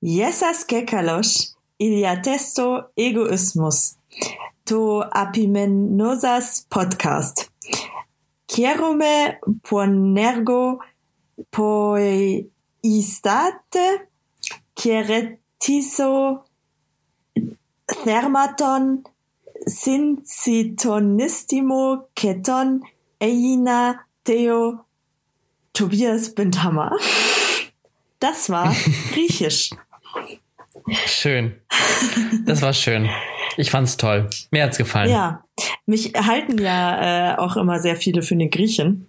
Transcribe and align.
Jesas 0.00 0.64
kekalos, 0.64 1.56
iliatesto 1.78 2.90
egoismus. 2.96 3.96
To 4.64 5.04
apimenosas 5.10 6.66
podcast. 6.70 7.50
Quierome 8.46 9.38
ponergo 9.62 10.78
poistate, 11.50 12.46
quieretiso 14.74 16.44
thermaton 18.04 19.02
syncytonistimo 19.66 22.08
keton 22.14 22.82
eina 23.20 24.06
theo 24.24 24.84
Tobias 25.72 26.34
Bindhammer. 26.34 26.90
Das 28.20 28.50
war 28.50 28.74
Griechisch. 29.12 29.70
Schön. 31.06 31.54
Das 32.46 32.62
war 32.62 32.72
schön. 32.72 33.08
Ich 33.56 33.70
fand's 33.70 33.96
toll. 33.96 34.28
Mir 34.50 34.64
hat's 34.64 34.78
gefallen. 34.78 35.10
Ja, 35.10 35.42
mich 35.86 36.12
halten 36.14 36.58
ja 36.58 37.32
äh, 37.34 37.36
auch 37.38 37.56
immer 37.56 37.80
sehr 37.80 37.96
viele 37.96 38.22
für 38.22 38.34
eine 38.34 38.48
Griechin. 38.48 39.06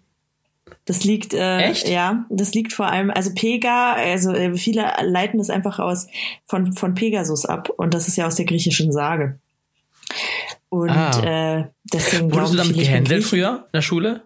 Das 0.85 1.03
liegt, 1.03 1.33
äh, 1.35 1.57
Echt? 1.59 1.88
ja, 1.88 2.25
das 2.29 2.53
liegt 2.55 2.73
vor 2.73 2.88
allem, 2.88 3.11
also 3.11 3.31
Pega, 3.35 3.93
also 3.93 4.31
äh, 4.31 4.55
viele 4.55 4.91
leiten 5.03 5.38
das 5.38 5.51
einfach 5.51 5.77
aus 5.77 6.07
von, 6.47 6.73
von 6.73 6.95
Pegasus 6.95 7.45
ab 7.45 7.69
und 7.69 7.93
das 7.93 8.07
ist 8.07 8.17
ja 8.17 8.25
aus 8.25 8.35
der 8.35 8.45
griechischen 8.45 8.91
Sage. 8.91 9.38
Und 10.69 10.89
Ah. 10.89 11.59
äh, 11.59 11.66
deswegen 11.93 12.33
Wurdest 12.33 12.53
du 12.53 12.57
damit 12.57 12.75
gehänselt 12.75 13.23
früher 13.23 13.66
in 13.66 13.71
der 13.73 13.81
Schule? 13.83 14.23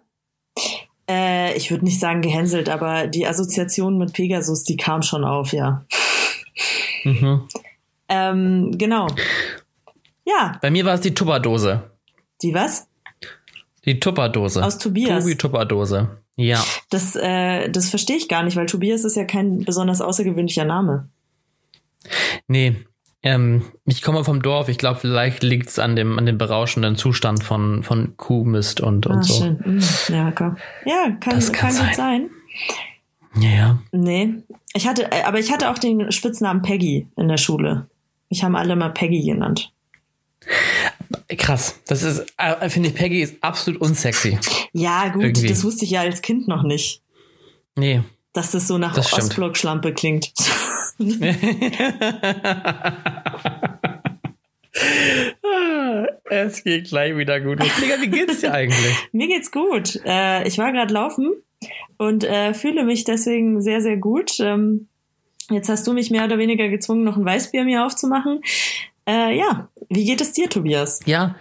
Äh, 1.10 1.54
ich 1.58 1.70
würde 1.70 1.84
nicht 1.84 2.00
sagen 2.00 2.22
gehänselt, 2.22 2.70
aber 2.70 3.08
die 3.08 3.28
Assoziation 3.28 3.98
mit 3.98 4.14
Pegasus, 4.14 4.64
die 4.64 4.78
kam 4.78 5.02
schon 5.02 5.26
auf, 5.26 5.52
ja. 5.52 5.84
Mhm. 7.04 7.48
Ähm, 8.10 8.72
genau. 8.78 9.08
Ja, 10.26 10.58
Bei 10.62 10.70
mir 10.72 10.86
war 10.86 10.94
es 10.96 11.02
die 11.02 11.14
Tupperdose. 11.14 11.92
die 12.42 12.54
was? 12.54 12.88
Die 13.86 14.00
Tupperdose. 14.00 14.64
Aus 14.64 14.78
Tobias. 14.78 15.24
Tobi 15.24 15.36
Tupperdose. 15.36 16.10
Ja. 16.36 16.64
Das, 16.90 17.16
äh, 17.16 17.70
das 17.70 17.90
verstehe 17.90 18.16
ich 18.16 18.28
gar 18.30 18.44
nicht, 18.44 18.56
weil 18.56 18.66
Tobias 18.66 19.04
ist 19.04 19.16
ja 19.18 19.26
kein 19.26 19.60
besonders 19.66 20.00
außergewöhnlicher 20.02 20.66
Name. 20.66 21.10
Nee. 22.48 22.78
Ähm, 23.22 23.64
ich 23.86 24.02
komme 24.02 24.24
vom 24.24 24.42
Dorf. 24.42 24.68
Ich 24.70 24.78
glaube, 24.78 25.00
vielleicht 25.00 25.44
liegt 25.44 25.70
es 25.70 25.80
an 25.80 25.96
dem, 25.96 26.18
an 26.20 26.26
dem 26.26 26.38
berauschenden 26.38 26.96
Zustand 26.96 27.44
von, 27.44 27.84
von 27.84 28.16
Kuhmist 28.18 28.82
und, 28.82 29.06
und 29.06 29.20
ah, 29.20 29.24
so. 29.24 29.34
schön. 29.44 29.60
Mm, 29.66 30.14
Ja, 30.14 30.32
komm. 30.32 30.58
ja 30.86 31.12
kann, 31.20 31.36
Das 31.36 31.52
kann 31.52 31.74
kann 31.76 31.86
gut 31.88 31.96
sein. 31.96 32.30
Ja, 33.36 33.50
ja. 33.50 33.80
Nee. 33.92 34.36
Ich 34.74 34.88
hatte, 34.88 35.12
äh, 35.12 35.24
aber 35.24 35.40
ich 35.40 35.52
hatte 35.52 35.70
auch 35.70 35.80
den 35.80 36.12
Spitznamen 36.12 36.62
Peggy 36.62 37.08
in 37.18 37.28
der 37.28 37.38
Schule. 37.38 37.88
Ich 38.30 38.44
haben 38.44 38.56
alle 38.56 38.76
mal 38.76 38.90
Peggy 38.90 39.24
genannt. 39.24 39.72
Krass. 41.38 41.80
Das 41.88 42.04
ist, 42.04 42.26
äh, 42.38 42.70
finde 42.70 42.90
ich, 42.90 42.96
Peggy 42.96 43.22
ist 43.22 43.36
absolut 43.42 43.80
unsexy. 43.82 44.38
Ja, 44.74 45.10
gut, 45.10 45.24
Irgendwie. 45.24 45.48
das 45.48 45.64
wusste 45.64 45.86
ich 45.86 45.92
ja 45.92 46.02
als 46.02 46.22
Kind 46.22 46.48
noch 46.48 46.64
nicht. 46.64 47.02
Nee. 47.76 48.02
Dass 48.34 48.52
das 48.52 48.68
so 48.68 48.78
nach 48.78 48.94
Das. 48.96 49.14
Ostblock-Schlampe 49.14 49.94
klingt. 49.94 50.34
es 56.30 56.64
geht 56.64 56.88
gleich 56.90 57.16
wieder 57.16 57.40
gut. 57.40 57.60
Digga, 57.60 58.02
wie 58.02 58.10
geht's 58.10 58.42
dir 58.42 58.54
eigentlich? 58.54 58.96
Mir 59.12 59.28
geht's 59.28 59.52
gut. 59.52 60.00
Äh, 60.06 60.48
ich 60.48 60.58
war 60.58 60.72
gerade 60.72 60.94
laufen 60.94 61.32
und 62.04 62.24
äh, 62.24 62.54
fühle 62.54 62.84
mich 62.84 63.04
deswegen 63.04 63.62
sehr, 63.62 63.82
sehr 63.82 63.98
gut. 63.98 64.40
Ähm, 64.40 64.88
jetzt 65.50 65.70
hast 65.70 65.88
du 65.88 65.94
mich 65.94 66.12
mehr 66.12 66.26
oder 66.26 66.38
weniger 66.38 66.70
gezwungen, 66.70 67.04
noch 67.04 67.18
ein 67.18 67.26
Weißbier 67.26 67.64
mir 67.64 67.86
aufzumachen. 67.86 68.42
Äh, 69.06 69.38
ja, 69.38 69.68
wie 69.90 70.06
geht 70.06 70.22
es 70.22 70.32
dir, 70.32 70.50
Tobias? 70.50 71.02
Ja, 71.06 71.36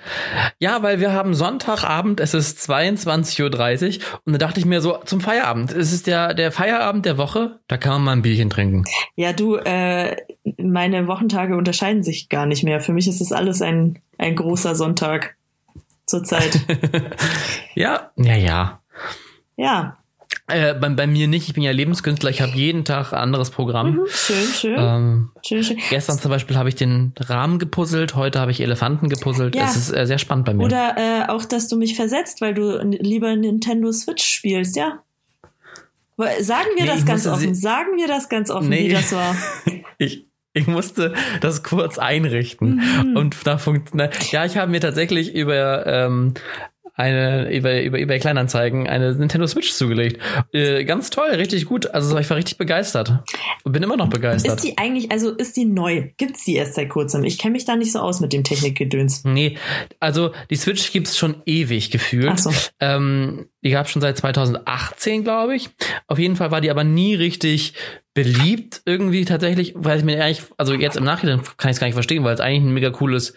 ja, 0.59 0.83
weil 0.83 0.99
wir 0.99 1.13
haben 1.13 1.33
Sonntagabend, 1.33 2.19
es 2.19 2.35
ist 2.35 2.59
22.30 2.59 3.99
Uhr 4.01 4.05
und 4.25 4.33
da 4.33 4.39
dachte 4.39 4.59
ich 4.59 4.67
mir 4.67 4.81
so 4.81 4.99
zum 5.05 5.21
Feierabend. 5.21 5.71
Es 5.71 5.93
ist 5.93 6.09
der, 6.09 6.35
der 6.35 6.51
Feierabend 6.51 7.07
der 7.07 7.19
Woche, 7.19 7.61
da 7.69 7.77
kann 7.77 7.93
man 7.93 8.03
mal 8.05 8.13
ein 8.13 8.23
Bierchen 8.23 8.51
trinken. 8.51 8.85
Ja, 9.15 9.33
du, 9.33 9.57
äh, 9.57 10.17
meine 10.59 11.07
Wochentage 11.07 11.57
unterscheiden 11.57 12.03
sich 12.03 12.29
gar 12.29 12.47
nicht 12.47 12.65
mehr. 12.65 12.81
Für 12.81 12.93
mich 12.93 13.07
ist 13.07 13.21
das 13.21 13.31
alles 13.31 13.63
ein, 13.63 14.01
ein 14.19 14.35
großer 14.35 14.75
Sonntag 14.75 15.37
zurzeit. 16.07 16.59
Ja, 17.75 18.11
ja, 18.17 18.35
ja. 18.37 18.83
ja, 19.57 19.97
Äh, 20.49 20.75
bei, 20.75 20.89
bei 20.89 21.07
mir 21.07 21.29
nicht, 21.29 21.49
ich 21.49 21.55
bin 21.55 21.63
ja 21.63 21.71
Lebenskünstler, 21.71 22.29
ich 22.31 22.43
habe 22.43 22.53
jeden 22.53 22.85
Tag 22.85 23.13
ein 23.13 23.19
anderes 23.19 23.51
Programm. 23.51 23.93
mhm, 23.93 24.07
schön, 24.09 24.47
schön, 24.53 24.75
Ähm, 24.79 25.31
schön, 25.47 25.63
schön. 25.63 25.79
gestern 25.89 26.19
zum 26.19 26.31
Beispiel 26.31 26.57
habe 26.57 26.69
ich 26.69 26.75
den 26.75 27.13
Rahmen 27.19 27.59
gepuzzelt, 27.59 28.17
heute 28.17 28.41
habe 28.41 28.51
ich 28.51 28.61
Elefanten 28.61 29.09
gepuzzelt. 29.09 29.55
Ja. 29.55 29.65
Es 29.65 29.77
ist 29.77 29.91
äh, 29.97 30.07
sehr 30.07 30.19
spannend 30.19 30.47
bei 30.47 30.55
mir. 30.55 30.65
Oder 30.65 30.97
äh, 30.99 31.29
auch, 31.31 31.45
dass 31.45 31.69
du 31.69 31.77
mich 31.77 31.95
versetzt, 31.97 32.41
weil 32.41 32.55
du 32.55 32.79
lieber 32.83 33.35
Nintendo 33.37 33.93
Switch 33.93 34.25
spielst, 34.25 34.77
ja? 34.77 34.99
Sagen 36.41 36.69
wir 36.77 36.85
Nee, 36.85 36.91
das 36.91 37.07
ganz 37.07 37.27
offen. 37.27 37.55
Sagen 37.55 37.97
wir 37.97 38.07
das 38.07 38.29
ganz 38.29 38.51
offen, 38.51 38.69
Nee. 38.69 38.89
wie 38.91 38.93
das 38.93 39.13
war. 39.13 39.35
ich, 39.99 40.27
ich 40.53 40.67
musste 40.67 41.15
das 41.41 41.63
kurz 41.63 41.99
einrichten. 41.99 42.81
Mhm. 43.07 43.17
Und 43.17 43.37
da 43.45 43.59
funktioniert. 43.59 44.31
Ja, 44.31 44.45
ich 44.45 44.57
habe 44.57 44.71
mir 44.71 44.81
tatsächlich 44.81 45.35
über 45.35 45.87
ähm, 45.87 46.35
eine 46.95 47.51
über 47.51 47.83
über 47.83 47.99
eBay 47.99 48.19
Kleinanzeigen 48.19 48.87
eine 48.87 49.15
Nintendo 49.15 49.47
Switch 49.47 49.73
zugelegt. 49.73 50.21
Äh, 50.53 50.85
ganz 50.85 51.11
toll, 51.11 51.31
richtig 51.31 51.65
gut. 51.67 51.93
Also 51.95 52.17
ich 52.19 52.29
war 52.29 52.37
richtig 52.37 52.59
begeistert. 52.59 53.23
Bin 53.65 53.83
immer 53.83 53.97
noch 53.97 54.11
begeistert. 54.11 54.57
Ist 54.57 54.65
die 54.65 54.77
eigentlich, 54.79 55.11
also 55.11 55.31
ist 55.31 55.57
die 55.57 55.65
neu? 55.65 56.11
Gibt's 56.17 56.45
die 56.45 56.57
erst 56.57 56.75
seit 56.75 56.91
kurzem? 56.91 57.25
Ich 57.25 57.39
kenne 57.39 57.53
mich 57.53 57.65
da 57.65 57.77
nicht 57.77 57.93
so 57.93 58.01
aus 58.01 58.21
mit 58.21 58.33
dem 58.33 58.45
Technikgedöns. 58.45 59.25
Nee, 59.25 59.57
also 60.01 60.33
die 60.51 60.57
Switch 60.57 60.93
gibt's 60.93 61.17
schon 61.17 61.37
ewig 61.47 61.91
gefühlt. 61.91 62.29
Ach 62.31 62.39
so. 62.39 62.51
Ähm, 62.81 63.47
die 63.65 63.71
gab's 63.71 63.91
schon 63.91 64.03
seit 64.03 64.17
2018, 64.17 65.23
glaube 65.25 65.55
ich. 65.55 65.71
Auf 66.07 66.19
jeden 66.19 66.37
Fall 66.37 66.51
war 66.51 66.61
die 66.61 66.71
aber 66.71 66.85
nie 66.85 67.15
richtig 67.15 67.75
beliebt 68.15 68.83
irgendwie 68.85 69.25
tatsächlich, 69.25 69.73
weil 69.77 69.99
ich 69.99 70.05
mir 70.05 70.23
eigentlich, 70.23 70.45
also 70.59 70.75
jetzt 70.75 70.97
im 70.97 71.05
Nachhinein 71.05 71.41
kann 71.57 71.71
ich 71.71 71.77
es 71.77 71.81
gar 71.81 71.87
nicht 71.87 71.95
verstehen, 71.95 72.25
weil 72.25 72.35
es 72.35 72.41
eigentlich 72.41 72.63
ein 72.63 72.75
mega 72.75 72.91
cooles 72.91 73.35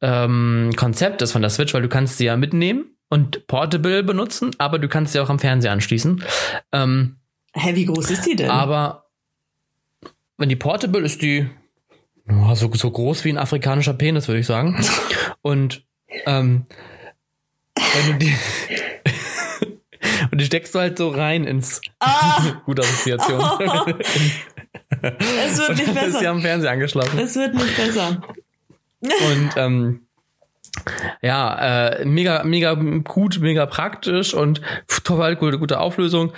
ähm, 0.00 0.72
Konzept 0.76 1.22
ist 1.22 1.32
von 1.32 1.42
der 1.42 1.50
Switch, 1.50 1.74
weil 1.74 1.82
du 1.82 1.88
kannst 1.88 2.18
sie 2.18 2.26
ja 2.26 2.36
mitnehmen 2.36 2.96
und 3.08 3.46
portable 3.46 4.02
benutzen, 4.02 4.52
aber 4.58 4.78
du 4.78 4.88
kannst 4.88 5.12
sie 5.12 5.20
auch 5.20 5.30
am 5.30 5.38
Fernseher 5.38 5.72
anschließen. 5.72 6.22
Ähm, 6.72 7.16
Hä, 7.54 7.74
wie 7.74 7.86
groß 7.86 8.10
ist 8.10 8.26
die 8.26 8.36
denn? 8.36 8.50
aber 8.50 9.06
wenn 10.38 10.48
die 10.48 10.56
portable 10.56 11.00
ist, 11.00 11.22
die 11.22 11.48
so, 12.54 12.70
so 12.72 12.90
groß 12.90 13.24
wie 13.24 13.30
ein 13.30 13.38
afrikanischer 13.38 13.94
Penis, 13.94 14.28
würde 14.28 14.40
ich 14.40 14.46
sagen. 14.46 14.82
Und 15.42 15.84
ähm, 16.26 16.66
wenn 17.74 18.12
du 18.12 18.18
die 18.18 18.34
und 20.32 20.40
die 20.40 20.46
steckst 20.46 20.74
du 20.74 20.80
halt 20.80 20.96
so 20.96 21.10
rein 21.10 21.44
ins 21.44 21.82
ah, 22.00 22.62
gute 22.64 22.82
Assoziation. 22.82 23.38
es 25.02 25.58
wird 25.58 25.76
nicht 25.76 25.88
dann 25.88 25.96
ist 25.96 26.12
sie 26.12 26.12
besser. 26.12 26.30
am 26.30 26.40
Fernseher 26.40 26.70
angeschlossen. 26.70 27.18
Es 27.18 27.36
wird 27.36 27.54
nicht 27.54 27.76
besser. 27.76 28.22
Und 29.02 29.50
ähm, 29.56 30.06
ja, 31.20 31.88
äh, 31.88 32.04
mega, 32.04 32.42
mega 32.44 32.74
gut, 32.74 33.40
mega 33.40 33.66
praktisch 33.66 34.34
und 34.34 34.60
total 35.04 35.36
gute, 35.36 35.58
gute 35.58 35.80
Auflösung. 35.80 36.32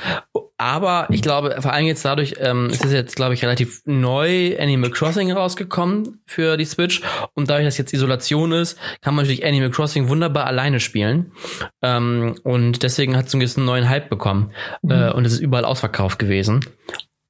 Aber 0.56 1.09
ich 1.11 1.22
glaube, 1.22 1.56
vor 1.61 1.72
allem 1.72 1.87
jetzt 1.87 2.05
dadurch, 2.05 2.34
ähm, 2.39 2.67
es 2.71 2.81
ist 2.81 2.93
jetzt, 2.93 3.17
glaube 3.17 3.34
ich, 3.34 3.43
relativ 3.43 3.83
neu 3.87 4.56
Animal 4.59 4.91
Crossing 4.91 5.33
rausgekommen 5.33 6.21
für 6.27 6.56
die 6.56 6.65
Switch. 6.65 7.03
Und 7.34 7.50
dadurch, 7.50 7.67
dass 7.67 7.78
jetzt 7.78 7.93
Isolation 7.93 8.53
ist, 8.53 8.78
kann 9.00 9.15
man 9.15 9.25
natürlich 9.25 9.45
Animal 9.45 9.71
Crossing 9.71 10.09
wunderbar 10.09 10.47
alleine 10.47 10.78
spielen. 10.78 11.33
Ähm, 11.83 12.37
und 12.45 12.83
deswegen 12.83 13.16
hat 13.16 13.27
es 13.27 13.34
einen 13.34 13.41
gewissen 13.41 13.65
neuen 13.65 13.89
Hype 13.89 14.09
bekommen. 14.09 14.53
Äh, 14.89 15.11
und 15.11 15.25
es 15.25 15.33
ist 15.33 15.41
überall 15.41 15.65
ausverkauft 15.65 16.19
gewesen. 16.19 16.65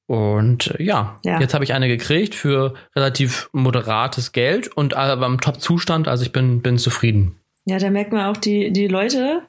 Und 0.07 0.75
äh, 0.79 0.83
ja, 0.83 1.19
Ja. 1.25 1.41
jetzt 1.41 1.55
habe 1.55 1.65
ich 1.65 1.73
eine 1.73 1.89
gekriegt 1.89 2.35
für 2.35 2.75
relativ 2.95 3.49
moderates 3.53 4.33
Geld 4.33 4.69
und 4.69 4.95
aber 4.95 5.27
im 5.27 5.41
Top-Zustand. 5.41 6.09
Also 6.09 6.25
ich 6.25 6.33
bin, 6.33 6.61
bin 6.63 6.79
zufrieden. 6.79 7.37
Ja, 7.65 7.79
da 7.79 7.89
merkt 7.91 8.13
man 8.13 8.27
auch, 8.27 8.37
die, 8.37 8.71
die 8.73 8.87
Leute, 8.89 9.43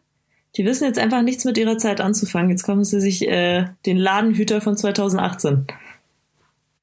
die 0.56 0.66
wissen 0.66 0.86
jetzt 0.86 1.00
einfach 1.00 1.22
nichts 1.22 1.44
mit 1.44 1.58
ihrer 1.58 1.78
Zeit 1.78 2.00
anzufangen. 2.00 2.50
Jetzt 2.50 2.64
kommen 2.64 2.86
sie 2.86 3.02
sich 3.02 3.28
äh, 3.28 3.66
den 3.86 3.98
Ladenhüter 3.98 4.62
von 4.62 4.78
2018. 4.78 5.68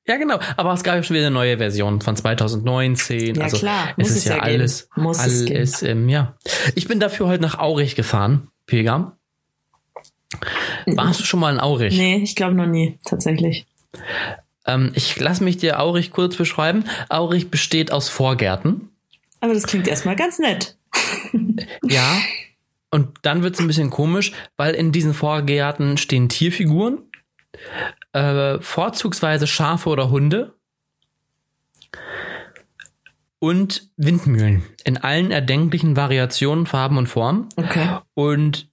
Ja, 0.06 0.16
genau. 0.16 0.38
Aber 0.56 0.72
es 0.72 0.82
gab 0.82 0.96
ja 0.96 1.02
schon 1.02 1.14
wieder 1.14 1.26
eine 1.26 1.34
neue 1.34 1.58
Version 1.58 2.00
von 2.00 2.16
2019. 2.16 3.36
Ja, 3.36 3.44
also 3.44 3.56
klar. 3.58 3.88
es 3.90 3.96
Muss 3.96 4.10
ist 4.10 4.16
es 4.16 4.24
ja, 4.26 4.36
ja 4.36 4.42
alles, 4.42 4.88
Muss 4.96 5.24
es 5.24 5.48
alles, 5.50 5.82
ähm, 5.82 6.08
ja. 6.08 6.36
Ich 6.74 6.88
bin 6.88 7.00
dafür 7.00 7.28
heute 7.28 7.42
nach 7.42 7.58
Aurich 7.58 7.94
gefahren, 7.94 8.48
Pilgam. 8.66 9.12
Warst 10.87 11.20
du 11.20 11.25
schon 11.25 11.40
mal 11.40 11.52
in 11.52 11.61
Aurich? 11.61 11.96
Nee, 11.96 12.17
ich 12.23 12.34
glaube 12.34 12.55
noch 12.55 12.67
nie, 12.67 12.99
tatsächlich. 13.05 13.67
Ähm, 14.67 14.93
ich 14.94 15.19
lass 15.20 15.40
mich 15.40 15.56
dir 15.56 15.81
Aurich 15.81 16.11
kurz 16.11 16.37
beschreiben. 16.37 16.84
Aurich 17.08 17.50
besteht 17.50 17.93
aus 17.93 18.08
Vorgärten. 18.08 18.88
Aber 19.40 19.55
das 19.55 19.64
klingt 19.64 19.88
erstmal 19.88 20.17
ganz 20.17 20.38
nett. 20.38 20.76
Ja. 21.84 22.19
Und 22.90 23.08
dann 23.23 23.43
wird's 23.43 23.58
ein 23.58 23.67
bisschen 23.67 23.88
komisch, 23.90 24.32
weil 24.58 24.75
in 24.75 24.93
diesen 24.93 25.14
Vorgärten 25.14 25.96
stehen 25.96 26.29
Tierfiguren, 26.29 26.99
äh, 28.12 28.61
vorzugsweise 28.61 29.46
Schafe 29.46 29.88
oder 29.88 30.11
Hunde. 30.11 30.55
und 33.38 33.90
Windmühlen 33.96 34.62
in 34.84 34.99
allen 34.99 35.32
erdenklichen 35.32 35.96
Variationen, 35.96 36.64
Farben 36.67 36.96
und 36.96 37.08
Formen. 37.08 37.49
Okay. 37.56 37.99
Und 38.14 38.69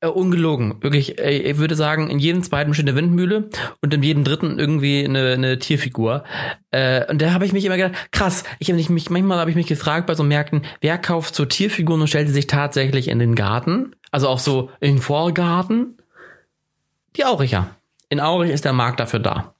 äh, 0.00 0.06
ungelogen, 0.06 0.80
wirklich, 0.80 1.18
äh, 1.18 1.38
ich 1.38 1.58
würde 1.58 1.74
sagen, 1.74 2.08
in 2.08 2.18
jedem 2.18 2.42
zweiten 2.42 2.72
steht 2.72 2.86
eine 2.86 2.96
Windmühle 2.96 3.50
und 3.82 3.92
in 3.92 4.02
jedem 4.02 4.22
dritten 4.22 4.58
irgendwie 4.58 5.04
eine, 5.04 5.32
eine 5.32 5.58
Tierfigur. 5.58 6.24
Äh, 6.70 7.10
und 7.10 7.20
da 7.20 7.32
habe 7.32 7.44
ich 7.44 7.52
mich 7.52 7.64
immer 7.64 7.76
gedacht, 7.76 8.12
krass, 8.12 8.44
ich 8.60 8.70
habe 8.70 8.76
mich, 8.76 9.10
manchmal 9.10 9.38
habe 9.38 9.50
ich 9.50 9.56
mich 9.56 9.66
gefragt 9.66 10.06
bei 10.06 10.14
so 10.14 10.22
Märkten, 10.22 10.64
wer 10.80 10.98
kauft 10.98 11.34
so 11.34 11.44
Tierfiguren 11.44 12.00
und 12.00 12.06
stellt 12.06 12.28
sie 12.28 12.34
sich 12.34 12.46
tatsächlich 12.46 13.08
in 13.08 13.18
den 13.18 13.34
Garten? 13.34 13.96
Also 14.10 14.28
auch 14.28 14.38
so 14.38 14.70
in 14.80 14.96
den 14.96 15.02
Vorgarten? 15.02 15.98
Die 17.16 17.24
Auricher. 17.24 17.74
In 18.08 18.20
Aurich 18.20 18.52
ist 18.52 18.64
der 18.64 18.72
Markt 18.72 19.00
dafür 19.00 19.18
da. 19.18 19.54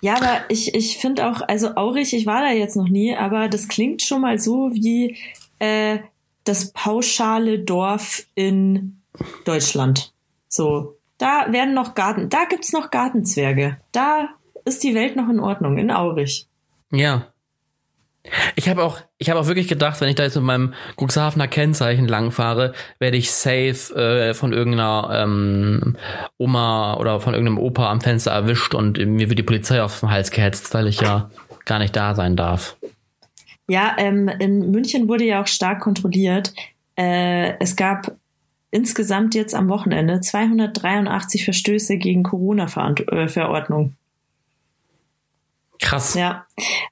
Ja, 0.00 0.14
aber 0.16 0.42
ich, 0.48 0.74
ich 0.74 0.96
finde 0.96 1.26
auch, 1.26 1.42
also 1.46 1.74
Aurich, 1.74 2.14
ich 2.14 2.24
war 2.24 2.40
da 2.40 2.52
jetzt 2.52 2.76
noch 2.76 2.88
nie, 2.88 3.14
aber 3.16 3.48
das 3.48 3.68
klingt 3.68 4.00
schon 4.00 4.22
mal 4.22 4.38
so 4.38 4.70
wie 4.72 5.16
äh, 5.58 5.98
das 6.44 6.72
pauschale 6.72 7.58
Dorf 7.58 8.26
in 8.34 8.99
Deutschland. 9.44 10.12
So, 10.48 10.96
da 11.18 11.46
werden 11.50 11.74
noch 11.74 11.94
Garten, 11.94 12.28
da 12.28 12.44
gibt's 12.48 12.72
noch 12.72 12.90
Gartenzwerge. 12.90 13.76
Da 13.92 14.28
ist 14.64 14.82
die 14.82 14.94
Welt 14.94 15.16
noch 15.16 15.28
in 15.28 15.40
Ordnung, 15.40 15.78
in 15.78 15.90
Aurich. 15.90 16.46
Ja. 16.90 17.26
Ich 18.54 18.68
habe 18.68 18.84
auch, 18.84 19.00
ich 19.16 19.30
habe 19.30 19.40
auch 19.40 19.46
wirklich 19.46 19.66
gedacht, 19.66 20.00
wenn 20.00 20.08
ich 20.08 20.14
da 20.14 20.24
jetzt 20.24 20.34
mit 20.34 20.44
meinem 20.44 20.74
Cuxhavener 20.96 21.48
Kennzeichen 21.48 22.06
langfahre, 22.06 22.74
werde 22.98 23.16
ich 23.16 23.32
safe 23.32 23.94
äh, 23.94 24.34
von 24.34 24.52
irgendeiner 24.52 25.10
ähm, 25.12 25.96
Oma 26.36 26.98
oder 26.98 27.20
von 27.20 27.32
irgendeinem 27.32 27.58
Opa 27.58 27.90
am 27.90 28.02
Fenster 28.02 28.32
erwischt 28.32 28.74
und 28.74 28.98
mir 28.98 29.30
wird 29.30 29.38
die 29.38 29.44
Polizei 29.44 29.82
auf 29.82 30.00
den 30.00 30.10
Hals 30.10 30.30
gehetzt, 30.30 30.74
weil 30.74 30.86
ich 30.86 31.00
ja 31.00 31.30
gar 31.64 31.78
nicht 31.78 31.96
da 31.96 32.14
sein 32.14 32.36
darf. 32.36 32.76
Ja, 33.68 33.94
ähm, 33.98 34.28
in 34.28 34.70
München 34.70 35.08
wurde 35.08 35.24
ja 35.24 35.40
auch 35.40 35.46
stark 35.46 35.80
kontrolliert. 35.80 36.52
Äh, 36.96 37.58
es 37.60 37.76
gab 37.76 38.16
insgesamt 38.70 39.34
jetzt 39.34 39.54
am 39.54 39.68
Wochenende 39.68 40.20
283 40.20 41.44
Verstöße 41.44 41.96
gegen 41.96 42.22
Corona-Verordnung. 42.22 43.94
Krass. 45.80 46.14
Ja. 46.14 46.46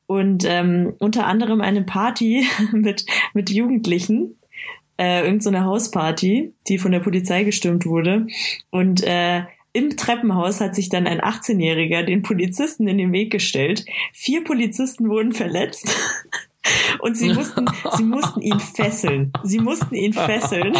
Und 0.06 0.44
ähm, 0.46 0.94
unter 0.98 1.26
anderem 1.26 1.60
eine 1.60 1.82
Party 1.82 2.46
mit, 2.72 3.04
mit 3.34 3.50
Jugendlichen, 3.50 4.36
äh, 4.98 5.24
irgendeine 5.24 5.58
so 5.58 5.64
Hausparty, 5.64 6.52
die 6.66 6.78
von 6.78 6.92
der 6.92 7.00
Polizei 7.00 7.44
gestürmt 7.44 7.86
wurde. 7.86 8.26
Und 8.70 9.04
äh, 9.04 9.42
im 9.72 9.96
Treppenhaus 9.96 10.60
hat 10.60 10.74
sich 10.74 10.88
dann 10.88 11.06
ein 11.06 11.20
18-Jähriger 11.20 12.02
den 12.02 12.22
Polizisten 12.22 12.88
in 12.88 12.98
den 12.98 13.12
Weg 13.12 13.30
gestellt. 13.30 13.84
Vier 14.12 14.42
Polizisten 14.42 15.08
wurden 15.08 15.32
verletzt. 15.32 15.94
Und 17.00 17.16
sie 17.16 17.32
mussten, 17.32 17.66
sie 17.96 18.02
mussten 18.02 18.40
ihn 18.40 18.60
fesseln. 18.60 19.32
Sie 19.42 19.58
mussten 19.58 19.94
ihn 19.94 20.12
fesseln, 20.12 20.74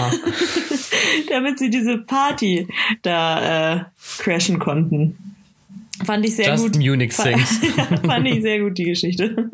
damit 1.29 1.59
sie 1.59 1.71
diese 1.71 1.99
Party 1.99 2.69
da 3.03 3.77
äh, 3.77 3.85
crashen 4.19 4.59
konnten. 4.59 5.17
Fand 6.05 6.25
ich 6.25 6.37
sehr 6.37 6.51
Just 6.51 6.65
gut. 6.65 6.77
Munich 6.77 7.13
sings. 7.13 7.61
Fand 8.07 8.27
ich 8.27 8.43
sehr 8.43 8.61
gut, 8.61 8.79
die 8.79 8.85
Geschichte. 8.85 9.51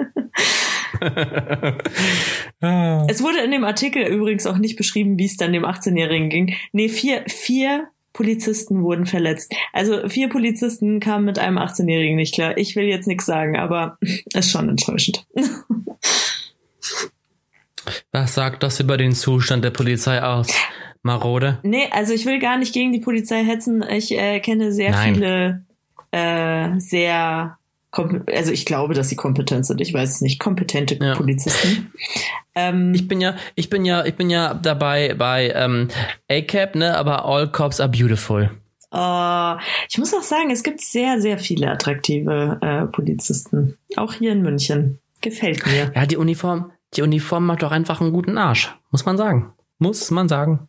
es 3.09 3.23
wurde 3.23 3.41
in 3.44 3.50
dem 3.50 3.65
Artikel 3.65 4.03
übrigens 4.06 4.47
auch 4.47 4.59
nicht 4.59 4.76
beschrieben, 4.76 5.19
wie 5.19 5.26
es 5.26 5.37
dann 5.37 5.53
dem 5.53 5.65
18-Jährigen 5.65 6.29
ging. 6.29 6.55
Nee, 6.73 6.88
vier, 6.88 7.25
vier 7.26 7.88
Polizisten 8.14 8.82
wurden 8.82 9.05
verletzt. 9.05 9.52
Also 9.75 10.08
vier 10.08 10.31
Polizisten 10.31 11.00
kamen 11.00 11.26
mit 11.26 11.38
einem 11.38 11.58
18-Jährigen 11.58 12.16
nicht 12.16 12.32
klar. 12.34 12.56
Ich 12.56 12.75
will 12.76 12.84
jetzt 12.84 13.06
nichts 13.06 13.26
sagen, 13.26 13.58
aber 13.58 13.99
ist 14.32 14.50
schon 14.50 14.70
enttäuschend. 14.70 15.26
Was 18.12 18.34
sagt 18.34 18.62
das 18.62 18.81
über 18.81 18.96
den 18.96 19.12
Zustand 19.12 19.62
der 19.64 19.70
Polizei 19.70 20.22
aus? 20.22 20.49
Marode? 21.02 21.58
Nee, 21.64 21.88
also 21.90 22.14
ich 22.14 22.25
will 22.25 22.38
gar 22.38 22.56
nicht 22.56 22.72
gegen 22.72 22.93
die 22.93 23.00
Polizei 23.00 23.44
hetzen. 23.44 23.84
Ich 23.87 24.11
äh, 24.12 24.40
kenne 24.40 24.72
sehr 24.72 24.93
Nein. 24.93 25.14
viele 25.14 25.64
äh, 26.12 26.78
sehr, 26.78 27.58
also 27.99 28.52
ich 28.52 28.64
glaube, 28.67 28.94
dass 28.94 29.08
sie 29.08 29.17
kompetent 29.17 29.67
sind. 29.67 29.81
Ich 29.81 29.93
weiß 29.94 30.08
es 30.11 30.20
nicht, 30.20 30.38
kompetente 30.41 30.99
Ja. 31.00 31.14
Polizisten. 31.14 31.93
Ähm, 32.56 32.94
Ich 32.94 33.08
bin 33.08 33.20
ja, 33.20 33.35
ich 33.56 33.69
bin 33.69 33.85
ja, 33.85 34.05
ich 34.05 34.14
bin 34.14 34.31
ja 34.31 34.55
dabei 34.55 35.14
bei 35.14 35.50
ähm, 35.56 35.88
ACAP, 36.31 36.76
ne, 36.76 36.96
aber 36.96 37.25
All 37.25 37.50
Cops 37.50 37.81
are 37.81 37.88
beautiful. 37.88 38.49
äh, 38.93 39.55
ich 39.91 39.99
muss 39.99 40.14
auch 40.14 40.23
sagen, 40.23 40.52
es 40.52 40.62
gibt 40.62 40.81
sehr, 40.81 41.20
sehr 41.20 41.38
viele 41.38 41.69
attraktive 41.69 42.58
äh, 42.62 42.87
Polizisten. 42.93 43.76
Auch 43.97 44.12
hier 44.12 44.31
in 44.31 44.43
München. 44.43 45.00
Gefällt 45.20 45.67
mir. 45.67 45.90
Ja, 45.97 46.06
die 46.06 46.17
Uniform, 46.17 46.70
die 46.94 47.02
Uniform 47.02 47.44
macht 47.47 47.62
doch 47.64 47.73
einfach 47.73 48.00
einen 48.00 48.12
guten 48.12 48.38
Arsch. 48.38 48.73
Muss 48.93 49.05
man 49.05 49.17
sagen. 49.17 49.52
Muss 49.81 50.12
man 50.12 50.29
sagen. 50.29 50.69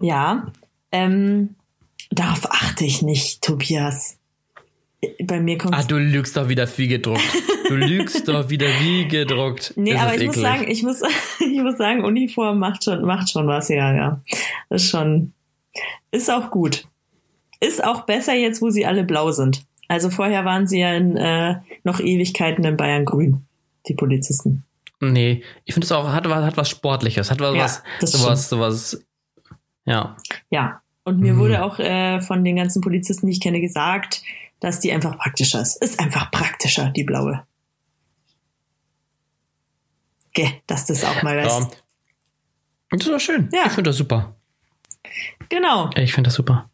Ja. 0.00 0.46
Ähm, 0.92 1.56
darauf 2.10 2.50
achte 2.50 2.86
ich 2.86 3.02
nicht, 3.02 3.42
Tobias. 3.42 4.15
Bei 5.24 5.40
mir 5.40 5.58
kommt 5.58 5.74
Ah, 5.74 5.82
du 5.82 5.96
lügst 5.98 6.36
doch 6.36 6.48
wieder 6.48 6.66
wie 6.76 6.88
gedruckt. 6.88 7.20
Du 7.68 7.74
lügst 7.76 8.26
doch 8.28 8.48
wieder 8.50 8.66
wie 8.80 9.06
gedruckt. 9.08 9.72
Nee, 9.76 9.92
Das 9.92 10.02
aber 10.02 10.14
ich 10.14 10.26
muss 10.26 10.36
eklig. 10.36 10.42
sagen, 10.50 10.70
ich 10.70 10.82
muss, 10.82 11.02
ich 11.40 11.62
muss 11.62 11.76
sagen, 11.78 12.04
Uniform 12.04 12.58
macht 12.58 12.84
schon, 12.84 13.02
macht 13.04 13.30
schon 13.30 13.46
was, 13.46 13.68
ja, 13.68 13.94
ja. 13.94 14.20
Ist 14.70 14.88
schon, 14.90 15.32
ist 16.10 16.30
auch 16.30 16.50
gut. 16.50 16.86
Ist 17.60 17.82
auch 17.82 18.02
besser 18.02 18.34
jetzt, 18.34 18.60
wo 18.62 18.70
sie 18.70 18.86
alle 18.86 19.04
blau 19.04 19.30
sind. 19.32 19.64
Also 19.88 20.10
vorher 20.10 20.44
waren 20.44 20.66
sie 20.66 20.80
ja 20.80 20.92
in, 20.94 21.16
äh, 21.16 21.56
noch 21.84 22.00
Ewigkeiten 22.00 22.64
in 22.64 22.76
Bayern 22.76 23.04
grün, 23.04 23.46
die 23.88 23.94
Polizisten. 23.94 24.64
Nee, 25.00 25.42
ich 25.64 25.74
finde 25.74 25.84
es 25.84 25.92
auch, 25.92 26.08
hat, 26.12 26.28
was- 26.28 26.44
hat 26.44 26.56
was 26.56 26.68
Sportliches, 26.70 27.30
hat 27.30 27.40
was, 27.40 27.54
Ja, 27.54 27.82
was 28.00 28.12
sowas, 28.12 28.48
sowas, 28.48 29.04
ja. 29.84 30.16
Ja. 30.50 30.80
Und 31.04 31.20
mir 31.20 31.34
Mhm. 31.34 31.38
wurde 31.38 31.62
auch 31.64 31.78
äh, 31.78 32.20
von 32.20 32.42
den 32.42 32.56
ganzen 32.56 32.80
Polizisten, 32.82 33.26
die 33.28 33.32
ich 33.34 33.40
kenne, 33.40 33.60
gesagt, 33.60 34.22
dass 34.60 34.80
die 34.80 34.92
einfach 34.92 35.18
praktischer 35.18 35.60
ist. 35.60 35.82
Ist 35.82 36.00
einfach 36.00 36.30
praktischer, 36.30 36.90
die 36.90 37.04
blaue. 37.04 37.46
Geh, 40.34 40.50
dass 40.66 40.84
das 40.84 41.04
auch 41.04 41.22
mal 41.22 41.36
weißt. 41.36 41.60
ja. 41.60 41.70
Das 42.90 43.00
ist 43.00 43.08
doch 43.08 43.20
schön. 43.20 43.48
Ja. 43.52 43.66
Ich 43.66 43.72
finde 43.72 43.90
das 43.90 43.96
super. 43.96 44.36
Genau. 45.48 45.90
Ich 45.96 46.12
finde 46.12 46.28
das 46.28 46.34
super. 46.34 46.70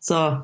So, 0.00 0.38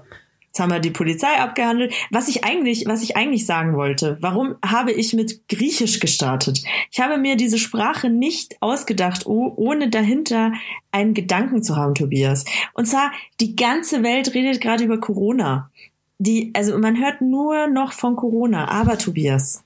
jetzt 0.46 0.60
haben 0.60 0.70
wir 0.70 0.80
die 0.80 0.90
Polizei 0.90 1.40
abgehandelt. 1.40 1.92
Was 2.10 2.28
ich 2.28 2.44
eigentlich, 2.44 2.86
was 2.86 3.02
ich 3.02 3.16
eigentlich 3.16 3.46
sagen 3.46 3.76
wollte, 3.76 4.16
warum 4.20 4.56
habe 4.64 4.92
ich 4.92 5.12
mit 5.12 5.48
Griechisch 5.48 6.00
gestartet? 6.00 6.62
Ich 6.90 7.00
habe 7.00 7.18
mir 7.18 7.36
diese 7.36 7.58
Sprache 7.58 8.10
nicht 8.10 8.60
ausgedacht, 8.60 9.26
oh, 9.26 9.52
ohne 9.56 9.90
dahinter 9.90 10.52
einen 10.92 11.14
Gedanken 11.14 11.62
zu 11.62 11.76
haben, 11.76 11.94
Tobias. 11.94 12.44
Und 12.74 12.86
zwar, 12.86 13.10
die 13.40 13.56
ganze 13.56 14.02
Welt 14.02 14.34
redet 14.34 14.60
gerade 14.60 14.84
über 14.84 15.00
Corona. 15.00 15.70
Die, 16.18 16.52
also 16.54 16.78
man 16.78 16.98
hört 16.98 17.20
nur 17.20 17.66
noch 17.66 17.92
von 17.92 18.16
Corona, 18.16 18.68
aber 18.68 18.98
Tobias, 18.98 19.64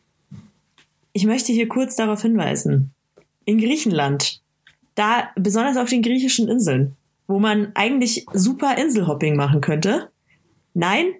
ich 1.12 1.26
möchte 1.26 1.52
hier 1.52 1.68
kurz 1.68 1.96
darauf 1.96 2.22
hinweisen. 2.22 2.92
In 3.44 3.58
Griechenland, 3.58 4.42
da, 4.94 5.30
besonders 5.36 5.76
auf 5.76 5.88
den 5.88 6.02
griechischen 6.02 6.48
Inseln, 6.48 6.96
wo 7.26 7.38
man 7.38 7.72
eigentlich 7.74 8.26
super 8.32 8.78
Inselhopping 8.78 9.36
machen 9.36 9.60
könnte. 9.60 10.10
Nein, 10.74 11.14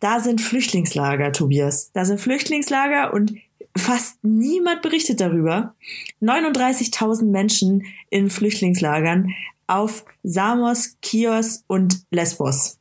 da 0.00 0.20
sind 0.20 0.40
Flüchtlingslager, 0.40 1.32
Tobias. 1.32 1.92
Da 1.92 2.04
sind 2.04 2.20
Flüchtlingslager 2.20 3.12
und 3.12 3.34
fast 3.76 4.22
niemand 4.24 4.82
berichtet 4.82 5.20
darüber. 5.20 5.74
39.000 6.22 7.24
Menschen 7.26 7.84
in 8.08 8.30
Flüchtlingslagern 8.30 9.34
auf 9.66 10.04
Samos, 10.22 10.96
Chios 11.02 11.64
und 11.66 12.02
Lesbos. 12.10 12.79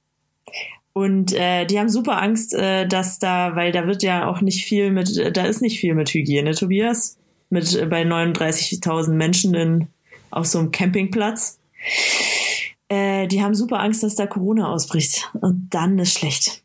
Und 1.00 1.32
äh, 1.32 1.66
die 1.66 1.80
haben 1.80 1.88
super 1.88 2.22
Angst, 2.22 2.54
äh, 2.54 2.86
dass 2.86 3.20
da, 3.20 3.56
weil 3.56 3.72
da 3.72 3.88
wird 3.88 4.04
ja 4.04 4.28
auch 4.28 4.42
nicht 4.42 4.66
viel 4.66 4.92
mit, 4.92 5.18
äh, 5.18 5.32
da 5.32 5.46
ist 5.46 5.62
nicht 5.62 5.80
viel 5.80 5.96
mit 5.96 6.10
Hygiene, 6.10 6.54
Tobias. 6.54 7.18
Mit 7.50 7.74
äh, 7.74 7.86
bei 7.86 8.02
39.000 8.02 9.12
Menschen 9.14 9.54
in, 9.54 9.88
auf 10.30 10.46
so 10.46 10.60
einem 10.60 10.72
Campingplatz. 10.72 11.58
Äh, 12.90 13.28
die 13.28 13.42
haben 13.42 13.56
super 13.56 13.80
Angst, 13.80 14.04
dass 14.04 14.16
da 14.16 14.28
Corona 14.28 14.70
ausbricht. 14.70 15.32
Und 15.40 15.70
dann 15.70 15.98
ist 16.00 16.20
schlecht. 16.20 16.64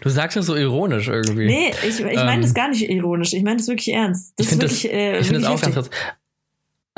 Du 0.00 0.08
sagst 0.08 0.36
das 0.36 0.46
so 0.46 0.54
ironisch 0.54 1.08
irgendwie. 1.08 1.46
Nee, 1.46 1.72
ich, 1.82 1.98
ich 1.98 2.14
meine 2.14 2.34
Ähm, 2.34 2.42
das 2.42 2.54
gar 2.54 2.68
nicht 2.68 2.88
ironisch. 2.88 3.32
Ich 3.32 3.42
meine 3.42 3.56
das 3.56 3.66
wirklich 3.66 3.92
ernst. 3.92 4.34
Das 4.36 4.46
ich 4.46 4.50
finde 4.50 4.66
ist 4.66 4.72
das, 4.76 4.84
wirklich, 4.84 5.00
äh, 5.00 5.18
ich 5.18 5.26
finde 5.26 5.40
das 5.40 5.50
auch 5.50 5.60
ganz 5.60 5.74
heftig. 5.74 5.98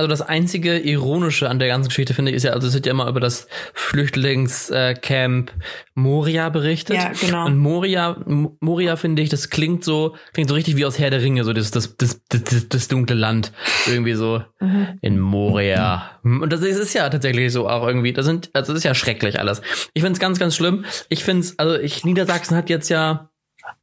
Also 0.03 0.11
das 0.11 0.23
einzige 0.23 0.79
Ironische 0.81 1.49
an 1.49 1.61
der 1.61 1.69
ganzen 1.69 1.89
Geschichte 1.89 2.13
finde 2.13 2.33
ich 2.33 2.39
ist 2.39 2.43
ja, 2.43 2.55
also 2.55 2.67
es 2.67 2.75
wird 2.75 2.87
ja 2.87 2.91
immer 2.91 3.07
über 3.07 3.21
das 3.21 3.47
Flüchtlingscamp 3.73 5.53
Moria 5.95 6.49
berichtet. 6.49 6.97
Ja, 6.97 7.13
genau. 7.21 7.47
Und 7.47 7.57
Moria, 7.57 8.17
Moria 8.27 8.97
finde 8.97 9.23
ich, 9.23 9.29
das 9.29 9.49
klingt 9.49 9.85
so, 9.85 10.17
klingt 10.33 10.49
so 10.49 10.57
richtig 10.57 10.77
wie 10.77 10.85
aus 10.85 10.99
Herr 10.99 11.11
der 11.11 11.23
Ringe, 11.23 11.45
so 11.45 11.53
das, 11.53 11.71
das, 11.71 11.97
das, 11.97 12.21
das, 12.29 12.69
das, 12.69 12.89
dunkle 12.89 13.15
Land. 13.15 13.53
Irgendwie 13.87 14.15
so 14.15 14.43
Mhm. 14.59 14.99
in 15.03 15.21
Moria. 15.21 16.21
Und 16.25 16.53
das 16.53 16.63
ist, 16.63 16.79
ist 16.79 16.95
ja 16.95 17.09
tatsächlich 17.09 17.53
so 17.53 17.69
auch 17.69 17.87
irgendwie, 17.87 18.13
das 18.13 18.27
sind, 18.27 18.51
also 18.55 18.73
das 18.73 18.81
ist 18.81 18.85
ja 18.85 18.95
schrecklich 18.95 19.39
alles. 19.39 19.63
Ich 19.95 20.03
finde 20.03 20.15
es 20.15 20.21
ganz, 20.21 20.41
ganz 20.41 20.57
schlimm. 20.57 20.85
Ich 21.11 21.23
finde 21.23 21.43
es, 21.43 21.59
also 21.59 21.77
ich, 21.79 22.05
Niedersachsen 22.05 22.57
hat 22.57 22.71
jetzt 22.71 22.89
ja 22.89 23.31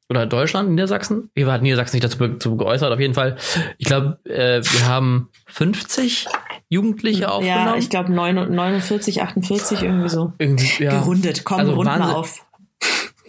oder 0.10 0.26
Deutschland, 0.26 0.72
Niedersachsen. 0.72 1.30
Wie 1.36 1.46
hat 1.46 1.62
Niedersachsen 1.62 1.94
sich 1.94 2.02
dazu, 2.02 2.18
dazu 2.28 2.58
geäußert? 2.58 2.92
Auf 2.92 3.00
jeden 3.00 3.14
Fall. 3.14 3.38
Ich 3.78 3.86
glaube, 3.86 4.20
äh, 4.26 4.62
wir 4.64 4.88
haben 4.88 5.30
50 5.48 6.28
Jugendliche 6.68 7.32
aufgenommen. 7.32 7.68
Ja, 7.68 7.76
ich 7.76 7.90
glaube 7.90 8.12
49, 8.12 9.22
48 9.22 9.84
irgendwie 9.84 10.10
so. 10.10 10.34
Irgendwie, 10.40 10.84
ja. 10.84 11.00
Gerundet. 11.00 11.44
Komm, 11.44 11.60
Also 11.60 11.74
rund 11.74 11.86
mal 11.86 12.12
auf. 12.12 12.46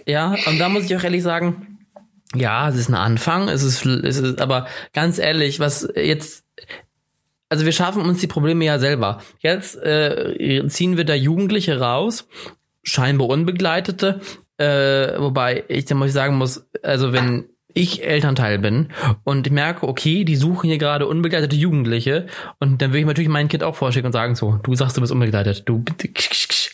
Ja, 0.07 0.35
und 0.47 0.59
da 0.59 0.69
muss 0.69 0.85
ich 0.85 0.97
auch 0.97 1.03
ehrlich 1.03 1.23
sagen, 1.23 1.79
ja, 2.35 2.69
es 2.69 2.77
ist 2.77 2.89
ein 2.89 2.95
Anfang, 2.95 3.49
es 3.49 3.63
ist, 3.63 3.85
es 3.85 4.19
ist, 4.19 4.41
aber 4.41 4.67
ganz 4.93 5.19
ehrlich, 5.19 5.61
was 5.61 5.89
jetzt, 5.97 6.45
also 7.49 7.65
wir 7.65 7.73
schaffen 7.73 8.03
uns 8.03 8.21
die 8.21 8.27
Probleme 8.27 8.65
ja 8.65 8.79
selber. 8.79 9.21
Jetzt 9.41 9.77
äh, 9.77 10.67
ziehen 10.69 10.97
wir 10.97 11.05
da 11.05 11.15
Jugendliche 11.15 11.81
raus, 11.81 12.29
scheinbar 12.83 13.29
Unbegleitete, 13.29 14.21
äh, 14.61 15.19
wobei 15.21 15.65
ich 15.69 15.87
da 15.87 15.95
muss 15.95 16.09
ich 16.09 16.13
sagen 16.15 16.37
muss, 16.37 16.67
also 16.83 17.13
wenn 17.13 17.47
ich 17.73 18.03
Elternteil 18.05 18.59
bin 18.59 18.89
und 19.25 19.47
ich 19.47 19.53
merke, 19.53 19.87
okay, 19.87 20.25
die 20.25 20.35
suchen 20.37 20.69
hier 20.69 20.79
gerade 20.79 21.07
unbegleitete 21.07 21.55
Jugendliche 21.57 22.27
und 22.59 22.83
dann 22.83 22.91
würde 22.91 22.99
ich 22.99 23.07
natürlich 23.07 23.29
mein 23.31 23.47
Kind 23.49 23.63
auch 23.63 23.77
vorschicken 23.77 24.07
und 24.07 24.13
sagen 24.13 24.35
so, 24.35 24.59
du 24.63 24.75
sagst, 24.75 24.97
du 24.97 25.01
bist 25.01 25.13
unbegleitet, 25.13 25.63
du, 25.69 25.85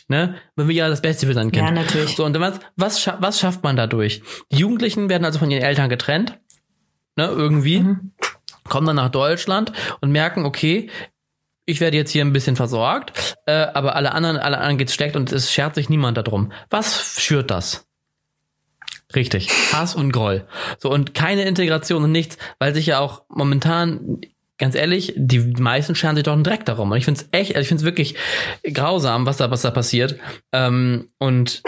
ne, 0.07 0.35
man 0.55 0.67
will 0.67 0.75
ja 0.75 0.89
das 0.89 1.01
Beste 1.01 1.27
für 1.27 1.33
sein 1.33 1.51
Kind. 1.51 1.67
Ja, 1.67 1.71
natürlich. 1.71 2.15
So, 2.15 2.25
und 2.25 2.33
dann 2.33 2.41
was, 2.41 2.59
was, 2.75 2.99
scha 3.01 3.17
was 3.21 3.39
schafft 3.39 3.63
man 3.63 3.75
dadurch? 3.75 4.23
Die 4.51 4.57
Jugendlichen 4.57 5.07
werden 5.07 5.23
also 5.23 5.37
von 5.39 5.51
ihren 5.51 5.61
Eltern 5.63 5.87
getrennt, 5.89 6.39
ne, 7.15 7.27
irgendwie, 7.27 7.79
Mhm. 7.81 8.11
kommen 8.67 8.87
dann 8.87 8.95
nach 8.97 9.09
Deutschland 9.11 9.71
und 10.01 10.11
merken, 10.11 10.45
okay, 10.45 10.89
ich 11.67 11.81
werde 11.81 11.97
jetzt 11.97 12.11
hier 12.11 12.23
ein 12.23 12.33
bisschen 12.33 12.55
versorgt, 12.55 13.35
äh, 13.45 13.51
aber 13.51 13.95
alle 13.95 14.13
anderen, 14.13 14.37
alle 14.37 14.57
anderen 14.57 14.77
geht's 14.77 14.95
schlecht 14.95 15.15
und 15.15 15.31
es 15.31 15.51
schert 15.51 15.75
sich 15.75 15.89
niemand 15.89 16.17
darum. 16.17 16.51
Was 16.69 17.21
schürt 17.21 17.51
das? 17.51 17.85
Richtig, 19.13 19.49
Hass 19.73 19.93
und 19.93 20.11
Groll. 20.11 20.47
So, 20.79 20.89
und 20.89 21.13
keine 21.13 21.43
Integration 21.43 22.03
und 22.03 22.11
nichts, 22.11 22.37
weil 22.57 22.73
sich 22.73 22.87
ja 22.87 22.99
auch 22.99 23.23
momentan, 23.29 24.21
ganz 24.57 24.75
ehrlich, 24.75 25.13
die 25.17 25.39
meisten 25.39 25.93
scheren 25.93 26.15
sich 26.15 26.23
doch 26.23 26.33
einen 26.33 26.43
Dreck 26.43 26.65
darum. 26.65 26.91
Und 26.91 26.97
ich 26.97 27.05
finde 27.05 27.21
es 27.21 27.27
echt, 27.31 27.55
also 27.55 27.61
ich 27.61 27.67
finde 27.67 27.81
es 27.81 27.85
wirklich 27.85 28.15
grausam, 28.73 29.25
was 29.25 29.37
da, 29.37 29.51
was 29.51 29.61
da 29.61 29.71
passiert. 29.71 30.17
Ähm, 30.53 31.09
und 31.19 31.63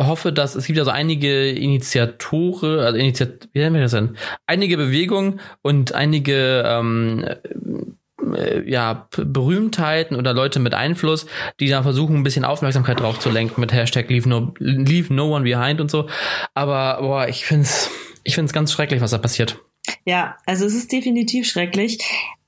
hoffe, 0.00 0.32
dass 0.32 0.56
es 0.56 0.66
gibt 0.66 0.76
ja 0.76 0.84
so 0.84 0.90
einige 0.90 1.50
Initiatoren, 1.50 2.80
also 2.80 2.98
Initiat 2.98 3.48
wie 3.52 3.60
nennen 3.60 3.76
wir 3.76 3.82
das 3.82 3.92
denn? 3.92 4.16
Einige 4.46 4.76
Bewegungen 4.76 5.40
und 5.62 5.94
einige 5.94 6.64
ähm, 6.66 7.24
äh, 8.34 8.62
ja, 8.68 9.08
Berühmtheiten 9.16 10.16
oder 10.16 10.32
Leute 10.32 10.60
mit 10.60 10.74
Einfluss, 10.74 11.26
die 11.60 11.68
da 11.68 11.82
versuchen, 11.82 12.16
ein 12.16 12.22
bisschen 12.22 12.44
Aufmerksamkeit 12.44 13.00
drauf 13.00 13.18
zu 13.18 13.30
lenken 13.30 13.60
mit 13.60 13.72
Hashtag 13.72 14.08
Leave 14.08 14.28
No, 14.28 14.54
leave 14.58 15.12
no 15.12 15.34
One 15.34 15.44
Behind 15.44 15.80
und 15.80 15.90
so. 15.90 16.08
Aber 16.54 16.98
boah, 17.00 17.28
ich 17.28 17.44
find's, 17.44 17.90
ich 18.22 18.34
find's 18.34 18.52
ganz 18.52 18.72
schrecklich, 18.72 19.00
was 19.00 19.10
da 19.10 19.18
passiert. 19.18 19.58
Ja, 20.04 20.36
also 20.46 20.64
es 20.64 20.74
ist 20.74 20.92
definitiv 20.92 21.46
schrecklich. 21.46 21.98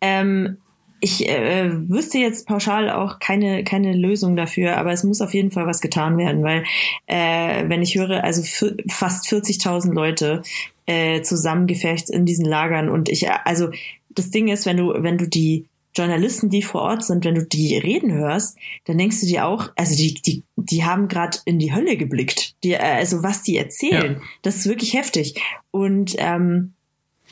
Ähm, 0.00 0.59
ich 1.00 1.28
äh, 1.28 1.71
wüsste 1.88 2.18
jetzt 2.18 2.47
pauschal 2.47 2.90
auch 2.90 3.18
keine, 3.18 3.64
keine 3.64 3.92
Lösung 3.92 4.35
dafür, 4.35 4.78
aber 4.78 4.92
es 4.92 5.04
muss 5.04 5.21
auf 5.21 5.35
jeden 5.35 5.50
Fall 5.50 5.66
was 5.66 5.80
getan 5.80 6.16
werden, 6.16 6.42
weil 6.42 6.64
äh, 7.06 7.68
wenn 7.68 7.83
ich 7.83 7.97
höre, 7.97 8.25
also 8.25 8.42
fast 8.88 9.26
40.000 9.26 9.92
Leute 9.92 10.42
äh, 10.87 11.21
zusammengefercht 11.21 12.09
in 12.09 12.25
diesen 12.25 12.47
Lagern 12.47 12.88
und 12.88 13.09
ich, 13.09 13.30
also 13.30 13.71
das 14.16 14.30
Ding 14.30 14.49
ist, 14.49 14.66
wenn 14.66 14.76
du, 14.76 14.92
wenn 14.96 15.18
du 15.18 15.28
die 15.28 15.66
Journalisten, 15.94 16.50
die 16.50 16.62
vor 16.62 16.82
Ort 16.82 17.04
sind, 17.04 17.25
wenn 17.25 17.37
du 17.37 17.44
die 17.44 17.78
reden 17.78 18.12
hörst, 18.12 18.58
dann 18.85 18.99
denkst 18.99 19.20
du 19.20 19.26
dir 19.26 19.46
auch, 19.46 19.70
also 19.76 19.96
die, 19.96 20.12
die, 20.14 20.42
die 20.56 20.85
haben 20.85 21.08
gerade 21.08 21.38
in 21.46 21.58
die 21.58 21.73
Hölle 21.73 21.96
geblickt. 21.96 22.54
Die, 22.64 22.73
äh, 22.73 22.78
also 22.78 23.23
was 23.23 23.42
die 23.42 23.56
erzählen, 23.56 24.14
Ja. 24.14 24.20
das 24.42 24.56
ist 24.56 24.66
wirklich 24.66 24.92
heftig. 24.92 25.40
Und 25.70 26.14
ähm, 26.18 26.75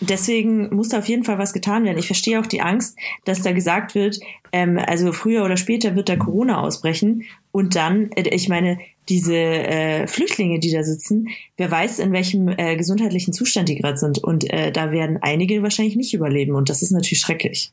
deswegen 0.01 0.75
muss 0.75 0.89
da 0.89 0.99
auf 0.99 1.09
jeden 1.09 1.25
Fall 1.25 1.39
was 1.39 1.53
getan 1.53 1.85
werden. 1.85 1.99
Ich 1.99 2.07
verstehe 2.07 2.41
auch 2.41 2.47
die 2.47 2.63
Angst, 2.63 2.97
dass 3.27 3.43
da 3.43 3.53
gesagt 3.53 3.95
wird, 3.95 4.19
ähm, 4.53 4.79
also 4.79 5.13
früher 5.13 5.45
oder 5.45 5.59
später 5.59 5.95
wird 5.95 6.09
da 6.09 6.17
Corona 6.17 6.61
ausbrechen 6.61 7.25
und 7.55 7.77
dann, 7.77 8.11
äh, 8.17 8.29
ich 8.35 8.49
meine, 8.49 8.81
diese 9.09 9.37
äh, 9.37 10.09
Flüchtlinge, 10.09 10.59
die 10.59 10.73
da 10.73 10.83
sitzen, 10.83 11.29
wer 11.57 11.71
weiß, 11.71 12.01
in 12.01 12.13
welchem 12.13 12.49
äh, 12.49 12.75
gesundheitlichen 12.75 13.33
Zustand 13.33 13.69
die 13.69 13.77
gerade 13.77 13.97
sind. 13.97 14.19
Und 14.19 14.51
äh, 14.53 14.73
da 14.73 14.91
werden 14.91 15.19
einige 15.23 15.63
wahrscheinlich 15.63 15.95
nicht 15.95 16.15
überleben 16.15 16.57
und 16.57 16.69
das 16.69 16.83
ist 16.83 16.91
natürlich 16.91 17.21
schrecklich. 17.21 17.73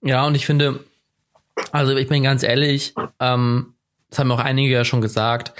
Ja, 0.00 0.24
und 0.26 0.36
ich 0.36 0.46
finde, 0.46 0.84
also 1.72 1.96
ich 1.96 2.06
bin 2.06 2.22
ganz 2.22 2.44
ehrlich, 2.44 2.94
ähm, 3.18 3.74
das 4.10 4.20
haben 4.20 4.30
auch 4.30 4.38
einige 4.38 4.72
ja 4.72 4.84
schon 4.84 5.00
gesagt, 5.00 5.54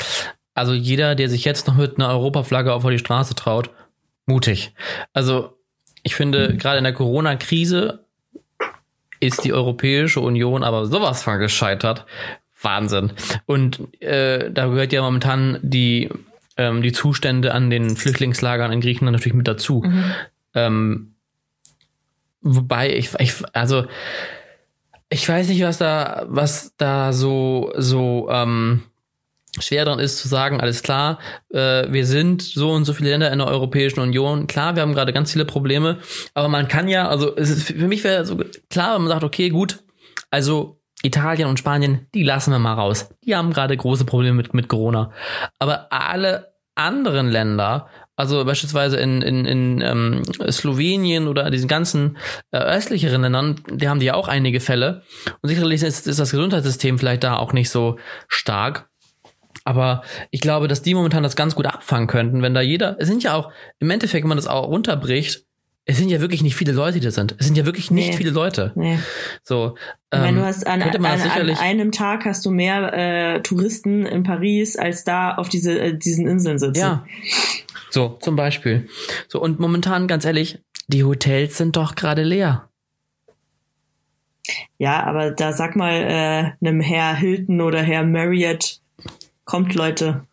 also 0.55 0.75
jeder, 0.75 1.17
der 1.17 1.29
sich 1.29 1.45
jetzt 1.45 1.67
noch 1.67 1.77
mit 1.77 1.97
einer 1.97 2.11
Europaflagge 2.11 2.73
auf 2.73 2.87
die 2.87 2.99
Straße 2.99 3.35
traut, 3.35 3.71
mutig. 4.27 4.75
Also 5.13 5.59
ich 6.05 6.15
finde, 6.15 6.57
gerade 6.57 6.79
in 6.79 6.85
der 6.85 6.93
Corona-Krise 6.93 8.04
ist 9.27 9.45
die 9.45 9.53
Europäische 9.53 10.21
Union 10.21 10.63
aber 10.63 10.87
sowas 10.87 11.23
von 11.23 11.39
gescheitert. 11.39 12.07
Wahnsinn. 12.61 13.13
Und 13.47 13.81
äh, 14.03 14.51
da 14.51 14.67
gehört 14.67 14.93
ja 14.93 15.03
momentan 15.03 15.59
die, 15.63 16.09
ähm, 16.57 16.83
die 16.83 16.93
Zustände 16.93 17.53
an 17.53 17.71
den 17.71 17.97
Flüchtlingslagern 17.97 18.73
in 18.73 18.81
Griechenland 18.81 19.15
natürlich 19.15 19.35
mit 19.37 19.49
dazu. 19.49 19.85
Ähm, 20.55 21.15
wobei 22.41 22.95
ich, 22.95 23.11
ich, 23.19 23.35
also 23.53 23.85
ich 25.11 25.29
weiß 25.29 25.49
nicht, 25.49 25.63
was 25.63 25.79
da, 25.79 26.25
was 26.27 26.75
da 26.77 27.13
so, 27.13 27.73
so 27.77 28.29
ähm, 28.31 28.83
schwer 29.61 29.85
dran 29.85 29.99
ist 29.99 30.19
zu 30.19 30.29
sagen, 30.29 30.61
alles 30.61 30.83
klar, 30.83 31.19
äh, 31.51 31.91
wir 31.91 32.07
sind 32.07 32.43
so 32.43 32.73
und 32.73 32.85
so 32.85 32.93
viele 32.93 33.11
Länder 33.11 33.33
in 33.33 33.39
der 33.39 33.49
Europäischen 33.49 34.01
Union. 34.01 34.47
Klar, 34.47 34.75
wir 34.75 34.83
haben 34.83 34.95
gerade 34.95 35.13
ganz 35.13 35.33
viele 35.33 35.45
Probleme, 35.45 35.99
aber 36.35 36.49
man 36.49 36.69
kann 36.69 36.89
ja, 36.89 37.09
also 37.09 37.37
es 37.37 37.51
ist, 37.51 37.65
für 37.65 37.89
mich 37.89 38.05
wäre 38.05 38.25
so 38.27 38.37
klar, 38.71 38.95
wenn 38.95 39.03
man 39.03 39.11
sagt, 39.11 39.25
okay, 39.25 39.49
gut, 39.51 39.85
also 40.31 40.81
Italien 41.03 41.49
und 41.49 41.59
Spanien, 41.59 42.07
die 42.15 42.23
lassen 42.23 42.51
wir 42.51 42.59
mal 42.59 42.75
raus. 42.75 43.11
Die 43.25 43.37
haben 43.37 43.53
gerade 43.53 43.77
große 43.77 44.05
Probleme 44.05 44.37
mit, 44.37 44.55
mit 44.55 44.69
Corona. 44.69 45.13
Aber 45.59 45.93
alle 45.93 46.55
anderen 46.75 47.31
Länder, 47.31 47.89
also 48.17 48.45
beispielsweise 48.45 48.97
in, 48.97 49.23
in, 49.23 49.45
in 49.45 49.81
ähm, 49.81 50.23
Slowenien 50.51 51.29
oder 51.29 51.51
diesen 51.51 51.69
ganzen 51.69 52.17
äh, 52.53 52.59
östlicheren 52.59 53.23
Ländern, 53.23 53.61
die 53.71 53.89
haben 53.89 54.01
die 54.01 54.07
ja 54.07 54.15
auch 54.15 54.29
einige 54.29 54.61
Fälle. 54.61 55.03
Und 55.43 55.49
sicherlich 55.49 55.83
ist, 55.83 56.07
ist 56.07 56.19
das 56.19 56.31
Gesundheitssystem 56.31 56.99
vielleicht 56.99 57.25
da 57.25 57.37
auch 57.37 57.53
nicht 57.53 57.71
so 57.71 57.99
stark. 58.29 58.89
Aber 59.65 60.03
ich 60.31 60.41
glaube, 60.41 60.69
dass 60.69 60.83
die 60.83 60.95
momentan 60.95 61.23
das 61.23 61.37
ganz 61.37 61.55
gut 61.55 61.67
abfangen 61.67 62.07
könnten, 62.07 62.43
wenn 62.43 62.53
da 62.55 62.61
jeder, 62.61 62.97
es 63.01 63.09
sind 63.09 63.23
ja 63.23 63.35
auch, 63.35 63.51
im 63.79 63.91
Endeffekt, 63.91 64.23
wenn 64.25 64.29
man 64.29 64.37
das 64.39 64.47
auch 64.47 64.69
runterbricht, 64.69 65.45
es 65.87 65.99
sind 65.99 66.09
ja 66.09 66.21
wirklich 66.21 66.43
nicht 66.43 66.55
viele 66.57 66.73
Leute, 66.73 66.99
die 67.01 67.05
da 67.05 67.11
sind. 67.11 67.35
Es 67.39 67.45
sind 67.47 67.57
ja 67.59 67.67
wirklich 67.67 67.91
nicht 67.91 68.11
Nee. 68.13 68.17
viele 68.17 68.31
Leute. 68.31 68.73
Nee. 68.75 68.99
So, 69.43 69.77
Ich 70.13 70.19
meine, 70.19 70.29
ähm, 70.29 70.35
du 70.37 70.45
hast 70.47 70.67
an, 70.67 70.81
könnte 70.81 70.99
man 70.99 71.13
an, 71.13 71.47
das 71.47 71.59
an 71.59 71.65
einem 71.65 71.93
Tag 71.93 72.25
hast 72.25 72.45
du 72.47 72.51
mehr 72.51 72.93
äh, 72.95 73.43
Touristen 73.43 74.07
in 74.07 74.23
Paris, 74.23 74.77
als 74.77 75.05
da 75.05 75.35
auf 75.35 75.49
diese, 75.51 75.79
äh, 75.79 75.97
diesen 75.99 76.27
Inseln 76.27 76.59
sitzen. 76.59 76.81
ja. 76.81 77.05
So, 77.91 78.19
zum 78.21 78.35
Beispiel. 78.35 78.89
So, 79.29 79.41
und 79.41 79.61
momentan, 79.61 80.09
ganz 80.09 80.25
ehrlich, 80.25 80.59
die 80.89 81.05
Hotels 81.05 81.59
sind 81.59 81.77
doch 81.77 81.95
gerade 81.95 82.23
leer. 82.23 82.69
Ja, 84.79 85.05
aber 85.05 85.31
da 85.31 85.53
sag 85.53 85.77
mal 85.77 85.93
äh, 85.95 86.67
einem 86.67 86.81
Herr 86.81 87.15
Hilton 87.15 87.61
oder 87.61 87.83
Herr 87.83 88.05
Marriott, 88.05 88.81
kommt 89.45 89.75
Leute, 89.75 90.27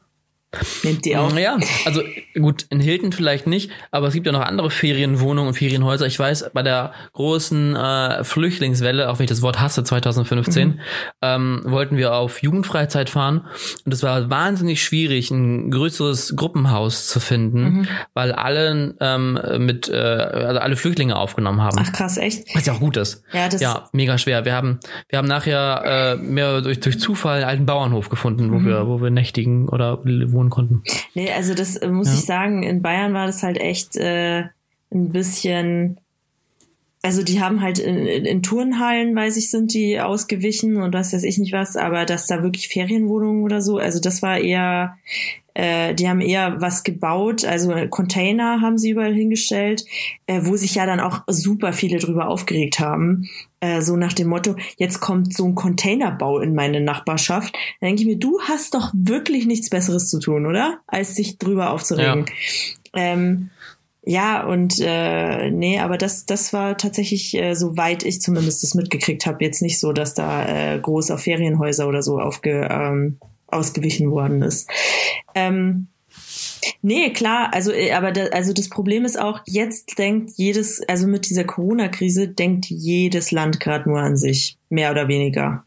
nehmt 0.84 1.06
die 1.06 1.16
auf. 1.16 1.38
Ja, 1.38 1.58
also 1.86 2.02
gut, 2.40 2.66
in 2.70 2.80
Hilton 2.80 3.12
vielleicht 3.14 3.48
nicht, 3.48 3.72
aber 3.92 4.08
es 4.08 4.14
gibt 4.14 4.26
ja 4.26 4.32
noch 4.32 4.42
andere 4.42 4.70
Ferienwohnungen 4.70 5.50
und 5.50 5.54
Ferienhäuser. 5.54 6.06
Ich 6.08 6.20
weiß, 6.20 6.52
bei 6.54 6.62
der 6.64 6.94
großen 7.14 7.76
äh, 7.76 8.24
Flüchtlingswelle, 8.24 9.10
auch 9.10 9.20
wenn 9.20 9.24
ich 9.26 9.30
das 9.30 9.42
Wort 9.42 9.60
hasse, 9.60 9.84
2015, 9.84 10.80
ähm, 11.22 11.62
wollten 11.66 11.98
wir 11.98 12.14
auf 12.16 12.42
Jugendfreizeit 12.42 13.10
fahren 13.10 13.46
und 13.86 13.94
es 13.94 14.04
war 14.04 14.30
wahnsinnig 14.30 14.84
schwierig, 14.84 15.32
ein 15.32 15.72
größeres 15.72 16.36
Gruppenhaus 16.36 17.08
zu 17.08 17.20
finden, 17.20 17.88
weil 18.14 18.32
alle 18.32 18.96
ähm, 19.00 19.40
mit 19.60 19.90
äh, 19.90 19.96
also 19.96 20.60
alle 20.60 20.76
Flüchtlinge 20.76 21.16
aufgenommen 21.16 21.62
haben. 21.62 21.78
Ach 21.80 21.92
krass, 21.92 22.18
echt? 22.18 22.54
Was 22.56 22.66
ja 22.66 22.74
auch 22.74 22.80
gut 22.80 22.98
ist. 22.98 23.24
Ja, 23.34 23.48
das 23.50 23.62
Ja, 23.62 23.90
mega 23.94 24.18
schwer. 24.18 24.46
Wir 24.46 24.54
haben, 24.54 24.80
wir 25.10 25.18
haben 25.18 25.28
nachher 25.28 25.84
äh, 25.86 26.16
mehr 26.22 26.62
durch, 26.62 26.80
durch 26.80 27.00
Zufall 27.00 27.38
einen 27.38 27.46
alten 27.50 27.66
Bauernhof 27.66 28.10
gefunden, 28.10 28.52
wo 28.52 28.56
Mhm. 28.60 28.66
wir, 28.66 28.88
wo 28.88 29.02
wir 29.02 29.10
nächtigen 29.10 29.70
oder 29.70 30.00
wohnen 30.04 30.41
konnten. 30.50 30.84
Nee, 31.14 31.32
also 31.32 31.54
das 31.54 31.76
äh, 31.78 31.88
muss 31.90 32.08
Ja. 32.08 32.14
ich 32.16 32.22
sagen, 32.22 32.64
in 32.64 32.82
Bayern 32.82 33.14
war 33.14 33.28
das 33.28 33.44
halt 33.44 33.58
echt 33.60 33.96
äh, 33.98 34.46
ein 34.94 35.10
bisschen. 35.10 35.98
Also 37.04 37.24
die 37.24 37.42
haben 37.42 37.62
halt 37.62 37.80
in, 37.80 38.06
in, 38.06 38.26
in 38.26 38.44
Turnhallen, 38.44 39.16
weiß 39.16 39.38
ich, 39.38 39.50
sind 39.50 39.74
die 39.74 40.00
ausgewichen 40.00 40.78
und 40.78 40.94
was 40.94 41.14
weiß 41.14 41.24
ich 41.24 41.40
nicht 41.40 41.52
was, 41.52 41.76
aber 41.76 42.06
dass 42.06 42.28
da 42.28 42.44
wirklich 42.44 42.68
Ferienwohnungen 42.68 43.44
oder 43.44 43.60
so, 43.62 43.80
also 43.80 44.00
das 44.00 44.22
war 44.22 44.38
eher, 44.38 44.98
äh, 45.56 45.96
die 45.96 46.08
haben 46.08 46.22
eher 46.22 46.62
was 46.62 46.84
gebaut, 46.84 47.44
also 47.44 47.74
Container 47.90 48.62
haben 48.62 48.78
sie 48.78 48.92
überall 48.92 49.16
hingestellt, 49.16 49.84
äh, 50.28 50.42
wo 50.44 50.56
sich 50.58 50.76
ja 50.76 50.86
dann 50.86 51.00
auch 51.00 51.24
super 51.26 51.74
viele 51.74 51.98
drüber 51.98 52.28
aufgeregt 52.28 52.80
haben. 52.80 53.28
Äh, 53.62 53.82
so 53.82 53.96
nach 53.96 54.14
dem 54.14 54.28
Motto, 54.28 54.56
jetzt 54.78 55.00
kommt 55.00 55.34
so 55.34 55.46
ein 55.46 55.56
Containerbau 55.56 56.40
in 56.40 56.54
meine 56.56 56.82
Nachbarschaft. 56.82 57.54
Dann 57.80 57.90
denke 57.90 58.02
ich 58.02 58.08
mir, 58.08 58.18
du 58.18 58.40
hast 58.42 58.74
doch 58.74 58.92
wirklich 58.94 59.46
nichts 59.46 59.70
Besseres 59.70 60.10
zu 60.10 60.20
tun, 60.20 60.48
oder? 60.48 60.80
Als 60.88 61.16
sich 61.16 61.38
drüber 61.38 61.70
aufzuregen. 61.70 62.26
Ja, 62.94 63.02
ähm, 63.02 63.52
ja 64.04 64.44
und 64.46 64.80
äh, 64.82 65.52
nee, 65.52 65.80
aber 65.80 66.00
das, 66.00 66.26
das 66.26 66.54
war 66.54 66.76
tatsächlich, 66.78 67.36
äh, 67.36 67.54
soweit 67.54 68.04
ich 68.04 68.20
zumindest 68.20 68.64
das 68.64 68.74
mitgekriegt 68.74 69.28
habe, 69.28 69.44
jetzt 69.46 69.62
nicht 69.62 69.80
so, 69.80 69.94
dass 69.94 70.16
da 70.16 70.74
äh, 70.74 70.80
groß 70.80 71.12
auf 71.12 71.22
Ferienhäuser 71.22 71.88
oder 71.88 72.02
so 72.02 72.20
aufge, 72.20 72.68
ähm, 72.70 73.20
ausgewichen 73.46 74.10
worden 74.10 74.42
ist. 74.42 74.70
Ähm, 75.36 75.88
Nee, 76.82 77.12
klar, 77.12 77.54
also 77.54 77.72
äh, 77.72 77.92
aber 77.92 78.12
da, 78.12 78.26
also 78.28 78.54
das 78.54 78.70
Problem 78.70 79.06
ist 79.06 79.20
auch, 79.20 79.42
jetzt 79.46 79.98
denkt 79.98 80.32
jedes, 80.36 80.82
also 80.88 81.08
mit 81.08 81.30
dieser 81.30 81.44
Corona-Krise 81.44 82.28
denkt 82.28 82.66
jedes 82.68 83.32
Land 83.32 83.60
gerade 83.60 83.90
nur 83.90 84.00
an 84.00 84.18
sich, 84.18 84.58
mehr 84.70 84.92
oder 84.92 85.08
weniger. 85.08 85.64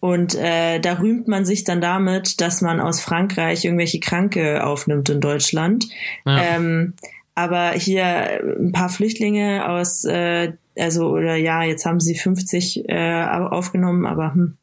Und 0.00 0.34
äh, 0.34 0.80
da 0.80 0.98
rühmt 0.98 1.28
man 1.28 1.46
sich 1.46 1.64
dann 1.64 1.80
damit, 1.80 2.42
dass 2.42 2.60
man 2.60 2.78
aus 2.78 3.00
Frankreich 3.00 3.64
irgendwelche 3.64 4.00
Kranke 4.00 4.62
aufnimmt 4.62 5.08
in 5.08 5.20
Deutschland. 5.22 5.86
Ja. 6.26 6.56
Ähm, 6.56 6.92
aber 7.34 7.70
hier 7.70 8.04
ein 8.04 8.72
paar 8.72 8.90
Flüchtlinge 8.90 9.66
aus, 9.66 10.04
äh, 10.04 10.52
also 10.78 11.08
oder 11.08 11.36
ja, 11.36 11.62
jetzt 11.62 11.86
haben 11.86 12.00
sie 12.00 12.14
50 12.14 12.88
äh, 12.88 13.24
aufgenommen, 13.24 14.04
aber 14.04 14.34
hm, 14.34 14.58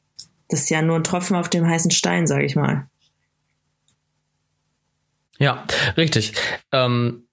das 0.47 0.61
ist 0.61 0.69
ja 0.69 0.81
nur 0.81 0.97
ein 0.97 1.03
Tropfen 1.03 1.35
auf 1.35 1.49
dem 1.49 1.67
heißen 1.67 1.91
Stein, 1.91 2.27
sage 2.27 2.45
ich 2.45 2.55
mal. 2.55 2.85
Ja, 5.41 5.65
richtig. 5.97 6.33
Ähm, 6.71 7.23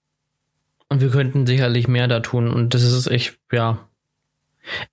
und 0.88 1.02
wir 1.02 1.10
könnten 1.10 1.46
sicherlich 1.46 1.88
mehr 1.88 2.08
da 2.08 2.20
tun. 2.20 2.50
Und 2.50 2.72
das 2.72 2.82
ist 2.82 3.06
echt, 3.06 3.38
ja, 3.52 3.86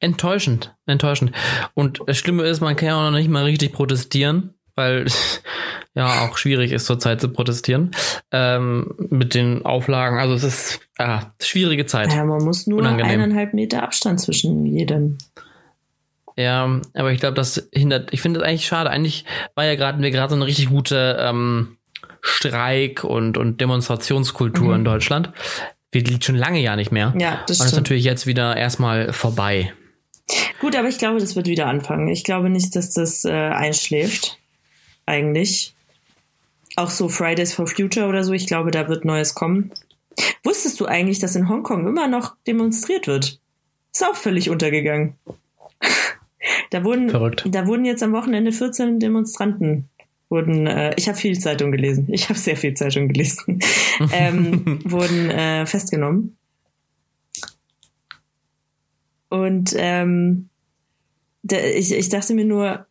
enttäuschend. 0.02 0.76
Enttäuschend. 0.86 1.32
Und 1.74 2.02
das 2.06 2.18
Schlimme 2.18 2.44
ist, 2.44 2.60
man 2.60 2.76
kann 2.76 2.88
ja 2.90 2.98
auch 2.98 3.10
noch 3.10 3.18
nicht 3.18 3.30
mal 3.30 3.46
richtig 3.46 3.72
protestieren, 3.72 4.54
weil 4.76 5.06
ja 5.96 6.26
auch 6.26 6.38
schwierig 6.38 6.74
ist 6.74 6.88
zurzeit 6.88 7.22
zu 7.22 7.30
protestieren 7.30 7.92
ähm, 8.32 8.94
mit 8.98 9.34
den 9.34 9.64
Auflagen. 9.64 10.20
Also 10.20 10.34
es 10.34 10.44
ist 10.44 10.80
ah, 10.98 11.22
schwierige 11.42 11.86
Zeit. 11.86 12.12
Ja, 12.12 12.26
man 12.26 12.44
muss 12.44 12.68
nur 12.68 12.80
Unangenehm. 12.80 13.12
eineinhalb 13.12 13.54
Meter 13.54 13.84
Abstand 13.84 14.20
zwischen 14.20 14.66
jedem. 14.66 15.18
Ja, 16.38 16.82
aber 16.94 17.14
ich 17.14 17.22
glaube, 17.22 17.36
das 17.36 17.70
hindert. 17.72 18.12
Ich 18.12 18.22
finde 18.22 18.42
das 18.42 18.50
eigentlich 18.50 18.66
schade. 18.66 18.90
Eigentlich 18.90 19.24
war 19.56 19.64
ja 19.64 19.76
gerade 19.76 20.04
wir 20.04 20.12
gerade 20.12 20.32
so 20.32 20.36
eine 20.36 20.46
richtig 20.46 20.68
gute 20.68 21.16
ähm, 21.18 21.78
Streik 22.26 23.04
und, 23.04 23.38
und 23.38 23.62
Demonstrationskultur 23.62 24.70
mhm. 24.70 24.76
in 24.76 24.84
Deutschland. 24.84 25.32
Die 25.94 26.00
liegt 26.00 26.24
schon 26.26 26.36
lange 26.36 26.60
ja 26.60 26.76
nicht 26.76 26.92
mehr. 26.92 27.14
Ja, 27.18 27.44
das 27.48 27.60
und 27.60 27.68
ist 27.68 27.76
natürlich 27.76 28.04
jetzt 28.04 28.26
wieder 28.26 28.58
erstmal 28.58 29.14
vorbei. 29.14 29.72
Gut, 30.60 30.76
aber 30.76 30.88
ich 30.88 30.98
glaube, 30.98 31.20
das 31.20 31.36
wird 31.36 31.46
wieder 31.46 31.68
anfangen. 31.68 32.08
Ich 32.08 32.24
glaube 32.24 32.50
nicht, 32.50 32.76
dass 32.76 32.92
das 32.94 33.26
äh, 33.26 33.32
einschläft. 33.32 34.40
Eigentlich. 35.06 35.76
Auch 36.76 36.90
so 36.90 37.10
Fridays 37.10 37.54
for 37.54 37.68
Future 37.68 38.08
oder 38.08 38.24
so. 38.24 38.34
Ich 38.34 38.48
glaube, 38.48 38.72
da 38.72 38.90
wird 38.90 39.06
Neues 39.06 39.36
kommen. 39.36 39.72
Wusstest 40.44 40.80
du 40.80 40.88
eigentlich, 40.88 41.20
dass 41.20 41.36
in 41.36 41.48
Hongkong 41.48 41.88
immer 41.88 42.08
noch 42.08 42.36
demonstriert 42.48 43.06
wird? 43.06 43.40
Ist 43.94 44.04
auch 44.04 44.16
völlig 44.16 44.50
untergegangen. 44.50 45.14
da 46.72 46.84
wurden, 46.84 47.10
Verrückt. 47.12 47.46
da 47.48 47.68
wurden 47.68 47.86
jetzt 47.86 48.02
am 48.02 48.14
Wochenende 48.14 48.52
14 48.52 49.00
Demonstranten 49.00 49.90
wurden, 50.30 50.68
äh, 50.68 50.94
ich 50.98 51.08
habe 51.08 51.18
viel 51.18 51.38
Zeitung 51.40 51.72
gelesen, 51.72 52.08
ich 52.12 52.30
habe 52.30 52.40
sehr 52.40 52.58
viel 52.58 52.74
Zeitung 52.74 53.08
gelesen, 53.08 53.60
ähm, 54.12 54.80
wurden 54.84 55.30
äh, 55.30 55.66
festgenommen. 55.66 56.38
Und 59.30 59.74
ähm, 59.78 60.50
da, 61.44 61.58
ich, 61.58 61.92
ich 61.92 62.10
dachte 62.10 62.34
mir 62.34 62.46
nur, 62.46 62.86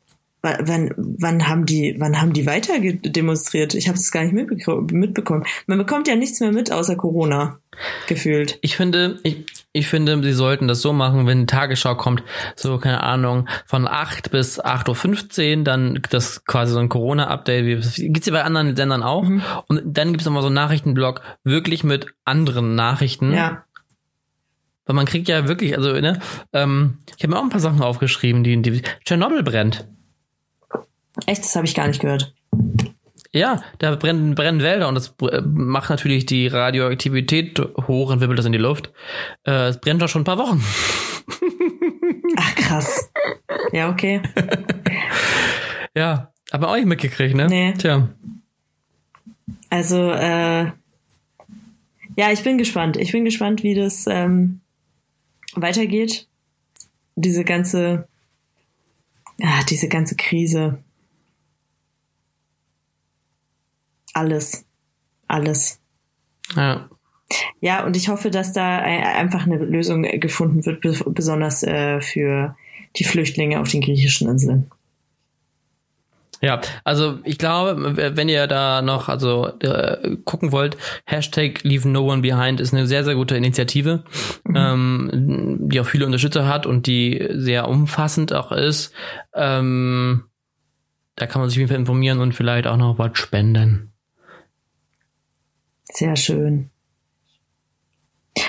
wann, 0.44 0.92
wann 0.96 1.48
haben 1.48 1.66
die, 1.66 1.96
wann 1.98 2.20
haben 2.20 2.32
die 2.32 2.46
weiter 2.46 2.74
demonstriert? 2.78 3.74
Ich 3.74 3.88
habe 3.88 3.98
es 3.98 4.12
gar 4.12 4.22
nicht 4.24 4.34
mitbekommen. 4.34 5.44
Man 5.66 5.78
bekommt 5.78 6.06
ja 6.06 6.16
nichts 6.16 6.40
mehr 6.40 6.52
mit 6.52 6.70
außer 6.70 6.96
Corona 6.96 7.58
gefühlt. 8.06 8.58
Ich 8.60 8.76
finde, 8.76 9.18
ich, 9.22 9.46
ich 9.72 9.88
finde, 9.88 10.22
sie 10.22 10.32
sollten 10.32 10.68
das 10.68 10.80
so 10.80 10.92
machen, 10.92 11.26
wenn 11.26 11.40
die 11.40 11.46
Tagesschau 11.46 11.96
kommt, 11.96 12.22
so, 12.56 12.78
keine 12.78 13.02
Ahnung, 13.02 13.48
von 13.66 13.88
8 13.88 14.30
bis 14.30 14.62
8.15 14.62 15.58
Uhr, 15.58 15.64
dann 15.64 16.00
das 16.10 16.44
quasi 16.44 16.72
so 16.72 16.78
ein 16.78 16.88
Corona-Update, 16.88 17.96
gibt's 17.96 18.26
ja 18.26 18.32
bei 18.32 18.44
anderen 18.44 18.76
Sendern 18.76 19.02
auch. 19.02 19.24
Mhm. 19.24 19.42
Und 19.66 19.82
dann 19.84 20.12
gibt's 20.12 20.26
nochmal 20.26 20.42
so 20.42 20.48
einen 20.48 20.54
Nachrichtenblock, 20.54 21.22
wirklich 21.42 21.84
mit 21.84 22.14
anderen 22.24 22.74
Nachrichten. 22.74 23.32
Ja. 23.32 23.64
Weil 24.86 24.96
man 24.96 25.06
kriegt 25.06 25.28
ja 25.28 25.48
wirklich, 25.48 25.76
also, 25.76 25.92
ne, 25.94 26.20
ähm, 26.52 26.98
ich 27.16 27.22
habe 27.22 27.32
mir 27.32 27.38
auch 27.38 27.44
ein 27.44 27.50
paar 27.50 27.60
Sachen 27.60 27.80
aufgeschrieben, 27.80 28.44
die, 28.44 28.60
die 28.60 28.82
Tschernobyl 29.04 29.42
brennt. 29.42 29.86
Echt, 31.26 31.44
das 31.44 31.54
habe 31.56 31.66
ich 31.66 31.74
gar 31.74 31.86
nicht 31.86 32.00
gehört. 32.00 32.34
Ja, 33.32 33.62
da 33.78 33.96
brennen, 33.96 34.36
brennen 34.36 34.62
Wälder 34.62 34.86
und 34.86 34.94
das 34.94 35.12
äh, 35.22 35.40
macht 35.40 35.90
natürlich 35.90 36.24
die 36.24 36.46
Radioaktivität 36.46 37.58
hoch 37.88 38.10
und 38.12 38.20
wirbelt 38.20 38.38
das 38.38 38.46
in 38.46 38.52
die 38.52 38.58
Luft. 38.58 38.92
Äh, 39.44 39.68
es 39.68 39.80
brennt 39.80 40.00
doch 40.00 40.08
schon 40.08 40.22
ein 40.22 40.24
paar 40.24 40.38
Wochen. 40.38 40.62
Ach 42.36 42.54
krass. 42.54 43.10
Ja, 43.72 43.90
okay. 43.90 44.22
ja, 45.96 46.32
aber 46.52 46.68
auch 46.68 46.76
nicht 46.76 46.86
mitgekriegt, 46.86 47.34
ne? 47.34 47.48
Nee. 47.48 47.74
Tja. 47.74 48.08
Also, 49.68 50.12
äh, 50.12 50.70
ja, 52.16 52.30
ich 52.30 52.44
bin 52.44 52.56
gespannt. 52.56 52.96
Ich 52.96 53.10
bin 53.10 53.24
gespannt, 53.24 53.64
wie 53.64 53.74
das 53.74 54.06
ähm, 54.06 54.60
weitergeht. 55.54 56.28
Diese 57.16 57.42
ganze, 57.42 58.06
ja, 59.38 59.60
diese 59.68 59.88
ganze 59.88 60.14
Krise. 60.14 60.83
Alles. 64.14 64.64
Alles. 65.28 65.80
Ja. 66.56 66.88
Ja, 67.60 67.84
und 67.84 67.96
ich 67.96 68.08
hoffe, 68.08 68.30
dass 68.30 68.52
da 68.52 68.78
einfach 68.78 69.46
eine 69.46 69.56
Lösung 69.56 70.02
gefunden 70.02 70.64
wird, 70.66 70.80
besonders 71.14 71.62
äh, 71.62 72.00
für 72.00 72.54
die 72.96 73.04
Flüchtlinge 73.04 73.60
auf 73.60 73.68
den 73.68 73.80
griechischen 73.80 74.28
Inseln. 74.28 74.70
Ja, 76.44 76.60
also 76.84 77.20
ich 77.24 77.38
glaube, 77.38 77.96
wenn 77.96 78.28
ihr 78.28 78.46
da 78.46 78.82
noch 78.82 79.08
also 79.08 79.48
äh, 79.60 80.16
gucken 80.24 80.52
wollt, 80.52 80.76
Hashtag 81.06 81.62
Leave 81.62 81.88
No 81.88 82.12
One 82.12 82.20
Behind 82.20 82.60
ist 82.60 82.74
eine 82.74 82.86
sehr, 82.86 83.02
sehr 83.02 83.14
gute 83.14 83.34
Initiative, 83.34 84.04
mhm. 84.44 84.54
ähm, 84.54 85.58
die 85.70 85.80
auch 85.80 85.86
viele 85.86 86.04
Unterstützer 86.04 86.46
hat 86.46 86.66
und 86.66 86.86
die 86.86 87.26
sehr 87.30 87.66
umfassend 87.66 88.34
auch 88.34 88.52
ist. 88.52 88.92
Ähm, 89.32 90.24
da 91.16 91.26
kann 91.26 91.40
man 91.40 91.48
sich 91.48 91.56
auf 91.56 91.60
jeden 91.60 91.70
Fall 91.70 91.80
informieren 91.80 92.20
und 92.20 92.34
vielleicht 92.34 92.66
auch 92.66 92.76
noch 92.76 92.98
was 92.98 93.16
spenden. 93.16 93.93
Sehr 95.94 96.16
schön. 96.16 96.70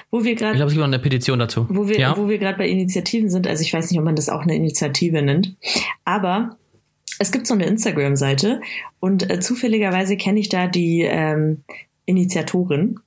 Wo 0.09 0.23
wir 0.23 0.35
gerade. 0.35 0.53
Ich 0.53 0.57
glaube, 0.57 0.69
es 0.69 0.73
gibt 0.73 0.79
noch 0.79 0.87
eine 0.87 0.99
Petition 0.99 1.39
dazu. 1.39 1.67
Wo 1.69 1.87
wir, 1.87 1.99
ja? 1.99 2.17
wo 2.17 2.27
wir 2.27 2.37
gerade 2.37 2.57
bei 2.57 2.67
Initiativen 2.67 3.29
sind, 3.29 3.47
also 3.47 3.61
ich 3.61 3.73
weiß 3.73 3.91
nicht, 3.91 3.99
ob 3.99 4.05
man 4.05 4.15
das 4.15 4.29
auch 4.29 4.41
eine 4.41 4.55
Initiative 4.55 5.21
nennt, 5.21 5.55
aber 6.05 6.57
es 7.19 7.31
gibt 7.31 7.47
so 7.47 7.53
eine 7.53 7.65
Instagram-Seite 7.65 8.61
und 8.99 9.29
äh, 9.29 9.39
zufälligerweise 9.39 10.17
kenne 10.17 10.39
ich 10.39 10.49
da 10.49 10.67
die 10.67 11.01
ähm, 11.01 11.63
Initiatorin. 12.05 12.99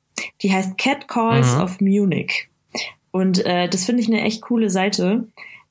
Die 0.42 0.52
heißt 0.52 0.78
Cat 0.78 1.08
Calls 1.08 1.54
mhm. 1.54 1.62
of 1.62 1.80
Munich. 1.80 2.48
Und 3.10 3.44
äh, 3.44 3.68
das 3.68 3.84
finde 3.84 4.02
ich 4.02 4.08
eine 4.08 4.22
echt 4.22 4.42
coole 4.42 4.70
Seite, 4.70 5.28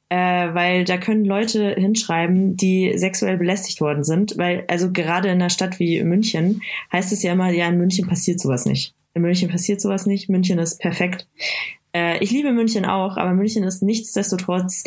äh, 0.09 0.53
weil 0.53 0.85
da 0.85 0.97
können 0.97 1.25
Leute 1.25 1.75
hinschreiben, 1.77 2.55
die 2.55 2.93
sexuell 2.97 3.37
belästigt 3.37 3.81
worden 3.81 4.03
sind, 4.03 4.37
weil 4.37 4.63
also 4.67 4.91
gerade 4.91 5.27
in 5.27 5.35
einer 5.35 5.49
Stadt 5.49 5.79
wie 5.79 6.01
München 6.03 6.61
heißt 6.91 7.11
es 7.11 7.23
ja 7.23 7.33
immer, 7.33 7.49
ja 7.49 7.67
in 7.67 7.77
München 7.77 8.07
passiert 8.07 8.39
sowas 8.39 8.65
nicht. 8.65 8.93
In 9.13 9.21
München 9.21 9.49
passiert 9.49 9.81
sowas 9.81 10.05
nicht. 10.05 10.29
München 10.29 10.59
ist 10.59 10.79
perfekt. 10.79 11.27
Äh, 11.93 12.23
ich 12.23 12.31
liebe 12.31 12.51
München 12.53 12.85
auch, 12.85 13.17
aber 13.17 13.33
München 13.33 13.63
ist 13.63 13.81
nichtsdestotrotz 13.81 14.83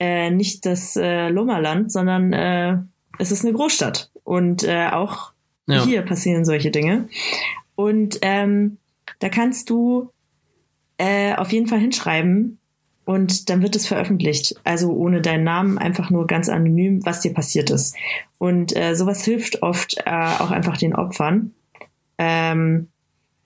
äh, 0.00 0.30
nicht 0.30 0.66
das 0.66 0.96
äh, 0.96 1.28
Lummerland, 1.28 1.92
sondern 1.92 2.32
äh, 2.32 2.78
es 3.18 3.30
ist 3.30 3.44
eine 3.44 3.54
Großstadt 3.54 4.10
und 4.24 4.64
äh, 4.64 4.88
auch 4.88 5.32
ja. 5.66 5.84
hier 5.84 6.02
passieren 6.02 6.44
solche 6.44 6.70
Dinge. 6.70 7.08
Und 7.76 8.18
ähm, 8.22 8.78
da 9.18 9.28
kannst 9.28 9.70
du 9.70 10.10
äh, 10.98 11.34
auf 11.34 11.52
jeden 11.52 11.66
Fall 11.66 11.80
hinschreiben, 11.80 12.58
und 13.04 13.50
dann 13.50 13.62
wird 13.62 13.76
es 13.76 13.86
veröffentlicht. 13.86 14.54
Also 14.64 14.92
ohne 14.92 15.20
deinen 15.20 15.44
Namen, 15.44 15.78
einfach 15.78 16.10
nur 16.10 16.26
ganz 16.26 16.48
anonym, 16.48 17.04
was 17.04 17.20
dir 17.20 17.34
passiert 17.34 17.70
ist. 17.70 17.96
Und 18.38 18.74
äh, 18.76 18.94
sowas 18.94 19.24
hilft 19.24 19.62
oft 19.62 19.96
äh, 20.04 20.10
auch 20.10 20.50
einfach 20.50 20.76
den 20.76 20.94
Opfern. 20.94 21.52
Ähm, 22.16 22.88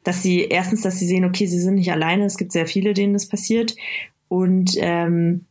dass 0.05 0.23
sie 0.23 0.45
erstens, 0.45 0.83
dass 0.83 0.99
sie 0.99 1.07
sehen, 1.07 1.25
okay, 1.25 1.47
sie 1.47 1.59
sind 1.59 1.75
nicht 1.75 1.93
alleine, 1.93 2.25
es 2.25 2.39
gibt 2.39 2.53
sehr 2.53 2.67
viele, 2.67 2.95
denen 2.95 3.13
das 3.13 3.27
passiert. 3.27 3.75
Und 4.29 4.77
ähm, 4.79 5.45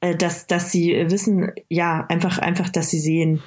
äh, 0.00 0.16
dass, 0.16 0.46
dass 0.46 0.72
sie 0.72 1.10
wissen, 1.10 1.52
ja, 1.68 2.06
einfach, 2.08 2.38
einfach, 2.38 2.70
dass 2.70 2.90
sie 2.90 2.98
sehen, 2.98 3.42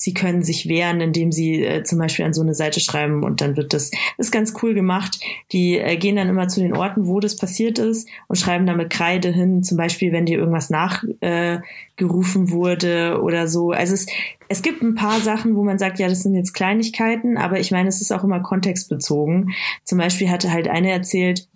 sie 0.00 0.14
können 0.14 0.44
sich 0.44 0.68
wehren, 0.68 1.00
indem 1.00 1.32
sie 1.32 1.64
äh, 1.64 1.82
zum 1.82 1.98
Beispiel 1.98 2.24
an 2.24 2.32
so 2.32 2.40
eine 2.40 2.54
Seite 2.54 2.78
schreiben 2.78 3.24
und 3.24 3.40
dann 3.40 3.56
wird 3.56 3.74
das, 3.74 3.90
das 4.16 4.28
ist 4.28 4.30
ganz 4.30 4.54
cool 4.62 4.72
gemacht. 4.72 5.18
Die 5.50 5.76
äh, 5.76 5.96
gehen 5.96 6.14
dann 6.14 6.28
immer 6.28 6.46
zu 6.46 6.60
den 6.60 6.76
Orten, 6.76 7.08
wo 7.08 7.18
das 7.18 7.36
passiert 7.36 7.80
ist 7.80 8.08
und 8.28 8.36
schreiben 8.36 8.64
da 8.64 8.74
mit 8.74 8.90
Kreide 8.90 9.32
hin, 9.32 9.64
zum 9.64 9.76
Beispiel, 9.76 10.12
wenn 10.12 10.24
dir 10.24 10.38
irgendwas 10.38 10.70
nachgerufen 10.70 12.46
äh, 12.46 12.50
wurde 12.50 13.20
oder 13.20 13.48
so. 13.48 13.72
Also 13.72 13.94
es, 13.94 14.06
es 14.48 14.62
gibt 14.62 14.82
ein 14.82 14.94
paar 14.94 15.18
Sachen, 15.18 15.56
wo 15.56 15.64
man 15.64 15.80
sagt, 15.80 15.98
ja, 15.98 16.06
das 16.06 16.22
sind 16.22 16.36
jetzt 16.36 16.54
Kleinigkeiten, 16.54 17.36
aber 17.36 17.58
ich 17.58 17.72
meine, 17.72 17.88
es 17.88 18.00
ist 18.00 18.12
auch 18.12 18.22
immer 18.22 18.38
kontextbezogen. 18.38 19.50
Zum 19.82 19.98
Beispiel 19.98 20.30
hatte 20.30 20.52
halt 20.52 20.68
eine 20.68 20.92
erzählt, 20.92 21.48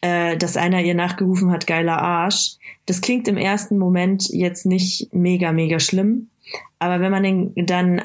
äh, 0.00 0.36
dass 0.36 0.56
einer 0.56 0.82
ihr 0.82 0.96
nachgerufen 0.96 1.52
hat, 1.52 1.68
geiler 1.68 1.98
Arsch. 2.02 2.56
Das 2.86 3.00
klingt 3.00 3.28
im 3.28 3.36
ersten 3.36 3.78
Moment 3.78 4.28
jetzt 4.30 4.66
nicht 4.66 5.14
mega, 5.14 5.52
mega 5.52 5.78
schlimm. 5.78 6.28
Aber 6.78 7.00
wenn 7.00 7.10
man 7.10 7.52
dann, 7.66 8.02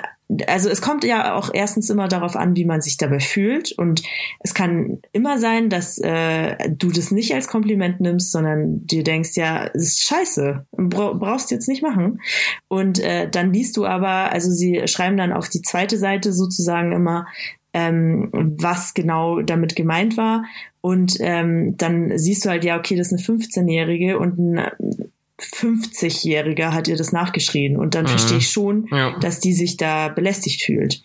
also 0.47 0.69
es 0.69 0.81
kommt 0.81 1.03
ja 1.03 1.35
auch 1.35 1.49
erstens 1.53 1.89
immer 1.89 2.07
darauf 2.07 2.35
an, 2.35 2.55
wie 2.55 2.65
man 2.65 2.81
sich 2.81 2.97
dabei 2.97 3.19
fühlt. 3.19 3.71
Und 3.73 4.03
es 4.39 4.53
kann 4.53 4.99
immer 5.11 5.37
sein, 5.37 5.69
dass 5.69 5.97
äh, 5.97 6.69
du 6.69 6.91
das 6.91 7.11
nicht 7.11 7.33
als 7.33 7.47
Kompliment 7.47 7.99
nimmst, 7.99 8.31
sondern 8.31 8.85
dir 8.85 9.03
denkst, 9.03 9.35
ja, 9.35 9.67
es 9.73 9.83
ist 9.83 10.03
scheiße, 10.03 10.65
brauchst 10.71 11.51
du 11.51 11.55
jetzt 11.55 11.67
nicht 11.67 11.83
machen. 11.83 12.21
Und 12.67 12.99
äh, 12.99 13.29
dann 13.29 13.51
liest 13.51 13.75
du 13.75 13.85
aber, 13.85 14.31
also 14.31 14.49
sie 14.51 14.87
schreiben 14.87 15.17
dann 15.17 15.33
auf 15.33 15.49
die 15.49 15.61
zweite 15.61 15.97
Seite 15.97 16.31
sozusagen 16.31 16.93
immer, 16.93 17.25
ähm, 17.73 18.29
was 18.31 18.93
genau 18.93 19.41
damit 19.41 19.75
gemeint 19.75 20.15
war. 20.15 20.45
Und 20.81 21.17
ähm, 21.19 21.75
dann 21.77 22.17
siehst 22.17 22.45
du 22.45 22.49
halt, 22.49 22.63
ja, 22.63 22.77
okay, 22.77 22.95
das 22.95 23.11
ist 23.11 23.29
eine 23.29 23.39
15-Jährige 23.39 24.17
und 24.17 24.39
ein 24.39 25.11
50-Jähriger 25.39 26.71
hat 26.73 26.87
ihr 26.87 26.97
das 26.97 27.11
nachgeschrien. 27.11 27.77
Und 27.77 27.95
dann 27.95 28.05
mhm. 28.05 28.09
verstehe 28.09 28.37
ich 28.37 28.49
schon, 28.49 28.87
ja. 28.91 29.17
dass 29.19 29.39
die 29.39 29.53
sich 29.53 29.77
da 29.77 30.09
belästigt 30.09 30.61
fühlt. 30.61 31.01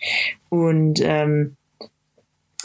Und 0.48 1.00
ähm, 1.02 1.56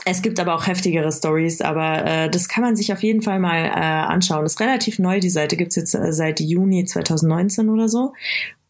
es 0.06 0.22
gibt 0.22 0.40
aber 0.40 0.56
auch 0.56 0.68
heftigere 0.68 1.12
Stories, 1.12 1.62
aber 1.62 2.06
äh, 2.06 2.30
das 2.30 2.48
kann 2.48 2.64
man 2.64 2.76
sich 2.76 2.94
auf 2.94 3.04
jeden 3.04 3.22
Fall 3.22 3.40
mal 3.40 3.66
äh, 3.66 3.70
anschauen. 3.70 4.44
Das 4.44 4.54
ist 4.54 4.62
relativ 4.62 5.00
neu, 5.00 5.20
die 5.20 5.30
Seite 5.30 5.58
gibt's 5.58 5.76
jetzt 5.76 5.94
äh, 5.94 6.14
seit 6.14 6.40
Juni 6.40 6.86
2019 6.86 7.70
oder 7.70 7.90
so. 7.90 8.14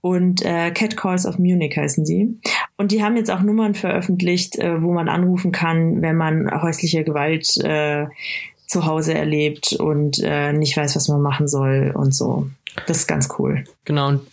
Und 0.01 0.43
äh, 0.45 0.71
Cat 0.71 0.95
Calls 0.95 1.25
of 1.25 1.39
Munich 1.39 1.75
heißen 1.75 2.05
die. 2.05 2.39
Und 2.77 2.91
die 2.91 3.03
haben 3.03 3.17
jetzt 3.17 3.29
auch 3.29 3.41
Nummern 3.41 3.75
veröffentlicht, 3.75 4.57
äh, 4.57 4.81
wo 4.81 4.93
man 4.93 5.09
anrufen 5.09 5.51
kann, 5.51 6.01
wenn 6.01 6.15
man 6.15 6.49
häusliche 6.61 7.03
Gewalt 7.03 7.57
äh, 7.57 8.05
zu 8.65 8.85
Hause 8.85 9.13
erlebt 9.13 9.73
und 9.73 10.19
äh, 10.23 10.53
nicht 10.53 10.77
weiß, 10.77 10.95
was 10.95 11.09
man 11.09 11.21
machen 11.21 11.47
soll 11.47 11.91
und 11.93 12.13
so. 12.13 12.47
Das 12.85 12.97
ist 12.97 13.07
ganz 13.07 13.29
cool. 13.37 13.63
Genau. 13.85 14.09
Und, 14.09 14.27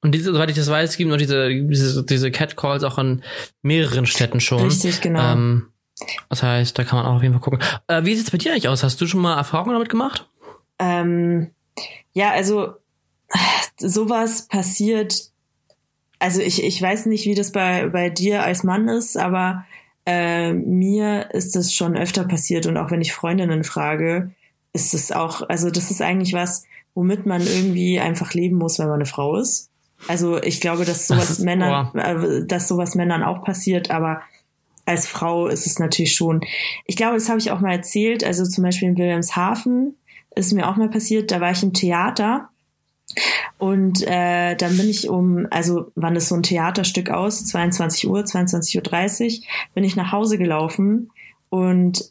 und 0.00 0.12
diese, 0.12 0.32
soweit 0.32 0.50
ich 0.50 0.56
das 0.56 0.70
weiß, 0.70 0.96
gibt 0.96 1.10
noch 1.10 1.16
diese, 1.16 1.48
diese, 1.48 2.04
diese 2.04 2.30
Catcalls 2.30 2.84
auch 2.84 2.98
an 2.98 3.22
mehreren 3.62 4.06
Städten 4.06 4.40
schon. 4.40 4.62
Richtig, 4.62 5.00
genau. 5.00 5.32
Ähm, 5.32 5.68
das 6.28 6.42
heißt, 6.42 6.78
da 6.78 6.84
kann 6.84 6.98
man 6.98 7.06
auch 7.06 7.16
auf 7.16 7.22
jeden 7.22 7.34
Fall 7.34 7.42
gucken. 7.42 7.60
Äh, 7.88 8.04
wie 8.04 8.14
sieht 8.14 8.26
es 8.26 8.30
bei 8.30 8.38
dir 8.38 8.52
eigentlich 8.52 8.68
aus? 8.68 8.82
Hast 8.82 9.00
du 9.00 9.06
schon 9.06 9.20
mal 9.20 9.36
Erfahrungen 9.36 9.74
damit 9.74 9.88
gemacht? 9.88 10.28
Ähm, 10.78 11.50
ja, 12.12 12.30
also 12.30 12.74
sowas 13.78 14.48
passiert. 14.48 15.30
Also 16.18 16.40
ich, 16.40 16.62
ich 16.62 16.80
weiß 16.80 17.06
nicht, 17.06 17.26
wie 17.26 17.34
das 17.34 17.52
bei, 17.52 17.88
bei 17.88 18.10
dir 18.10 18.42
als 18.42 18.62
Mann 18.62 18.88
ist, 18.88 19.16
aber 19.16 19.64
äh, 20.06 20.52
mir 20.52 21.30
ist 21.32 21.56
das 21.56 21.74
schon 21.74 21.96
öfter 21.96 22.24
passiert 22.24 22.66
und 22.66 22.76
auch 22.76 22.90
wenn 22.90 23.00
ich 23.00 23.12
Freundinnen 23.12 23.64
frage, 23.64 24.30
ist 24.72 24.94
es 24.94 25.12
auch, 25.12 25.48
also 25.48 25.70
das 25.70 25.90
ist 25.90 26.02
eigentlich 26.02 26.32
was, 26.32 26.64
womit 26.94 27.26
man 27.26 27.42
irgendwie 27.42 28.00
einfach 28.00 28.34
leben 28.34 28.56
muss, 28.56 28.78
wenn 28.78 28.88
man 28.88 28.96
eine 28.96 29.06
Frau 29.06 29.36
ist. 29.36 29.70
Also 30.08 30.42
ich 30.42 30.60
glaube, 30.60 30.84
dass 30.84 31.06
sowas 31.06 31.38
Männern, 31.40 31.94
äh, 31.94 32.46
dass 32.46 32.68
sowas 32.68 32.94
Männern 32.94 33.22
auch 33.22 33.44
passiert, 33.44 33.90
aber 33.90 34.22
als 34.86 35.06
Frau 35.06 35.46
ist 35.46 35.66
es 35.66 35.78
natürlich 35.78 36.14
schon. 36.14 36.40
Ich 36.86 36.96
glaube, 36.96 37.14
das 37.14 37.28
habe 37.28 37.38
ich 37.38 37.50
auch 37.50 37.60
mal 37.60 37.72
erzählt. 37.72 38.24
Also 38.24 38.44
zum 38.44 38.64
Beispiel 38.64 38.88
in 38.88 38.98
Wilhelmshaven 38.98 39.96
ist 40.34 40.52
mir 40.52 40.68
auch 40.68 40.76
mal 40.76 40.88
passiert. 40.88 41.30
Da 41.30 41.40
war 41.40 41.52
ich 41.52 41.62
im 41.62 41.74
Theater 41.74 42.48
und 43.58 44.02
äh, 44.06 44.54
dann 44.56 44.76
bin 44.76 44.88
ich 44.88 45.08
um, 45.08 45.46
also 45.50 45.90
wann 45.94 46.16
ist 46.16 46.28
so 46.28 46.34
ein 46.34 46.42
Theaterstück 46.42 47.10
aus? 47.10 47.44
22 47.46 48.08
Uhr, 48.08 48.20
22.30 48.20 49.38
Uhr, 49.38 49.44
bin 49.74 49.84
ich 49.84 49.96
nach 49.96 50.12
Hause 50.12 50.38
gelaufen 50.38 51.10
und 51.48 52.10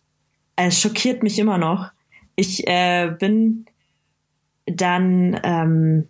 es 0.55 0.79
schockiert 0.79 1.23
mich 1.23 1.39
immer 1.39 1.57
noch. 1.57 1.91
Ich 2.35 2.67
äh, 2.67 3.13
bin 3.17 3.65
dann 4.75 5.39
ähm, 5.43 6.07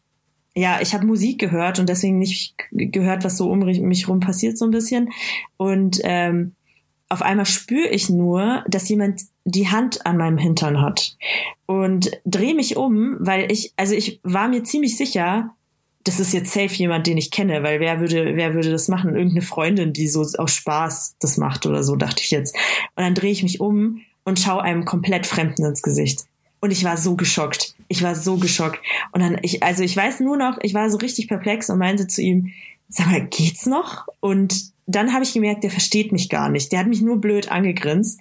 ja, 0.55 0.79
ich 0.81 0.93
habe 0.93 1.05
Musik 1.05 1.39
gehört 1.39 1.79
und 1.79 1.87
deswegen 1.87 2.19
nicht 2.19 2.55
gehört, 2.71 3.23
was 3.23 3.37
so 3.37 3.49
um 3.49 3.59
mich 3.59 4.07
rum 4.07 4.19
passiert 4.19 4.57
so 4.57 4.65
ein 4.65 4.71
bisschen. 4.71 5.09
Und 5.57 6.01
ähm, 6.03 6.53
auf 7.07 7.21
einmal 7.21 7.45
spüre 7.45 7.87
ich 7.87 8.09
nur, 8.09 8.63
dass 8.67 8.89
jemand 8.89 9.21
die 9.45 9.69
Hand 9.69 10.05
an 10.05 10.17
meinem 10.17 10.37
Hintern 10.37 10.81
hat 10.81 11.17
und 11.65 12.11
drehe 12.25 12.53
mich 12.53 12.77
um, 12.77 13.15
weil 13.19 13.51
ich, 13.51 13.73
also 13.77 13.95
ich 13.95 14.19
war 14.23 14.47
mir 14.47 14.63
ziemlich 14.63 14.97
sicher, 14.97 15.55
das 16.03 16.19
ist 16.19 16.33
jetzt 16.33 16.53
safe 16.53 16.73
jemand, 16.75 17.07
den 17.07 17.17
ich 17.17 17.31
kenne, 17.31 17.63
weil 17.63 17.79
wer 17.79 17.99
würde, 17.99 18.35
wer 18.35 18.53
würde 18.53 18.71
das 18.71 18.87
machen? 18.87 19.15
Irgendeine 19.15 19.41
Freundin, 19.41 19.93
die 19.93 20.07
so 20.07 20.21
aus 20.21 20.53
Spaß 20.53 21.15
das 21.19 21.37
macht 21.37 21.65
oder 21.65 21.83
so, 21.83 21.95
dachte 21.95 22.21
ich 22.21 22.31
jetzt. 22.31 22.55
Und 22.95 23.03
dann 23.03 23.15
drehe 23.15 23.31
ich 23.31 23.43
mich 23.43 23.59
um 23.59 24.01
und 24.23 24.39
schaue 24.39 24.61
einem 24.61 24.85
komplett 24.85 25.25
Fremden 25.25 25.65
ins 25.65 25.81
Gesicht. 25.81 26.25
Und 26.61 26.71
ich 26.71 26.83
war 26.83 26.97
so 26.97 27.15
geschockt. 27.15 27.75
Ich 27.89 28.01
war 28.01 28.15
so 28.15 28.37
geschockt. 28.37 28.79
Und 29.11 29.21
dann, 29.21 29.39
ich, 29.41 29.61
also 29.63 29.83
ich 29.83 29.97
weiß 29.97 30.21
nur 30.21 30.37
noch, 30.37 30.57
ich 30.61 30.73
war 30.73 30.89
so 30.89 30.97
richtig 30.97 31.27
perplex 31.27 31.69
und 31.69 31.79
meinte 31.79 32.07
zu 32.07 32.21
ihm, 32.21 32.53
sag 32.87 33.07
mal, 33.07 33.27
geht's 33.27 33.65
noch? 33.65 34.07
Und 34.21 34.71
dann 34.85 35.13
habe 35.13 35.23
ich 35.23 35.33
gemerkt, 35.33 35.63
der 35.63 35.71
versteht 35.71 36.11
mich 36.11 36.29
gar 36.29 36.49
nicht. 36.49 36.71
Der 36.71 36.79
hat 36.79 36.87
mich 36.87 37.01
nur 37.01 37.19
blöd 37.19 37.51
angegrinst. 37.51 38.19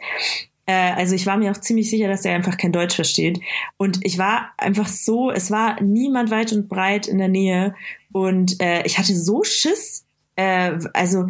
Äh, 0.67 0.93
also 0.93 1.15
ich 1.15 1.25
war 1.25 1.39
mir 1.39 1.51
auch 1.51 1.57
ziemlich 1.57 1.89
sicher, 1.89 2.09
dass 2.09 2.25
er 2.25 2.35
einfach 2.35 2.57
kein 2.59 2.73
Deutsch 2.73 2.95
versteht. 2.95 3.41
Und 3.79 4.01
ich 4.03 4.19
war 4.19 4.53
einfach 4.59 4.89
so, 4.89 5.31
es 5.31 5.51
war 5.51 5.81
niemand 5.83 6.31
weit 6.31 6.53
und 6.53 6.69
breit 6.69 7.07
in 7.07 7.19
der 7.19 7.29
Nähe. 7.29 7.75
Und 8.13 8.61
äh, 8.61 8.83
ich 8.85 8.99
hatte 8.99 9.15
so 9.15 9.45
Schiss. 9.45 10.05
Äh, 10.37 10.79
also 10.93 11.29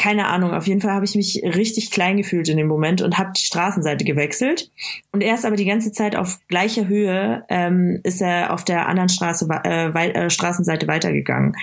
keine 0.00 0.28
Ahnung, 0.28 0.52
auf 0.52 0.66
jeden 0.66 0.80
Fall 0.80 0.92
habe 0.92 1.04
ich 1.04 1.14
mich 1.14 1.42
richtig 1.44 1.90
klein 1.90 2.16
gefühlt 2.16 2.48
in 2.48 2.56
dem 2.56 2.68
Moment 2.68 3.02
und 3.02 3.18
habe 3.18 3.32
die 3.36 3.42
Straßenseite 3.42 4.02
gewechselt. 4.06 4.72
Und 5.12 5.20
er 5.20 5.34
ist 5.34 5.44
aber 5.44 5.56
die 5.56 5.66
ganze 5.66 5.92
Zeit 5.92 6.16
auf 6.16 6.38
gleicher 6.48 6.88
Höhe, 6.88 7.44
ähm, 7.50 8.00
ist 8.02 8.22
er 8.22 8.54
auf 8.54 8.64
der 8.64 8.88
anderen 8.88 9.10
Straße, 9.10 9.46
äh, 9.62 9.92
wei 9.92 10.08
äh, 10.12 10.30
Straßenseite 10.30 10.88
weitergegangen. 10.88 11.54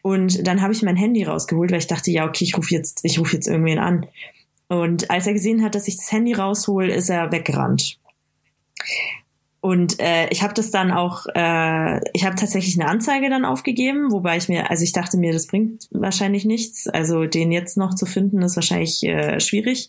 Und 0.00 0.46
dann 0.48 0.62
habe 0.62 0.72
ich 0.72 0.82
mein 0.82 0.96
Handy 0.96 1.22
rausgeholt, 1.22 1.70
weil 1.70 1.80
ich 1.80 1.86
dachte, 1.86 2.10
ja, 2.10 2.26
okay, 2.26 2.44
ich 2.44 2.56
rufe 2.56 2.74
jetzt, 2.74 3.00
ich 3.02 3.18
rufe 3.18 3.36
jetzt 3.36 3.46
irgendwen 3.46 3.78
an. 3.78 4.06
Und 4.68 5.10
als 5.10 5.26
er 5.26 5.34
gesehen 5.34 5.62
hat, 5.62 5.74
dass 5.74 5.86
ich 5.86 5.98
das 5.98 6.10
Handy 6.10 6.32
raushol, 6.32 6.88
ist 6.88 7.10
er 7.10 7.30
weggerannt. 7.30 7.98
Und 9.62 10.00
äh, 10.00 10.28
ich 10.30 10.42
habe 10.42 10.54
das 10.54 10.72
dann 10.72 10.90
auch, 10.90 11.26
äh, 11.36 12.00
ich 12.12 12.24
habe 12.24 12.34
tatsächlich 12.34 12.80
eine 12.80 12.90
Anzeige 12.90 13.30
dann 13.30 13.44
aufgegeben, 13.44 14.10
wobei 14.10 14.36
ich 14.36 14.48
mir, 14.48 14.68
also 14.70 14.82
ich 14.82 14.90
dachte 14.90 15.16
mir, 15.16 15.32
das 15.32 15.46
bringt 15.46 15.86
wahrscheinlich 15.92 16.44
nichts. 16.44 16.88
Also 16.88 17.26
den 17.26 17.52
jetzt 17.52 17.76
noch 17.76 17.94
zu 17.94 18.04
finden, 18.04 18.42
ist 18.42 18.56
wahrscheinlich 18.56 19.04
äh, 19.04 19.38
schwierig. 19.38 19.88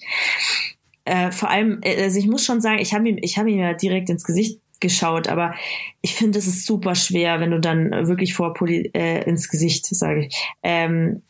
Äh, 1.05 1.31
vor 1.31 1.49
allem, 1.49 1.79
äh, 1.81 2.03
also 2.03 2.19
ich 2.19 2.27
muss 2.27 2.45
schon 2.45 2.61
sagen, 2.61 2.77
ich 2.77 2.93
habe 2.93 3.09
ihm, 3.09 3.17
ich 3.19 3.39
habe 3.39 3.49
ihm 3.49 3.57
ja 3.57 3.73
direkt 3.73 4.11
ins 4.11 4.23
Gesicht 4.23 4.59
geschaut, 4.79 5.27
aber 5.27 5.55
ich 6.01 6.13
finde, 6.13 6.37
es 6.37 6.45
ist 6.45 6.67
super 6.67 6.93
schwer, 6.93 7.39
wenn 7.39 7.49
du 7.49 7.59
dann 7.59 7.89
wirklich 8.07 8.35
vor 8.35 8.53
Poli 8.53 8.91
äh, 8.93 9.23
ins 9.27 9.49
Gesicht, 9.49 9.87
sage 9.87 10.27
ich, 10.27 10.53
ähm, 10.61 11.23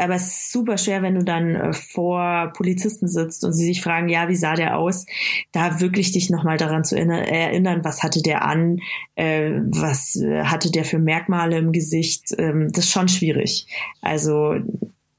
aber 0.00 0.14
es 0.14 0.26
ist 0.26 0.52
super 0.52 0.78
schwer, 0.78 1.02
wenn 1.02 1.14
du 1.14 1.24
dann 1.24 1.54
äh, 1.54 1.72
vor 1.72 2.52
Polizisten 2.56 3.06
sitzt 3.06 3.44
und 3.44 3.52
sie 3.52 3.64
sich 3.64 3.82
fragen, 3.82 4.08
ja, 4.08 4.28
wie 4.28 4.36
sah 4.36 4.54
der 4.54 4.78
aus? 4.78 5.06
Da 5.52 5.80
wirklich 5.80 6.12
dich 6.12 6.30
nochmal 6.30 6.56
daran 6.56 6.84
zu 6.84 6.96
erinnern, 6.96 7.84
was 7.84 8.02
hatte 8.02 8.22
der 8.22 8.44
an, 8.44 8.78
äh, 9.14 9.50
was 9.66 10.16
äh, 10.16 10.44
hatte 10.44 10.70
der 10.70 10.84
für 10.84 10.98
Merkmale 10.98 11.58
im 11.58 11.72
Gesicht. 11.72 12.34
Ähm, 12.38 12.70
das 12.72 12.84
ist 12.84 12.92
schon 12.92 13.08
schwierig. 13.08 13.66
Also 14.00 14.56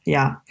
ja, 0.03 0.41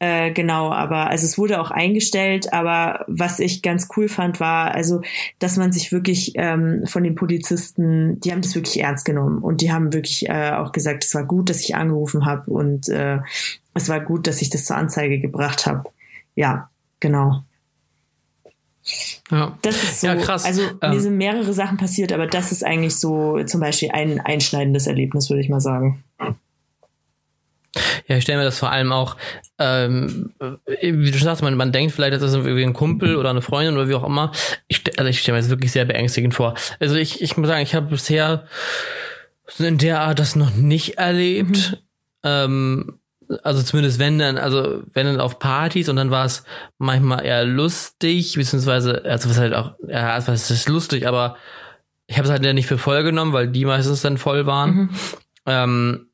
äh, 0.00 0.30
genau, 0.30 0.70
aber 0.70 1.08
also 1.08 1.26
es 1.26 1.38
wurde 1.38 1.60
auch 1.60 1.72
eingestellt, 1.72 2.52
aber 2.52 3.04
was 3.08 3.40
ich 3.40 3.62
ganz 3.62 3.88
cool 3.96 4.08
fand, 4.08 4.38
war 4.38 4.72
also, 4.72 5.02
dass 5.40 5.56
man 5.56 5.72
sich 5.72 5.90
wirklich 5.90 6.32
ähm, 6.36 6.86
von 6.86 7.02
den 7.02 7.16
Polizisten, 7.16 8.20
die 8.20 8.30
haben 8.30 8.42
das 8.42 8.54
wirklich 8.54 8.80
ernst 8.80 9.04
genommen 9.04 9.38
und 9.38 9.60
die 9.60 9.72
haben 9.72 9.92
wirklich 9.92 10.28
äh, 10.28 10.52
auch 10.52 10.70
gesagt, 10.70 11.04
es 11.04 11.14
war 11.14 11.24
gut, 11.24 11.50
dass 11.50 11.60
ich 11.60 11.74
angerufen 11.74 12.26
habe 12.26 12.48
und 12.48 12.88
äh, 12.88 13.18
es 13.74 13.88
war 13.88 13.98
gut, 13.98 14.28
dass 14.28 14.40
ich 14.40 14.50
das 14.50 14.66
zur 14.66 14.76
Anzeige 14.76 15.18
gebracht 15.18 15.66
habe. 15.66 15.90
Ja, 16.36 16.70
genau. 17.00 17.42
Ja. 19.32 19.58
Das 19.62 19.82
ist 19.82 20.00
so, 20.00 20.06
ja, 20.06 20.14
krass. 20.14 20.44
Also 20.44 20.62
ähm, 20.80 20.90
mir 20.90 21.00
sind 21.00 21.16
mehrere 21.16 21.52
Sachen 21.52 21.76
passiert, 21.76 22.12
aber 22.12 22.28
das 22.28 22.52
ist 22.52 22.64
eigentlich 22.64 22.96
so 22.96 23.42
zum 23.44 23.60
Beispiel 23.60 23.90
ein 23.90 24.20
einschneidendes 24.20 24.86
Erlebnis, 24.86 25.28
würde 25.28 25.42
ich 25.42 25.48
mal 25.48 25.60
sagen. 25.60 26.04
Ja, 28.06 28.16
ich 28.16 28.22
stelle 28.22 28.38
mir 28.38 28.44
das 28.44 28.58
vor 28.58 28.70
allem 28.70 28.92
auch, 28.92 29.16
ähm, 29.58 30.32
wie 30.80 31.10
du 31.10 31.18
sagst, 31.18 31.42
man, 31.42 31.54
man 31.54 31.72
denkt 31.72 31.94
vielleicht, 31.94 32.14
das 32.14 32.22
ist 32.22 32.34
irgendwie 32.34 32.64
ein 32.64 32.72
Kumpel 32.72 33.16
oder 33.16 33.30
eine 33.30 33.42
Freundin 33.42 33.76
oder 33.76 33.88
wie 33.88 33.94
auch 33.94 34.04
immer. 34.04 34.32
Ich, 34.68 34.82
also 34.98 35.08
ich 35.08 35.20
stelle 35.20 35.36
mir 35.36 35.42
das 35.42 35.50
wirklich 35.50 35.72
sehr 35.72 35.84
beängstigend 35.84 36.34
vor. 36.34 36.54
Also 36.80 36.96
ich, 36.96 37.20
ich 37.20 37.36
muss 37.36 37.48
sagen, 37.48 37.62
ich 37.62 37.74
habe 37.74 37.86
bisher 37.86 38.46
in 39.58 39.78
der 39.78 40.00
Art 40.00 40.18
das 40.18 40.36
noch 40.36 40.54
nicht 40.54 40.98
erlebt. 40.98 41.72
Mhm. 41.72 41.76
Ähm, 42.24 42.98
also 43.42 43.62
zumindest 43.62 43.98
wenn 43.98 44.18
dann, 44.18 44.38
also 44.38 44.82
wenn 44.94 45.06
dann 45.06 45.20
auf 45.20 45.38
Partys 45.38 45.88
und 45.88 45.96
dann 45.96 46.10
war 46.10 46.24
es 46.24 46.44
manchmal 46.78 47.24
eher 47.24 47.44
lustig, 47.44 48.34
beziehungsweise, 48.34 49.04
also 49.04 49.28
was 49.28 49.38
halt 49.38 49.54
auch, 49.54 49.74
ja, 49.86 50.26
was 50.26 50.50
ist 50.50 50.68
lustig, 50.68 51.06
aber 51.06 51.36
ich 52.06 52.16
habe 52.16 52.26
es 52.26 52.32
halt 52.32 52.44
ja 52.44 52.54
nicht 52.54 52.66
für 52.66 52.78
voll 52.78 53.02
genommen, 53.02 53.34
weil 53.34 53.48
die 53.48 53.66
meistens 53.66 54.00
dann 54.00 54.16
voll 54.16 54.46
waren. 54.46 54.70
Mhm. 54.70 54.90
Ähm, 55.44 56.07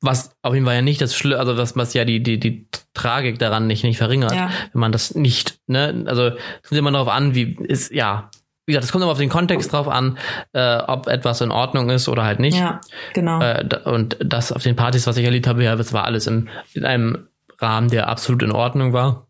was 0.00 0.36
auf 0.42 0.54
jeden 0.54 0.66
Fall 0.66 0.76
ja 0.76 0.82
nicht 0.82 1.00
das 1.00 1.14
Schlimme, 1.14 1.38
also 1.38 1.54
das, 1.54 1.76
was 1.76 1.94
ja 1.94 2.04
die, 2.04 2.22
die, 2.22 2.38
die 2.38 2.68
Tragik 2.94 3.38
daran 3.38 3.66
nicht, 3.66 3.82
nicht 3.82 3.98
verringert, 3.98 4.34
ja. 4.34 4.50
wenn 4.72 4.80
man 4.80 4.92
das 4.92 5.14
nicht, 5.14 5.58
ne, 5.66 6.04
also 6.06 6.28
es 6.62 6.68
kommt 6.68 6.78
immer 6.78 6.92
darauf 6.92 7.08
an, 7.08 7.34
wie 7.34 7.54
ist, 7.54 7.92
ja, 7.92 8.30
wie 8.66 8.72
gesagt, 8.72 8.84
es 8.84 8.92
kommt 8.92 9.02
immer 9.02 9.12
auf 9.12 9.18
den 9.18 9.28
Kontext 9.28 9.72
drauf 9.72 9.88
an, 9.88 10.18
äh, 10.52 10.78
ob 10.78 11.06
etwas 11.06 11.40
in 11.40 11.52
Ordnung 11.52 11.88
ist 11.88 12.08
oder 12.08 12.24
halt 12.24 12.40
nicht. 12.40 12.58
Ja, 12.58 12.80
genau. 13.14 13.40
Äh, 13.40 13.64
und 13.84 14.16
das 14.20 14.50
auf 14.50 14.62
den 14.62 14.74
Partys, 14.74 15.06
was 15.06 15.16
ich 15.16 15.24
erlebt 15.24 15.46
habe, 15.46 15.62
ja, 15.62 15.76
das 15.76 15.92
war 15.92 16.04
alles 16.04 16.26
in, 16.26 16.48
in 16.74 16.84
einem 16.84 17.28
Rahmen, 17.60 17.88
der 17.88 18.08
absolut 18.08 18.42
in 18.42 18.50
Ordnung 18.50 18.92
war. 18.92 19.28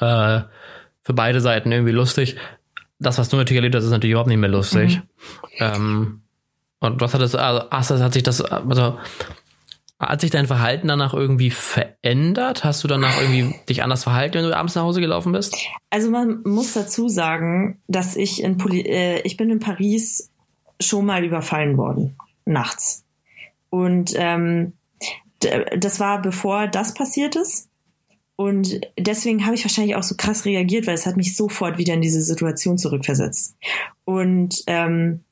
Äh, 0.00 0.42
für 1.02 1.14
beide 1.14 1.40
Seiten 1.40 1.72
irgendwie 1.72 1.92
lustig. 1.92 2.36
Das, 2.98 3.18
was 3.18 3.28
du 3.28 3.36
natürlich 3.36 3.58
erlebt 3.58 3.74
hast, 3.74 3.84
ist 3.84 3.90
natürlich 3.90 4.12
überhaupt 4.12 4.28
nicht 4.28 4.38
mehr 4.38 4.48
lustig. 4.48 4.98
Mhm. 4.98 5.02
Ähm, 5.58 6.22
und 6.78 7.00
was 7.00 7.14
hat 7.14 7.20
das, 7.20 7.34
also, 7.34 7.66
ach, 7.70 7.86
das 7.86 8.00
hat 8.00 8.12
sich 8.12 8.22
das, 8.22 8.40
also 8.40 8.98
hat 9.98 10.20
sich 10.20 10.30
dein 10.30 10.46
Verhalten 10.46 10.88
danach 10.88 11.14
irgendwie 11.14 11.50
verändert? 11.50 12.64
Hast 12.64 12.84
du 12.84 12.88
danach 12.88 13.18
irgendwie 13.20 13.54
dich 13.68 13.82
anders 13.82 14.04
verhalten, 14.04 14.34
wenn 14.34 14.44
du 14.44 14.56
abends 14.56 14.74
nach 14.74 14.82
Hause 14.82 15.00
gelaufen 15.00 15.32
bist? 15.32 15.56
Also 15.90 16.10
man 16.10 16.42
muss 16.44 16.74
dazu 16.74 17.08
sagen, 17.08 17.80
dass 17.88 18.16
ich 18.16 18.42
in 18.42 18.58
Poli 18.58 18.82
äh, 18.82 19.20
ich 19.22 19.36
bin 19.36 19.50
in 19.50 19.58
Paris 19.58 20.30
schon 20.80 21.06
mal 21.06 21.24
überfallen 21.24 21.78
worden 21.78 22.16
nachts 22.44 23.04
und 23.70 24.12
ähm, 24.16 24.74
das 25.76 26.00
war 26.00 26.20
bevor 26.20 26.68
das 26.68 26.94
passiert 26.94 27.34
ist 27.36 27.68
und 28.36 28.80
deswegen 28.98 29.46
habe 29.46 29.54
ich 29.54 29.64
wahrscheinlich 29.64 29.96
auch 29.96 30.02
so 30.02 30.14
krass 30.16 30.44
reagiert, 30.44 30.86
weil 30.86 30.94
es 30.94 31.06
hat 31.06 31.16
mich 31.16 31.34
sofort 31.34 31.78
wieder 31.78 31.94
in 31.94 32.02
diese 32.02 32.22
Situation 32.22 32.76
zurückversetzt 32.76 33.56
und 34.04 34.62
ähm, 34.66 35.24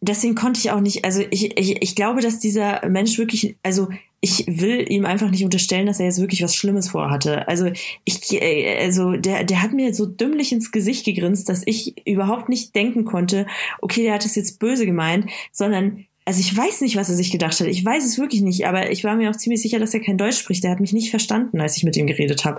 deswegen 0.00 0.34
konnte 0.34 0.60
ich 0.60 0.70
auch 0.70 0.80
nicht, 0.80 1.04
also 1.04 1.22
ich, 1.30 1.58
ich, 1.58 1.82
ich 1.82 1.94
glaube, 1.94 2.20
dass 2.20 2.38
dieser 2.38 2.86
Mensch 2.88 3.18
wirklich, 3.18 3.56
also 3.62 3.88
ich 4.20 4.46
will 4.48 4.84
ihm 4.90 5.04
einfach 5.04 5.30
nicht 5.30 5.44
unterstellen, 5.44 5.86
dass 5.86 6.00
er 6.00 6.06
jetzt 6.06 6.20
wirklich 6.20 6.42
was 6.42 6.56
Schlimmes 6.56 6.88
vorhatte. 6.88 7.46
Also 7.46 7.70
ich, 8.04 8.32
äh, 8.32 8.78
also 8.80 9.12
der, 9.12 9.44
der 9.44 9.62
hat 9.62 9.72
mir 9.72 9.94
so 9.94 10.06
dümmlich 10.06 10.52
ins 10.52 10.72
Gesicht 10.72 11.04
gegrinst, 11.04 11.48
dass 11.48 11.62
ich 11.66 12.06
überhaupt 12.06 12.48
nicht 12.48 12.74
denken 12.74 13.04
konnte, 13.04 13.46
okay, 13.80 14.02
der 14.02 14.14
hat 14.14 14.24
es 14.24 14.34
jetzt 14.34 14.58
böse 14.58 14.86
gemeint, 14.86 15.30
sondern 15.52 16.04
also 16.24 16.40
ich 16.40 16.54
weiß 16.54 16.82
nicht, 16.82 16.96
was 16.96 17.08
er 17.08 17.14
sich 17.14 17.30
gedacht 17.30 17.58
hat. 17.58 17.68
Ich 17.68 17.82
weiß 17.82 18.04
es 18.04 18.18
wirklich 18.18 18.42
nicht, 18.42 18.66
aber 18.66 18.90
ich 18.90 19.02
war 19.02 19.16
mir 19.16 19.30
auch 19.30 19.36
ziemlich 19.36 19.62
sicher, 19.62 19.78
dass 19.78 19.94
er 19.94 20.00
kein 20.00 20.18
Deutsch 20.18 20.36
spricht. 20.36 20.62
Der 20.62 20.70
hat 20.70 20.80
mich 20.80 20.92
nicht 20.92 21.08
verstanden, 21.08 21.58
als 21.58 21.78
ich 21.78 21.84
mit 21.84 21.96
ihm 21.96 22.06
geredet 22.06 22.44
habe. 22.44 22.58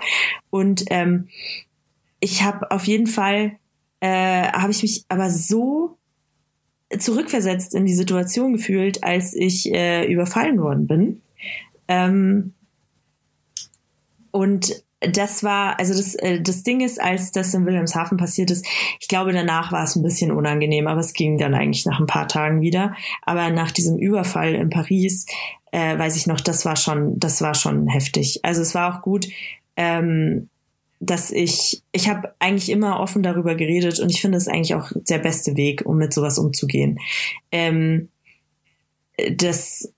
Und 0.49 0.85
ähm, 0.89 1.27
ich 2.19 2.41
habe 2.41 2.71
auf 2.71 2.85
jeden 2.85 3.05
Fall, 3.05 3.57
äh, 3.99 4.47
habe 4.53 4.71
ich 4.71 4.81
mich 4.81 5.05
aber 5.07 5.29
so 5.29 5.98
zurückversetzt 6.97 7.75
in 7.75 7.85
die 7.85 7.93
Situation 7.93 8.53
gefühlt, 8.53 9.03
als 9.03 9.33
ich 9.33 9.71
äh, 9.73 10.11
überfallen 10.11 10.59
worden 10.59 10.87
bin. 10.87 11.21
Ähm, 11.87 12.53
und 14.31 14.83
das 15.01 15.43
war, 15.43 15.79
also 15.79 15.93
das, 15.93 16.15
äh, 16.15 16.41
das 16.41 16.63
Ding 16.63 16.81
ist, 16.81 17.01
als 17.01 17.31
das 17.31 17.53
in 17.53 17.65
Wilhelmshaven 17.65 18.17
passiert 18.17 18.51
ist, 18.51 18.65
ich 18.99 19.07
glaube, 19.07 19.31
danach 19.31 19.71
war 19.71 19.83
es 19.83 19.95
ein 19.95 20.03
bisschen 20.03 20.31
unangenehm, 20.31 20.87
aber 20.87 20.99
es 20.99 21.13
ging 21.13 21.37
dann 21.37 21.53
eigentlich 21.53 21.85
nach 21.85 21.99
ein 21.99 22.07
paar 22.07 22.27
Tagen 22.27 22.61
wieder. 22.61 22.95
Aber 23.21 23.49
nach 23.49 23.71
diesem 23.71 23.97
Überfall 23.97 24.55
in 24.55 24.69
Paris, 24.69 25.25
äh, 25.71 25.97
weiß 25.97 26.17
ich 26.17 26.27
noch, 26.27 26.41
das 26.41 26.65
war 26.65 26.75
schon, 26.75 27.17
das 27.17 27.41
war 27.41 27.55
schon 27.55 27.87
heftig. 27.87 28.41
Also 28.43 28.61
es 28.61 28.75
war 28.75 28.93
auch 28.93 29.01
gut, 29.01 29.27
ähm, 29.77 30.49
dass 30.99 31.31
ich, 31.31 31.81
ich 31.91 32.09
habe 32.09 32.33
eigentlich 32.39 32.69
immer 32.69 32.99
offen 32.99 33.23
darüber 33.23 33.55
geredet 33.55 33.99
und 33.99 34.09
ich 34.09 34.21
finde 34.21 34.37
es 34.37 34.47
eigentlich 34.47 34.75
auch 34.75 34.91
der 34.95 35.19
beste 35.19 35.55
Weg, 35.55 35.85
um 35.85 35.97
mit 35.97 36.13
sowas 36.13 36.37
umzugehen. 36.37 36.99
Ähm, 37.51 38.09
das, 39.31 39.93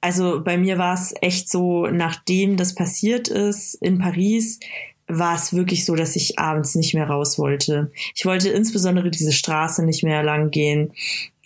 also 0.00 0.42
bei 0.42 0.56
mir 0.56 0.78
war 0.78 0.94
es 0.94 1.14
echt 1.20 1.50
so, 1.50 1.86
nachdem 1.86 2.56
das 2.56 2.74
passiert 2.74 3.28
ist 3.28 3.74
in 3.74 3.98
Paris, 3.98 4.60
war 5.06 5.34
es 5.34 5.52
wirklich 5.52 5.84
so, 5.84 5.94
dass 5.94 6.16
ich 6.16 6.38
abends 6.38 6.74
nicht 6.74 6.94
mehr 6.94 7.08
raus 7.08 7.38
wollte. 7.38 7.90
Ich 8.14 8.24
wollte 8.24 8.48
insbesondere 8.50 9.10
diese 9.10 9.32
Straße 9.32 9.84
nicht 9.84 10.04
mehr 10.04 10.22
lang 10.22 10.50
gehen. 10.50 10.92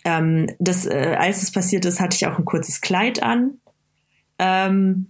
Ähm, 0.05 0.47
das, 0.59 0.85
äh, 0.85 1.15
als 1.17 1.41
es 1.41 1.51
passiert 1.51 1.83
ist, 1.85 1.99
hatte 1.99 2.15
ich 2.15 2.27
auch 2.27 2.37
ein 2.37 2.45
kurzes 2.45 2.79
Kleid 2.79 3.23
an. 3.23 3.57
Ähm, 4.37 5.07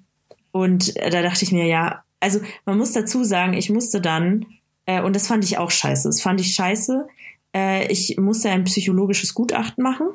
und 0.52 0.96
da 0.96 1.22
dachte 1.22 1.44
ich 1.44 1.52
mir, 1.52 1.66
ja, 1.66 2.05
also 2.20 2.40
man 2.66 2.78
muss 2.78 2.92
dazu 2.92 3.24
sagen, 3.24 3.54
ich 3.54 3.70
musste 3.70 4.02
dann, 4.02 4.46
äh, 4.86 5.02
und 5.02 5.16
das 5.16 5.28
fand 5.28 5.44
ich 5.44 5.58
auch 5.58 5.72
scheiße, 5.72 6.08
das 6.08 6.22
fand 6.22 6.42
ich 6.42 6.54
scheiße, 6.54 7.08
äh, 7.56 7.92
ich 7.92 8.18
musste 8.18 8.50
ein 8.50 8.66
psychologisches 8.66 9.34
Gutachten 9.34 9.84
machen. 9.84 10.08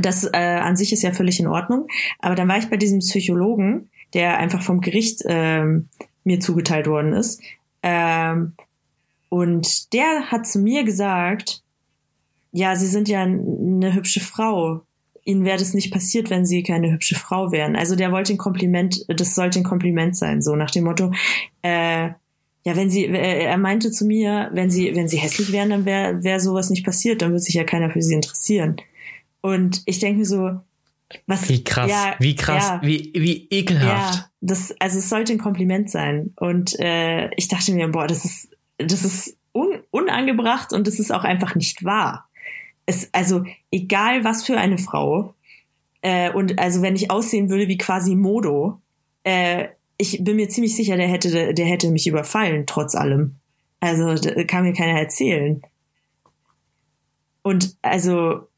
Das 0.00 0.24
äh, 0.24 0.36
an 0.36 0.76
sich 0.76 0.92
ist 0.92 1.02
ja 1.02 1.12
völlig 1.12 1.38
in 1.38 1.46
Ordnung. 1.46 1.86
Aber 2.18 2.34
dann 2.34 2.48
war 2.48 2.56
ich 2.56 2.70
bei 2.70 2.78
diesem 2.78 3.00
Psychologen, 3.00 3.90
der 4.14 4.38
einfach 4.38 4.62
vom 4.62 4.80
Gericht 4.80 5.22
äh, 5.26 5.64
mir 6.24 6.40
zugeteilt 6.40 6.86
worden 6.86 7.12
ist. 7.12 7.42
Ähm, 7.82 8.54
und 9.28 9.92
der 9.92 10.30
hat 10.30 10.46
zu 10.46 10.60
mir 10.60 10.84
gesagt, 10.84 11.62
ja, 12.52 12.76
Sie 12.76 12.86
sind 12.86 13.08
ja 13.08 13.22
eine 13.22 13.94
hübsche 13.94 14.20
Frau 14.20 14.82
ihnen 15.24 15.44
wäre 15.44 15.58
das 15.58 15.74
nicht 15.74 15.92
passiert, 15.92 16.30
wenn 16.30 16.46
sie 16.46 16.62
keine 16.62 16.92
hübsche 16.92 17.14
Frau 17.14 17.52
wären. 17.52 17.76
Also 17.76 17.96
der 17.96 18.12
wollte 18.12 18.32
ein 18.32 18.38
Kompliment, 18.38 19.04
das 19.08 19.34
sollte 19.34 19.60
ein 19.60 19.64
Kompliment 19.64 20.16
sein, 20.16 20.42
so 20.42 20.56
nach 20.56 20.70
dem 20.70 20.84
Motto, 20.84 21.12
äh, 21.62 22.10
ja, 22.64 22.76
wenn 22.76 22.90
sie, 22.90 23.06
äh, 23.06 23.44
er 23.44 23.58
meinte 23.58 23.90
zu 23.90 24.04
mir, 24.04 24.50
wenn 24.52 24.70
sie, 24.70 24.94
wenn 24.94 25.08
sie 25.08 25.18
hässlich 25.18 25.52
wären, 25.52 25.70
dann 25.70 25.84
wäre 25.84 26.22
wär 26.22 26.40
sowas 26.40 26.70
nicht 26.70 26.84
passiert, 26.84 27.22
dann 27.22 27.30
würde 27.30 27.40
sich 27.40 27.54
ja 27.54 27.64
keiner 27.64 27.90
für 27.90 28.02
sie 28.02 28.14
interessieren. 28.14 28.76
Und 29.40 29.82
ich 29.86 29.98
denke 29.98 30.20
mir 30.20 30.26
so, 30.26 30.60
was, 31.26 31.48
wie 31.48 31.62
krass, 31.62 31.90
ja, 31.90 32.14
wie 32.20 32.36
krass, 32.36 32.68
ja, 32.68 32.80
wie, 32.82 33.10
wie 33.14 33.48
ekelhaft. 33.50 34.14
Ja, 34.14 34.30
das, 34.40 34.74
also 34.80 34.98
es 34.98 35.08
sollte 35.08 35.32
ein 35.32 35.38
Kompliment 35.38 35.90
sein. 35.90 36.32
Und 36.36 36.78
äh, 36.78 37.30
ich 37.34 37.48
dachte 37.48 37.72
mir, 37.72 37.88
boah, 37.88 38.06
das 38.06 38.24
ist, 38.24 38.48
das 38.78 39.04
ist 39.04 39.36
un, 39.52 39.80
unangebracht 39.90 40.72
und 40.72 40.86
das 40.86 40.98
ist 40.98 41.12
auch 41.12 41.24
einfach 41.24 41.54
nicht 41.54 41.84
wahr 41.84 42.28
es, 42.94 43.08
also 43.12 43.44
egal 43.70 44.24
was 44.24 44.44
für 44.44 44.56
eine 44.56 44.78
Frau, 44.78 45.34
äh, 46.02 46.30
und 46.32 46.58
also 46.58 46.82
wenn 46.82 46.96
ich 46.96 47.10
aussehen 47.10 47.48
würde 47.48 47.68
wie 47.68 47.78
quasi 47.78 48.16
Modo, 48.16 48.80
äh, 49.24 49.68
ich 49.96 50.22
bin 50.22 50.36
mir 50.36 50.48
ziemlich 50.48 50.74
sicher, 50.74 50.96
der 50.96 51.08
hätte, 51.08 51.54
der 51.54 51.66
hätte 51.66 51.90
mich 51.90 52.06
überfallen, 52.06 52.64
trotz 52.66 52.94
allem. 52.94 53.36
Also 53.80 54.14
kann 54.46 54.64
mir 54.64 54.72
keiner 54.72 54.98
erzählen. 54.98 55.62
Und 57.42 57.76
also 57.82 58.48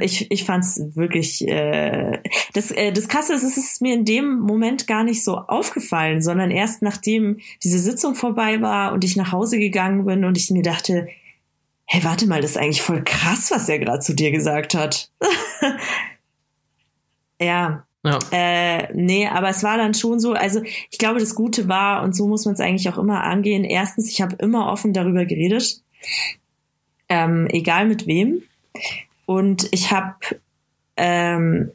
ich, 0.00 0.30
ich 0.30 0.44
fand 0.44 0.64
es 0.64 0.96
wirklich 0.96 1.46
äh, 1.46 2.22
das 2.54 2.70
äh, 2.70 2.92
das 2.92 3.08
Krasse 3.08 3.34
ist, 3.34 3.42
es 3.42 3.58
ist 3.58 3.82
mir 3.82 3.92
in 3.92 4.06
dem 4.06 4.38
Moment 4.38 4.86
gar 4.86 5.04
nicht 5.04 5.22
so 5.22 5.36
aufgefallen, 5.36 6.22
sondern 6.22 6.50
erst 6.50 6.80
nachdem 6.80 7.38
diese 7.62 7.78
Sitzung 7.78 8.14
vorbei 8.14 8.62
war 8.62 8.94
und 8.94 9.04
ich 9.04 9.16
nach 9.16 9.32
Hause 9.32 9.58
gegangen 9.58 10.06
bin 10.06 10.24
und 10.24 10.38
ich 10.38 10.50
mir 10.50 10.62
dachte, 10.62 11.08
hey, 11.86 12.04
warte 12.04 12.26
mal, 12.26 12.40
das 12.40 12.52
ist 12.52 12.58
eigentlich 12.58 12.82
voll 12.82 13.02
krass, 13.02 13.50
was 13.50 13.68
er 13.68 13.78
gerade 13.78 14.00
zu 14.00 14.14
dir 14.14 14.32
gesagt 14.32 14.74
hat. 14.74 15.10
ja. 17.40 17.84
Ja. 18.04 18.18
Äh, 18.30 18.92
nee, 18.94 19.26
aber 19.26 19.48
es 19.48 19.64
war 19.64 19.78
dann 19.78 19.94
schon 19.94 20.20
so, 20.20 20.34
also 20.34 20.62
ich 20.62 20.98
glaube, 20.98 21.18
das 21.18 21.34
Gute 21.34 21.68
war, 21.68 22.02
und 22.02 22.14
so 22.14 22.28
muss 22.28 22.44
man 22.44 22.54
es 22.54 22.60
eigentlich 22.60 22.88
auch 22.88 22.98
immer 22.98 23.24
angehen, 23.24 23.64
erstens, 23.64 24.08
ich 24.08 24.22
habe 24.22 24.36
immer 24.36 24.70
offen 24.70 24.92
darüber 24.92 25.24
geredet, 25.24 25.82
ähm, 27.08 27.48
egal 27.50 27.86
mit 27.86 28.06
wem. 28.06 28.42
Und 29.26 29.66
ich 29.72 29.90
habe, 29.90 30.14
ähm, 30.96 31.72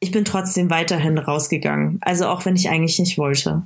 ich 0.00 0.10
bin 0.10 0.24
trotzdem 0.24 0.70
weiterhin 0.70 1.18
rausgegangen, 1.18 1.98
also 2.00 2.26
auch 2.26 2.44
wenn 2.44 2.56
ich 2.56 2.68
eigentlich 2.68 2.98
nicht 2.98 3.16
wollte. 3.16 3.62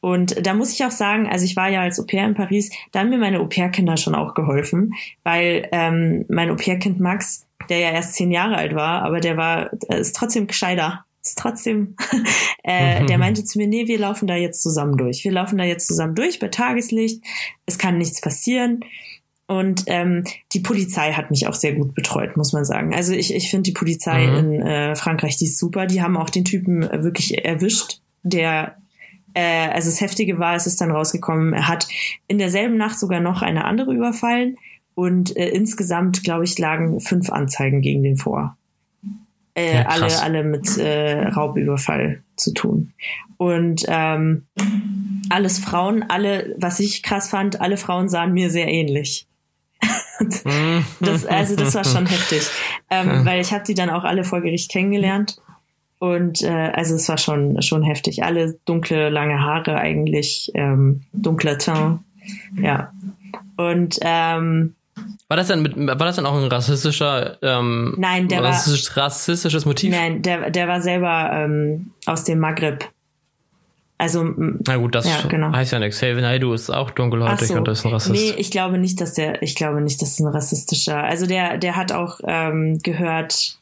Und 0.00 0.46
da 0.46 0.54
muss 0.54 0.72
ich 0.72 0.84
auch 0.84 0.90
sagen, 0.90 1.28
also 1.28 1.44
ich 1.44 1.56
war 1.56 1.68
ja 1.68 1.82
als 1.82 2.00
Au-pair 2.00 2.26
in 2.26 2.34
Paris, 2.34 2.70
da 2.92 3.00
haben 3.00 3.10
mir 3.10 3.18
meine 3.18 3.40
Au-pair-Kinder 3.40 3.96
schon 3.96 4.14
auch 4.14 4.34
geholfen, 4.34 4.94
weil 5.24 5.68
ähm, 5.72 6.24
mein 6.28 6.50
Au-pair-Kind 6.50 7.00
Max, 7.00 7.46
der 7.68 7.78
ja 7.78 7.90
erst 7.90 8.14
zehn 8.14 8.30
Jahre 8.30 8.56
alt 8.56 8.74
war, 8.74 9.02
aber 9.02 9.20
der 9.20 9.36
war, 9.36 9.70
ist 9.88 10.16
trotzdem 10.16 10.46
gescheiter, 10.46 11.04
ist 11.22 11.38
trotzdem, 11.38 11.96
äh, 12.64 13.04
der 13.04 13.18
meinte 13.18 13.44
zu 13.44 13.58
mir, 13.58 13.66
nee, 13.66 13.86
wir 13.88 13.98
laufen 13.98 14.26
da 14.26 14.36
jetzt 14.36 14.62
zusammen 14.62 14.96
durch. 14.96 15.22
Wir 15.24 15.32
laufen 15.32 15.58
da 15.58 15.64
jetzt 15.64 15.86
zusammen 15.86 16.14
durch 16.14 16.38
bei 16.38 16.48
Tageslicht, 16.48 17.22
es 17.66 17.78
kann 17.78 17.98
nichts 17.98 18.22
passieren. 18.22 18.80
Und 19.46 19.82
ähm, 19.88 20.22
die 20.52 20.60
Polizei 20.60 21.12
hat 21.12 21.32
mich 21.32 21.48
auch 21.48 21.54
sehr 21.54 21.72
gut 21.72 21.92
betreut, 21.96 22.36
muss 22.36 22.52
man 22.52 22.64
sagen. 22.64 22.94
Also 22.94 23.12
ich, 23.12 23.34
ich 23.34 23.50
finde 23.50 23.64
die 23.64 23.72
Polizei 23.72 24.28
mhm. 24.28 24.36
in 24.36 24.62
äh, 24.62 24.94
Frankreich, 24.94 25.36
die 25.36 25.46
ist 25.46 25.58
super. 25.58 25.86
Die 25.86 26.00
haben 26.00 26.16
auch 26.16 26.30
den 26.30 26.44
Typen 26.44 26.82
wirklich 26.82 27.44
erwischt, 27.44 28.00
der 28.22 28.76
äh, 29.34 29.68
also 29.68 29.90
das 29.90 30.00
Heftige 30.00 30.38
war, 30.38 30.54
es 30.54 30.66
ist 30.66 30.80
dann 30.80 30.90
rausgekommen, 30.90 31.52
er 31.52 31.68
hat 31.68 31.88
in 32.28 32.38
derselben 32.38 32.76
Nacht 32.76 32.98
sogar 32.98 33.20
noch 33.20 33.42
eine 33.42 33.64
andere 33.64 33.94
überfallen 33.94 34.56
und 34.94 35.36
äh, 35.36 35.48
insgesamt, 35.48 36.24
glaube 36.24 36.44
ich, 36.44 36.58
lagen 36.58 37.00
fünf 37.00 37.30
Anzeigen 37.30 37.80
gegen 37.80 38.02
den 38.02 38.16
vor. 38.16 38.56
äh, 39.54 39.76
Ja, 39.76 39.86
alle, 39.86 40.22
alle 40.22 40.44
mit 40.44 40.76
äh, 40.78 41.28
Raubüberfall 41.28 42.22
zu 42.36 42.52
tun. 42.52 42.92
Und 43.36 43.84
ähm, 43.88 44.46
alles 45.30 45.58
Frauen, 45.58 46.02
alle, 46.02 46.54
was 46.58 46.80
ich 46.80 47.02
krass 47.02 47.30
fand, 47.30 47.60
alle 47.60 47.78
Frauen 47.78 48.08
sahen 48.08 48.32
mir 48.32 48.50
sehr 48.50 48.68
ähnlich. 48.68 49.26
Das, 51.00 51.24
also 51.24 51.56
das 51.56 51.74
war 51.74 51.84
schon 51.84 52.04
heftig, 52.10 52.42
ähm, 52.90 53.24
weil 53.24 53.40
ich 53.40 53.54
habe 53.54 53.64
die 53.64 53.72
dann 53.72 53.88
auch 53.88 54.04
alle 54.04 54.22
vor 54.22 54.42
Gericht 54.42 54.70
kennengelernt 54.70 55.40
und 56.00 56.42
äh, 56.42 56.48
also 56.74 56.96
es 56.96 57.08
war 57.08 57.18
schon 57.18 57.62
schon 57.62 57.82
heftig. 57.84 58.24
Alle 58.24 58.58
dunkle 58.64 59.08
lange 59.10 59.40
Haare 59.40 59.76
eigentlich, 59.76 60.50
ähm, 60.54 61.02
dunkler 61.12 61.58
Teint, 61.58 62.00
ja. 62.60 62.92
Und 63.56 63.98
ähm, 64.02 64.74
War 65.28 65.36
das 65.36 65.46
dann 65.48 65.62
mit, 65.62 65.76
war 65.76 65.94
das 65.96 66.16
dann 66.16 66.26
auch 66.26 66.34
ein 66.34 66.48
rassistischer, 66.48 67.36
ähm, 67.42 67.94
Nein, 67.98 68.26
der 68.28 68.42
war- 68.42 68.50
rassistisch, 68.50 68.96
rassistisches 68.96 69.64
Motiv? 69.66 69.94
nein, 69.94 70.22
der 70.22 70.50
der 70.50 70.66
war 70.66 70.80
selber 70.80 71.30
ähm, 71.32 71.92
aus 72.06 72.24
dem 72.24 72.38
Maghreb. 72.40 72.88
Also 73.98 74.24
Na 74.64 74.76
gut, 74.78 74.94
das 74.94 75.04
Ja, 75.06 75.28
genau. 75.28 75.52
heißt 75.52 75.72
ja 75.72 75.78
nichts. 75.78 75.98
Xavier 75.98 76.22
Naidoo 76.22 76.54
ist 76.54 76.70
auch 76.70 76.90
dunkelhäutig 76.90 77.48
so. 77.48 77.54
und 77.56 77.68
ist 77.68 77.84
ein 77.84 77.92
Rassist. 77.92 78.14
Nee, 78.14 78.32
ich 78.38 78.50
glaube 78.50 78.78
nicht, 78.78 78.98
dass 78.98 79.12
der, 79.12 79.42
ich 79.42 79.54
glaube 79.54 79.82
nicht, 79.82 80.00
dass 80.00 80.12
es 80.12 80.20
ein 80.20 80.26
rassistischer, 80.28 81.04
also 81.04 81.26
der, 81.26 81.58
der 81.58 81.76
hat 81.76 81.92
auch 81.92 82.18
ähm, 82.26 82.78
gehört, 82.82 83.58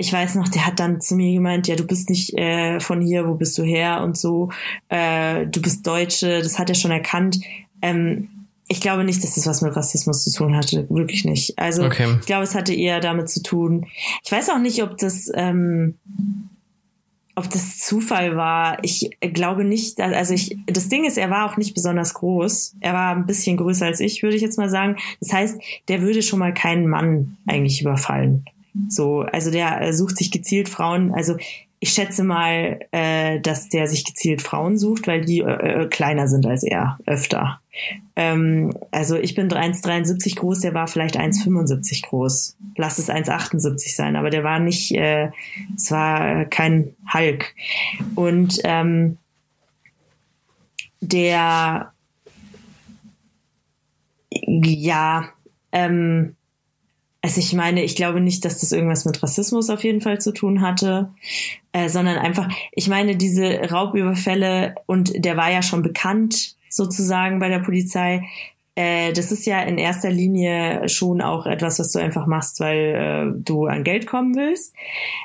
ich 0.00 0.12
weiß 0.12 0.36
noch, 0.36 0.48
der 0.48 0.64
hat 0.64 0.78
dann 0.78 1.00
zu 1.00 1.16
mir 1.16 1.32
gemeint, 1.32 1.66
ja, 1.66 1.74
du 1.74 1.84
bist 1.84 2.08
nicht 2.08 2.32
äh, 2.38 2.78
von 2.78 3.00
hier, 3.02 3.26
wo 3.26 3.34
bist 3.34 3.58
du 3.58 3.64
her 3.64 4.02
und 4.02 4.16
so, 4.16 4.50
äh, 4.88 5.44
du 5.46 5.60
bist 5.60 5.84
Deutsche, 5.86 6.40
das 6.40 6.58
hat 6.58 6.68
er 6.68 6.76
schon 6.76 6.92
erkannt. 6.92 7.40
Ähm, 7.82 8.28
ich 8.68 8.80
glaube 8.80 9.02
nicht, 9.02 9.24
dass 9.24 9.34
das 9.34 9.46
was 9.46 9.60
mit 9.62 9.74
Rassismus 9.74 10.22
zu 10.24 10.32
tun 10.32 10.54
hatte, 10.54 10.88
wirklich 10.88 11.24
nicht. 11.24 11.58
Also 11.58 11.84
Okay. 11.84 12.16
ich 12.20 12.26
glaube, 12.26 12.44
es 12.44 12.54
hatte 12.54 12.74
eher 12.74 13.00
damit 13.00 13.28
zu 13.28 13.42
tun. 13.42 13.86
Ich 14.24 14.30
weiß 14.30 14.50
auch 14.50 14.58
nicht, 14.58 14.82
ob 14.82 14.98
das, 14.98 15.30
ähm, 15.34 15.94
ob 17.34 17.48
das 17.50 17.78
Zufall 17.78 18.36
war. 18.36 18.78
Ich 18.84 19.10
glaube 19.32 19.64
nicht, 19.64 20.00
also 20.00 20.34
ich, 20.34 20.56
das 20.66 20.88
Ding 20.88 21.04
ist, 21.06 21.16
er 21.18 21.30
war 21.30 21.50
auch 21.50 21.56
nicht 21.56 21.72
besonders 21.74 22.14
groß. 22.14 22.76
Er 22.80 22.92
war 22.92 23.16
ein 23.16 23.26
bisschen 23.26 23.56
größer 23.56 23.86
als 23.86 24.00
ich, 24.00 24.22
würde 24.22 24.36
ich 24.36 24.42
jetzt 24.42 24.58
mal 24.58 24.68
sagen. 24.68 24.96
Das 25.20 25.32
heißt, 25.32 25.58
der 25.88 26.02
würde 26.02 26.22
schon 26.22 26.38
mal 26.38 26.52
keinen 26.52 26.86
Mann 26.88 27.36
eigentlich 27.46 27.80
überfallen. 27.80 28.44
So, 28.88 29.20
also 29.20 29.50
der 29.50 29.80
äh, 29.80 29.92
sucht 29.92 30.16
sich 30.16 30.30
gezielt 30.30 30.68
Frauen. 30.68 31.12
Also 31.12 31.36
ich 31.80 31.90
schätze 31.90 32.24
mal, 32.24 32.80
äh, 32.90 33.40
dass 33.40 33.68
der 33.68 33.86
sich 33.86 34.04
gezielt 34.04 34.42
Frauen 34.42 34.78
sucht, 34.78 35.06
weil 35.06 35.24
die 35.24 35.40
äh, 35.40 35.82
äh, 35.82 35.86
kleiner 35.86 36.26
sind 36.26 36.44
als 36.46 36.64
er 36.64 36.98
öfter. 37.06 37.60
Ähm, 38.16 38.76
also 38.90 39.16
ich 39.16 39.34
bin 39.34 39.48
1,73 39.48 40.36
groß, 40.36 40.60
der 40.60 40.74
war 40.74 40.88
vielleicht 40.88 41.16
1,75 41.16 42.08
groß. 42.08 42.56
Lass 42.76 42.98
es 42.98 43.08
1,78 43.08 43.94
sein, 43.94 44.16
aber 44.16 44.30
der 44.30 44.42
war 44.42 44.58
nicht, 44.58 44.92
äh, 44.92 45.30
es 45.76 45.90
war 45.90 46.46
kein 46.46 46.94
Hulk. 47.12 47.54
Und 48.16 48.58
ähm, 48.64 49.18
der, 51.00 51.92
ja, 54.30 55.28
ähm, 55.70 56.34
also 57.20 57.40
ich 57.40 57.52
meine, 57.52 57.82
ich 57.82 57.96
glaube 57.96 58.20
nicht, 58.20 58.44
dass 58.44 58.60
das 58.60 58.72
irgendwas 58.72 59.04
mit 59.04 59.22
Rassismus 59.22 59.70
auf 59.70 59.82
jeden 59.82 60.00
Fall 60.00 60.20
zu 60.20 60.32
tun 60.32 60.60
hatte, 60.60 61.12
äh, 61.72 61.88
sondern 61.88 62.16
einfach, 62.18 62.48
ich 62.72 62.88
meine, 62.88 63.16
diese 63.16 63.70
Raubüberfälle 63.70 64.76
und 64.86 65.12
der 65.16 65.36
war 65.36 65.50
ja 65.50 65.62
schon 65.62 65.82
bekannt 65.82 66.54
sozusagen 66.68 67.40
bei 67.40 67.48
der 67.48 67.58
Polizei. 67.58 68.22
Äh, 68.78 69.12
das 69.12 69.32
ist 69.32 69.44
ja 69.44 69.60
in 69.62 69.76
erster 69.76 70.08
Linie 70.08 70.88
schon 70.88 71.20
auch 71.20 71.46
etwas, 71.46 71.80
was 71.80 71.90
du 71.90 71.98
einfach 71.98 72.28
machst, 72.28 72.60
weil 72.60 73.34
äh, 73.34 73.42
du 73.42 73.66
an 73.66 73.82
Geld 73.82 74.06
kommen 74.06 74.36
willst. 74.36 74.72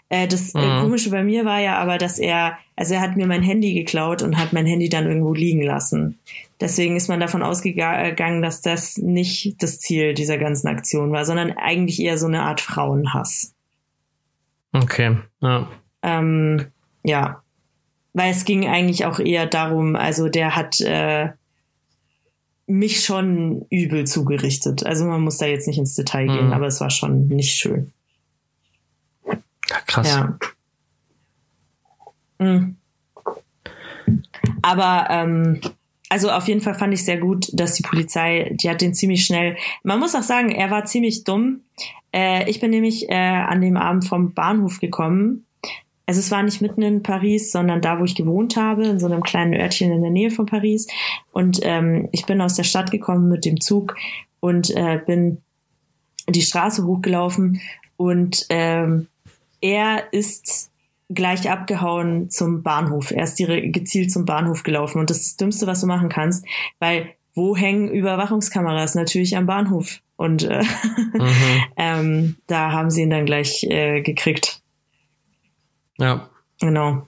Äh, 0.10 0.28
das 0.28 0.56
äh, 0.56 0.64
Mhm. 0.64 0.82
Komische 0.82 1.12
bei 1.12 1.24
mir 1.24 1.46
war 1.46 1.60
ja 1.60 1.78
aber, 1.78 2.00
dass 2.00 2.18
er, 2.18 2.58
also 2.76 2.96
er 2.96 3.02
hat 3.02 3.16
mir 3.16 3.28
mein 3.28 3.44
Handy 3.44 3.76
geklaut 3.76 4.24
und 4.24 4.40
hat 4.40 4.54
mein 4.54 4.66
Handy 4.66 4.90
dann 4.90 5.06
irgendwo 5.06 5.36
liegen 5.36 5.62
lassen. 5.62 6.18
Deswegen 6.60 6.96
ist 6.96 7.10
man 7.10 7.20
davon 7.20 7.44
ausgegangen, 7.44 8.42
dass 8.42 8.62
das 8.62 8.98
nicht 8.98 9.62
das 9.62 9.80
Ziel 9.80 10.16
dieser 10.16 10.40
ganzen 10.40 10.68
Aktion 10.68 11.12
war, 11.12 11.24
sondern 11.24 11.52
eigentlich 11.52 12.02
eher 12.02 12.18
so 12.18 12.26
eine 12.26 12.42
Art 12.42 12.60
Frauenhass. 12.60 13.54
Okay, 14.72 15.18
ja. 15.42 15.68
Ähm, 16.02 16.66
ja, 17.04 17.44
weil 18.14 18.32
es 18.32 18.46
ging 18.46 18.68
eigentlich 18.68 19.06
auch 19.06 19.20
eher 19.20 19.46
darum, 19.46 19.96
also 19.96 20.28
der 20.28 20.56
hat 20.56 20.82
äh, 20.82 21.30
mich 22.66 23.04
schon 23.04 23.66
übel 23.70 24.06
zugerichtet. 24.08 24.86
Also 24.86 25.06
man 25.06 25.22
muss 25.22 25.38
da 25.38 25.46
jetzt 25.46 25.68
nicht 25.68 25.78
ins 25.78 25.96
Detail 25.96 26.28
gehen, 26.28 26.48
Mhm. 26.48 26.54
aber 26.54 26.68
es 26.68 26.80
war 26.80 26.90
schon 26.90 27.28
nicht 27.28 27.54
schön. 27.56 27.92
ja 29.70 29.80
krass. 29.88 30.08
Ja. 30.10 30.38
Mhm. 32.40 32.76
Aber 34.62 35.08
ähm, 35.10 35.62
also 36.10 36.30
auf 36.32 36.48
jeden 36.48 36.62
Fall 36.62 36.76
fand 36.76 36.94
ich 36.94 37.04
sehr 37.06 37.18
gut, 37.18 37.48
dass 37.54 37.74
die 37.76 37.84
Polizei, 37.84 38.56
die 38.62 38.70
hat 38.70 38.82
den 38.82 38.94
ziemlich 38.94 39.26
schnell. 39.26 39.58
Man 39.84 40.00
muss 40.00 40.16
auch 40.16 40.22
sagen, 40.24 40.50
er 40.52 40.70
war 40.70 40.86
ziemlich 40.86 41.24
dumm. 41.24 41.62
Äh, 42.14 42.50
ich 42.50 42.60
bin 42.60 42.72
nämlich 42.72 43.10
äh, 43.10 43.14
an 43.16 43.62
dem 43.62 43.78
Abend 43.78 44.06
vom 44.08 44.34
Bahnhof 44.34 44.80
gekommen. 44.80 45.46
Also 46.06 46.20
es 46.20 46.32
war 46.32 46.44
nicht 46.44 46.62
mitten 46.62 46.82
in 46.82 47.04
Paris, 47.04 47.52
sondern 47.52 47.82
da, 47.82 48.00
wo 48.00 48.04
ich 48.04 48.16
gewohnt 48.16 48.58
habe, 48.58 48.86
in 48.86 49.00
so 49.00 49.06
einem 49.06 49.24
kleinen 49.24 49.54
Örtchen 49.54 49.92
in 49.92 50.02
der 50.02 50.12
Nähe 50.12 50.32
von 50.32 50.46
Paris. 50.46 50.88
Und 51.32 51.60
ähm, 51.64 52.10
ich 52.12 52.26
bin 52.26 52.42
aus 52.42 52.56
der 52.56 52.64
Stadt 52.64 52.92
gekommen 52.92 53.30
mit 53.30 53.46
dem 53.46 53.62
Zug 53.62 53.96
und 54.40 54.70
äh, 54.76 55.00
bin 55.06 55.42
die 56.28 56.42
Straße 56.42 56.86
hochgelaufen 56.86 57.62
und 57.98 58.46
ähm, 58.50 59.08
er 59.62 60.12
ist 60.12 60.72
gleich 61.10 61.50
abgehauen 61.50 62.30
zum 62.30 62.64
Bahnhof. 62.64 63.12
Er 63.12 63.24
ist 63.24 63.36
direkt 63.40 63.74
gezielt 63.74 64.12
zum 64.12 64.26
Bahnhof 64.26 64.64
gelaufen 64.64 65.00
und 65.00 65.10
das 65.10 65.18
ist 65.18 65.32
das 65.32 65.38
Dümmste, 65.38 65.68
was 65.68 65.82
du 65.82 65.88
machen 65.88 66.10
kannst, 66.10 66.46
weil 66.80 67.14
wo 67.36 67.56
hängen 67.56 67.90
Überwachungskameras? 67.90 68.96
Natürlich 68.96 69.36
am 69.38 69.46
Bahnhof. 69.46 70.00
Und 70.16 70.44
äh, 70.44 70.64
Mhm. 71.14 71.64
ähm, 71.78 72.36
da 72.48 72.72
haben 72.72 72.90
sie 72.90 73.04
ihn 73.04 73.10
dann 73.10 73.26
gleich 73.26 73.64
äh, 73.64 74.02
gekriegt. 74.02 74.63
Ja. 76.04 76.30
Genau. 76.60 77.08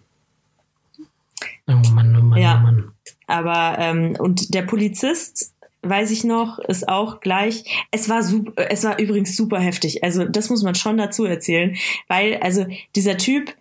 Oh 1.67 1.73
Mann, 1.93 2.15
oh 2.15 2.21
Mann, 2.21 2.41
Ja. 2.41 2.57
oh 2.59 2.63
Mann. 2.63 2.91
Aber 3.27 3.77
ähm, 3.79 4.15
und 4.19 4.53
der 4.53 4.61
Polizist, 4.61 5.53
weiß 5.81 6.11
ich 6.11 6.23
noch, 6.23 6.59
ist 6.59 6.87
auch 6.87 7.19
gleich. 7.19 7.65
Es 7.91 8.07
war 8.07 8.23
super, 8.23 8.69
es 8.69 8.83
war 8.83 8.99
übrigens 8.99 9.35
super 9.35 9.59
heftig. 9.59 10.03
Also 10.03 10.25
das 10.25 10.49
muss 10.49 10.63
man 10.63 10.75
schon 10.75 10.97
dazu 10.97 11.25
erzählen, 11.25 11.75
weil 12.07 12.37
also 12.37 12.65
dieser 12.95 13.17
Typ, 13.17 13.53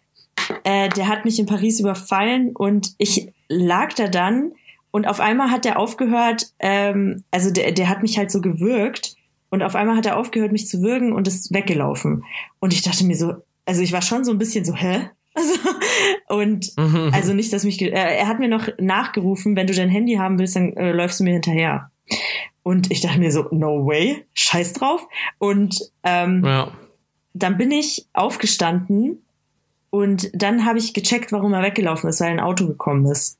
äh, 0.64 0.88
der 0.90 1.08
hat 1.08 1.24
mich 1.24 1.38
in 1.38 1.46
Paris 1.46 1.80
überfallen 1.80 2.54
und 2.54 2.94
ich 2.98 3.32
lag 3.48 3.92
da 3.94 4.08
dann 4.08 4.52
und 4.90 5.06
auf 5.08 5.18
einmal 5.20 5.50
hat 5.50 5.66
er 5.66 5.78
aufgehört. 5.78 6.52
Ähm, 6.60 7.24
also 7.30 7.50
der, 7.50 7.72
der 7.72 7.88
hat 7.88 8.02
mich 8.02 8.18
halt 8.18 8.30
so 8.30 8.40
gewürgt 8.40 9.16
und 9.50 9.62
auf 9.62 9.74
einmal 9.74 9.96
hat 9.96 10.06
er 10.06 10.16
aufgehört, 10.18 10.52
mich 10.52 10.68
zu 10.68 10.82
würgen 10.82 11.12
und 11.12 11.26
ist 11.26 11.52
weggelaufen. 11.52 12.24
Und 12.60 12.72
ich 12.72 12.82
dachte 12.82 13.04
mir 13.04 13.16
so, 13.16 13.34
also 13.66 13.82
ich 13.82 13.92
war 13.92 14.02
schon 14.02 14.24
so 14.24 14.30
ein 14.30 14.38
bisschen 14.38 14.64
so, 14.64 14.74
hä? 14.74 15.10
Also, 15.36 15.54
und 16.28 16.72
Mhm. 16.76 17.10
also 17.12 17.34
nicht, 17.34 17.52
dass 17.52 17.64
mich. 17.64 17.82
Äh, 17.82 17.88
er 17.90 18.28
hat 18.28 18.38
mir 18.38 18.48
noch 18.48 18.68
nachgerufen, 18.78 19.56
wenn 19.56 19.66
du 19.66 19.74
dein 19.74 19.88
Handy 19.88 20.14
haben 20.14 20.38
willst, 20.38 20.54
dann 20.56 20.72
äh, 20.76 20.92
läufst 20.92 21.18
du 21.20 21.24
mir 21.24 21.32
hinterher. 21.32 21.90
Und 22.62 22.90
ich 22.90 23.00
dachte 23.00 23.18
mir 23.18 23.32
so, 23.32 23.46
no 23.50 23.84
way, 23.86 24.24
scheiß 24.34 24.74
drauf. 24.74 25.06
Und 25.38 25.78
ähm, 26.04 26.44
ja. 26.44 26.70
dann 27.34 27.56
bin 27.58 27.70
ich 27.72 28.06
aufgestanden 28.12 29.22
und 29.90 30.30
dann 30.34 30.64
habe 30.64 30.78
ich 30.78 30.94
gecheckt, 30.94 31.32
warum 31.32 31.52
er 31.52 31.62
weggelaufen 31.62 32.08
ist, 32.08 32.20
weil 32.20 32.30
ein 32.30 32.40
Auto 32.40 32.66
gekommen 32.66 33.06
ist. 33.06 33.38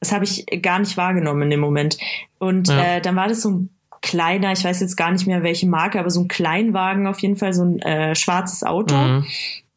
Das 0.00 0.12
habe 0.12 0.24
ich 0.24 0.46
gar 0.62 0.78
nicht 0.78 0.96
wahrgenommen 0.96 1.42
in 1.42 1.50
dem 1.50 1.60
Moment. 1.60 1.98
Und 2.38 2.68
Ja. 2.68 2.96
äh, 2.96 3.00
dann 3.00 3.14
war 3.16 3.28
das 3.28 3.42
so 3.42 3.50
ein 3.50 3.70
kleiner, 4.00 4.52
ich 4.52 4.64
weiß 4.64 4.80
jetzt 4.80 4.96
gar 4.96 5.10
nicht 5.12 5.26
mehr 5.26 5.42
welche 5.42 5.68
Marke, 5.68 6.00
aber 6.00 6.10
so 6.10 6.20
ein 6.22 6.28
Kleinwagen 6.28 7.06
auf 7.06 7.20
jeden 7.20 7.36
Fall, 7.36 7.52
so 7.52 7.64
ein 7.64 7.78
äh, 7.80 8.14
schwarzes 8.14 8.64
Auto. 8.64 8.94
Mhm. 8.96 9.24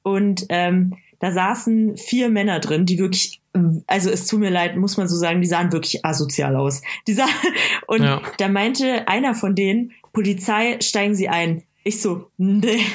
Und 0.04 0.46
ähm, 0.50 0.94
da 1.20 1.32
saßen 1.32 1.98
vier 1.98 2.30
Männer 2.30 2.60
drin, 2.60 2.86
die 2.86 3.00
wirklich, 3.00 3.42
also 3.88 4.10
es 4.10 4.28
tut 4.28 4.40
mir 4.40 4.50
leid, 4.50 4.76
muss 4.76 4.98
man 4.98 5.08
so 5.08 5.16
sagen, 5.16 5.42
die 5.42 5.48
sahen 5.48 5.72
wirklich 5.72 6.06
asozial 6.06 6.56
aus. 6.56 6.82
Die 7.08 7.14
sah 7.14 7.28
und 7.88 8.04
Ja. 8.04 8.22
da 8.38 8.48
meinte 8.48 9.08
einer 9.08 9.36
von 9.36 9.56
denen, 9.56 9.92
Polizei, 10.14 10.78
steigen 10.82 11.16
Sie 11.16 11.28
ein. 11.30 11.64
Ich 11.86 12.02
so, 12.02 12.28
nee. 12.38 12.80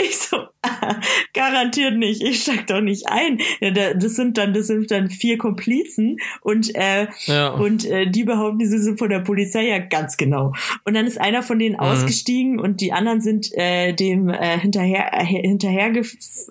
Ich 0.00 0.16
so, 0.18 0.36
ah, 0.62 1.00
garantiert 1.34 1.96
nicht. 1.96 2.22
Ich 2.22 2.42
steig 2.42 2.66
doch 2.68 2.80
nicht 2.80 3.08
ein. 3.08 3.38
Das 3.60 4.14
sind 4.14 4.38
dann, 4.38 4.52
das 4.54 4.68
sind 4.68 4.90
dann 4.90 5.08
vier 5.10 5.36
Komplizen 5.36 6.18
und 6.42 6.74
äh, 6.76 7.08
Ja. 7.26 7.48
und 7.50 7.84
äh, 7.84 8.08
die 8.08 8.22
behaupten, 8.24 8.64
sie 8.66 8.78
sind 8.78 8.98
von 8.98 9.08
der 9.08 9.20
Polizei 9.20 9.66
ja 9.66 9.78
ganz 9.78 10.16
genau. 10.16 10.52
Und 10.84 10.94
dann 10.94 11.06
ist 11.06 11.20
einer 11.20 11.42
von 11.42 11.58
denen 11.58 11.76
ausgestiegen 11.76 12.60
und 12.60 12.80
die 12.80 12.92
anderen 12.92 13.20
sind 13.20 13.52
äh, 13.54 13.92
dem 13.92 14.28
äh, 14.28 14.58
hinterher 14.58 15.12
äh, 15.12 15.24
hinterher 15.24 15.92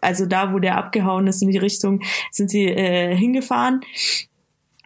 also 0.01 0.25
da, 0.25 0.53
wo 0.53 0.59
der 0.59 0.77
abgehauen 0.77 1.27
ist 1.27 1.41
in 1.41 1.49
die 1.49 1.57
Richtung, 1.57 2.01
sind 2.31 2.49
sie 2.49 2.65
äh, 2.65 3.15
hingefahren. 3.15 3.81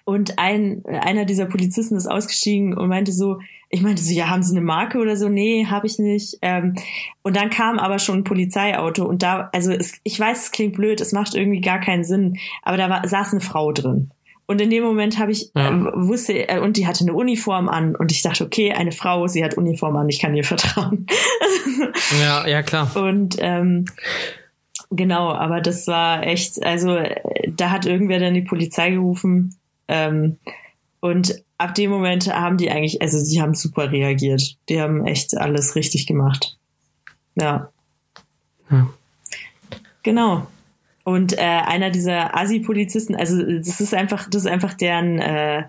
Und 0.04 0.40
ein, 0.40 0.84
einer 0.86 1.26
dieser 1.26 1.48
Polizisten 1.48 1.96
ist 1.96 2.08
ausgestiegen 2.08 2.78
und 2.78 2.88
meinte 2.88 3.12
so, 3.12 3.40
ich 3.70 3.82
meinte 3.82 4.02
so, 4.02 4.14
ja, 4.14 4.30
haben 4.30 4.44
Sie 4.44 4.56
eine 4.56 4.66
Marke 4.66 5.00
oder 5.00 5.18
so? 5.18 5.28
Nee, 5.28 5.66
habe 5.66 5.88
ich 5.88 6.00
nicht. 6.00 6.38
Ähm, 6.42 6.76
und 7.22 7.36
dann 7.36 7.50
kam 7.50 7.80
aber 7.80 8.00
schon 8.00 8.20
ein 8.20 8.24
Polizeiauto 8.24 9.06
und 9.06 9.24
da, 9.24 9.50
also 9.54 9.72
es, 9.72 10.00
ich 10.04 10.20
weiß, 10.20 10.46
es 10.46 10.52
klingt 10.52 10.76
blöd, 10.76 11.02
es 11.02 11.12
macht 11.12 11.36
irgendwie 11.36 11.62
gar 11.62 11.80
keinen 11.80 12.04
Sinn, 12.04 12.38
aber 12.64 12.78
da 12.78 12.90
war, 12.90 13.08
saß 13.08 13.34
eine 13.34 13.42
Frau 13.42 13.72
drin. 13.72 14.12
Und 14.50 14.62
in 14.62 14.70
dem 14.70 14.84
Moment 14.84 15.20
habe 15.20 15.34
ich 15.34 15.52
ja. 15.54 15.70
äh, 15.70 15.92
wusste 15.94 16.48
äh, 16.48 16.60
und 16.60 16.78
die 16.78 16.88
hatte 16.88 17.04
eine 17.04 17.14
Uniform 17.14 17.68
an 17.68 17.98
und 17.98 18.14
ich 18.14 18.22
dachte, 18.22 18.46
okay, 18.46 18.72
eine 18.72 18.94
Frau, 18.94 19.28
sie 19.28 19.44
hat 19.44 19.56
Uniform 19.58 19.98
an, 19.98 20.08
ich 20.08 20.20
kann 20.20 20.36
ihr 20.36 20.46
vertrauen. 20.46 21.06
ja, 22.22 22.48
ja 22.48 22.64
klar. 22.64 22.96
Und 22.96 23.36
ähm, 23.40 23.84
genau, 24.90 25.34
aber 25.34 25.60
das 25.60 25.88
war 25.88 26.26
echt, 26.26 26.64
also 26.64 26.98
da 27.50 27.72
hat 27.72 27.86
irgendwer 27.86 28.22
dann 28.22 28.34
die 28.34 28.42
Polizei 28.42 28.92
gerufen 28.92 29.58
ähm, 29.90 30.38
und 31.00 31.44
ab 31.58 31.76
dem 31.76 31.92
Moment 31.92 32.28
haben 32.34 32.58
die 32.58 32.70
eigentlich, 32.70 33.02
also 33.02 33.18
die 33.24 33.42
haben 33.42 33.54
super 33.54 33.92
reagiert, 33.92 34.58
die 34.70 34.82
haben 34.82 35.06
echt 35.06 35.38
alles 35.38 35.76
richtig 35.76 36.08
gemacht. 36.08 36.58
Ja. 37.36 37.70
ja. 38.70 38.90
Genau. 40.04 40.48
Und 41.04 41.38
äh, 41.38 41.42
einer 41.42 41.90
dieser 41.90 42.36
Asi-Polizisten, 42.38 43.16
also 43.16 43.42
das 43.42 43.80
ist 43.80 43.94
einfach, 43.94 44.30
das 44.30 44.44
ist 44.44 44.52
einfach 44.52 44.74
deren, 44.74 45.20
äh, 45.20 45.64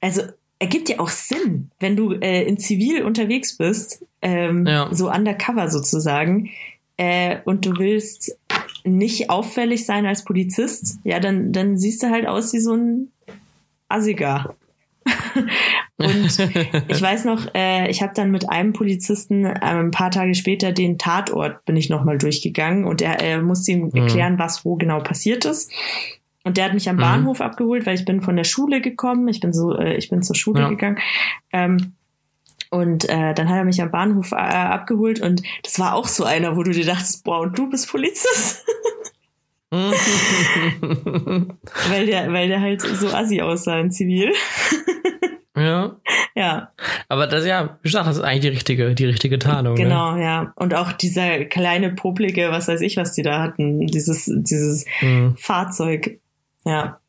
also 0.00 0.22
ergibt 0.58 0.88
ja 0.88 1.00
auch 1.00 1.08
Sinn, 1.08 1.70
wenn 1.80 1.96
du 1.96 2.12
äh, 2.12 2.44
in 2.44 2.58
Zivil 2.58 3.02
unterwegs 3.02 3.56
bist, 3.56 4.04
ähm, 4.22 4.66
ja. 4.66 4.88
so 4.92 5.10
undercover 5.10 5.68
sozusagen, 5.68 6.50
äh, 6.96 7.38
und 7.44 7.64
du 7.64 7.78
willst 7.78 8.36
nicht 8.84 9.30
auffällig 9.30 9.86
sein 9.86 10.06
als 10.06 10.24
Polizist, 10.24 10.98
ja, 11.02 11.18
dann, 11.18 11.52
dann 11.52 11.78
siehst 11.78 12.02
du 12.02 12.10
halt 12.10 12.26
aus 12.26 12.52
wie 12.52 12.60
so 12.60 12.74
ein 12.74 13.10
Assiger. 13.90 14.54
und 15.96 16.38
ich 16.88 17.02
weiß 17.02 17.24
noch, 17.24 17.54
äh, 17.54 17.90
ich 17.90 18.02
habe 18.02 18.12
dann 18.14 18.30
mit 18.30 18.48
einem 18.48 18.72
Polizisten 18.72 19.44
äh, 19.44 19.58
ein 19.60 19.90
paar 19.90 20.10
Tage 20.10 20.34
später 20.34 20.72
den 20.72 20.98
Tatort 20.98 21.64
bin 21.64 21.76
ich 21.76 21.88
nochmal 21.88 22.18
durchgegangen 22.18 22.84
und 22.84 23.02
er 23.02 23.20
äh, 23.22 23.40
musste 23.40 23.72
ihm 23.72 23.86
mhm. 23.86 23.96
erklären, 23.96 24.38
was 24.38 24.64
wo 24.64 24.76
genau 24.76 25.00
passiert 25.00 25.44
ist. 25.44 25.72
Und 26.42 26.56
der 26.56 26.66
hat 26.66 26.74
mich 26.74 26.88
am 26.88 26.96
mhm. 26.96 27.00
Bahnhof 27.00 27.40
abgeholt, 27.40 27.86
weil 27.86 27.94
ich 27.94 28.04
bin 28.04 28.22
von 28.22 28.36
der 28.36 28.44
Schule 28.44 28.80
gekommen. 28.80 29.28
Ich 29.28 29.40
bin 29.40 29.52
so, 29.52 29.76
äh, 29.76 29.96
ich 29.96 30.08
bin 30.08 30.22
zur 30.22 30.36
Schule 30.36 30.62
ja. 30.62 30.68
gegangen. 30.68 30.98
Ähm, 31.52 31.94
und 32.70 33.08
äh, 33.08 33.34
dann 33.34 33.48
hat 33.48 33.56
er 33.56 33.64
mich 33.64 33.82
am 33.82 33.90
Bahnhof 33.90 34.32
äh, 34.32 34.36
abgeholt 34.36 35.20
und 35.20 35.42
das 35.64 35.80
war 35.80 35.94
auch 35.94 36.06
so 36.06 36.24
einer, 36.24 36.56
wo 36.56 36.62
du 36.62 36.70
dir 36.70 36.86
dachtest, 36.86 37.24
boah, 37.24 37.40
und 37.40 37.58
du 37.58 37.68
bist 37.68 37.90
Polizist. 37.90 38.64
weil 41.90 42.06
der, 42.06 42.32
weil 42.32 42.48
der 42.48 42.60
halt 42.60 42.80
so 42.82 43.08
assi 43.08 43.40
aussah 43.40 43.78
in 43.80 43.90
Zivil. 43.90 44.32
Ja. 45.56 45.96
Ja. 46.36 46.72
Aber 47.08 47.26
das 47.26 47.44
ja, 47.44 47.78
wie 47.82 47.88
gesagt, 47.88 48.06
das 48.06 48.16
ist 48.16 48.22
eigentlich 48.22 48.40
die 48.42 48.48
richtige, 48.48 48.94
die 48.94 49.04
richtige 49.04 49.38
Tarnung. 49.38 49.74
Ne? 49.74 49.82
Genau, 49.82 50.14
ne? 50.14 50.22
ja. 50.22 50.52
Und 50.56 50.74
auch 50.74 50.92
dieser 50.92 51.44
kleine 51.44 51.90
Publike, 51.90 52.50
was 52.50 52.68
weiß 52.68 52.80
ich, 52.82 52.96
was 52.96 53.12
die 53.12 53.22
da 53.22 53.42
hatten, 53.42 53.86
dieses, 53.86 54.30
dieses 54.32 54.86
mhm. 55.02 55.36
Fahrzeug. 55.36 56.20
Ja. 56.64 57.00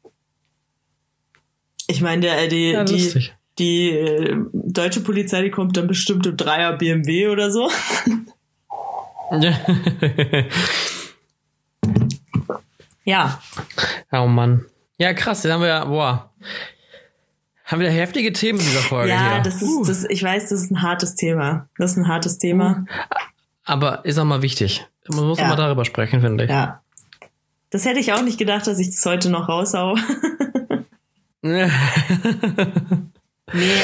Ich 1.87 2.01
meine, 2.01 2.21
der, 2.21 2.47
die, 2.47 2.71
ja, 2.71 2.83
die, 2.83 3.29
die 3.59 3.91
äh, 3.91 4.35
deutsche 4.53 5.01
Polizei, 5.01 5.43
die 5.43 5.51
kommt 5.51 5.77
dann 5.77 5.87
bestimmt 5.87 6.25
im 6.25 6.35
Dreier 6.35 6.73
BMW 6.77 7.27
oder 7.27 7.51
so. 7.51 7.69
ja. 13.05 13.39
Oh 14.11 14.27
Mann. 14.27 14.65
Ja, 15.01 15.13
krass, 15.15 15.41
dann 15.41 15.53
haben 15.53 15.61
wir 15.61 15.67
ja, 15.69 15.83
boah. 15.83 16.29
Haben 17.65 17.81
wir 17.81 17.89
heftige 17.89 18.31
Themen 18.33 18.59
in 18.59 18.65
dieser 18.65 18.81
Folge 18.81 19.09
ja, 19.09 19.33
hier. 19.33 19.41
das 19.41 19.55
ist, 19.55 19.67
uh. 19.67 19.83
das, 19.83 20.03
ich 20.03 20.21
weiß, 20.21 20.49
das 20.49 20.61
ist 20.61 20.69
ein 20.69 20.83
hartes 20.83 21.15
Thema. 21.15 21.67
Das 21.75 21.93
ist 21.93 21.97
ein 21.97 22.07
hartes 22.07 22.37
Thema. 22.37 22.85
Aber 23.65 24.05
ist 24.05 24.19
auch 24.19 24.25
mal 24.25 24.43
wichtig. 24.43 24.85
Man 25.07 25.25
muss 25.25 25.39
ja. 25.39 25.45
auch 25.45 25.49
mal 25.49 25.55
darüber 25.55 25.85
sprechen, 25.85 26.21
finde 26.21 26.43
ich. 26.43 26.51
Ja. 26.51 26.83
Das 27.71 27.83
hätte 27.85 27.99
ich 27.99 28.13
auch 28.13 28.21
nicht 28.21 28.37
gedacht, 28.37 28.67
dass 28.67 28.77
ich 28.77 28.91
das 28.91 29.03
heute 29.03 29.31
noch 29.31 29.49
raushau. 29.49 29.95
nee, 31.41 31.63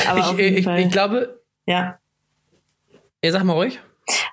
aber 0.07 0.19
ich, 0.19 0.25
auf 0.25 0.37
jeden 0.37 0.57
ich, 0.57 0.65
Fall. 0.65 0.81
Ich 0.81 0.91
glaube. 0.91 1.41
Ja. 1.65 1.97
Ihr 3.23 3.31
sag 3.31 3.43
mal 3.43 3.53
ruhig. 3.53 3.79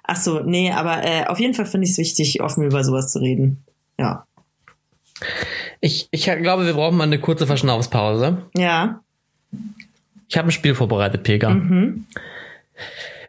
Ach 0.02 0.16
so, 0.16 0.40
nee, 0.40 0.70
aber 0.70 1.02
äh, 1.02 1.24
auf 1.28 1.40
jeden 1.40 1.54
Fall 1.54 1.64
finde 1.64 1.86
ich 1.86 1.92
es 1.92 1.98
wichtig, 1.98 2.42
offen 2.42 2.62
über 2.62 2.84
sowas 2.84 3.10
zu 3.10 3.20
reden. 3.20 3.64
Ja. 3.98 4.26
Ich, 5.80 6.08
ich 6.10 6.24
glaube, 6.24 6.66
wir 6.66 6.74
brauchen 6.74 6.96
mal 6.96 7.04
eine 7.04 7.18
kurze 7.18 7.46
Verschnaufspause. 7.46 8.42
Ja. 8.56 9.02
Ich 10.28 10.36
habe 10.36 10.48
ein 10.48 10.52
Spiel 10.52 10.74
vorbereitet, 10.74 11.22
Pega. 11.22 11.50
Mhm. 11.50 12.06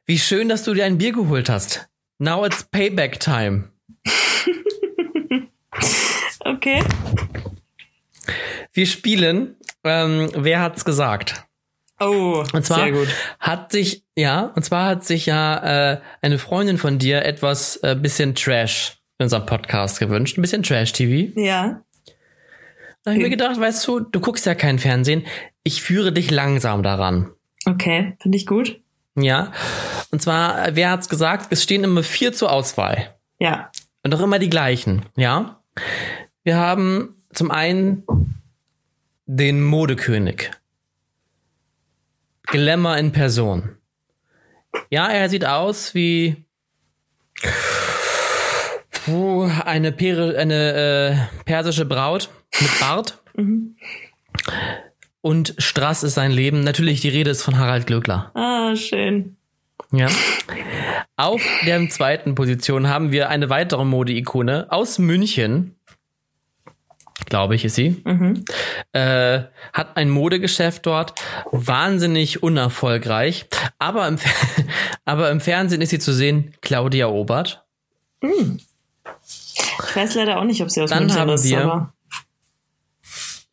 Wie 0.05 0.19
schön, 0.19 0.49
dass 0.49 0.63
du 0.63 0.73
dir 0.73 0.85
ein 0.85 0.97
Bier 0.97 1.11
geholt 1.11 1.49
hast. 1.49 1.87
Now 2.19 2.45
it's 2.45 2.63
payback 2.63 3.19
time. 3.19 3.69
okay. 6.45 6.83
Wir 8.73 8.85
spielen. 8.85 9.55
Ähm, 9.83 10.31
wer 10.35 10.61
hat's 10.61 10.85
gesagt? 10.85 11.45
Oh, 11.99 12.43
und 12.51 12.65
zwar 12.65 12.79
sehr 12.79 12.91
gut. 12.91 13.07
hat 13.39 13.71
sich 13.71 14.03
ja, 14.17 14.51
und 14.55 14.63
zwar 14.63 14.87
hat 14.87 15.05
sich 15.05 15.27
ja 15.27 15.93
äh, 15.93 16.01
eine 16.21 16.39
Freundin 16.39 16.77
von 16.77 16.99
dir 16.99 17.23
etwas 17.23 17.77
äh, 17.77 17.95
bisschen 17.95 18.35
Trash 18.35 18.97
in 19.17 19.25
unserem 19.25 19.45
Podcast 19.45 19.99
gewünscht, 19.99 20.37
ein 20.37 20.41
bisschen 20.41 20.63
Trash 20.63 20.91
TV. 20.91 21.39
Ja. 21.39 21.81
Da 23.05 23.11
habe 23.11 23.19
ich 23.19 23.23
mir 23.23 23.29
gedacht, 23.29 23.59
weißt 23.59 23.87
du, 23.87 23.99
du 23.99 24.19
guckst 24.19 24.47
ja 24.47 24.55
kein 24.55 24.79
Fernsehen. 24.79 25.27
Ich 25.63 25.83
führe 25.83 26.11
dich 26.11 26.31
langsam 26.31 26.81
daran. 26.81 27.31
Okay, 27.67 28.17
finde 28.19 28.35
ich 28.35 28.47
gut. 28.47 28.81
Ja. 29.15 29.51
Und 30.09 30.23
zwar, 30.23 30.75
wer 30.75 30.89
hat's 30.89 31.07
gesagt? 31.07 31.47
Es 31.51 31.61
stehen 31.61 31.83
immer 31.83 32.01
vier 32.01 32.33
zur 32.33 32.51
Auswahl. 32.51 33.15
Ja. 33.37 33.69
Und 34.03 34.15
auch 34.15 34.21
immer 34.21 34.39
die 34.39 34.49
gleichen. 34.49 35.03
Ja. 35.15 35.61
Wir 36.43 36.57
haben 36.57 37.21
zum 37.31 37.51
einen 37.51 38.03
den 39.27 39.63
Modekönig. 39.63 40.49
Glamour 42.47 42.97
in 42.97 43.11
Person. 43.11 43.77
Ja, 44.89 45.09
er 45.09 45.29
sieht 45.29 45.45
aus 45.45 45.93
wie 45.93 46.43
eine, 49.63 49.91
Peri 49.91 50.35
eine 50.37 51.29
äh, 51.37 51.43
persische 51.43 51.85
Braut 51.85 52.31
mit 52.59 52.79
Bart. 52.79 53.21
Mhm. 53.35 53.75
Und 55.21 55.55
Strass 55.57 56.03
ist 56.03 56.13
sein 56.13 56.31
Leben. 56.31 56.61
Natürlich, 56.61 57.01
die 57.01 57.09
Rede 57.09 57.31
ist 57.31 57.41
von 57.41 57.57
Harald 57.57 57.87
Glöckler. 57.87 58.31
Ah, 58.35 58.75
schön. 58.75 59.37
Ja. 59.91 60.07
Auf 61.17 61.41
der 61.65 61.89
zweiten 61.89 62.35
Position 62.35 62.87
haben 62.87 63.11
wir 63.11 63.29
eine 63.29 63.49
weitere 63.49 63.85
Mode-Ikone 63.85 64.67
aus 64.69 64.99
München. 64.99 65.75
Glaube 67.25 67.55
ich, 67.55 67.65
ist 67.65 67.75
sie. 67.75 68.01
Mhm. 68.03 68.45
Äh, 68.91 69.43
hat 69.73 69.97
ein 69.97 70.09
Modegeschäft 70.09 70.85
dort. 70.85 71.15
Wahnsinnig 71.51 72.43
unerfolgreich. 72.43 73.47
Aber 73.79 74.07
im, 74.07 74.19
aber 75.05 75.31
im 75.31 75.41
Fernsehen 75.41 75.81
ist 75.81 75.89
sie 75.89 75.99
zu 75.99 76.13
sehen, 76.13 76.53
Claudia 76.61 77.07
Obert. 77.07 77.65
Mhm. 78.21 78.59
Ich 79.23 79.95
weiß 79.95 80.15
leider 80.15 80.37
auch 80.37 80.43
nicht, 80.43 80.61
ob 80.61 80.69
sie 80.69 80.81
aus 80.81 80.89
Dann 80.89 81.05
München 81.05 81.19
haben 81.19 81.31
ist, 81.31 81.49
wir, 81.49 81.93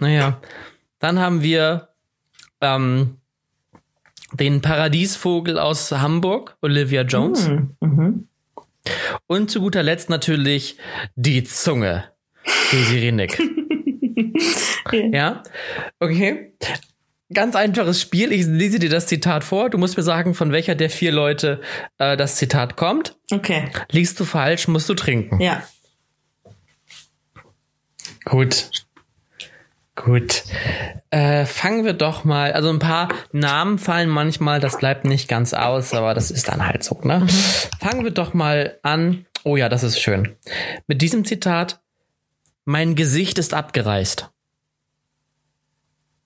naja. 0.02 0.40
Dann 0.98 1.18
haben 1.18 1.42
wir 1.42 1.88
ähm, 2.60 3.16
den 4.32 4.60
Paradiesvogel 4.60 5.58
aus 5.58 5.90
Hamburg, 5.90 6.56
Olivia 6.60 7.02
Jones. 7.02 7.48
Mhm. 7.48 7.76
Mhm. 7.80 8.28
Und 9.26 9.50
zu 9.50 9.60
guter 9.60 9.82
Letzt 9.82 10.10
natürlich 10.10 10.76
die 11.14 11.44
Zunge, 11.44 12.04
Desiree 12.72 13.12
Nick. 13.12 13.38
ja. 14.92 15.06
ja, 15.12 15.42
okay. 16.00 16.52
Ganz 17.32 17.56
einfaches 17.56 18.00
Spiel. 18.00 18.30
Ich 18.30 18.44
lese 18.44 18.78
dir 18.78 18.90
das 18.90 19.06
Zitat 19.06 19.42
vor. 19.42 19.70
Du 19.70 19.78
musst 19.78 19.96
mir 19.96 20.02
sagen, 20.02 20.34
von 20.34 20.52
welcher 20.52 20.74
der 20.74 20.90
vier 20.90 21.12
Leute 21.12 21.62
äh, 21.98 22.16
das 22.16 22.36
Zitat 22.36 22.76
kommt. 22.76 23.16
Okay. 23.30 23.70
Liegst 23.90 24.20
du 24.20 24.24
falsch, 24.24 24.68
musst 24.68 24.88
du 24.88 24.94
trinken. 24.94 25.40
Ja. 25.40 25.62
Gut. 28.24 28.70
Gut. 29.94 30.44
Äh, 31.10 31.44
fangen 31.44 31.84
wir 31.84 31.92
doch 31.92 32.24
mal. 32.24 32.52
Also 32.52 32.70
ein 32.70 32.78
paar 32.78 33.08
Namen 33.32 33.78
fallen 33.78 34.08
manchmal, 34.08 34.58
das 34.58 34.78
bleibt 34.78 35.04
nicht 35.04 35.28
ganz 35.28 35.52
aus, 35.52 35.92
aber 35.92 36.14
das 36.14 36.30
ist 36.30 36.48
dann 36.48 36.66
halt 36.66 36.82
so, 36.82 36.98
ne? 37.02 37.20
Mhm. 37.20 37.28
Fangen 37.80 38.04
wir 38.04 38.10
doch 38.10 38.32
mal 38.32 38.78
an. 38.82 39.26
Oh 39.44 39.56
ja, 39.56 39.68
das 39.68 39.82
ist 39.82 40.00
schön. 40.00 40.36
Mit 40.86 41.02
diesem 41.02 41.24
Zitat. 41.24 41.80
Mein 42.64 42.94
Gesicht 42.94 43.38
ist 43.38 43.54
abgereist. 43.54 44.30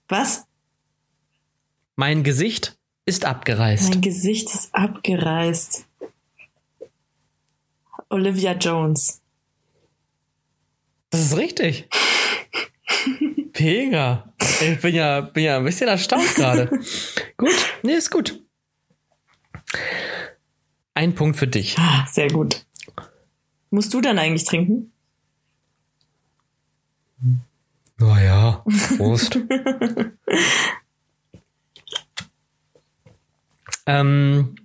Was? 0.08 0.44
Mein 1.96 2.22
Gesicht 2.22 2.76
ist 3.06 3.24
abgereist. 3.24 3.90
Mein 3.90 4.02
Gesicht 4.02 4.54
ist 4.54 4.74
abgereist. 4.74 5.86
Olivia 8.10 8.52
Jones. 8.52 9.22
Das 11.10 11.22
ist 11.22 11.36
richtig. 11.36 11.88
Pega. 13.57 14.34
Ich 14.61 14.80
bin 14.82 14.94
ja, 14.94 15.22
bin 15.22 15.44
ja 15.44 15.57
ein 15.57 15.64
bisschen 15.64 15.88
erstaunt 15.88 16.34
gerade. 16.34 16.66
gut, 17.38 17.54
nee, 17.82 17.94
ist 17.94 18.11
gut. 18.11 18.38
Ein 20.92 21.14
Punkt 21.14 21.38
für 21.38 21.46
dich. 21.46 21.78
Ah, 21.78 22.07
sehr 22.07 22.28
gut. 22.28 22.66
Musst 23.70 23.94
du 23.94 24.02
dann 24.02 24.18
eigentlich 24.18 24.44
trinken? 24.44 24.92
Naja, 27.96 28.62
Prost. 28.98 29.38
ähm, 33.86 34.57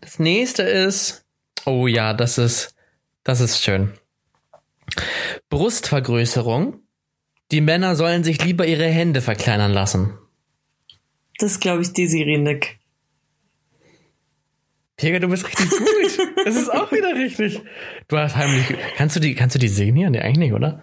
das 0.00 0.18
nächste 0.18 0.64
ist, 0.64 1.24
oh 1.66 1.86
ja, 1.86 2.14
das 2.14 2.36
ist, 2.36 2.74
das 3.22 3.40
ist 3.40 3.62
schön. 3.62 3.92
Brustvergrößerung. 5.50 6.82
Die 7.50 7.60
Männer 7.60 7.96
sollen 7.96 8.24
sich 8.24 8.44
lieber 8.44 8.66
ihre 8.66 8.86
Hände 8.86 9.20
verkleinern 9.20 9.72
lassen. 9.72 10.18
Das 11.38 11.60
glaube 11.60 11.82
ich 11.82 11.92
Desiree 11.92 12.38
Nick. 12.38 12.78
Jäger, 15.00 15.20
du 15.20 15.28
bist 15.28 15.46
richtig 15.46 15.70
gut. 15.70 16.28
Das 16.44 16.56
ist 16.56 16.72
auch 16.72 16.90
wieder 16.90 17.14
richtig. 17.14 17.60
Du 18.08 18.18
hast 18.18 18.36
heimlich. 18.36 18.76
Kannst 18.96 19.16
du 19.16 19.20
die, 19.20 19.34
kannst 19.34 19.54
du 19.54 19.58
die 19.58 19.68
sehen 19.68 19.94
hier? 19.94 20.10
Nee, 20.10 20.18
eigentlich 20.18 20.38
nicht, 20.38 20.52
oder? 20.52 20.82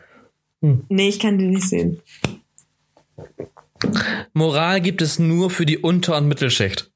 Hm. 0.61 0.85
Nee, 0.89 1.09
ich 1.09 1.19
kann 1.19 1.37
die 1.37 1.47
nicht 1.47 1.67
sehen. 1.67 2.01
Moral 4.33 4.81
gibt 4.81 5.01
es 5.01 5.19
nur 5.19 5.49
für 5.49 5.65
die 5.65 5.77
Unter- 5.77 6.17
und 6.17 6.27
Mittelschicht. 6.27 6.91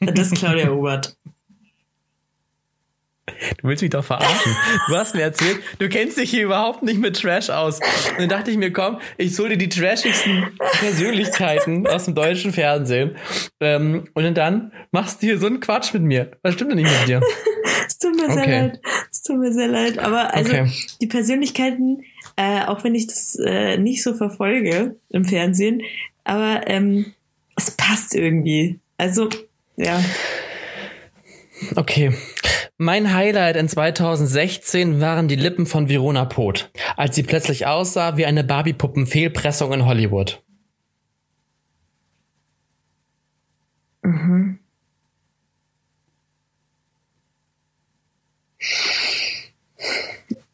Das 0.00 0.32
ist 0.32 0.38
Claudia 0.38 0.70
Obert. 0.70 1.16
Du 3.60 3.68
willst 3.68 3.82
mich 3.82 3.90
doch 3.90 4.04
verarschen. 4.04 4.56
Du 4.88 4.96
hast 4.96 5.14
mir 5.14 5.22
erzählt, 5.22 5.58
du 5.80 5.88
kennst 5.88 6.16
dich 6.16 6.30
hier 6.30 6.44
überhaupt 6.44 6.82
nicht 6.84 7.00
mit 7.00 7.20
Trash 7.20 7.50
aus. 7.50 7.80
Und 8.10 8.20
dann 8.20 8.28
dachte 8.28 8.50
ich 8.52 8.56
mir, 8.56 8.72
komm, 8.72 9.00
ich 9.18 9.36
hol 9.38 9.48
dir 9.48 9.56
die 9.58 9.68
trashigsten 9.68 10.46
Persönlichkeiten 10.78 11.86
aus 11.86 12.04
dem 12.04 12.14
deutschen 12.14 12.52
Fernsehen. 12.52 13.16
Ähm, 13.60 14.04
und 14.14 14.34
dann 14.36 14.72
machst 14.92 15.22
du 15.22 15.26
hier 15.26 15.38
so 15.38 15.46
einen 15.46 15.60
Quatsch 15.60 15.92
mit 15.92 16.02
mir. 16.02 16.30
Was 16.42 16.54
stimmt 16.54 16.70
denn 16.70 16.78
nicht 16.78 16.98
mit 17.00 17.08
dir? 17.08 17.20
Es 17.88 17.98
tut 17.98 18.14
mir 18.16 18.30
sehr 18.30 18.42
Okay. 18.42 18.60
leid. 18.60 18.80
Es 19.10 19.22
tut 19.22 19.38
mir 19.38 19.52
sehr 19.52 19.68
leid. 19.68 19.98
Aber 19.98 20.34
also 20.34 20.50
Okay. 20.52 20.70
die 21.00 21.06
Persönlichkeiten, 21.06 22.02
äh, 22.36 22.62
auch 22.66 22.84
wenn 22.84 22.94
ich 22.94 23.06
das 23.06 23.36
äh, 23.44 23.78
nicht 23.78 24.02
so 24.02 24.12
verfolge 24.14 24.96
im 25.10 25.24
Fernsehen, 25.24 25.82
aber 26.24 26.62
ähm, 26.66 27.14
es 27.56 27.70
passt 27.70 28.14
irgendwie. 28.14 28.78
Also, 28.98 29.28
ja. 29.76 29.98
Okay. 31.74 32.12
Mein 32.78 33.14
Highlight 33.14 33.56
in 33.56 33.68
2016 33.68 35.00
waren 35.00 35.28
die 35.28 35.36
Lippen 35.36 35.66
von 35.66 35.88
Verona 35.88 36.26
Poth, 36.26 36.70
als 36.96 37.16
sie 37.16 37.22
plötzlich 37.22 37.66
aussah 37.66 38.16
wie 38.16 38.26
eine 38.26 38.44
Barbie-Puppen-Fehlpressung 38.44 39.72
in 39.72 39.86
Hollywood. 39.86 40.42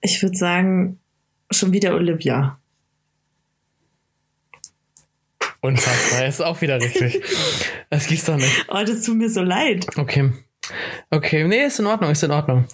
Ich 0.00 0.22
würde 0.22 0.36
sagen, 0.36 1.00
schon 1.50 1.72
wieder 1.72 1.94
Olivia. 1.94 2.58
Unfassbar, 5.60 6.26
ist 6.26 6.40
auch 6.40 6.60
wieder 6.60 6.80
richtig. 6.80 7.22
Das 7.90 8.06
gibt's 8.06 8.24
doch 8.24 8.36
nicht. 8.36 8.64
Oh, 8.68 8.82
das 8.86 9.02
tut 9.02 9.18
mir 9.18 9.28
so 9.28 9.42
leid. 9.42 9.86
Okay. 9.98 10.32
Okay, 11.10 11.44
nee, 11.44 11.64
ist 11.64 11.78
in 11.80 11.86
Ordnung, 11.86 12.10
ist 12.10 12.22
in 12.22 12.30
Ordnung. 12.30 12.64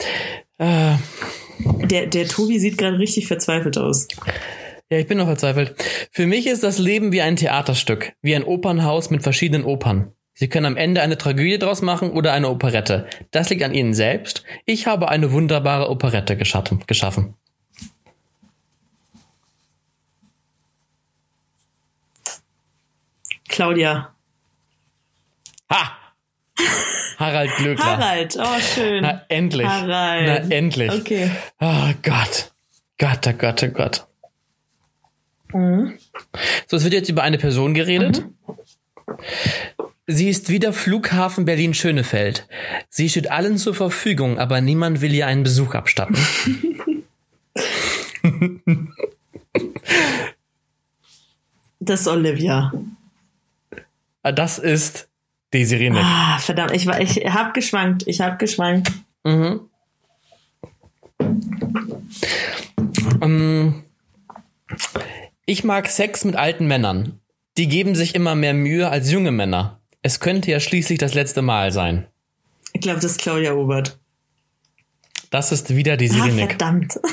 Äh, 0.59 0.95
Der, 1.85 2.07
der 2.07 2.29
Tobi 2.29 2.59
sieht 2.59 2.79
gerade 2.79 2.99
richtig 2.99 3.27
verzweifelt 3.27 3.79
aus. 3.79 4.07
ja, 4.91 4.99
ich 4.99 5.07
bin 5.07 5.19
noch 5.19 5.27
verzweifelt. 5.27 5.75
Für 6.13 6.27
mich 6.27 6.47
ist 6.47 6.63
das 6.63 6.79
Leben 6.79 7.13
wie 7.13 7.23
ein 7.23 7.37
Theaterstück, 7.37 8.13
wie 8.23 8.35
ein 8.37 8.45
Opernhaus 8.45 9.11
mit 9.11 9.23
verschiedenen 9.23 9.65
Opern. 9.65 10.13
Sie 10.35 10.49
können 10.49 10.67
am 10.67 10.77
Ende 10.77 11.03
eine 11.03 11.19
Tragödie 11.19 11.59
draus 11.59 11.83
machen 11.83 12.11
oder 12.13 12.33
eine 12.33 12.49
Operette. 12.49 13.09
Das 13.33 13.51
liegt 13.51 13.63
an 13.65 13.75
Ihnen 13.75 13.93
selbst. 13.93 14.45
Ich 14.67 14.87
habe 14.87 15.09
eine 15.09 15.33
wunderbare 15.33 15.91
Operette 15.91 16.37
geschaffen. 16.37 16.85
geschaffen. 16.87 17.35
Claudia. 23.49 24.15
Ha! 25.71 26.08
Harald 27.19 27.51
Glöckler. 27.57 27.85
Harald. 27.85 28.39
Oh, 28.41 28.61
schön. 28.61 29.03
Na, 29.03 29.23
endlich. 29.29 29.67
Harald. 29.67 30.49
Na, 30.49 30.55
endlich. 30.55 30.93
Okay. 30.93 31.31
Oh 31.61 31.91
Gott. 32.03 32.53
Gott, 32.99 33.27
oh 33.27 33.33
Gott, 33.33 33.63
oh 33.63 33.69
Gott. 33.69 34.07
Mhm. 35.53 35.95
So, 36.67 36.77
es 36.77 36.85
wird 36.85 36.95
jetzt 36.95 37.09
über 37.09 37.23
eine 37.23 37.39
Person 37.39 37.75
geredet. 37.75 38.25
Sie 40.07 40.29
ist 40.29 40.49
wieder 40.49 40.73
Flughafen 40.73 41.45
Berlin-Schönefeld. 41.45 42.47
Sie 42.89 43.09
steht 43.09 43.31
allen 43.31 43.59
zur 43.59 43.75
Verfügung, 43.75 44.39
aber 44.39 44.61
niemand 44.61 45.01
will 45.01 45.15
ihr 45.15 45.27
einen 45.27 45.43
Besuch 45.43 45.75
abstatten. 45.75 46.17
Das 51.81 52.01
ist 52.01 52.09
Olivia. 52.09 52.73
Ah, 54.23 54.33
das 54.33 54.59
ist 54.59 55.08
Desiree 55.53 55.91
Nick. 55.91 56.03
Ah, 56.05 56.39
verdammt. 56.39 56.73
Ich, 56.75 56.87
war- 56.87 57.01
ich 57.01 57.17
hab 57.27 57.55
geschwankt. 57.55 58.05
Ich 58.07 58.21
hab 58.21 58.39
geschwankt. 58.39 58.91
Mhm. 59.25 59.61
Ähm, 63.23 63.83
ich 65.47 65.65
mag 65.65 65.89
Sex 65.89 66.25
mit 66.25 66.37
alten 66.37 66.67
Männern. 66.67 67.21
Die 67.57 67.69
geben 67.69 67.95
sich 67.95 68.15
immer 68.15 68.35
mehr 68.35 68.55
Mühe 68.55 68.89
als 68.89 69.11
junge 69.11 69.33
Männer. 69.33 69.81
Es 70.03 70.21
könnte 70.21 70.51
ja 70.51 70.61
schließlich 70.61 70.99
das 70.99 71.15
letzte 71.15 71.43
Mal 71.43 71.73
sein. 71.73 72.07
Ich 72.73 72.81
glaube, 72.83 73.01
das 73.01 73.13
ist 73.13 73.21
Claudia 73.21 73.55
Obert. 73.55 73.99
Das 75.31 75.51
ist 75.53 75.75
wieder 75.75 75.97
die 75.97 76.09
Ah, 76.11 76.15
Sirenik. 76.25 76.51
verdammt. 76.51 76.99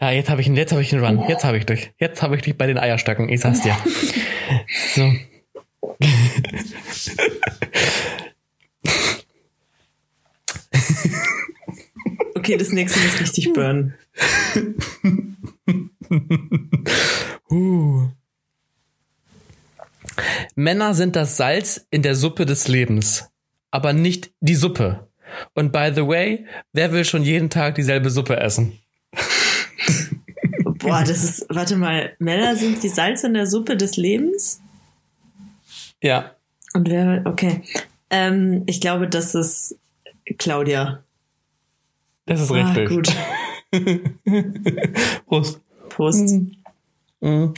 Ja, 0.00 0.10
jetzt 0.10 0.30
habe 0.30 0.40
ich, 0.40 0.48
jetzt 0.48 0.72
habe 0.72 0.82
ich 0.82 0.92
einen 0.92 1.04
Run. 1.04 1.28
Jetzt 1.28 1.44
habe 1.44 1.56
ich 1.56 1.64
dich. 1.64 1.92
Jetzt 1.98 2.22
habe 2.22 2.34
ich 2.34 2.42
dich 2.42 2.58
bei 2.58 2.66
den 2.66 2.76
Eierstöcken. 2.78 3.28
Ich 3.28 3.40
sag's 3.40 3.60
dir. 3.62 3.76
So. 4.94 5.12
Okay, 12.42 12.56
das 12.56 12.70
nächste 12.70 12.98
muss 12.98 13.20
richtig 13.20 13.52
burnen. 13.52 13.94
Uh. 17.48 18.08
Männer 20.56 20.94
sind 20.94 21.14
das 21.14 21.36
Salz 21.36 21.86
in 21.90 22.02
der 22.02 22.16
Suppe 22.16 22.44
des 22.44 22.66
Lebens, 22.68 23.30
aber 23.70 23.92
nicht 23.92 24.32
die 24.40 24.56
Suppe. 24.56 25.08
Und 25.54 25.72
by 25.72 25.92
the 25.94 26.06
way, 26.06 26.46
wer 26.72 26.92
will 26.92 27.04
schon 27.04 27.22
jeden 27.22 27.48
Tag 27.48 27.76
dieselbe 27.76 28.10
Suppe 28.10 28.36
essen? 28.38 28.78
Boah, 30.64 31.04
das 31.04 31.22
ist, 31.22 31.46
warte 31.48 31.76
mal, 31.76 32.14
Männer 32.18 32.56
sind 32.56 32.82
die 32.82 32.88
Salz 32.88 33.22
in 33.22 33.34
der 33.34 33.46
Suppe 33.46 33.76
des 33.76 33.96
Lebens? 33.96 34.60
Ja, 36.02 36.32
Und 36.74 36.88
wer, 36.90 37.22
okay. 37.26 37.62
Ähm, 38.10 38.64
ich 38.66 38.80
glaube, 38.80 39.08
das 39.08 39.34
ist 39.34 39.78
Claudia. 40.38 41.02
das 42.26 42.40
ist 42.42 42.50
Ah, 42.50 42.72
richtig. 42.72 42.88
gut. 42.88 43.08
Prost. 45.26 45.60
Prost. 45.88 46.34
Mhm. 47.20 47.54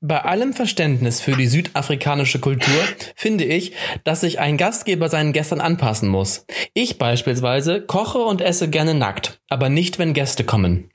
Bei 0.00 0.22
allem 0.22 0.52
Verständnis 0.52 1.20
für 1.20 1.36
die 1.36 1.46
südafrikanische 1.46 2.40
Kultur 2.40 2.74
finde 3.14 3.44
ich, 3.44 3.72
dass 4.02 4.22
sich 4.22 4.40
ein 4.40 4.56
Gastgeber 4.56 5.08
seinen 5.08 5.32
Gästen 5.32 5.60
anpassen 5.60 6.08
muss. 6.08 6.44
Ich 6.74 6.98
beispielsweise 6.98 7.80
koche 7.80 8.18
und 8.18 8.40
esse 8.40 8.68
gerne 8.68 8.94
nackt, 8.94 9.40
aber 9.48 9.68
nicht, 9.68 10.00
wenn 10.00 10.12
Gäste 10.12 10.42
kommen. 10.44 10.90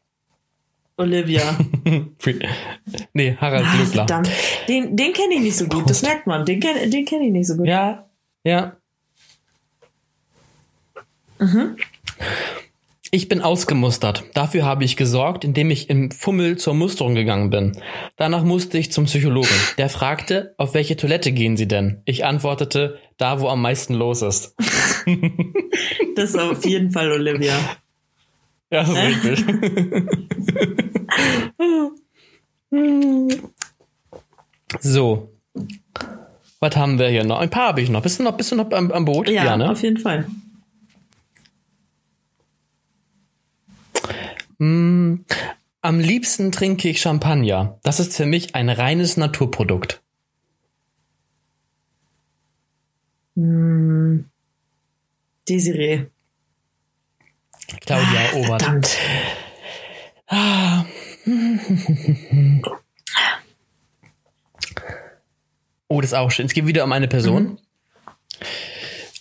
Olivia. 0.98 1.58
nee, 3.14 3.36
Harald 3.40 3.66
Ah, 3.66 3.76
Glöckler. 3.76 4.08
verdammt. 4.08 4.30
Den, 4.68 4.96
den 4.98 5.14
kenne 5.14 5.36
ich 5.36 5.42
nicht 5.42 5.58
so 5.58 5.66
gut. 5.68 5.90
Das 5.90 6.02
merkt 6.02 6.26
man. 6.28 6.46
Den 6.46 6.60
kenne 6.60 6.90
den 6.90 7.06
kenn 7.06 7.22
ich 7.22 7.32
nicht 7.32 7.48
so 7.48 7.56
gut. 7.56 7.68
Ja, 7.68 8.10
ja. 8.44 8.78
Mhm. 11.40 11.78
Ich 13.12 13.30
bin 13.30 13.42
ausgemustert. 13.42 14.26
Dafür 14.34 14.66
habe 14.66 14.84
ich 14.84 14.98
gesorgt, 14.98 15.46
indem 15.46 15.72
ich 15.72 15.90
im 15.90 16.12
Fummel 16.12 16.58
zur 16.58 16.74
Musterung 16.74 17.16
gegangen 17.16 17.50
bin. 17.50 17.78
Danach 18.18 18.44
musste 18.44 18.78
ich 18.78 18.92
zum 18.92 19.06
Psychologen. 19.06 19.48
Der 19.78 19.90
fragte, 19.90 20.56
auf 20.58 20.74
welche 20.74 20.98
Toilette 20.98 21.32
gehen 21.32 21.56
Sie 21.56 21.68
denn? 21.70 22.02
Ich 22.06 22.26
antwortete, 22.26 22.98
da 23.18 23.40
wo 23.40 23.48
am 23.48 23.62
meisten 23.62 23.94
los 23.94 24.22
ist. 24.22 24.56
Das 26.16 26.32
ist 26.32 26.40
auf 26.40 26.66
jeden 26.66 26.90
Fall 26.92 27.12
Olivia. 27.12 27.54
Ja, 28.70 28.84
das 28.84 28.90
ist 28.90 28.98
richtig. 29.24 29.46
so. 34.82 35.32
Was 36.60 36.76
haben 36.76 37.00
wir 37.00 37.08
hier 37.08 37.24
noch? 37.24 37.40
Ein 37.40 37.50
paar 37.50 37.70
habe 37.70 37.82
ich 37.82 37.90
noch. 37.90 38.02
Bist 38.02 38.20
du 38.20 38.24
noch, 38.24 38.36
bist 38.36 38.52
du 38.52 38.56
noch 38.56 38.72
am, 38.72 38.92
am 38.92 39.06
Boot? 39.06 39.30
Ja, 39.30 39.56
ne? 39.56 39.72
auf 39.72 39.82
jeden 39.84 39.98
Fall. 39.98 40.28
Mm, 44.58 45.18
Am 45.88 46.00
liebsten 46.00 46.52
trinke 46.52 46.90
ich 46.90 47.00
Champagner. 47.00 47.80
Das 47.84 48.02
ist 48.02 48.16
für 48.16 48.26
mich 48.26 48.56
ein 48.56 48.70
reines 48.70 49.16
Naturprodukt. 49.16 50.02
Hm. 53.36 54.26
Desiree. 55.48 56.08
Claudia 57.82 58.34
Obert. 58.34 58.62
Verdammt. 58.62 58.98
Oh, 65.88 66.02
das 66.02 66.12
ist 66.12 66.18
auch 66.18 66.32
schön. 66.32 66.46
Es 66.48 66.54
geht 66.54 66.68
wieder 66.68 66.84
um 66.84 66.92
eine 66.92 67.08
Person. 67.08 67.60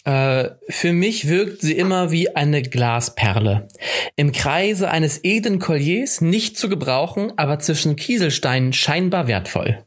Äh, 0.05 0.51
für 0.69 0.93
mich 0.93 1.29
wirkt 1.29 1.61
sie 1.63 1.77
immer 1.77 2.11
wie 2.11 2.35
eine 2.35 2.63
Glasperle. 2.63 3.69
Im 4.17 4.33
Kreise 4.33 4.91
eines 4.91 5.21
edlen 5.25 5.59
Colliers 5.59 6.21
nicht 6.21 6.57
zu 6.59 6.69
gebrauchen, 6.69 7.33
aber 7.37 7.59
zwischen 7.59 7.97
Kieselsteinen 7.97 8.73
scheinbar 8.73 9.27
wertvoll. 9.27 9.85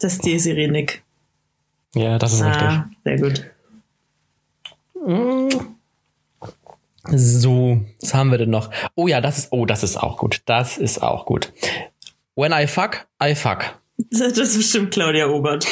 Das 0.00 0.14
ist 0.14 0.24
Desiree 0.26 0.68
Nick. 0.68 1.02
Ja, 1.94 2.18
das 2.18 2.34
ist 2.34 2.42
Ah, 2.42 2.88
sehr 3.04 3.16
gut. 3.18 3.44
richtig. 4.94 5.75
So, 7.08 7.80
was 8.00 8.14
haben 8.14 8.30
wir 8.30 8.38
denn 8.38 8.50
noch? 8.50 8.70
Oh 8.94 9.06
ja, 9.06 9.20
das 9.20 9.38
ist, 9.38 9.48
oh, 9.52 9.66
das 9.66 9.82
ist 9.82 9.96
auch 9.96 10.16
gut. 10.16 10.42
Das 10.46 10.78
ist 10.78 11.02
auch 11.02 11.26
gut. 11.26 11.52
When 12.34 12.52
I 12.52 12.66
fuck, 12.66 13.06
I 13.22 13.34
fuck. 13.34 13.78
Das 14.10 14.36
ist 14.36 14.56
bestimmt 14.56 14.92
Claudia 14.92 15.28
Obert. 15.28 15.66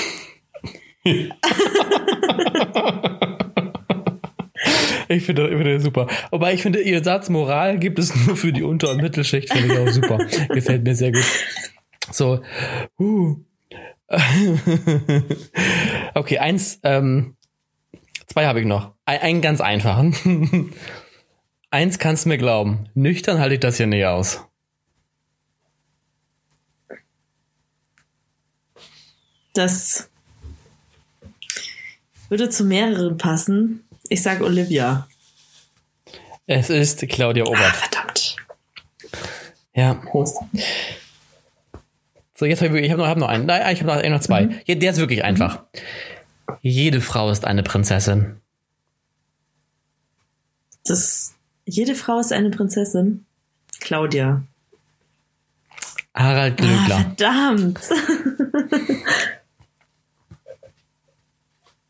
Ich 5.09 5.24
finde, 5.24 5.74
das 5.74 5.82
super. 5.82 6.07
Wobei 6.30 6.55
ich 6.55 6.62
finde, 6.62 6.80
ihr 6.80 7.05
Satz 7.05 7.28
Moral 7.28 7.78
gibt 7.78 7.99
es 7.99 8.14
nur 8.14 8.37
für 8.37 8.53
die 8.53 8.62
Unter- 8.62 8.91
und 8.93 9.03
Mittelschicht, 9.03 9.53
finde 9.53 9.74
ich 9.74 9.78
auch 9.78 9.89
super. 9.89 10.18
Gefällt 10.49 10.85
mir 10.85 10.95
sehr 10.95 11.12
gut. 11.12 11.24
So, 12.11 12.41
uh. 12.99 13.37
okay, 16.14 16.39
eins, 16.39 16.80
ähm, 16.82 17.37
zwei 18.26 18.47
habe 18.47 18.61
ich 18.61 18.66
noch. 18.66 18.93
Ein, 19.05 19.20
einen 19.20 19.41
ganz 19.41 19.61
einfachen. 19.61 20.72
Eins 21.75 21.99
kannst 21.99 22.25
du 22.25 22.29
mir 22.31 22.39
glauben. 22.39 22.89
Nüchtern 22.95 23.39
halte 23.41 23.55
ich 23.55 23.61
das 23.61 23.77
hier 23.77 23.87
nicht 23.87 24.05
aus. 24.07 24.41
Das 29.55 30.09
würde 32.29 32.49
zu 32.51 32.64
mehreren 32.64 33.18
passen. 33.18 33.85
Ich 34.09 34.22
sag 34.22 34.41
Olivia. 34.41 35.09
Es 36.47 36.70
ist 36.70 37.01
Claudia 37.09 37.45
Ah, 37.45 37.49
Obert. 37.49 37.77
verdammt. 37.77 38.37
Ja. 39.75 39.95
Prost. 39.95 40.39
So, 42.37 42.45
jetzt 42.47 42.62
habe 42.62 42.79
ich, 42.79 42.87
ich 42.87 42.91
hab 42.91 42.99
noch, 42.99 43.07
hab 43.07 43.18
noch 43.18 43.29
einen. 43.29 43.47
Nein, 43.47 43.72
ich 43.72 43.81
habe 43.81 43.93
noch, 43.93 43.99
ich 43.99 44.05
hab 44.05 44.12
noch 44.12 44.20
zwei. 44.20 44.61
Ja, 44.66 44.75
der 44.75 44.91
ist 44.91 44.99
wirklich 44.99 45.22
einfach. 45.25 45.62
Jede 46.61 47.01
Frau 47.01 47.31
ist 47.31 47.45
eine 47.45 47.62
Prinzessin. 47.62 48.41
Das, 50.85 51.34
jede 51.66 51.94
Frau 51.94 52.18
ist 52.20 52.32
eine 52.32 52.50
Prinzessin. 52.50 53.24
Claudia. 53.80 54.42
Harald 56.14 56.60
Ah, 56.60 56.64
Glöckler. 56.64 57.00
verdammt. 57.16 57.80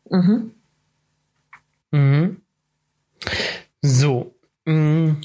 mhm. 0.09 0.51
Mhm. 1.91 2.41
So. 3.81 4.35
Mhm. 4.65 5.21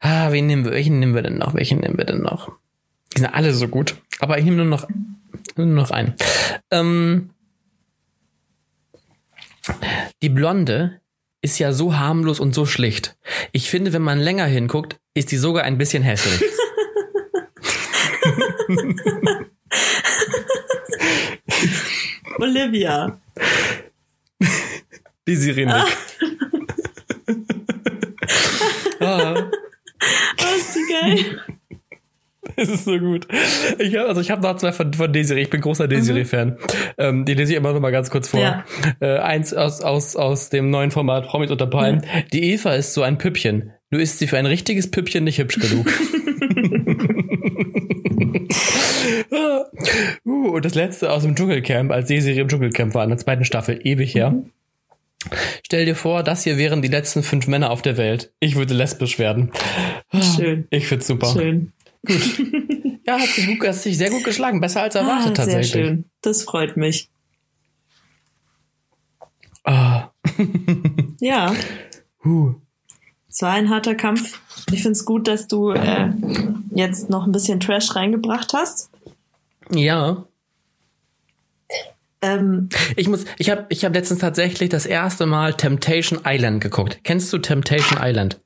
Ah, 0.00 0.32
wen 0.32 0.46
nehmen 0.46 0.64
wir? 0.64 0.72
Welchen 0.72 0.98
nehmen 0.98 1.14
wir 1.14 1.22
denn 1.22 1.38
noch? 1.38 1.54
Welchen 1.54 1.78
nehmen 1.80 1.98
wir 1.98 2.04
denn 2.04 2.22
noch? 2.22 2.50
Die 3.14 3.20
sind 3.20 3.32
alle 3.32 3.54
so 3.54 3.68
gut. 3.68 3.96
Aber 4.20 4.38
ich 4.38 4.44
nehme 4.44 4.56
nur 4.58 4.66
noch, 4.66 4.88
nur 5.56 5.66
noch 5.66 5.90
einen. 5.90 6.14
Ähm, 6.70 7.30
die 10.22 10.28
Blonde 10.28 10.99
ist 11.42 11.58
ja 11.58 11.72
so 11.72 11.96
harmlos 11.96 12.40
und 12.40 12.54
so 12.54 12.66
schlicht. 12.66 13.16
Ich 13.52 13.70
finde, 13.70 13.92
wenn 13.92 14.02
man 14.02 14.18
länger 14.18 14.46
hinguckt, 14.46 14.98
ist 15.14 15.30
die 15.32 15.36
sogar 15.38 15.64
ein 15.64 15.78
bisschen 15.78 16.02
hässlich. 16.02 16.40
Olivia. 22.38 23.20
Die 25.26 25.36
Sirene. 25.36 25.84
ah. 29.00 29.50
Oh, 30.42 30.56
ist 30.56 30.74
die 30.74 30.86
geil. 30.90 31.42
Es 32.56 32.68
ist 32.68 32.84
so 32.84 32.98
gut. 32.98 33.28
Ich 33.78 33.96
hab, 33.96 34.08
also 34.08 34.20
ich 34.20 34.30
habe 34.30 34.42
noch 34.42 34.56
zwei 34.56 34.72
von, 34.72 34.92
von 34.94 35.12
Desiree. 35.12 35.42
Ich 35.42 35.50
bin 35.50 35.60
großer 35.60 35.88
Desiree-Fan. 35.88 36.56
Ähm, 36.98 37.24
die 37.24 37.34
lese 37.34 37.52
ich 37.52 37.58
immer 37.58 37.72
noch 37.72 37.80
mal 37.80 37.92
ganz 37.92 38.10
kurz 38.10 38.28
vor. 38.28 38.40
Ja. 38.40 38.64
Äh, 39.00 39.18
eins 39.18 39.52
aus, 39.52 39.82
aus, 39.82 40.16
aus 40.16 40.48
dem 40.48 40.70
neuen 40.70 40.90
Format 40.90 41.26
Promis 41.26 41.50
unter 41.50 41.66
Palmen. 41.66 42.04
Die 42.32 42.52
Eva 42.52 42.72
ist 42.74 42.94
so 42.94 43.02
ein 43.02 43.18
Püppchen. 43.18 43.72
Nur 43.90 44.00
ist 44.00 44.18
sie 44.18 44.26
für 44.26 44.38
ein 44.38 44.46
richtiges 44.46 44.90
Püppchen 44.90 45.24
nicht 45.24 45.38
hübsch 45.38 45.58
genug. 45.58 45.92
uh, 50.24 50.48
und 50.50 50.64
das 50.64 50.74
letzte 50.74 51.10
aus 51.12 51.22
dem 51.22 51.34
Dschungelcamp, 51.34 51.90
als 51.90 52.08
Desiree 52.08 52.40
im 52.40 52.48
Dschungelcamp 52.48 52.94
war, 52.94 53.04
in 53.04 53.10
der 53.10 53.18
zweiten 53.18 53.44
Staffel, 53.44 53.80
ewig 53.84 54.14
her. 54.14 54.42
Stell 55.64 55.84
dir 55.84 55.94
vor, 55.94 56.22
das 56.22 56.44
hier 56.44 56.56
wären 56.56 56.80
die 56.80 56.88
letzten 56.88 57.22
fünf 57.22 57.46
Männer 57.46 57.70
auf 57.70 57.82
der 57.82 57.96
Welt. 57.98 58.32
Ich 58.40 58.56
würde 58.56 58.74
lesbisch 58.74 59.18
werden. 59.18 59.52
Schön. 60.36 60.66
Ich 60.70 60.86
find's 60.86 61.06
super. 61.06 61.26
Schön. 61.32 61.72
Ja, 62.06 63.18
hat 63.18 63.28
sich, 63.28 63.46
gut, 63.58 63.66
hat 63.68 63.74
sich 63.74 63.96
sehr 63.98 64.10
gut 64.10 64.24
geschlagen. 64.24 64.60
Besser 64.60 64.82
als 64.82 64.94
erwartet 64.94 65.38
Ah, 65.38 65.44
sehr 65.44 65.54
tatsächlich. 65.54 65.70
schön. 65.86 66.04
Das 66.22 66.42
freut 66.44 66.76
mich. 66.76 67.08
Ah. 69.64 70.08
Ja, 71.20 71.54
Huh. 72.24 72.54
es 73.28 73.40
war 73.42 73.52
ein 73.52 73.70
harter 73.70 73.94
Kampf. 73.94 74.40
Ich 74.72 74.82
finde 74.82 74.92
es 74.92 75.04
gut, 75.04 75.26
dass 75.28 75.48
du 75.48 75.70
äh, 75.70 76.10
jetzt 76.74 77.08
noch 77.10 77.26
ein 77.26 77.32
bisschen 77.32 77.60
Trash 77.60 77.94
reingebracht 77.96 78.52
hast. 78.54 78.90
Ja. 79.70 80.24
Ähm, 82.22 82.68
Ich 82.96 83.08
muss, 83.08 83.24
ich 83.38 83.48
habe 83.50 83.66
ich 83.70 83.84
hab 83.84 83.94
letztens 83.94 84.20
tatsächlich 84.20 84.68
das 84.68 84.84
erste 84.86 85.24
Mal 85.26 85.54
Temptation 85.54 86.20
Island 86.26 86.60
geguckt. 86.62 87.00
Kennst 87.04 87.32
du 87.32 87.38
Temptation 87.38 87.98
Island? 88.02 88.40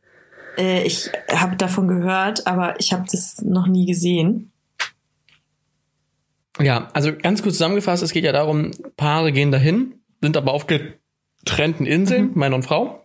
Äh, 0.56 0.82
ich 0.82 1.10
habe 1.32 1.56
davon 1.56 1.88
gehört, 1.88 2.46
aber 2.46 2.78
ich 2.80 2.92
habe 2.92 3.04
das 3.10 3.42
noch 3.42 3.66
nie 3.66 3.86
gesehen. 3.86 4.52
Ja, 6.60 6.88
also 6.92 7.12
ganz 7.12 7.42
kurz 7.42 7.56
zusammengefasst, 7.56 8.02
es 8.02 8.12
geht 8.12 8.24
ja 8.24 8.32
darum, 8.32 8.70
Paare 8.96 9.32
gehen 9.32 9.50
dahin, 9.50 9.94
sind 10.20 10.36
aber 10.36 10.52
auf 10.52 10.66
getrennten 10.66 11.86
Inseln, 11.86 12.30
Mann 12.34 12.54
und 12.54 12.62
Frau. 12.62 13.04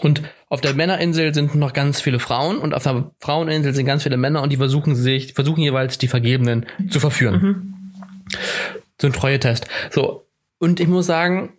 Und 0.00 0.22
auf 0.48 0.60
der 0.60 0.74
Männerinsel 0.74 1.34
sind 1.34 1.54
noch 1.54 1.72
ganz 1.72 2.00
viele 2.00 2.18
Frauen 2.18 2.58
und 2.58 2.74
auf 2.74 2.82
der 2.82 3.10
Fraueninsel 3.20 3.74
sind 3.74 3.86
ganz 3.86 4.02
viele 4.02 4.16
Männer 4.16 4.42
und 4.42 4.50
die 4.50 4.56
versuchen 4.56 4.94
sich, 4.94 5.34
versuchen 5.34 5.62
jeweils 5.62 5.98
die 5.98 6.08
Vergebenen 6.08 6.66
zu 6.90 7.00
verführen. 7.00 8.02
So 9.00 9.06
ein 9.06 9.12
Treue-Test. 9.12 9.66
So. 9.90 10.26
Und 10.58 10.80
ich 10.80 10.88
muss 10.88 11.06
sagen, 11.06 11.54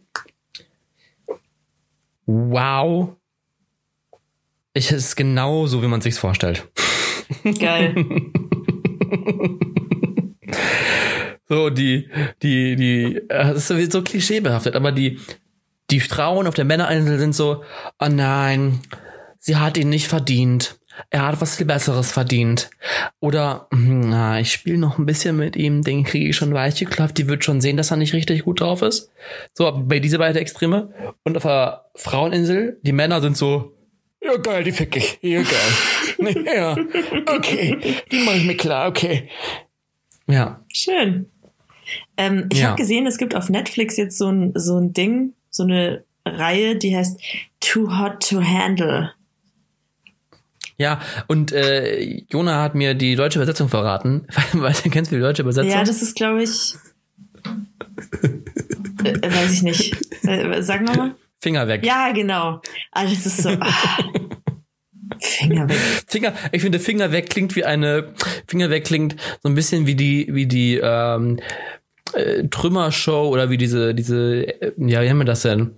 wow. 2.26 3.16
Ich, 4.80 4.94
es 4.94 5.08
ist 5.08 5.16
genau 5.18 5.68
so, 5.68 5.84
wie 5.84 5.88
man 5.88 6.00
sich's 6.00 6.18
vorstellt. 6.18 6.70
Geil. 7.60 7.96
So, 11.52 11.72
die, 11.72 12.08
die, 12.44 12.76
die, 12.76 13.16
äh, 13.28 13.54
das 13.54 13.72
ist 13.72 13.92
so, 13.92 14.04
klischeebehaftet, 14.04 14.76
aber 14.76 14.92
die, 14.92 15.18
die 15.90 16.00
Frauen 16.00 16.46
auf 16.46 16.54
der 16.54 16.66
Männerinsel 16.66 17.18
sind 17.18 17.34
so, 17.34 17.64
oh 18.00 18.08
nein, 18.08 18.82
sie 19.40 19.56
hat 19.56 19.76
ihn 19.76 19.90
nicht 19.90 20.08
verdient. 20.08 20.80
Er 21.10 21.26
hat 21.26 21.42
was 21.42 21.56
viel 21.56 21.66
Besseres 21.66 22.12
verdient. 22.12 22.70
Oder, 23.20 23.68
hm, 23.74 24.12
na, 24.12 24.40
ich 24.40 24.52
spiele 24.52 24.78
noch 24.78 25.00
ein 25.00 25.08
bisschen 25.08 25.38
mit 25.38 25.56
ihm, 25.56 25.82
den 25.82 26.04
kriege 26.04 26.30
ich 26.30 26.36
schon 26.36 26.54
weich 26.54 26.76
geklopft, 26.76 27.18
die 27.18 27.28
wird 27.28 27.44
schon 27.44 27.62
sehen, 27.62 27.78
dass 27.78 27.90
er 27.90 27.98
nicht 27.98 28.14
richtig 28.14 28.44
gut 28.44 28.62
drauf 28.62 28.84
ist. 28.84 29.10
So, 29.56 29.72
bei 29.72 30.00
diese 30.00 30.20
beiden 30.20 30.40
Extreme. 30.40 30.94
Und 31.24 31.36
auf 31.36 31.44
der 31.44 31.86
Fraueninsel, 31.96 32.78
die 32.84 32.94
Männer 32.94 33.22
sind 33.22 33.36
so, 33.36 33.74
ja 34.32 34.38
geil, 34.38 34.64
die 34.64 34.72
fick 34.72 34.96
ich. 34.96 35.20
Ja 35.22 35.42
geil. 35.42 36.44
ja, 36.46 36.78
okay, 37.36 37.78
die 38.12 38.20
mach 38.26 38.36
ich 38.36 38.46
mir 38.46 38.58
klar, 38.58 38.88
okay. 38.88 39.30
Ja, 40.28 40.64
Schön. 40.74 41.26
Ähm, 42.18 42.48
ich 42.52 42.60
Ja. 42.60 42.68
habe 42.68 42.78
gesehen, 42.82 43.08
es 43.08 43.18
gibt 43.18 43.34
auf 43.36 43.50
Netflix 43.50 43.98
jetzt 43.98 44.18
so 44.18 44.28
ein, 44.32 44.52
so 44.56 44.78
ein 44.78 44.94
Ding, 44.94 45.34
so 45.50 45.64
eine 45.64 46.04
Reihe, 46.26 46.76
die 46.76 46.96
heißt 46.96 47.20
Too 47.60 47.98
Hot 47.98 48.28
to 48.30 48.44
Handle. 48.44 49.14
Ja, 50.78 51.02
und 51.28 51.52
äh, 51.52 52.24
Jona 52.30 52.62
hat 52.62 52.76
mir 52.76 52.94
die 52.94 53.16
deutsche 53.16 53.40
Übersetzung 53.40 53.68
verraten. 53.70 54.28
Weil 54.54 54.74
du 54.84 54.90
kennst 54.90 55.12
du 55.12 55.16
die 55.16 55.22
deutsche 55.22 55.42
Übersetzung? 55.42 55.72
Ja, 55.72 55.84
das 55.84 56.02
ist, 56.02 56.16
glaube 56.16 56.44
ich. 56.44 56.76
äh, 59.04 59.32
weiß 59.32 59.52
ich 59.52 59.64
nicht. 59.64 59.96
Äh, 60.26 60.62
sag 60.62 60.84
nochmal. 60.84 61.16
Finger 61.40 61.68
weg. 61.68 61.86
Ja, 61.86 62.12
genau. 62.12 62.62
Ah, 62.92 63.04
das 63.04 63.26
ist 63.26 63.44
so. 63.44 63.50
Ah. 63.50 63.98
Finger 65.20 65.70
weg. 65.70 65.78
Finger, 66.08 66.34
ich 66.52 66.62
finde 66.62 66.80
Finger 66.80 67.12
weg 67.12 67.30
klingt 67.30 67.56
wie 67.56 67.66
eine 67.66 68.14
Finger 68.48 68.70
weg 68.70 68.86
klingt 68.86 69.16
so 69.42 69.50
ein 69.50 69.56
bisschen 69.56 69.86
wie 69.86 69.96
die 69.96 70.28
wie 70.32 70.46
die 70.46 70.80
ähm, 70.82 71.40
äh, 72.14 72.44
Trümmershow 72.48 73.28
oder 73.28 73.50
wie 73.50 73.58
diese 73.58 73.94
diese 73.94 74.44
äh, 74.62 74.72
ja 74.78 75.02
wie 75.02 75.10
haben 75.10 75.18
wir 75.18 75.26
das 75.26 75.42
denn 75.42 75.76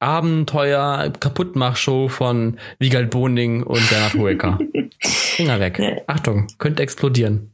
Abenteuer 0.00 1.12
Kaputtmachshow 1.18 2.08
von 2.08 2.58
Wiegald 2.78 3.10
Boning 3.10 3.62
und 3.62 3.88
Bernhard 3.88 4.14
Hoeker. 4.14 4.58
Finger 5.00 5.60
weg. 5.60 5.80
Achtung, 6.06 6.46
könnte 6.58 6.82
explodieren. 6.82 7.52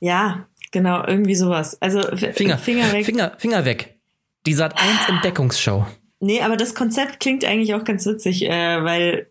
Ja, 0.00 0.48
genau, 0.72 1.06
irgendwie 1.06 1.34
sowas. 1.36 1.80
Also 1.80 2.02
Finger, 2.16 2.58
Finger 2.58 2.92
weg. 2.92 3.04
Finger, 3.04 3.32
Finger 3.38 3.64
weg. 3.64 3.94
Die 4.46 4.52
Sat 4.52 4.74
1 4.76 5.08
Entdeckungsshow. 5.08 5.86
Nee, 6.24 6.40
aber 6.40 6.56
das 6.56 6.74
Konzept 6.74 7.20
klingt 7.20 7.44
eigentlich 7.44 7.74
auch 7.74 7.84
ganz 7.84 8.06
witzig, 8.06 8.46
äh, 8.46 8.82
weil, 8.82 9.26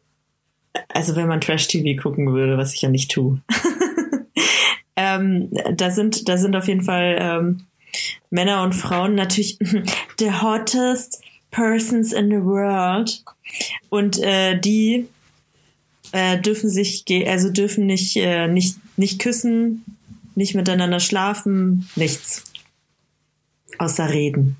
also 0.89 1.16
wenn 1.16 1.28
man 1.28 1.41
Trash-TV 1.41 2.00
gucken 2.00 2.32
würde, 2.32 2.56
was 2.56 2.76
ich 2.76 2.84
ja 2.84 2.89
nicht 2.89 3.10
tue, 3.10 3.41
ähm, 4.96 5.50
da 5.74 5.89
sind, 5.89 6.30
da 6.30 6.38
sind 6.38 6.56
auf 6.56 6.68
jeden 6.68 6.84
Fall 6.84 7.18
ähm, 7.20 7.66
Männer 8.30 8.62
und 8.62 8.74
Frauen 8.74 9.16
natürlich 9.16 9.58
the 10.20 10.32
hottest 10.34 11.24
persons 11.50 12.14
in 12.14 12.30
the 12.30 12.44
world 12.44 13.24
und 13.89 14.20
äh, 14.20 14.60
die 14.60 15.08
äh, 16.12 16.38
dürfen 16.38 16.70
sich, 16.70 17.06
also 17.26 17.50
dürfen 17.50 17.88
nicht, 17.88 18.18
äh, 18.18 18.48
nicht, 18.48 18.78
nicht 18.98 19.20
küssen, 19.20 19.84
nicht 20.36 20.54
miteinander 20.54 21.00
schlafen, 21.00 21.89
nichts. 21.96 22.44
Außer 23.80 24.12
reden. 24.12 24.58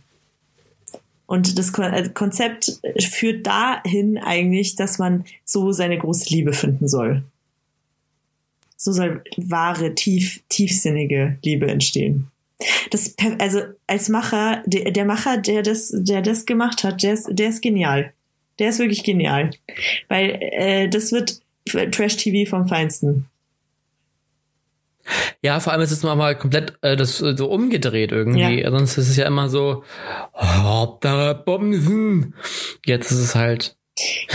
Und 1.34 1.58
das 1.58 1.74
äh, 1.80 2.10
Konzept 2.14 2.80
führt 3.00 3.48
dahin 3.48 4.20
eigentlich, 4.20 4.76
dass 4.76 5.00
man 5.00 5.26
so 5.44 5.72
seine 5.72 5.98
große 5.98 6.32
Liebe 6.32 6.54
finden 6.54 6.88
soll. 6.88 7.24
So 8.78 8.92
soll 8.92 9.24
wahre, 9.38 9.96
tief, 9.96 10.44
tiefsinnige 10.50 11.40
Liebe 11.44 11.66
entstehen. 11.66 12.28
Das, 12.92 13.16
also 13.40 13.62
als 13.88 14.10
Macher, 14.10 14.62
der, 14.68 14.92
der 14.92 15.06
Macher, 15.06 15.38
der 15.40 15.64
das, 15.64 15.92
der 15.92 16.22
das 16.22 16.46
gemacht 16.46 16.84
hat, 16.84 17.02
der 17.02 17.14
ist, 17.14 17.28
der 17.32 17.50
ist 17.50 17.64
genial. 17.64 18.14
Der 18.60 18.70
ist 18.70 18.78
wirklich 18.78 19.04
genial. 19.04 19.50
Weil 20.10 20.38
äh, 20.40 20.88
das 20.88 21.12
wird 21.12 21.42
Trash-TV 21.66 22.48
vom 22.48 22.68
Feinsten. 22.68 23.26
Ja, 25.41 25.60
vor 25.60 25.74
allem 25.74 25.82
ist 25.82 25.91
es 25.91 26.01
mal 26.04 26.38
komplett 26.38 26.74
äh, 26.82 26.95
das 26.95 27.22
äh, 27.22 27.36
so 27.36 27.49
umgedreht 27.51 28.12
irgendwie. 28.12 28.62
Ja. 28.62 28.72
Sonst 28.72 28.97
ist 28.97 29.10
es 29.10 29.18
ja 29.18 29.28
immer 29.28 29.49
so, 29.49 29.84
Hauptsache 30.36 31.36
Bomben. 31.45 32.34
Jetzt 32.86 33.12
ist 33.12 33.20
es 33.20 33.36
halt. 33.36 33.76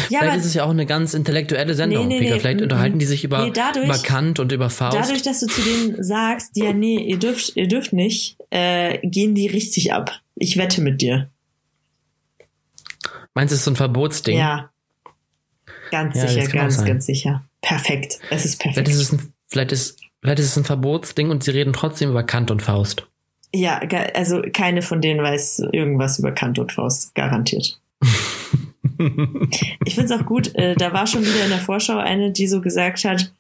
Ja, 0.09 0.21
vielleicht 0.21 0.39
ist 0.41 0.45
es 0.47 0.55
ja 0.55 0.65
auch 0.65 0.71
eine 0.71 0.87
ganz 0.87 1.15
intellektuelle 1.15 1.75
Sendung. 1.75 2.07
Nee, 2.07 2.15
nee, 2.15 2.21
Peter. 2.21 2.35
nee, 2.35 2.41
vielleicht 2.41 2.61
mm, 2.61 2.63
unterhalten 2.65 2.99
die 3.01 3.07
sich 3.07 3.25
über, 3.25 3.45
nee, 3.47 3.51
dadurch- 3.53 3.87
über 3.87 3.99
Kant 3.99 4.39
und 4.39 4.53
über 4.53 4.71
Faust. 4.71 4.97
dadurch, 4.97 5.23
dass 5.23 5.41
du 5.41 5.47
zu 5.47 5.61
denen 5.63 6.03
sagst, 6.05 6.53
ja, 6.57 6.73
nee, 6.73 6.99
ihr 6.99 7.19
dürft, 7.19 7.57
ihr 7.57 7.67
dürft 7.67 7.93
nicht, 7.93 8.37
äh, 8.51 8.99
gehen 9.03 9.35
die 9.35 9.49
richtig 9.49 9.93
ab. 9.93 10.13
Ich 10.37 10.59
wette 10.59 10.81
mit 10.81 11.01
dir. 11.01 11.29
Meinst 13.35 13.53
du, 13.53 13.55
es 13.55 13.61
ist 13.61 13.65
so 13.65 13.71
ein 13.73 13.77
Verbotsding? 13.77 14.39
Ja. 14.39 14.71
Ganz 15.91 16.17
Ja, 16.17 16.29
sicher, 16.29 16.47
ganz, 16.49 16.85
ganz 16.85 17.07
sicher. 17.07 17.45
Perfekt. 17.61 18.19
Es 18.31 18.45
ist 18.45 18.61
Vielleicht 18.63 18.77
perfekt. 18.77 18.89
ist 18.89 19.01
es 19.01 19.13
ein, 19.13 19.33
vielleicht 19.49 19.73
ist, 19.73 19.99
vielleicht 20.21 20.41
ist 20.41 20.47
es 20.47 20.57
ein 20.57 20.65
Verbotsding 20.65 21.31
und 21.31 21.43
sie 21.43 21.51
reden 21.51 21.73
trotzdem 21.73 22.11
über 22.11 22.23
Kant 22.23 22.51
und 22.51 22.63
Faust. 22.63 23.07
Ja, 23.55 23.81
also 24.15 24.43
keine 24.53 24.83
von 24.83 25.01
denen 25.01 25.23
weiß 25.23 25.63
irgendwas 25.73 26.19
über 26.19 26.33
Kant 26.33 26.59
und 26.59 26.73
Faust, 26.73 27.15
garantiert. 27.15 27.81
Ich 29.85 29.95
finde 29.95 30.13
es 30.13 30.21
auch 30.21 30.27
gut, 30.27 30.55
äh, 30.57 30.75
da 30.75 30.93
war 30.93 31.07
schon 31.07 31.23
wieder 31.23 31.45
in 31.45 31.51
der 31.51 31.61
Vorschau 31.61 31.99
eine, 31.99 32.33
die 32.33 32.49
so 32.49 32.61
gesagt 32.61 33.05
hat, 33.05 33.33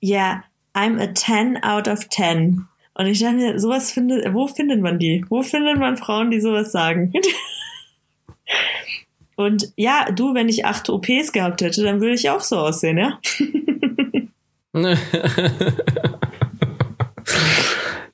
ja, 0.00 0.42
I'm 0.74 1.00
a 1.00 1.14
10 1.14 1.62
out 1.62 1.86
of 1.86 2.08
10. 2.08 2.66
Und 2.94 3.06
ich 3.06 3.20
dachte 3.20 3.36
mir, 3.36 3.58
sowas 3.60 3.92
findet, 3.92 4.34
wo 4.34 4.46
findet 4.46 4.80
man 4.80 4.98
die? 4.98 5.24
Wo 5.28 5.42
findet 5.42 5.78
man 5.78 5.96
Frauen, 5.96 6.30
die 6.30 6.40
sowas 6.40 6.72
sagen? 6.72 7.12
Und 9.36 9.72
ja, 9.76 10.06
du, 10.12 10.34
wenn 10.34 10.48
ich 10.48 10.64
acht 10.64 10.88
OPs 10.88 11.32
gehabt 11.32 11.60
hätte, 11.60 11.82
dann 11.82 12.00
würde 12.00 12.14
ich 12.14 12.30
auch 12.30 12.40
so 12.40 12.56
aussehen, 12.58 12.98
ja? 12.98 13.20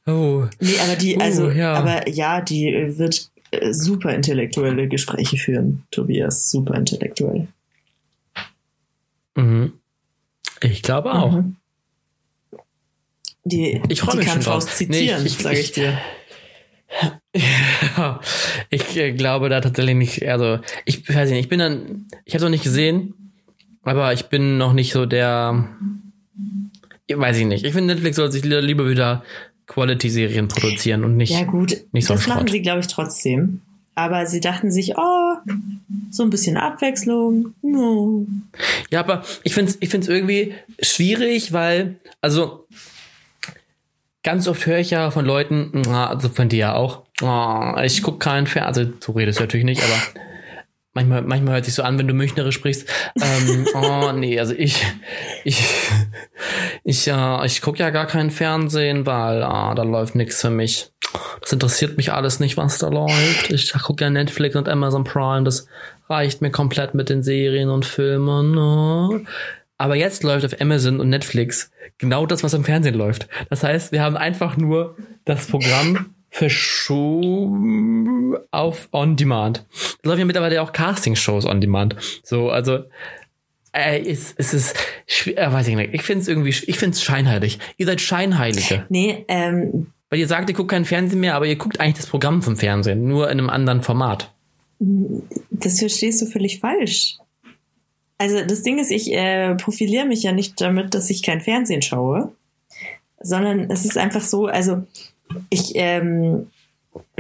oh. 0.07 0.45
Nee, 0.61 0.79
aber 0.83 0.97
die, 0.97 1.21
also, 1.21 1.47
Uh, 1.47 1.51
ja. 1.51 1.75
aber 1.75 2.09
ja, 2.09 2.41
die 2.41 2.73
wird 2.99 3.31
äh, 3.51 3.73
super 3.73 4.15
intellektuelle 4.15 4.89
Gespräche 4.89 5.37
führen, 5.37 5.85
Tobias. 5.91 6.51
Super 6.51 6.75
intellektuell. 6.75 7.49
Mhm. 9.37 9.73
Ich 10.63 10.83
glaube 10.83 11.13
auch. 11.15 11.33
Mhm. 11.33 11.57
Die, 13.45 13.81
Ich 13.89 14.01
die 14.03 14.17
mich 14.17 14.27
kann 14.27 14.43
schon 14.43 14.53
drauf. 14.53 14.65
Faust 14.65 14.81
Nee, 14.81 14.87
zitieren, 14.87 15.25
ich- 15.27 15.37
ich- 15.37 15.43
sage 15.43 15.59
ich 15.59 15.73
dir. 15.73 15.99
Ja, 17.35 18.21
ich 18.71 18.97
äh, 18.97 19.13
glaube 19.13 19.49
da 19.49 19.61
tatsächlich 19.61 19.95
nicht, 19.95 20.27
also 20.29 20.59
ich 20.85 21.09
weiß 21.09 21.31
nicht, 21.31 21.39
ich 21.41 21.49
bin 21.49 21.61
dann, 21.61 22.07
ich 22.25 22.35
habe 22.35 22.43
noch 22.45 22.51
nicht 22.51 22.65
gesehen, 22.65 23.15
aber 23.85 24.13
ich 24.13 24.25
bin 24.27 24.59
noch 24.59 24.73
nicht 24.73 24.93
so 24.93 25.07
der, 25.07 25.69
weiß 27.19 27.39
ich 27.39 27.47
nicht. 27.47 27.65
Ich 27.65 27.73
finde 27.73 27.95
Netflix 27.95 28.17
soll 28.17 28.31
sich 28.33 28.45
li- 28.45 28.61
lieber 28.61 28.89
wieder 28.89 29.25
Quality-Serien 29.67 30.49
produzieren 30.49 31.05
und 31.05 31.17
nicht. 31.17 31.33
Ja, 31.33 31.45
gut, 31.45 31.77
nicht 31.93 32.07
so 32.07 32.15
das 32.15 32.27
machen 32.27 32.47
sie, 32.49 32.61
glaube 32.63 32.81
ich, 32.81 32.87
trotzdem. 32.89 33.61
Aber 33.95 34.25
sie 34.27 34.41
dachten 34.41 34.71
sich, 34.71 34.95
oh, 34.97 35.35
so 36.11 36.23
ein 36.23 36.31
bisschen 36.31 36.57
Abwechslung. 36.57 37.55
No. 37.63 38.27
Ja, 38.91 39.01
aber 39.01 39.25
ich 39.43 39.53
finde 39.55 39.73
es 39.73 39.79
ich 39.81 39.89
find's 39.91 40.09
irgendwie 40.09 40.55
schwierig, 40.81 41.53
weil, 41.53 41.97
also 42.21 42.67
ganz 44.23 44.49
oft 44.49 44.65
höre 44.67 44.79
ich 44.79 44.91
ja 44.91 45.11
von 45.11 45.25
Leuten, 45.25 45.87
also 45.89 46.29
von 46.29 46.49
dir 46.49 46.59
ja 46.59 46.75
auch, 46.75 47.03
oh, 47.23 47.75
ich 47.83 48.03
gucke 48.03 48.19
keinen 48.19 48.47
Fernsehen, 48.47 48.87
also 48.87 48.97
so 49.01 49.13
redest 49.13 49.39
du 49.39 49.43
natürlich 49.45 49.67
nicht, 49.67 49.83
aber 49.83 50.21
manchmal, 50.93 51.23
manchmal 51.23 51.55
hört 51.55 51.65
sich 51.65 51.75
so 51.75 51.83
an, 51.83 51.99
wenn 51.99 52.09
du 52.09 52.15
Münchnerisch 52.15 52.55
sprichst, 52.55 52.89
ähm, 53.21 53.67
oh 53.75 54.13
nee, 54.13 54.39
also 54.39 54.55
ich, 54.57 54.85
ich, 55.45 55.65
ich, 56.85 57.09
äh, 57.09 57.47
ich 57.47 57.61
gucke 57.63 57.79
ja 57.79 57.91
gar 57.91 58.07
keinen 58.07 58.31
Fernsehen, 58.31 59.07
weil 59.07 59.43
ah, 59.43 59.75
da 59.75 59.83
läuft 59.83 60.15
nichts 60.15 60.41
für 60.41 60.51
mich. 60.51 60.91
Das 61.41 61.53
interessiert 61.53 61.97
mich 61.97 62.13
alles 62.13 62.39
nicht, 62.39 62.57
was 62.57 62.79
da 62.79 62.89
läuft. 62.89 63.51
Ich 63.51 63.73
gucke 63.73 64.05
ja 64.05 64.11
Netflix 64.11 64.55
und 64.55 64.69
Amazon 64.69 65.05
Prime, 65.05 65.43
das 65.43 65.67
reicht 66.09 66.41
mir 66.43 66.51
komplett 66.51 66.95
mit 66.95 67.09
den 67.09 67.23
Serien 67.23 67.71
und 67.71 67.85
Filmen. 67.85 68.53
ne? 68.53 69.25
Aber 69.77 69.97
jetzt 69.97 70.23
läuft 70.23 70.45
auf 70.45 70.61
Amazon 70.61 71.01
und 71.01 71.09
Netflix 71.09 71.71
genau 71.99 72.27
das, 72.27 72.45
was 72.45 72.55
im 72.55 72.65
Fernsehen 72.65 72.95
läuft. 72.95 73.29
Das 73.49 73.65
heißt, 73.65 73.93
wir 73.93 74.03
haben 74.03 74.17
einfach 74.17 74.57
nur 74.57 74.97
das 75.25 75.47
Programm 75.47 76.15
verschoben 76.31 78.37
auf 78.51 78.89
On 78.93 79.17
Demand. 79.17 79.65
Da 80.03 80.09
laufen 80.09 80.21
ja 80.21 80.25
mittlerweile 80.25 80.63
auch 80.63 80.73
Casting-Shows 80.73 81.45
On 81.45 81.61
Demand. 81.61 81.97
So, 82.23 82.51
also 82.51 82.85
äh, 83.73 84.01
es, 84.01 84.35
es 84.37 84.55
ist, 84.55 84.75
äh, 85.27 85.53
weiß 85.53 85.69
ich 85.69 85.77
nicht. 85.77 85.95
Ich 85.95 86.03
finde 86.03 86.23
es 86.23 86.29
irgendwie, 86.29 86.51
ich 86.51 86.79
finde 86.79 86.95
es 86.95 87.03
scheinheilig. 87.03 87.59
Ihr 87.77 87.87
seid 87.87 88.01
Scheinheilige. 88.01 88.87
Nee, 88.89 89.25
ähm, 89.29 89.89
Weil 90.09 90.21
ihr 90.21 90.29
sagt, 90.29 90.49
ihr 90.49 90.57
guckt 90.57 90.71
kein 90.71 90.85
Fernsehen 90.85 91.21
mehr, 91.21 91.35
aber 91.35 91.47
ihr 91.47 91.57
guckt 91.57 91.81
eigentlich 91.81 91.97
das 91.97 92.07
Programm 92.07 92.43
vom 92.43 92.57
Fernsehen, 92.57 93.07
nur 93.07 93.31
in 93.31 93.39
einem 93.39 93.51
anderen 93.51 93.83
Format. 93.83 94.33
das 95.51 95.79
verstehst 95.79 96.23
du 96.23 96.27
völlig 96.27 96.61
falsch. 96.61 97.19
Also 98.19 98.45
das 98.45 98.63
Ding 98.63 98.79
ist, 98.79 98.91
ich 98.91 99.13
äh, 99.13 99.55
profiliere 99.55 100.05
mich 100.05 100.23
ja 100.23 100.33
nicht 100.33 100.61
damit, 100.61 100.95
dass 100.95 101.09
ich 101.09 101.23
kein 101.23 101.41
Fernsehen 101.41 101.81
schaue, 101.81 102.33
sondern 103.21 103.71
es 103.71 103.85
ist 103.85 103.97
einfach 103.97 104.23
so, 104.23 104.47
also 104.47 104.83
ich 105.49 105.73
ähm, 105.75 106.49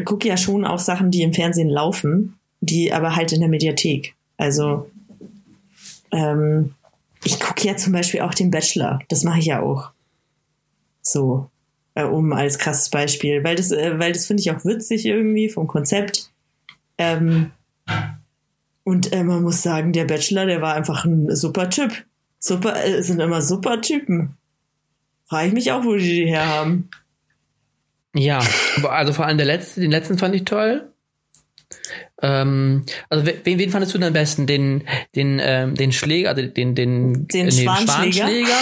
gucke 0.04 0.28
ja 0.28 0.36
schon 0.36 0.64
auch 0.64 0.78
Sachen, 0.78 1.10
die 1.10 1.22
im 1.22 1.32
Fernsehen 1.32 1.68
laufen, 1.68 2.38
die 2.60 2.92
aber 2.92 3.16
halt 3.16 3.32
in 3.32 3.40
der 3.40 3.48
Mediathek. 3.48 4.14
Also 4.36 4.90
ähm, 6.12 6.74
ich 7.24 7.38
gucke 7.38 7.66
ja 7.66 7.76
zum 7.76 7.92
Beispiel 7.92 8.20
auch 8.20 8.34
den 8.34 8.50
Bachelor, 8.50 9.00
das 9.08 9.24
mache 9.24 9.38
ich 9.38 9.46
ja 9.46 9.60
auch. 9.62 9.90
So, 11.02 11.50
äh, 11.94 12.04
um 12.04 12.32
als 12.32 12.58
krasses 12.58 12.90
Beispiel, 12.90 13.44
weil 13.44 13.56
das, 13.56 13.70
äh, 13.70 13.98
weil 13.98 14.12
das 14.12 14.26
finde 14.26 14.42
ich 14.42 14.50
auch 14.50 14.64
witzig 14.64 15.06
irgendwie 15.06 15.48
vom 15.48 15.66
Konzept. 15.66 16.30
Ähm, 16.98 17.50
und 18.84 19.12
äh, 19.12 19.24
man 19.24 19.42
muss 19.42 19.62
sagen, 19.62 19.92
der 19.92 20.04
Bachelor, 20.04 20.46
der 20.46 20.60
war 20.60 20.74
einfach 20.74 21.04
ein 21.04 21.34
super 21.34 21.70
Typ. 21.70 21.92
Super, 22.38 22.84
äh, 22.84 23.02
sind 23.02 23.20
immer 23.20 23.42
super 23.42 23.80
Typen. 23.80 24.36
Frage 25.26 25.48
ich 25.48 25.54
mich 25.54 25.72
auch, 25.72 25.84
wo 25.84 25.94
die 25.94 26.24
die 26.24 26.26
herhaben. 26.26 26.90
Ja, 28.14 28.40
aber 28.76 28.92
also 28.92 29.12
vor 29.12 29.26
allem 29.26 29.36
der 29.38 29.46
letzte, 29.46 29.80
den 29.80 29.90
letzten 29.90 30.18
fand 30.18 30.34
ich 30.34 30.44
toll. 30.44 30.92
Ähm, 32.22 32.84
also 33.08 33.24
we- 33.26 33.38
wen, 33.44 33.58
wen 33.58 33.70
fandest 33.70 33.94
du 33.94 33.98
denn 33.98 34.08
am 34.08 34.12
besten? 34.12 34.46
Den, 34.46 34.82
den, 35.14 35.40
ähm, 35.42 35.74
den 35.76 35.92
Schläger, 35.92 36.30
also 36.30 36.42
den, 36.42 36.74
den, 36.74 37.28
Den 37.28 37.48
äh, 37.48 37.52
Schwanschläger? 37.52 38.12
Schwanschläger, 38.12 38.56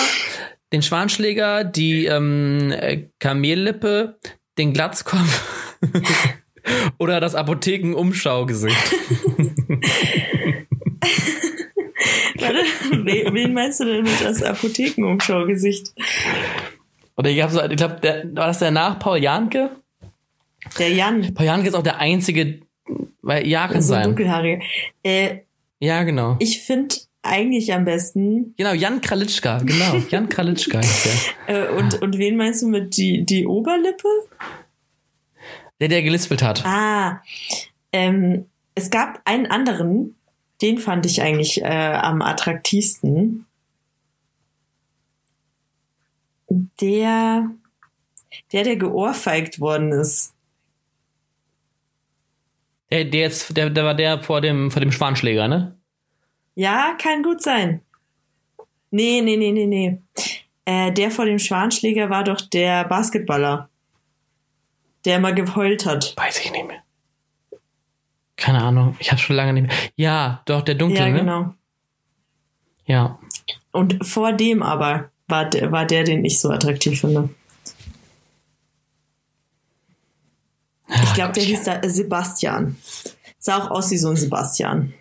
den 0.73 0.83
Schwanschläger, 0.83 1.65
die 1.65 2.05
ähm, 2.07 2.73
äh, 2.73 3.05
Kamellippe, 3.21 4.19
den 4.59 4.75
Glatzkopf 4.75 5.79
oder 6.99 7.21
das 7.21 7.35
Apotheken-Umschaugesicht. 7.35 8.77
Warte. 12.41 12.59
wen 13.35 13.53
meinst 13.55 13.81
du 13.81 13.85
denn 13.85 14.03
mit 14.05 14.21
das 14.23 14.43
Apothekenumschau-Gesicht? 14.43 15.93
Oder 17.19 17.31
ich, 17.31 17.43
hab 17.43 17.51
so, 17.51 17.61
ich 17.65 17.77
glaube, 17.77 18.01
war 18.35 18.47
das 18.47 18.61
der 18.61 18.71
nach 18.71 19.01
Paul 19.01 19.19
Janke? 19.19 19.71
Der 20.79 20.91
Jan. 20.91 21.35
Paul 21.35 21.47
Janke 21.47 21.69
ist 21.69 21.75
auch 21.75 21.83
der 21.83 21.99
einzige, 21.99 22.61
weil 23.23 23.45
ja 23.47 23.67
kann 23.67 23.83
so 23.83 23.89
sein. 23.89 24.05
dunkelhaarige. 24.05 24.63
Äh, 25.03 25.39
Ja, 25.81 26.05
genau. 26.05 26.37
ich 26.39 26.63
finde 26.63 26.95
eigentlich 27.23 27.73
am 27.75 27.85
besten. 27.85 28.55
Genau, 28.57 28.73
Jan 28.73 29.01
Kralitschka, 29.01 29.59
genau. 29.59 29.97
Jan 30.11 30.29
Kralitschka 30.29 30.79
ist 30.79 31.09
der. 31.49 31.67
Äh, 31.67 31.77
und, 31.77 32.01
und 32.01 32.19
wen 32.19 32.37
meinst 32.37 32.63
du 32.63 32.69
mit 32.69 32.97
die, 32.97 33.25
die 33.25 33.47
Oberlippe? 33.47 34.09
Der, 35.81 35.89
der 35.89 36.03
gelispelt 36.03 36.43
hat. 36.43 36.65
Ah, 36.65 37.21
ähm, 37.93 38.47
es 38.77 38.91
gab 38.91 39.21
einen 39.25 39.47
anderen, 39.47 40.15
den 40.63 40.79
fand 40.79 41.05
ich 41.05 41.21
eigentlich 41.21 41.63
äh, 41.63 41.67
am 41.67 42.23
attraktivsten. 42.23 43.45
Der, 46.49 47.51
der, 48.53 48.65
der 48.65 48.77
geohrfeigt 48.77 49.61
worden 49.61 49.93
ist. 49.93 50.35
Der, 52.91 53.05
der 53.05 53.21
jetzt, 53.21 53.57
der, 53.57 53.71
der 53.71 53.85
war 53.85 53.95
der 53.95 54.21
vor 54.21 54.41
dem, 54.41 54.71
vor 54.71 54.81
dem 54.81 54.93
Schwanschläger, 54.93 55.49
ne? 55.49 55.77
Ja, 56.55 56.97
kann 57.01 57.23
gut 57.23 57.43
sein. 57.43 57.83
Nee, 58.91 59.21
nee, 59.21 59.37
nee, 59.37 59.53
nee, 59.53 59.67
nee. 59.67 60.03
Äh, 60.65 60.93
der 60.93 61.11
vor 61.11 61.27
dem 61.27 61.39
Schwanschläger 61.39 62.11
war 62.11 62.25
doch 62.25 62.41
der 62.41 62.85
Basketballer. 62.85 63.69
Der 65.05 65.17
immer 65.17 65.33
geheult 65.33 65.87
hat. 65.87 66.15
Weiß 66.17 66.41
ich 66.41 66.51
nicht 66.51 66.67
mehr. 66.67 66.83
Keine 68.37 68.63
Ahnung, 68.63 68.97
ich 68.99 69.11
habe 69.11 69.21
schon 69.21 69.37
lange 69.37 69.53
nicht 69.53 69.67
mehr. 69.67 69.77
Ja, 69.97 70.43
doch, 70.47 70.63
der 70.63 70.75
dunkle, 70.75 71.01
ja, 71.01 71.09
ne? 71.09 71.19
genau. 71.19 71.55
Ja. 72.87 73.19
Und 73.73 74.07
vor 74.07 74.33
dem 74.33 74.63
aber 74.63 75.11
war 75.29 75.49
der, 75.49 75.71
war 75.71 75.87
der, 75.87 76.05
den 76.05 76.25
ich 76.25 76.41
so 76.41 76.51
attraktiv 76.51 77.01
finde. 77.01 77.29
Ich 81.05 81.15
glaube, 81.15 81.33
der 81.33 81.45
hieß 81.45 81.65
da 81.65 81.81
Sebastian. 81.87 82.77
Sah 83.39 83.59
auch 83.59 83.71
aus 83.71 83.91
wie 83.91 83.99
so 83.99 84.09
ein 84.09 84.17
Sebastian. 84.17 84.95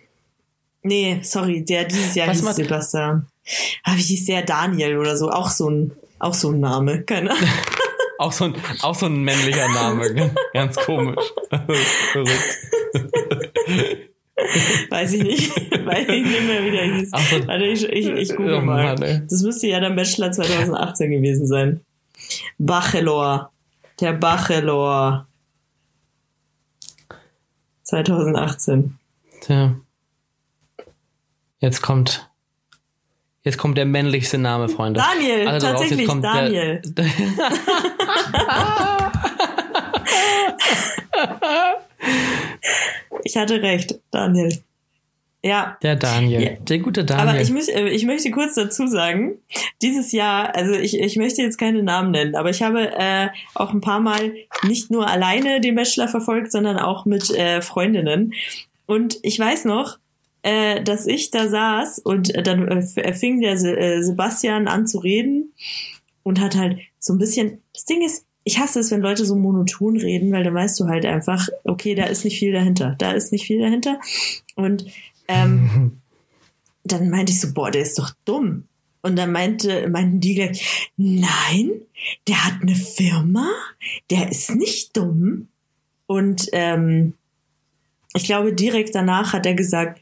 Nee, 0.82 1.20
sorry, 1.22 1.64
der 1.64 1.84
dieses 1.84 2.14
Jahr 2.14 2.28
Was 2.28 2.40
hieß 2.40 2.56
Sebastian. 2.56 3.26
Ah, 3.82 3.96
wie 3.96 4.02
hieß 4.02 4.26
der 4.26 4.42
Daniel 4.42 4.98
oder 4.98 5.16
so? 5.16 5.30
Auch 5.30 5.48
so 5.48 5.70
ein, 5.70 5.92
auch 6.18 6.34
so 6.34 6.50
ein 6.50 6.60
Name, 6.60 7.02
keine 7.02 7.30
Ahnung. 7.30 7.44
Auch 8.20 8.32
so 8.32 8.46
ein, 8.46 8.54
auch 8.82 8.96
so 8.96 9.06
ein 9.06 9.22
männlicher 9.22 9.68
Name, 9.68 10.34
ganz 10.52 10.74
komisch. 10.74 11.24
Weiß 14.90 15.12
ich 15.12 15.22
nicht. 15.22 15.50
Weiß 15.86 16.08
ich 16.08 16.24
nicht 16.24 16.46
mehr, 16.46 16.64
wie 16.64 16.70
der 16.70 16.94
hieß. 16.94 17.10
Ach 17.12 17.20
so. 17.20 17.46
Warte, 17.46 17.64
ich, 17.64 17.84
ich, 17.84 18.08
ich 18.08 18.36
google 18.36 18.54
Oh 18.54 18.60
mal. 18.60 18.96
Mann. 18.96 19.26
Das 19.28 19.42
müsste 19.42 19.66
ja 19.66 19.80
der 19.80 19.90
Bachelor 19.90 20.32
2018 20.32 21.10
gewesen 21.10 21.46
sein. 21.46 21.80
Bachelor. 22.58 23.52
Der 24.00 24.12
Bachelor. 24.12 25.26
2018. 27.82 28.98
Tja. 29.40 29.74
Jetzt 31.60 31.82
kommt, 31.82 32.30
jetzt 33.42 33.58
kommt 33.58 33.76
der 33.78 33.86
männlichste 33.86 34.38
Name, 34.38 34.68
Freunde. 34.68 35.00
Daniel, 35.00 35.46
draußen, 35.46 35.60
tatsächlich, 35.60 36.06
kommt 36.06 36.24
Daniel. 36.24 36.80
Der, 36.84 37.04
Ich 43.24 43.36
hatte 43.36 43.60
recht, 43.62 43.98
Daniel. 44.10 44.56
Ja, 45.44 45.78
der 45.82 45.94
Daniel. 45.94 46.42
Ja. 46.42 46.50
Der 46.56 46.78
gute 46.80 47.04
Daniel. 47.04 47.28
aber 47.28 47.40
ich, 47.40 47.50
muss, 47.52 47.68
äh, 47.68 47.88
ich 47.88 48.04
möchte 48.04 48.30
kurz 48.32 48.54
dazu 48.54 48.88
sagen, 48.88 49.38
dieses 49.82 50.10
Jahr, 50.10 50.54
also 50.56 50.72
ich, 50.72 50.98
ich 50.98 51.16
möchte 51.16 51.42
jetzt 51.42 51.58
keine 51.58 51.82
Namen 51.84 52.10
nennen, 52.10 52.34
aber 52.34 52.50
ich 52.50 52.60
habe 52.62 52.90
äh, 52.98 53.28
auch 53.54 53.72
ein 53.72 53.80
paar 53.80 54.00
Mal 54.00 54.34
nicht 54.64 54.90
nur 54.90 55.06
alleine 55.08 55.60
den 55.60 55.76
Bachelor 55.76 56.08
verfolgt, 56.08 56.50
sondern 56.50 56.76
auch 56.78 57.04
mit 57.04 57.30
äh, 57.30 57.62
Freundinnen. 57.62 58.34
Und 58.86 59.18
ich 59.22 59.38
weiß 59.38 59.64
noch, 59.66 59.98
äh, 60.42 60.82
dass 60.82 61.06
ich 61.06 61.30
da 61.30 61.46
saß 61.46 62.00
und 62.00 62.34
äh, 62.34 62.42
dann 62.42 62.66
äh, 62.66 62.78
f- 62.78 63.18
fing 63.18 63.40
der 63.40 63.56
Se 63.58 63.76
äh, 63.78 64.02
Sebastian 64.02 64.66
an 64.66 64.88
zu 64.88 64.98
reden 64.98 65.52
und 66.24 66.40
hat 66.40 66.56
halt 66.56 66.78
so 66.98 67.12
ein 67.12 67.18
bisschen, 67.18 67.62
das 67.74 67.84
Ding 67.84 68.02
ist, 68.02 68.24
ich 68.48 68.58
hasse 68.58 68.80
es, 68.80 68.90
wenn 68.90 69.02
Leute 69.02 69.26
so 69.26 69.36
monoton 69.36 69.98
reden, 69.98 70.32
weil 70.32 70.42
dann 70.42 70.54
weißt 70.54 70.80
du 70.80 70.86
halt 70.86 71.04
einfach, 71.04 71.50
okay, 71.64 71.94
da 71.94 72.04
ist 72.04 72.24
nicht 72.24 72.38
viel 72.38 72.54
dahinter, 72.54 72.94
da 72.96 73.12
ist 73.12 73.30
nicht 73.30 73.44
viel 73.44 73.60
dahinter. 73.60 74.00
Und 74.54 74.86
ähm, 75.28 76.00
dann 76.82 77.10
meinte 77.10 77.30
ich 77.30 77.42
so, 77.42 77.52
boah, 77.52 77.70
der 77.70 77.82
ist 77.82 77.98
doch 77.98 78.10
dumm. 78.24 78.64
Und 79.02 79.16
dann 79.16 79.32
meinte, 79.32 79.86
meinten 79.90 80.20
die 80.20 80.34
gleich, 80.34 80.90
nein, 80.96 81.72
der 82.26 82.46
hat 82.46 82.62
eine 82.62 82.74
Firma, 82.74 83.50
der 84.08 84.30
ist 84.30 84.54
nicht 84.54 84.96
dumm. 84.96 85.48
Und 86.06 86.48
ähm, 86.52 87.12
ich 88.14 88.24
glaube, 88.24 88.54
direkt 88.54 88.94
danach 88.94 89.34
hat 89.34 89.44
er 89.44 89.54
gesagt, 89.54 90.00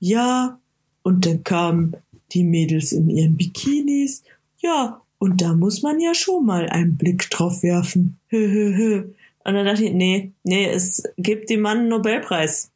ja, 0.00 0.58
und 1.02 1.26
dann 1.26 1.44
kamen 1.44 1.94
die 2.32 2.44
Mädels 2.44 2.92
in 2.92 3.10
ihren 3.10 3.36
Bikinis, 3.36 4.24
ja, 4.60 5.01
und 5.22 5.40
da 5.40 5.54
muss 5.54 5.82
man 5.82 6.00
ja 6.00 6.14
schon 6.16 6.44
mal 6.44 6.68
einen 6.68 6.96
Blick 6.96 7.30
drauf 7.30 7.62
werfen. 7.62 8.18
Hö, 8.28 8.50
hö, 8.50 8.74
hö. 8.76 9.02
Und 9.44 9.54
dann 9.54 9.64
dachte 9.64 9.84
ich, 9.84 9.92
nee, 9.92 10.32
nee, 10.42 10.66
es 10.68 11.04
gibt 11.16 11.48
dem 11.48 11.60
Mann 11.60 11.78
einen 11.78 11.88
Nobelpreis. 11.90 12.70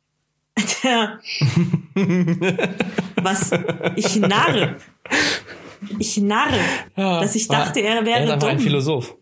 Der, 0.85 1.19
was, 3.23 3.51
ich 3.97 4.17
narre. 4.17 4.77
Ich 5.99 6.17
narre, 6.19 6.59
Ja, 6.97 7.21
dass 7.21 7.35
ich 7.35 7.49
dachte, 7.49 7.81
er 7.81 7.97
er 7.97 8.01
ist 8.01 8.07
wäre 8.07 8.33
einfach 8.35 8.49
ein 8.49 8.57
dumm. 8.59 8.65
Philosoph. 8.65 9.15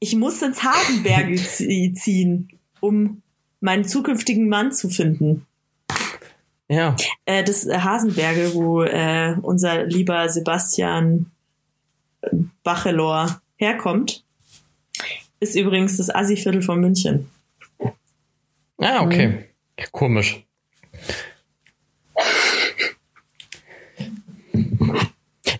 Ich 0.00 0.16
muss 0.16 0.40
ins 0.40 0.62
Hasenberge 0.62 1.34
zie- 1.38 1.92
ziehen, 1.94 2.48
um 2.80 3.20
meinen 3.60 3.84
zukünftigen 3.84 4.48
Mann 4.48 4.72
zu 4.72 4.88
finden. 4.88 5.44
Ja. 6.68 6.96
Äh, 7.26 7.44
das 7.44 7.66
äh, 7.66 7.78
Hasenberge, 7.78 8.54
wo 8.54 8.82
äh, 8.82 9.36
unser 9.42 9.84
lieber 9.84 10.28
Sebastian 10.30 11.26
Bachelor 12.62 13.40
herkommt, 13.56 14.24
ist 15.40 15.56
übrigens 15.56 15.96
das 15.96 16.14
Assi-Viertel 16.14 16.62
von 16.62 16.80
München. 16.80 17.28
Ah, 18.78 19.02
okay. 19.02 19.48
Komisch. 19.92 20.44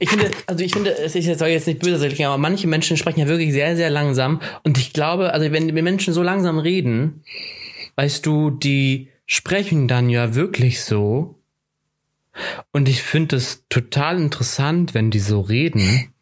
Ich 0.01 0.11
finde, 0.11 0.31
also 0.47 0.65
ich 0.65 0.73
finde, 0.73 0.97
es 0.97 1.15
ist 1.17 1.27
jetzt 1.27 1.41
soll 1.41 1.49
jetzt 1.49 1.67
nicht 1.67 1.81
böse 1.81 1.99
sein, 1.99 2.27
aber 2.27 2.39
manche 2.39 2.69
Menschen 2.69 2.97
sprechen 2.97 3.21
ja 3.21 3.27
wirklich 3.27 3.53
sehr, 3.53 3.77
sehr 3.77 3.91
langsam. 3.91 4.41
Und 4.63 4.79
ich 4.79 4.93
glaube, 4.93 5.33
also 5.33 5.51
wenn 5.51 5.67
Menschen 5.75 6.15
so 6.15 6.23
langsam 6.23 6.59
reden, 6.59 7.25
weißt 7.97 8.25
du, 8.25 8.51
die 8.51 9.09
sprechen 9.27 9.89
dann 9.89 10.09
ja 10.09 10.35
wirklich 10.35 10.83
so. 10.83 11.35
Und 12.71 12.89
ich 12.89 13.03
finde 13.03 13.37
es 13.37 13.65
total 13.69 14.21
interessant, 14.21 14.95
wenn 14.95 15.11
die 15.11 15.19
so 15.19 15.41
reden, 15.41 16.13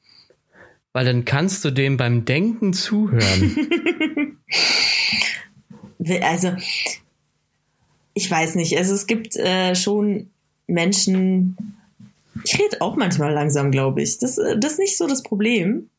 weil 0.97 1.05
dann 1.05 1.27
kannst 1.27 1.63
du 1.63 1.71
dem 1.71 1.99
beim 1.99 2.25
Denken 2.25 2.73
zuhören. 2.73 4.39
Also, 6.23 6.53
ich 8.15 8.31
weiß 8.31 8.55
nicht. 8.55 8.79
Also 8.79 8.95
es 8.95 9.09
gibt 9.09 9.35
äh, 9.35 9.75
schon 9.75 10.31
Menschen. 10.69 11.57
Ich 12.45 12.55
rede 12.61 12.81
auch 12.81 12.95
manchmal 12.95 13.33
langsam, 13.33 13.73
glaube 13.73 14.03
ich. 14.03 14.19
Das, 14.19 14.39
äh, 14.39 14.57
das 14.57 14.73
ist 14.73 14.79
nicht 14.79 14.97
so 14.97 15.09
das 15.09 15.25
Problem. 15.25 15.91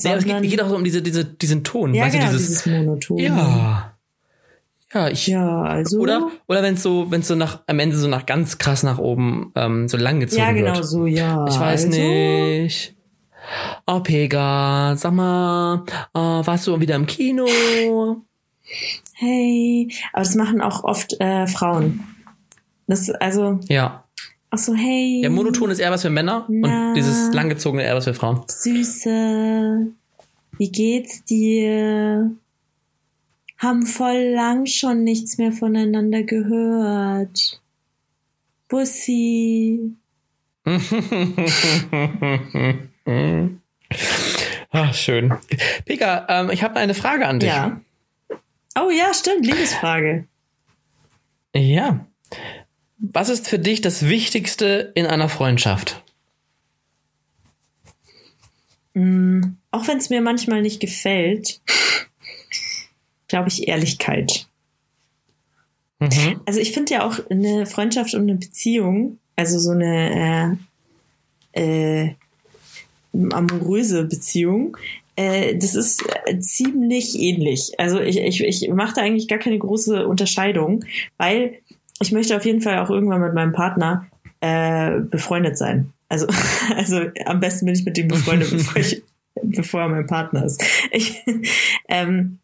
Ja, 0.00 0.14
es 0.14 0.24
geht, 0.24 0.42
geht 0.42 0.62
auch 0.62 0.70
so 0.70 0.76
um 0.76 0.84
diese, 0.84 1.02
diese, 1.02 1.26
diesen 1.26 1.64
Ton. 1.64 1.92
ja, 1.92 2.04
weißt 2.04 2.14
genau, 2.14 2.30
du, 2.30 2.38
dieses, 2.38 2.62
dieses 2.62 2.66
Monoton. 2.66 3.18
Ja. 3.18 3.91
Ja, 4.94 5.08
ich. 5.08 5.26
Ja, 5.26 5.62
also. 5.62 5.98
Oder, 5.98 6.30
oder 6.48 6.62
wenn 6.62 6.74
es 6.74 6.82
so, 6.82 7.10
wenn 7.10 7.20
es 7.22 7.28
so 7.28 7.34
nach, 7.34 7.60
am 7.66 7.78
Ende 7.78 7.96
so 7.96 8.08
nach 8.08 8.26
ganz 8.26 8.58
krass 8.58 8.82
nach 8.82 8.98
oben 8.98 9.52
ähm, 9.54 9.88
so 9.88 9.96
lang 9.96 10.20
gezogen 10.20 10.42
ja, 10.42 10.52
genau 10.52 10.74
wird. 10.74 10.86
so, 10.86 11.06
ja. 11.06 11.46
Ich 11.48 11.58
weiß 11.58 11.86
also, 11.86 11.98
nicht. 12.00 12.94
Oh, 13.86 14.00
Pega, 14.00 14.94
sag 14.96 15.12
mal, 15.12 15.84
äh, 16.14 16.18
warst 16.18 16.66
du 16.66 16.78
wieder 16.80 16.94
im 16.94 17.06
Kino? 17.06 17.46
Hey. 19.14 19.88
Aber 20.12 20.22
das 20.22 20.34
machen 20.34 20.60
auch 20.60 20.84
oft 20.84 21.18
äh, 21.20 21.46
Frauen. 21.46 22.04
Das, 22.86 23.10
also, 23.10 23.60
Ja. 23.68 24.04
ach 24.50 24.58
so, 24.58 24.74
hey. 24.74 25.20
Der 25.22 25.30
Monoton 25.30 25.70
ist 25.70 25.78
eher 25.78 25.90
was 25.90 26.02
für 26.02 26.10
Männer 26.10 26.44
Na. 26.48 26.88
und 26.88 26.94
dieses 26.94 27.32
langgezogene 27.34 27.82
eher 27.82 27.96
was 27.96 28.04
für 28.04 28.14
Frauen. 28.14 28.42
Süße, 28.48 29.86
wie 30.58 30.70
geht's 30.70 31.24
dir? 31.24 32.30
Haben 33.62 33.86
voll 33.86 34.32
lang 34.34 34.66
schon 34.66 35.04
nichts 35.04 35.38
mehr 35.38 35.52
voneinander 35.52 36.24
gehört. 36.24 37.62
Bussi. 38.66 39.94
Ach, 44.70 44.94
schön. 44.94 45.38
Pega, 45.84 46.26
ähm, 46.28 46.50
ich 46.50 46.64
habe 46.64 46.74
eine 46.80 46.94
Frage 46.94 47.28
an 47.28 47.38
dich. 47.38 47.50
Ja. 47.50 47.80
Oh 48.76 48.90
ja, 48.90 49.14
stimmt, 49.14 49.46
Liebesfrage. 49.46 50.26
Ja. 51.54 52.04
Was 52.98 53.28
ist 53.28 53.46
für 53.46 53.60
dich 53.60 53.80
das 53.80 54.08
Wichtigste 54.08 54.90
in 54.96 55.06
einer 55.06 55.28
Freundschaft? 55.28 56.02
Mm, 58.94 59.42
auch 59.70 59.86
wenn 59.86 59.98
es 59.98 60.10
mir 60.10 60.20
manchmal 60.20 60.62
nicht 60.62 60.80
gefällt, 60.80 61.60
glaube 63.32 63.48
ich 63.48 63.66
Ehrlichkeit. 63.66 64.46
Mhm. 66.00 66.40
Also 66.44 66.60
ich 66.60 66.72
finde 66.72 66.92
ja 66.92 67.06
auch 67.06 67.18
eine 67.30 67.64
Freundschaft 67.64 68.12
und 68.12 68.22
eine 68.22 68.34
Beziehung, 68.34 69.18
also 69.36 69.58
so 69.58 69.70
eine 69.70 70.58
äh, 71.54 72.04
äh, 72.04 72.14
amoröse 73.32 74.04
Beziehung, 74.04 74.76
äh, 75.16 75.56
das 75.56 75.74
ist 75.74 76.04
äh, 76.26 76.38
ziemlich 76.40 77.18
ähnlich. 77.18 77.72
Also 77.78 78.00
ich, 78.00 78.18
ich, 78.20 78.44
ich 78.44 78.68
mache 78.68 78.96
da 78.96 79.00
eigentlich 79.00 79.28
gar 79.28 79.38
keine 79.38 79.58
große 79.58 80.06
Unterscheidung, 80.06 80.84
weil 81.16 81.54
ich 82.02 82.12
möchte 82.12 82.36
auf 82.36 82.44
jeden 82.44 82.60
Fall 82.60 82.80
auch 82.80 82.90
irgendwann 82.90 83.22
mit 83.22 83.32
meinem 83.32 83.52
Partner 83.52 84.08
äh, 84.40 85.00
befreundet 85.00 85.56
sein. 85.56 85.90
Also, 86.10 86.26
also 86.76 87.00
am 87.24 87.40
besten 87.40 87.64
bin 87.64 87.76
ich 87.76 87.84
mit 87.86 87.96
dem 87.96 88.08
befreundet, 88.08 88.50
bevor, 88.52 88.76
ich, 88.76 89.02
bevor 89.42 89.80
er 89.80 89.88
mein 89.88 90.06
Partner 90.06 90.44
ist. 90.44 90.62
Ich, 90.90 91.22
ähm, 91.88 92.40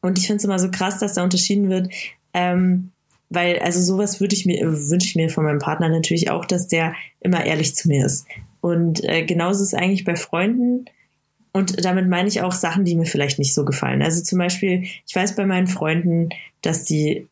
und 0.00 0.18
ich 0.18 0.26
finde 0.26 0.38
es 0.38 0.44
immer 0.44 0.58
so 0.58 0.70
krass, 0.70 0.98
dass 0.98 1.14
da 1.14 1.24
unterschieden 1.24 1.68
wird, 1.68 1.88
ähm, 2.34 2.90
weil, 3.30 3.58
also 3.58 3.80
sowas 3.80 4.20
würde 4.20 4.34
ich 4.34 4.46
mir, 4.46 4.60
wünsche 4.62 5.06
ich 5.06 5.16
mir 5.16 5.28
von 5.28 5.44
meinem 5.44 5.58
Partner 5.58 5.88
natürlich 5.88 6.30
auch, 6.30 6.44
dass 6.46 6.66
der 6.66 6.94
immer 7.20 7.44
ehrlich 7.44 7.74
zu 7.74 7.88
mir 7.88 8.06
ist. 8.06 8.26
Und 8.60 9.04
äh, 9.04 9.24
genauso 9.24 9.62
ist 9.62 9.72
es 9.72 9.78
eigentlich 9.78 10.04
bei 10.04 10.16
Freunden. 10.16 10.86
Und 11.52 11.84
damit 11.84 12.08
meine 12.08 12.28
ich 12.28 12.42
auch 12.42 12.52
Sachen, 12.52 12.84
die 12.84 12.96
mir 12.96 13.06
vielleicht 13.06 13.38
nicht 13.38 13.54
so 13.54 13.64
gefallen. 13.64 14.02
Also 14.02 14.22
zum 14.22 14.38
Beispiel, 14.38 14.84
ich 15.06 15.14
weiß 15.14 15.36
bei 15.36 15.46
meinen 15.46 15.66
Freunden, 15.66 16.30
dass 16.62 16.84
die 16.84 17.26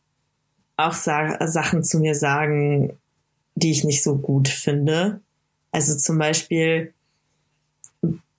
auch 0.75 0.93
sa 0.93 1.45
Sachen 1.47 1.83
zu 1.83 1.99
mir 1.99 2.13
sagen, 2.13 2.93
die 3.55 3.71
ich 3.71 3.83
nicht 3.83 4.03
so 4.03 4.17
gut 4.17 4.47
finde. 4.47 5.21
Also 5.71 5.95
zum 5.97 6.17
Beispiel 6.17 6.93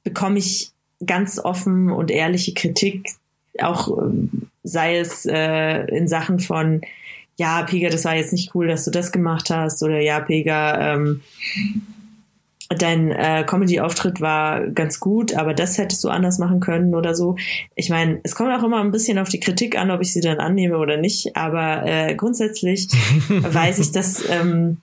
bekomme 0.04 0.38
ich 0.38 0.72
ganz 1.04 1.38
offen 1.38 1.90
und 1.90 2.10
ehrliche 2.10 2.54
Kritik, 2.54 3.08
auch 3.62 3.98
ähm, 3.98 4.48
sei 4.62 4.98
es 4.98 5.26
äh, 5.26 5.84
in 5.86 6.08
Sachen 6.08 6.38
von, 6.38 6.80
ja, 7.36 7.62
Pega, 7.62 7.88
das 7.88 8.04
war 8.04 8.16
jetzt 8.16 8.32
nicht 8.32 8.54
cool, 8.54 8.66
dass 8.66 8.84
du 8.84 8.90
das 8.90 9.12
gemacht 9.12 9.50
hast, 9.50 9.82
oder 9.82 10.00
ja, 10.00 10.20
Pega, 10.20 10.94
ähm, 10.94 11.22
dein 12.68 13.10
äh, 13.10 13.44
Comedy-Auftritt 13.46 14.20
war 14.20 14.66
ganz 14.68 15.00
gut, 15.00 15.34
aber 15.34 15.54
das 15.54 15.78
hättest 15.78 16.04
du 16.04 16.08
anders 16.08 16.38
machen 16.38 16.60
können 16.60 16.94
oder 16.94 17.14
so. 17.14 17.36
Ich 17.74 17.88
meine, 17.88 18.20
es 18.24 18.34
kommt 18.34 18.52
auch 18.52 18.62
immer 18.62 18.80
ein 18.80 18.90
bisschen 18.90 19.18
auf 19.18 19.28
die 19.28 19.40
Kritik 19.40 19.78
an, 19.78 19.90
ob 19.90 20.02
ich 20.02 20.12
sie 20.12 20.20
dann 20.20 20.38
annehme 20.38 20.76
oder 20.76 20.98
nicht, 20.98 21.34
aber 21.34 21.86
äh, 21.86 22.14
grundsätzlich 22.14 22.88
weiß 23.28 23.78
ich, 23.78 23.92
dass 23.92 24.22
ähm, 24.28 24.78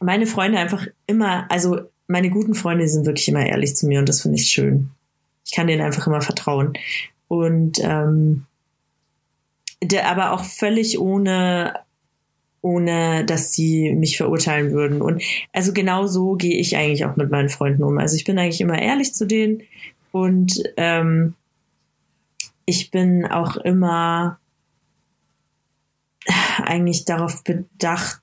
meine 0.00 0.26
Freunde 0.26 0.58
einfach 0.58 0.86
immer, 1.06 1.50
also 1.50 1.80
meine 2.06 2.30
guten 2.30 2.54
Freunde 2.54 2.86
sind 2.86 3.06
wirklich 3.06 3.28
immer 3.28 3.44
ehrlich 3.44 3.74
zu 3.74 3.86
mir 3.86 3.98
und 3.98 4.08
das 4.08 4.22
finde 4.22 4.38
ich 4.38 4.46
schön. 4.46 4.90
Ich 5.44 5.52
kann 5.52 5.66
denen 5.66 5.82
einfach 5.82 6.06
immer 6.06 6.20
vertrauen. 6.20 6.74
Und 7.28 7.78
ähm, 7.82 8.46
der 9.82 10.08
aber 10.08 10.32
auch 10.32 10.44
völlig 10.44 10.98
ohne 10.98 11.74
ohne 12.64 13.26
dass 13.26 13.52
sie 13.52 13.92
mich 13.92 14.16
verurteilen 14.16 14.72
würden. 14.72 15.02
Und 15.02 15.22
also 15.52 15.74
genau 15.74 16.06
so 16.06 16.34
gehe 16.34 16.58
ich 16.58 16.78
eigentlich 16.78 17.04
auch 17.04 17.14
mit 17.14 17.30
meinen 17.30 17.50
Freunden 17.50 17.82
um. 17.82 17.98
Also 17.98 18.16
ich 18.16 18.24
bin 18.24 18.38
eigentlich 18.38 18.62
immer 18.62 18.80
ehrlich 18.80 19.12
zu 19.12 19.26
denen 19.26 19.62
und 20.12 20.62
ähm, 20.78 21.34
ich 22.64 22.90
bin 22.90 23.26
auch 23.26 23.58
immer 23.58 24.38
eigentlich 26.64 27.04
darauf 27.04 27.44
bedacht, 27.44 28.20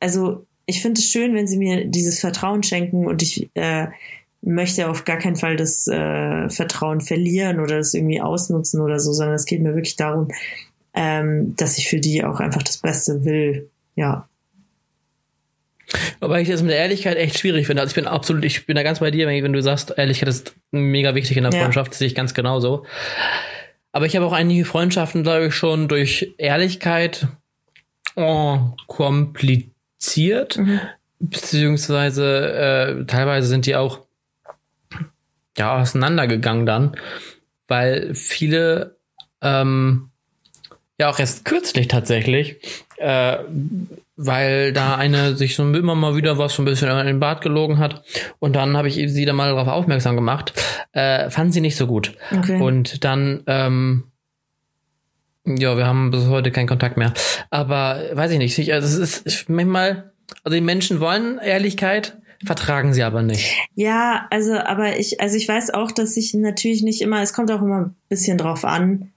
also 0.00 0.46
ich 0.66 0.82
finde 0.82 1.00
es 1.00 1.08
schön, 1.08 1.34
wenn 1.34 1.46
sie 1.46 1.58
mir 1.58 1.84
dieses 1.84 2.18
Vertrauen 2.18 2.62
schenken 2.62 3.06
und 3.06 3.22
ich 3.22 3.50
äh, 3.54 3.86
möchte 4.42 4.88
auf 4.88 5.04
gar 5.04 5.18
keinen 5.18 5.36
Fall 5.36 5.56
das 5.56 5.86
äh, 5.86 6.48
Vertrauen 6.48 7.00
verlieren 7.00 7.60
oder 7.60 7.78
das 7.78 7.94
irgendwie 7.94 8.20
ausnutzen 8.20 8.80
oder 8.80 8.98
so, 8.98 9.12
sondern 9.12 9.34
es 9.34 9.46
geht 9.46 9.60
mir 9.60 9.74
wirklich 9.74 9.96
darum, 9.96 10.28
ähm, 10.94 11.54
dass 11.56 11.78
ich 11.78 11.88
für 11.88 12.00
die 12.00 12.24
auch 12.24 12.40
einfach 12.40 12.62
das 12.62 12.78
Beste 12.78 13.24
will. 13.24 13.70
Ja. 13.96 14.28
Aber 16.20 16.40
ich 16.40 16.48
das 16.48 16.62
mit 16.62 16.70
der 16.70 16.78
Ehrlichkeit 16.78 17.16
echt 17.16 17.38
schwierig 17.38 17.66
finde. 17.66 17.82
Also 17.82 17.90
ich 17.90 17.96
bin 17.96 18.06
absolut, 18.06 18.44
ich 18.44 18.66
bin 18.66 18.76
da 18.76 18.82
ganz 18.82 19.00
bei 19.00 19.10
dir, 19.10 19.26
wenn 19.26 19.52
du 19.52 19.62
sagst, 19.62 19.94
Ehrlichkeit 19.96 20.28
ist 20.28 20.54
mega 20.70 21.14
wichtig 21.14 21.36
in 21.36 21.42
der 21.42 21.52
Freundschaft, 21.52 21.92
ja. 21.92 21.98
sehe 21.98 22.06
ich 22.06 22.14
ganz 22.14 22.32
genauso. 22.32 22.84
Aber 23.92 24.06
ich 24.06 24.14
habe 24.14 24.24
auch 24.24 24.32
einige 24.32 24.64
Freundschaften, 24.64 25.24
glaube 25.24 25.46
ich, 25.46 25.54
schon 25.54 25.88
durch 25.88 26.32
Ehrlichkeit 26.38 27.26
oh, 28.14 28.58
kompliziert. 28.86 30.58
Mhm. 30.58 30.80
Beziehungsweise 31.18 33.02
äh, 33.02 33.06
teilweise 33.06 33.48
sind 33.48 33.66
die 33.66 33.76
auch 33.76 34.00
ja 35.56 35.80
auseinandergegangen 35.80 36.66
dann, 36.66 36.96
weil 37.66 38.14
viele 38.14 38.96
ähm, 39.42 40.10
ja, 41.00 41.08
auch 41.08 41.18
erst 41.18 41.46
kürzlich 41.46 41.88
tatsächlich, 41.88 42.56
äh, 42.98 43.38
weil 44.16 44.74
da 44.74 44.96
eine 44.96 45.34
sich 45.34 45.56
so 45.56 45.62
immer 45.62 45.94
mal 45.94 46.14
wieder 46.14 46.36
was 46.36 46.54
so 46.54 46.62
ein 46.62 46.66
bisschen 46.66 46.90
in 46.90 47.06
den 47.06 47.20
Bart 47.20 47.40
gelogen 47.40 47.78
hat. 47.78 48.04
Und 48.38 48.54
dann 48.54 48.76
habe 48.76 48.88
ich 48.88 48.96
sie 49.10 49.24
da 49.24 49.32
mal 49.32 49.48
darauf 49.48 49.68
aufmerksam 49.68 50.14
gemacht. 50.14 50.52
Äh, 50.92 51.30
fand 51.30 51.54
sie 51.54 51.62
nicht 51.62 51.76
so 51.76 51.86
gut. 51.86 52.12
Okay. 52.30 52.60
Und 52.60 53.02
dann, 53.02 53.42
ähm, 53.46 54.04
ja, 55.46 55.74
wir 55.78 55.86
haben 55.86 56.10
bis 56.10 56.26
heute 56.26 56.50
keinen 56.50 56.68
Kontakt 56.68 56.98
mehr. 56.98 57.14
Aber 57.48 57.98
weiß 58.12 58.32
ich 58.32 58.38
nicht. 58.38 58.70
Also 58.70 59.02
es 59.02 59.20
ist 59.20 59.48
manchmal, 59.48 60.12
also 60.44 60.54
die 60.54 60.60
Menschen 60.60 61.00
wollen 61.00 61.38
Ehrlichkeit, 61.38 62.18
vertragen 62.44 62.94
sie 62.94 63.02
aber 63.02 63.22
nicht. 63.22 63.56
Ja, 63.74 64.26
also, 64.30 64.56
aber 64.56 64.98
ich, 64.98 65.20
also 65.20 65.36
ich 65.36 65.46
weiß 65.46 65.70
auch, 65.70 65.92
dass 65.92 66.16
ich 66.16 66.34
natürlich 66.34 66.82
nicht 66.82 67.02
immer, 67.02 67.22
es 67.22 67.32
kommt 67.32 67.50
auch 67.50 67.62
immer 67.62 67.86
ein 67.86 67.94
bisschen 68.08 68.38
drauf 68.38 68.64
an, 68.64 69.12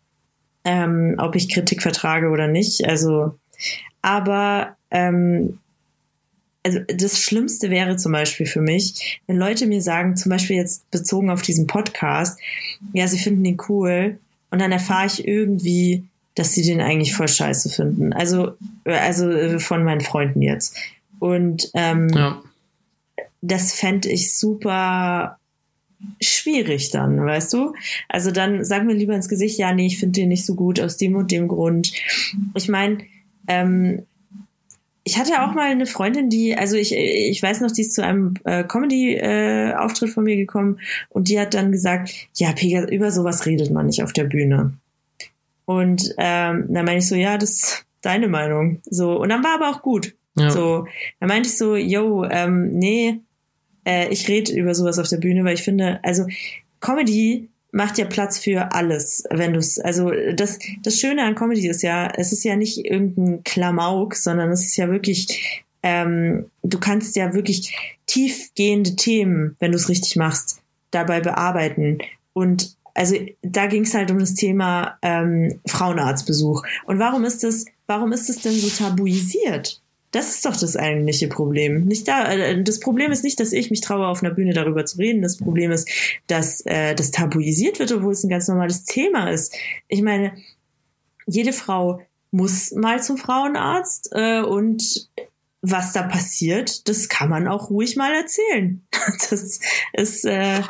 ähm, 0.66 1.16
ob 1.18 1.36
ich 1.36 1.50
Kritik 1.50 1.82
vertrage 1.82 2.30
oder 2.30 2.48
nicht. 2.48 2.88
Also, 2.88 3.38
aber 4.02 4.76
ähm, 4.92 5.60
also 6.66 6.80
das 6.80 7.20
Schlimmste 7.20 7.70
wäre 7.70 7.98
zum 7.98 8.14
Beispiel 8.14 8.46
für 8.46 8.62
mich, 8.62 9.22
wenn 9.28 9.38
Leute 9.38 9.68
mir 9.68 9.82
sagen, 9.82 10.16
zum 10.16 10.30
Beispiel 10.30 10.56
jetzt 10.56 10.90
bezogen 10.92 11.30
auf 11.30 11.42
diesen 11.42 11.68
Podcast, 11.68 12.40
ja, 12.94 13.08
sie 13.08 13.20
finden 13.20 13.44
den 13.44 13.58
cool 13.68 14.20
und 14.50 14.60
dann 14.60 14.72
erfahre 14.72 15.08
ich 15.08 15.28
irgendwie, 15.28 16.06
dass 16.36 16.54
sie 16.54 16.64
den 16.64 16.82
eigentlich 16.82 17.14
voll 17.14 17.28
scheiße 17.28 17.70
finden. 17.70 18.14
Also, 18.14 18.54
also 18.86 19.60
von 19.60 19.84
meinen 19.84 20.02
Freunden 20.02 20.42
jetzt. 20.42 20.78
Und 21.20 21.70
ähm, 21.74 22.10
ja. 22.10 22.42
Das 23.44 23.74
fände 23.74 24.10
ich 24.10 24.38
super 24.38 25.38
schwierig 26.22 26.92
dann, 26.92 27.24
weißt 27.24 27.54
du? 27.54 27.74
Also 28.10 28.32
dann 28.32 28.64
sag 28.64 28.86
mir 28.86 28.94
lieber 28.94 29.16
ins 29.16 29.30
Gesicht, 29.30 29.58
ja, 29.58 29.74
nee, 29.74 29.88
ich 29.88 30.00
finde 30.00 30.22
den 30.22 30.30
nicht 30.30 30.46
so 30.46 30.56
gut 30.56 30.80
aus 30.80 30.98
dem 30.98 31.16
und 31.16 31.32
dem 31.32 31.48
Grund. 31.48 31.92
Ich 32.56 32.70
meine, 32.70 33.00
ähm, 33.48 34.04
ich 35.04 35.18
hatte 35.18 35.44
auch 35.44 35.54
mal 35.54 35.70
eine 35.70 35.86
Freundin, 35.86 36.30
die, 36.30 36.56
also 36.56 36.78
ich, 36.78 36.96
ich 36.96 37.44
weiß 37.44 37.60
noch, 37.60 37.72
die 37.72 37.82
ist 37.82 37.94
zu 37.94 38.04
einem 38.04 38.36
äh, 38.46 38.64
Comedy-Auftritt 38.64 40.10
äh, 40.10 40.12
von 40.14 40.24
mir 40.24 40.38
gekommen 40.38 40.80
und 41.10 41.28
die 41.28 41.40
hat 41.40 41.54
dann 41.54 41.74
gesagt, 41.74 42.14
ja, 42.36 42.54
Pega, 42.54 42.86
über 42.86 43.12
sowas 43.12 43.46
redet 43.46 43.72
man 43.72 43.88
nicht 43.88 44.04
auf 44.04 44.14
der 44.14 44.24
Bühne. 44.24 44.74
Und 45.66 46.14
ähm, 46.18 46.66
dann 46.70 46.86
meine 46.86 47.00
ich 47.00 47.08
so, 47.08 47.16
ja, 47.16 47.38
das 47.38 47.52
ist 47.52 47.86
deine 48.02 48.30
Meinung. 48.30 48.80
So, 48.86 49.20
und 49.20 49.30
dann 49.30 49.44
war 49.44 49.56
aber 49.56 49.70
auch 49.70 49.82
gut. 49.82 50.16
Ja. 50.36 50.50
So, 50.50 50.88
dann 51.20 51.30
meinte 51.30 51.50
ich 51.50 51.58
so, 51.58 51.76
yo, 51.76 52.24
ähm, 52.26 52.72
nee, 52.72 53.20
äh, 53.86 54.10
ich 54.10 54.28
rede 54.28 54.54
über 54.54 54.76
sowas 54.76 55.00
auf 55.00 55.08
der 55.08 55.18
Bühne, 55.18 55.44
weil 55.44 55.56
ich 55.56 55.64
finde, 55.64 56.00
also 56.04 56.26
Comedy 56.80 57.50
macht 57.72 57.98
ja 57.98 58.06
Platz 58.06 58.38
für 58.38 58.72
alles, 58.72 59.24
wenn 59.32 59.54
du 59.54 59.60
es, 59.60 59.80
also 59.80 60.12
das, 60.36 60.60
das 60.84 61.00
Schöne 61.00 61.24
an 61.24 61.36
Comedy 61.36 61.68
ist 61.68 61.82
ja, 61.82 62.08
es 62.16 62.32
ist 62.32 62.44
ja 62.44 62.56
nicht 62.56 62.86
irgendein 62.86 63.44
Klamauk, 63.44 64.16
sondern 64.16 64.52
es 64.52 64.64
ist 64.64 64.78
ja 64.78 64.90
wirklich, 64.90 65.64
ähm, 65.82 66.46
du 66.62 66.80
kannst 66.80 67.16
ja 67.16 67.34
wirklich 67.34 67.76
tiefgehende 68.06 68.96
Themen, 68.96 69.56
wenn 69.60 69.72
du 69.72 69.78
es 69.78 69.90
richtig 69.90 70.16
machst, 70.16 70.62
dabei 70.92 71.20
bearbeiten. 71.20 71.98
Und 72.34 72.76
also 72.94 73.16
da 73.42 73.66
ging 73.66 73.84
es 73.84 73.96
halt 73.96 74.12
um 74.12 74.20
das 74.20 74.36
Thema 74.36 74.98
ähm, 75.02 75.60
Frauenarztbesuch. 75.68 76.64
Und 76.86 77.00
warum 77.00 77.26
ist 77.26 77.44
das, 77.44 77.66
warum 77.88 78.12
ist 78.12 78.30
das 78.30 78.38
denn 78.38 78.54
so 78.54 78.70
tabuisiert? 78.70 79.82
Das 80.14 80.30
ist 80.30 80.46
doch 80.46 80.56
das 80.56 80.78
eigentliche 80.78 81.28
Problem. 81.28 81.86
Nicht 81.86 82.08
da, 82.08 82.32
äh, 82.32 82.64
das 82.64 82.80
Problem 82.80 83.12
ist 83.12 83.24
nicht, 83.24 83.40
dass 83.40 83.52
ich 83.52 83.72
mich 83.72 83.82
traue, 83.82 84.06
auf 84.08 84.24
einer 84.24 84.34
Bühne 84.34 84.54
darüber 84.54 84.86
zu 84.86 85.00
reden. 85.00 85.24
Das 85.24 85.38
Problem 85.38 85.72
ist, 85.72 85.90
dass 86.28 86.62
äh, 86.68 86.94
das 86.94 87.10
tabuisiert 87.10 87.80
wird, 87.80 87.92
obwohl 87.92 88.14
es 88.14 88.24
ein 88.24 88.30
ganz 88.30 88.48
normales 88.48 88.86
Thema 88.86 89.32
ist. 89.32 89.56
Ich 89.88 90.04
meine, 90.04 90.34
jede 91.26 91.52
Frau 91.52 92.00
muss 92.30 92.72
mal 92.74 93.02
zum 93.02 93.18
Frauenarzt 93.18 94.10
äh, 94.14 94.42
und 94.42 95.10
was 95.66 95.94
da 95.94 96.04
passiert, 96.04 96.90
das 96.90 97.08
kann 97.08 97.30
man 97.30 97.48
auch 97.48 97.70
ruhig 97.70 97.96
mal 97.96 98.14
erzählen. 98.14 98.86
Das 99.30 99.60
ist 99.94 100.26
äh 100.26 100.62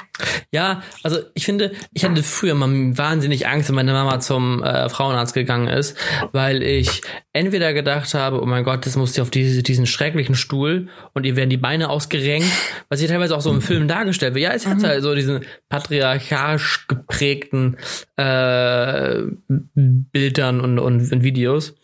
ja, 0.52 0.82
also 1.04 1.20
ich 1.34 1.46
finde, 1.46 1.74
ich 1.94 2.04
hatte 2.04 2.24
früher 2.24 2.56
mal 2.56 2.70
wahnsinnig 2.98 3.48
Angst, 3.48 3.70
wenn 3.70 3.76
meine 3.76 3.94
Mama 3.94 4.20
zum 4.20 4.64
äh, 4.64 4.90
Frauenarzt 4.90 5.34
gegangen 5.34 5.68
ist, 5.68 5.98
weil 6.32 6.64
ich 6.64 7.02
entweder 7.32 7.74
gedacht 7.74 8.14
habe, 8.14 8.42
oh 8.42 8.46
mein 8.46 8.64
Gott, 8.64 8.86
das 8.86 8.96
muss 8.96 9.14
sie 9.14 9.22
auf 9.22 9.30
diese, 9.30 9.62
diesen 9.62 9.86
schrecklichen 9.86 10.36
Stuhl 10.36 10.90
und 11.14 11.26
ihr 11.26 11.36
werden 11.36 11.50
die 11.50 11.58
Beine 11.58 11.90
ausgerenkt, 11.90 12.48
was 12.90 13.00
hier 13.00 13.10
teilweise 13.10 13.36
auch 13.36 13.42
so 13.42 13.52
im 13.52 13.62
Film 13.62 13.88
dargestellt 13.88 14.36
wird. 14.36 14.44
Ja, 14.44 14.52
es 14.54 14.66
hat 14.66 14.80
mhm. 14.80 14.86
halt 14.86 15.04
so 15.04 15.14
diesen 15.14 15.42
patriarchalisch 15.70 16.88
geprägten 16.88 17.78
äh, 18.18 19.22
Bildern 19.48 20.62
und, 20.62 20.80
und, 20.80 21.12
und 21.12 21.24
Videos. 21.24 21.76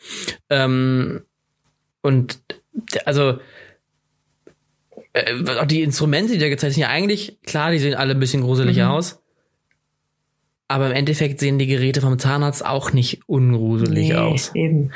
Ähm, 0.49 1.21
und 2.01 2.39
also 3.05 3.39
äh, 5.13 5.65
die 5.65 5.81
Instrumente, 5.81 6.33
die 6.33 6.39
da 6.39 6.49
gezeigt 6.49 6.73
sind, 6.73 6.81
ja 6.81 6.89
eigentlich, 6.89 7.39
klar, 7.43 7.71
die 7.71 7.79
sehen 7.79 7.95
alle 7.95 8.13
ein 8.13 8.19
bisschen 8.19 8.41
gruselig 8.41 8.77
mhm. 8.77 8.83
aus. 8.83 9.21
Aber 10.67 10.87
im 10.87 10.93
Endeffekt 10.93 11.39
sehen 11.39 11.57
die 11.57 11.65
Geräte 11.65 12.01
vom 12.01 12.19
Zahnarzt 12.19 12.63
auch 12.63 12.93
nicht 12.93 13.27
ungruselig 13.27 14.09
nee, 14.09 14.15
aus. 14.15 14.51
Eben. 14.53 14.91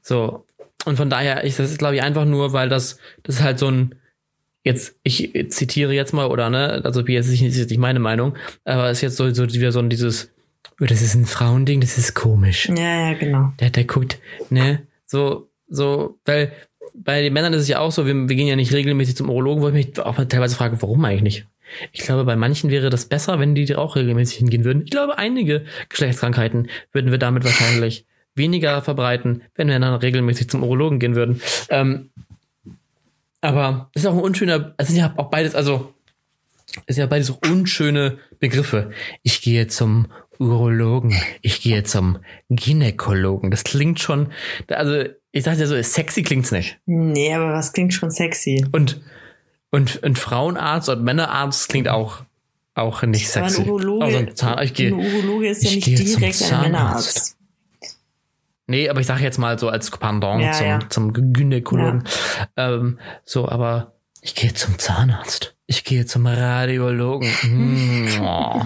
So. 0.00 0.46
Und 0.84 0.96
von 0.96 1.10
daher 1.10 1.44
ist 1.44 1.60
das, 1.60 1.78
glaube 1.78 1.94
ich, 1.94 2.02
einfach 2.02 2.24
nur, 2.24 2.52
weil 2.52 2.68
das, 2.68 2.98
das 3.22 3.36
ist 3.36 3.42
halt 3.42 3.60
so 3.60 3.70
ein, 3.70 3.94
jetzt, 4.64 4.96
ich 5.04 5.32
zitiere 5.50 5.92
jetzt 5.92 6.12
mal, 6.12 6.26
oder 6.26 6.50
ne, 6.50 6.82
also 6.84 7.06
jetzt 7.06 7.28
ist 7.28 7.40
jetzt 7.40 7.70
nicht 7.70 7.78
meine 7.78 8.00
Meinung, 8.00 8.36
aber 8.64 8.90
es 8.90 8.98
ist 8.98 9.02
jetzt 9.02 9.16
so, 9.16 9.32
so 9.32 9.48
wieder 9.52 9.70
so 9.70 9.78
ein 9.78 9.90
dieses, 9.90 10.32
oh, 10.80 10.86
das 10.86 11.02
ist 11.02 11.14
ein 11.14 11.26
Frauending, 11.26 11.80
das 11.80 11.98
ist 11.98 12.14
komisch. 12.14 12.68
Ja, 12.68 13.10
ja, 13.10 13.14
genau. 13.14 13.52
Der, 13.60 13.70
der 13.70 13.84
guckt, 13.84 14.18
ne, 14.50 14.86
so, 15.06 15.48
so, 15.68 16.18
weil 16.24 16.52
bei 16.94 17.22
den 17.22 17.32
Männern 17.32 17.52
ist 17.52 17.62
es 17.62 17.68
ja 17.68 17.80
auch 17.80 17.92
so, 17.92 18.06
wir, 18.06 18.14
wir 18.14 18.36
gehen 18.36 18.46
ja 18.46 18.56
nicht 18.56 18.72
regelmäßig 18.72 19.16
zum 19.16 19.30
Urologen, 19.30 19.62
wo 19.62 19.68
ich 19.68 19.74
mich 19.74 20.00
auch 20.00 20.16
teilweise 20.24 20.56
frage, 20.56 20.80
warum 20.82 21.04
eigentlich 21.04 21.22
nicht? 21.22 21.46
Ich 21.92 22.02
glaube, 22.02 22.24
bei 22.24 22.36
manchen 22.36 22.70
wäre 22.70 22.90
das 22.90 23.06
besser, 23.06 23.38
wenn 23.38 23.54
die 23.54 23.74
auch 23.74 23.96
regelmäßig 23.96 24.38
hingehen 24.38 24.64
würden. 24.64 24.82
Ich 24.84 24.90
glaube, 24.90 25.18
einige 25.18 25.64
Geschlechtskrankheiten 25.88 26.68
würden 26.92 27.10
wir 27.10 27.18
damit 27.18 27.44
wahrscheinlich 27.44 28.06
weniger 28.34 28.82
verbreiten, 28.82 29.42
wenn 29.54 29.68
wir 29.68 29.78
dann 29.78 29.94
regelmäßig 29.94 30.48
zum 30.48 30.62
Urologen 30.62 30.98
gehen 30.98 31.14
würden. 31.14 31.40
Ähm, 31.70 32.10
aber 33.40 33.90
es 33.94 34.02
ist 34.02 34.08
auch 34.08 34.14
ein 34.14 34.20
unschöner, 34.20 34.74
es 34.76 34.88
sind 34.88 34.98
ja 34.98 35.14
auch 35.16 35.30
beides, 35.30 35.54
also 35.54 35.94
es 36.86 36.96
sind 36.96 37.02
ja 37.02 37.06
beides 37.06 37.30
unschöne 37.30 38.18
Begriffe. 38.38 38.92
Ich 39.22 39.42
gehe 39.42 39.66
zum 39.66 40.06
Urologen, 40.38 41.14
ich 41.42 41.60
gehe 41.60 41.82
zum 41.84 42.18
Gynäkologen. 42.48 43.50
Das 43.50 43.64
klingt 43.64 44.00
schon, 44.00 44.32
also 44.68 45.04
ich 45.32 45.44
dachte 45.44 45.60
ja 45.60 45.66
so, 45.66 45.82
sexy 45.82 46.22
klingt's 46.22 46.52
nicht. 46.52 46.78
Nee, 46.86 47.34
aber 47.34 47.52
was 47.52 47.72
klingt 47.72 47.94
schon 47.94 48.10
sexy? 48.10 48.64
Und, 48.72 49.00
und 49.70 50.04
ein 50.04 50.14
Frauenarzt 50.14 50.88
und 50.90 51.02
Männerarzt 51.02 51.68
klingt 51.68 51.88
auch, 51.88 52.22
auch 52.74 53.02
nicht 53.02 53.34
aber 53.36 53.48
sexy. 53.48 53.62
Ein 53.62 53.70
Urologe, 53.70 54.04
also 54.04 54.18
ein, 54.18 54.36
Zahn, 54.36 54.62
ich 54.62 54.74
gehe, 54.74 54.88
ein 54.88 54.94
Urologe 54.94 55.48
ist 55.48 55.64
ja 55.64 55.70
nicht 55.70 55.86
direkt 55.86 56.42
ein 56.52 56.60
Männerarzt. 56.60 57.36
Nee, 58.66 58.88
aber 58.88 59.00
ich 59.00 59.06
sage 59.06 59.22
jetzt 59.22 59.38
mal 59.38 59.58
so 59.58 59.68
als 59.68 59.90
Pendant 59.90 60.42
ja, 60.42 60.52
zum, 60.52 60.66
ja. 60.66 60.78
zum 60.88 61.12
Gynäkologen. 61.12 62.04
Ja. 62.56 62.74
Ähm, 62.74 62.98
so, 63.24 63.48
aber 63.48 63.92
ich 64.20 64.34
gehe 64.34 64.54
zum 64.54 64.78
Zahnarzt. 64.78 65.56
Ich 65.66 65.84
gehe 65.84 66.06
zum 66.06 66.26
Radiologen. 66.26 67.28
Hm, 67.40 68.08
oh, 68.22 68.62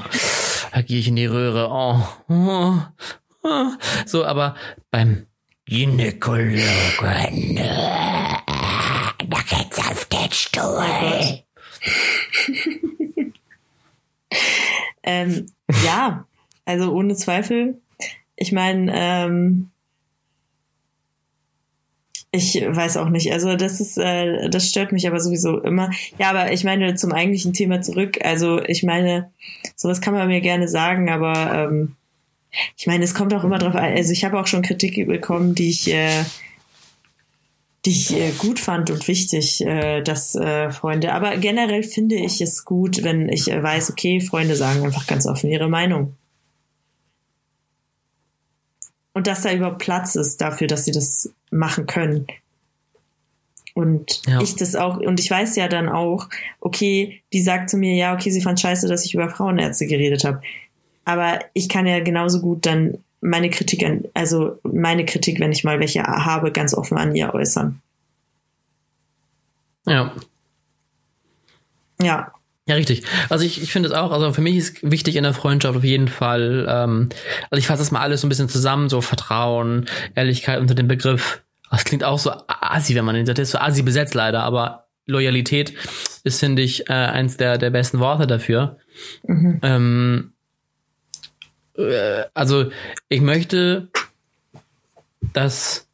da 0.72 0.82
gehe 0.82 0.98
ich 0.98 1.08
in 1.08 1.16
die 1.16 1.26
Röhre. 1.26 1.68
Oh, 1.70 2.02
oh, 2.28 2.78
oh. 3.42 3.66
So, 4.04 4.24
aber 4.24 4.54
beim 4.90 5.26
Gynäkologen. 5.68 7.56
Da 7.56 9.38
geht's 9.50 9.78
auf 9.78 10.04
den 10.04 10.30
Stuhl. 10.30 11.42
ähm, 15.02 15.46
ja, 15.84 16.24
also 16.64 16.92
ohne 16.92 17.16
Zweifel. 17.16 17.80
Ich 18.36 18.52
meine, 18.52 18.92
ähm, 18.94 19.70
ich 22.30 22.54
weiß 22.54 22.98
auch 22.98 23.08
nicht. 23.08 23.32
Also 23.32 23.56
das 23.56 23.80
ist, 23.80 23.98
äh, 23.98 24.48
das 24.48 24.68
stört 24.68 24.92
mich 24.92 25.08
aber 25.08 25.18
sowieso 25.18 25.58
immer. 25.60 25.90
Ja, 26.18 26.30
aber 26.30 26.52
ich 26.52 26.62
meine 26.62 26.94
zum 26.94 27.10
eigentlichen 27.10 27.52
Thema 27.52 27.80
zurück. 27.82 28.18
Also 28.22 28.62
ich 28.62 28.84
meine, 28.84 29.32
sowas 29.74 30.00
kann 30.00 30.14
man 30.14 30.28
mir 30.28 30.40
gerne 30.40 30.68
sagen, 30.68 31.10
aber 31.10 31.68
ähm, 31.70 31.96
ich 32.76 32.86
meine, 32.86 33.04
es 33.04 33.14
kommt 33.14 33.34
auch 33.34 33.44
immer 33.44 33.58
drauf 33.58 33.74
an. 33.74 33.84
Also 33.84 34.12
ich 34.12 34.24
habe 34.24 34.38
auch 34.38 34.46
schon 34.46 34.62
Kritik 34.62 35.06
bekommen, 35.06 35.54
die 35.54 35.70
ich, 35.70 35.92
äh, 35.92 36.24
die 37.84 37.90
ich 37.90 38.14
äh, 38.14 38.30
gut 38.38 38.58
fand 38.58 38.90
und 38.90 39.06
wichtig, 39.08 39.64
äh, 39.64 40.02
dass 40.02 40.34
äh, 40.34 40.70
Freunde. 40.70 41.12
Aber 41.12 41.36
generell 41.36 41.82
finde 41.82 42.16
ich 42.16 42.40
es 42.40 42.64
gut, 42.64 43.02
wenn 43.02 43.28
ich 43.28 43.50
äh, 43.50 43.62
weiß, 43.62 43.90
okay, 43.90 44.20
Freunde 44.20 44.56
sagen 44.56 44.84
einfach 44.84 45.06
ganz 45.06 45.26
offen 45.26 45.50
ihre 45.50 45.68
Meinung. 45.68 46.14
Und 49.12 49.26
dass 49.26 49.42
da 49.42 49.52
überhaupt 49.52 49.78
Platz 49.78 50.14
ist 50.14 50.40
dafür, 50.40 50.66
dass 50.66 50.84
sie 50.84 50.92
das 50.92 51.30
machen 51.50 51.86
können. 51.86 52.26
Und 53.76 54.22
ja. 54.26 54.40
ich 54.40 54.56
das 54.56 54.74
auch, 54.74 54.96
und 54.96 55.20
ich 55.20 55.30
weiß 55.30 55.54
ja 55.56 55.68
dann 55.68 55.90
auch, 55.90 56.28
okay, 56.60 57.22
die 57.32 57.42
sagt 57.42 57.68
zu 57.68 57.76
mir, 57.76 57.94
ja, 57.94 58.14
okay, 58.14 58.30
sie 58.30 58.40
fand 58.40 58.58
scheiße, 58.58 58.88
dass 58.88 59.04
ich 59.04 59.12
über 59.12 59.28
Frauenärzte 59.28 59.86
geredet 59.86 60.24
habe. 60.24 60.40
Aber 61.06 61.38
ich 61.54 61.70
kann 61.70 61.86
ja 61.86 62.00
genauso 62.00 62.40
gut 62.42 62.66
dann 62.66 62.98
meine 63.22 63.48
Kritik 63.48 63.84
an, 63.84 64.04
also 64.12 64.58
meine 64.62 65.06
Kritik, 65.06 65.40
wenn 65.40 65.52
ich 65.52 65.64
mal 65.64 65.80
welche 65.80 66.02
habe, 66.02 66.52
ganz 66.52 66.74
offen 66.74 66.98
an 66.98 67.14
ihr 67.14 67.32
äußern. 67.32 67.80
Ja. 69.86 70.12
Ja. 72.02 72.32
Ja, 72.68 72.74
richtig. 72.74 73.04
Also 73.28 73.44
ich, 73.44 73.62
ich 73.62 73.70
finde 73.70 73.88
es 73.88 73.94
auch, 73.94 74.10
also 74.10 74.32
für 74.32 74.40
mich 74.40 74.56
ist 74.56 74.90
wichtig 74.90 75.14
in 75.14 75.22
der 75.22 75.32
Freundschaft 75.32 75.76
auf 75.76 75.84
jeden 75.84 76.08
Fall, 76.08 76.66
ähm, 76.68 77.08
also 77.48 77.60
ich 77.60 77.68
fasse 77.68 77.78
das 77.78 77.92
mal 77.92 78.00
alles 78.00 78.22
so 78.22 78.26
ein 78.26 78.28
bisschen 78.28 78.48
zusammen, 78.48 78.88
so 78.88 79.00
Vertrauen, 79.00 79.86
Ehrlichkeit 80.16 80.58
unter 80.60 80.74
dem 80.74 80.88
Begriff. 80.88 81.44
Das 81.70 81.84
klingt 81.84 82.02
auch 82.02 82.18
so 82.18 82.32
assi, 82.48 82.96
wenn 82.96 83.04
man 83.04 83.14
den 83.14 83.26
sagt, 83.26 83.38
ist 83.38 83.52
so 83.52 83.58
assi 83.58 83.82
besetzt 83.82 84.14
leider, 84.14 84.42
aber 84.42 84.88
Loyalität 85.06 85.74
ist, 86.24 86.40
finde 86.40 86.62
ich, 86.62 86.90
äh, 86.90 86.92
eins 86.92 87.36
der, 87.36 87.58
der 87.58 87.70
besten 87.70 88.00
Worte 88.00 88.26
dafür. 88.26 88.78
Mhm. 89.22 89.60
Ähm, 89.62 90.32
äh, 90.32 90.35
also 92.34 92.70
ich 93.08 93.20
möchte, 93.20 93.88
dass 95.32 95.86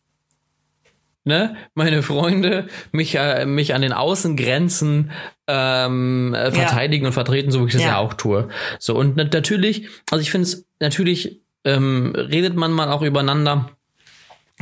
ne, 1.25 1.57
meine 1.75 2.03
Freunde 2.03 2.69
mich, 2.91 3.15
äh, 3.17 3.47
mich 3.47 3.75
an 3.75 3.83
den 3.83 3.93
Außengrenzen 3.93 5.11
ähm, 5.47 6.35
äh, 6.35 6.51
verteidigen 6.51 7.05
ja. 7.05 7.09
und 7.09 7.13
vertreten, 7.13 7.51
so 7.51 7.63
wie 7.63 7.67
ich 7.67 7.73
das 7.73 7.83
ja. 7.83 7.89
ja 7.89 7.99
auch 7.99 8.15
tue. 8.15 8.49
So, 8.79 8.97
und 8.97 9.17
natürlich, 9.17 9.89
also 10.11 10.23
ich 10.23 10.31
finde 10.31 10.49
es, 10.49 10.67
natürlich 10.81 11.41
ähm, 11.65 12.13
redet 12.17 12.57
man 12.57 12.73
mal 12.73 12.91
auch 12.91 13.03
übereinander 13.03 13.71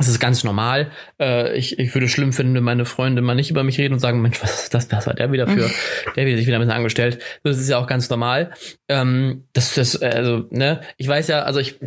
das 0.01 0.07
ist 0.07 0.19
ganz 0.19 0.43
normal. 0.43 0.91
Äh, 1.19 1.55
ich, 1.57 1.77
ich 1.79 1.93
würde 1.93 2.09
schlimm 2.09 2.33
finden, 2.33 2.55
wenn 2.55 2.63
meine 2.63 2.85
Freunde 2.85 3.21
mal 3.21 3.35
nicht 3.35 3.51
über 3.51 3.63
mich 3.63 3.77
reden 3.77 3.93
und 3.93 3.99
sagen, 3.99 4.21
Mensch, 4.21 4.41
was 4.41 4.63
ist 4.63 4.73
das, 4.73 4.91
was 4.91 5.07
war 5.07 5.13
der 5.13 5.31
wieder 5.31 5.47
für? 5.47 5.67
Mhm. 5.67 5.71
der 6.15 6.25
wird 6.25 6.37
sich 6.37 6.47
wieder 6.47 6.57
ein 6.57 6.61
bisschen 6.61 6.75
angestellt. 6.75 7.19
Das 7.43 7.57
ist 7.57 7.69
ja 7.69 7.77
auch 7.77 7.87
ganz 7.87 8.09
normal. 8.09 8.51
Ähm, 8.87 9.45
das, 9.53 9.75
das, 9.75 10.01
also, 10.01 10.47
ne, 10.49 10.81
ich 10.97 11.07
weiß 11.07 11.27
ja, 11.27 11.43
also 11.43 11.59
ich 11.59 11.79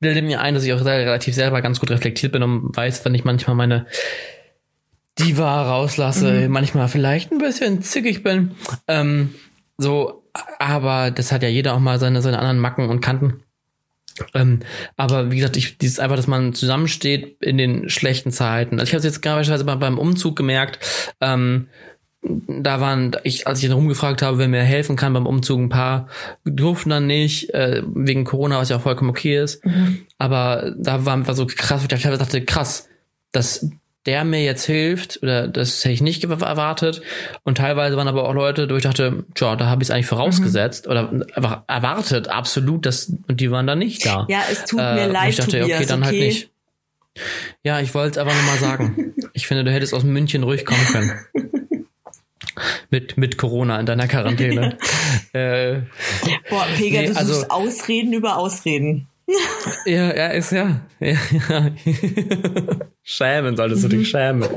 bilde 0.00 0.22
mir 0.22 0.40
ein, 0.40 0.54
dass 0.54 0.64
ich 0.64 0.72
auch 0.72 0.84
relativ 0.84 1.34
selber 1.34 1.62
ganz 1.62 1.80
gut 1.80 1.90
reflektiert 1.90 2.32
bin 2.32 2.42
und 2.42 2.76
weiß, 2.76 3.04
wenn 3.04 3.14
ich 3.14 3.24
manchmal 3.24 3.56
meine 3.56 3.86
Diva 5.18 5.62
rauslasse, 5.62 6.32
mhm. 6.32 6.52
manchmal 6.52 6.88
vielleicht 6.88 7.30
ein 7.30 7.38
bisschen 7.38 7.82
zickig 7.82 8.22
bin. 8.22 8.52
Ähm, 8.88 9.34
so, 9.78 10.24
aber 10.58 11.10
das 11.10 11.32
hat 11.32 11.42
ja 11.42 11.48
jeder 11.48 11.74
auch 11.74 11.80
mal 11.80 11.98
seine, 11.98 12.22
seine 12.22 12.38
anderen 12.38 12.58
Macken 12.58 12.88
und 12.88 13.00
Kanten. 13.00 13.42
Ähm, 14.34 14.60
aber 14.96 15.30
wie 15.30 15.36
gesagt, 15.36 15.56
ich, 15.56 15.78
dieses 15.78 15.98
einfach, 15.98 16.16
dass 16.16 16.26
man 16.26 16.54
zusammensteht 16.54 17.42
in 17.42 17.58
den 17.58 17.88
schlechten 17.88 18.30
Zeiten. 18.30 18.78
Also 18.78 18.90
ich 18.90 18.94
habe 18.94 18.98
es 18.98 19.04
jetzt 19.04 19.22
gerade 19.22 19.64
beim 19.64 19.98
Umzug 19.98 20.36
gemerkt. 20.36 20.78
Ähm, 21.20 21.68
da 22.22 22.80
waren, 22.80 23.16
ich, 23.24 23.46
als 23.46 23.62
ich 23.62 23.68
dann 23.68 23.78
rumgefragt 23.78 24.20
habe, 24.20 24.38
wer 24.38 24.48
mir 24.48 24.62
helfen 24.62 24.94
kann 24.96 25.14
beim 25.14 25.26
Umzug, 25.26 25.58
ein 25.58 25.68
paar 25.70 26.08
durften 26.44 26.90
dann 26.90 27.06
nicht, 27.06 27.54
äh, 27.54 27.82
wegen 27.86 28.24
Corona, 28.24 28.58
was 28.58 28.68
ja 28.68 28.76
auch 28.76 28.82
vollkommen 28.82 29.10
okay 29.10 29.42
ist. 29.42 29.64
Mhm. 29.64 30.02
Aber 30.18 30.74
da 30.76 31.06
war 31.06 31.14
einfach 31.14 31.34
so 31.34 31.46
krass, 31.46 31.82
ich 31.82 31.88
dachte, 31.88 32.44
krass, 32.44 32.88
dass 33.32 33.70
der 34.06 34.24
mir 34.24 34.42
jetzt 34.42 34.64
hilft, 34.64 35.22
oder 35.22 35.46
das 35.46 35.84
hätte 35.84 35.92
ich 35.92 36.00
nicht 36.00 36.24
erwartet. 36.24 37.02
Und 37.44 37.58
teilweise 37.58 37.96
waren 37.96 38.08
aber 38.08 38.28
auch 38.28 38.34
Leute, 38.34 38.68
wo 38.70 38.76
ich 38.76 38.82
dachte, 38.82 39.24
tja, 39.34 39.56
da 39.56 39.66
habe 39.66 39.82
ich 39.82 39.88
es 39.88 39.94
eigentlich 39.94 40.06
vorausgesetzt 40.06 40.86
mhm. 40.86 40.90
oder 40.90 41.12
einfach 41.34 41.62
erwartet, 41.66 42.28
absolut, 42.28 42.86
dass, 42.86 43.12
und 43.28 43.40
die 43.40 43.50
waren 43.50 43.66
dann 43.66 43.78
nicht 43.78 44.06
da. 44.06 44.26
Ja, 44.28 44.42
es 44.50 44.64
tut 44.64 44.80
äh, 44.80 44.94
mir 44.94 45.06
leid. 45.08 45.30
Ich 45.30 45.36
dachte, 45.36 45.60
Tobias, 45.60 45.80
okay, 45.80 45.86
dann 45.86 46.04
halt 46.04 46.14
okay. 46.14 46.22
halt 46.22 46.32
nicht. 46.34 46.50
Ja, 47.62 47.80
ich 47.80 47.94
wollte 47.94 48.12
es 48.12 48.18
einfach 48.18 48.34
nur 48.34 48.50
mal 48.50 48.58
sagen. 48.58 49.14
ich 49.34 49.46
finde, 49.46 49.64
du 49.64 49.72
hättest 49.72 49.92
aus 49.92 50.04
München 50.04 50.42
ruhig 50.44 50.64
kommen 50.64 50.86
können. 50.86 51.20
mit, 52.90 53.16
mit 53.16 53.36
Corona 53.36 53.78
in 53.78 53.86
deiner 53.86 54.08
Quarantäne. 54.08 54.78
äh, 55.32 55.80
Boah, 56.48 56.66
Pega, 56.76 57.02
nee, 57.02 57.08
du 57.08 57.16
also, 57.16 57.46
Ausreden 57.48 58.12
über 58.12 58.36
Ausreden. 58.36 59.08
Ja, 59.86 60.14
ja, 60.14 60.26
ist 60.28 60.52
ja. 60.52 60.80
ja, 61.00 61.16
ja. 61.48 61.70
schämen 63.02 63.56
solltest 63.56 63.84
du 63.84 63.88
dich 63.88 64.08
schämen. 64.08 64.48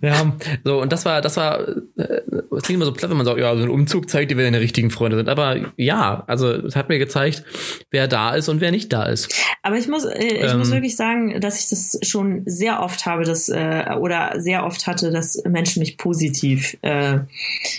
Ja, 0.00 0.36
so, 0.64 0.80
und 0.80 0.92
das 0.92 1.04
war, 1.04 1.20
das 1.20 1.36
war, 1.36 1.60
äh, 1.96 2.20
es 2.56 2.62
klingt 2.64 2.76
immer 2.76 2.84
so 2.84 2.92
platt, 2.92 3.10
wenn 3.10 3.16
man 3.16 3.26
sagt, 3.26 3.38
ja, 3.38 3.54
so 3.54 3.62
ein 3.62 3.68
Umzug 3.68 4.10
zeigt 4.10 4.30
dir, 4.30 4.36
wer 4.36 4.44
deine 4.44 4.60
richtigen 4.60 4.90
Freunde 4.90 5.16
sind. 5.16 5.28
Aber 5.28 5.56
ja, 5.76 6.24
also 6.26 6.50
es 6.50 6.74
hat 6.74 6.88
mir 6.88 6.98
gezeigt, 6.98 7.44
wer 7.90 8.08
da 8.08 8.34
ist 8.34 8.48
und 8.48 8.60
wer 8.60 8.72
nicht 8.72 8.92
da 8.92 9.04
ist. 9.04 9.32
Aber 9.62 9.76
ich 9.76 9.88
muss, 9.88 10.04
äh, 10.04 10.24
ich 10.24 10.50
ähm, 10.50 10.58
muss 10.58 10.70
wirklich 10.70 10.96
sagen, 10.96 11.40
dass 11.40 11.60
ich 11.60 11.68
das 11.68 11.98
schon 12.02 12.42
sehr 12.46 12.82
oft 12.82 13.06
habe, 13.06 13.24
dass, 13.24 13.48
äh, 13.48 13.94
oder 13.98 14.40
sehr 14.40 14.66
oft 14.66 14.86
hatte, 14.86 15.12
dass 15.12 15.42
Menschen 15.48 15.80
mich 15.80 15.98
positiv 15.98 16.76
äh, 16.82 17.20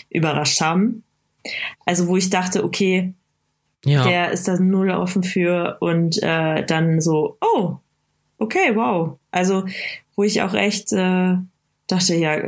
überrascht 0.09 0.61
haben. 0.61 1.03
Also 1.85 2.07
wo 2.07 2.15
ich 2.15 2.29
dachte, 2.29 2.63
okay, 2.63 3.13
ja. 3.85 4.03
der 4.03 4.31
ist 4.31 4.47
da 4.47 4.59
null 4.59 4.91
offen 4.91 5.23
für 5.23 5.77
und 5.79 6.21
äh, 6.21 6.65
dann 6.65 7.01
so, 7.01 7.37
oh, 7.41 7.77
okay, 8.37 8.75
wow. 8.75 9.17
Also 9.31 9.65
wo 10.15 10.23
ich 10.23 10.41
auch 10.41 10.53
echt 10.53 10.93
äh, 10.93 11.37
dachte, 11.87 12.15
ja, 12.15 12.39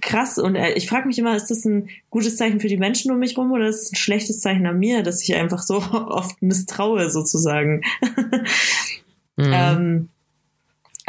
krass. 0.00 0.38
Und 0.38 0.56
äh, 0.56 0.72
ich 0.72 0.88
frage 0.88 1.06
mich 1.06 1.18
immer, 1.18 1.36
ist 1.36 1.50
das 1.50 1.64
ein 1.64 1.88
gutes 2.10 2.36
Zeichen 2.36 2.60
für 2.60 2.68
die 2.68 2.76
Menschen 2.76 3.10
um 3.10 3.18
mich 3.18 3.36
rum 3.36 3.52
oder 3.52 3.66
ist 3.66 3.82
es 3.82 3.92
ein 3.92 3.96
schlechtes 3.96 4.40
Zeichen 4.40 4.66
an 4.66 4.78
mir, 4.78 5.02
dass 5.02 5.22
ich 5.22 5.34
einfach 5.34 5.62
so 5.62 5.76
oft 5.92 6.40
misstraue, 6.42 7.10
sozusagen? 7.10 7.82
mhm. 9.36 9.52
ähm, 9.52 10.08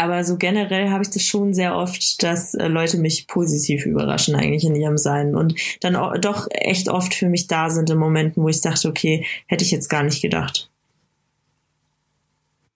aber 0.02 0.24
so 0.24 0.38
generell 0.38 0.90
habe 0.90 1.04
ich 1.04 1.10
das 1.10 1.24
schon 1.24 1.54
sehr 1.54 1.76
oft, 1.76 2.24
dass 2.24 2.54
äh, 2.54 2.68
Leute 2.68 2.98
mich 2.98 3.28
positiv 3.28 3.86
überraschen 3.86 4.36
eigentlich 4.36 4.64
in 4.64 4.76
ihrem 4.76 4.98
Sein 4.98 5.36
und 5.36 5.56
dann 5.82 5.96
auch, 5.96 6.18
doch 6.18 6.48
echt 6.52 6.90
oft 6.90 7.14
für 7.14 7.30
mich 7.30 7.48
da 7.48 7.70
sind 7.70 7.90
in 7.90 7.98
Momenten, 7.98 8.44
wo 8.44 8.50
ich 8.50 8.62
dachte, 8.62 8.88
okay, 8.88 9.26
hätte 9.48 9.64
ich 9.64 9.72
jetzt 9.72 9.90
gar 9.90 10.04
nicht 10.04 10.22
gedacht. 10.22 10.70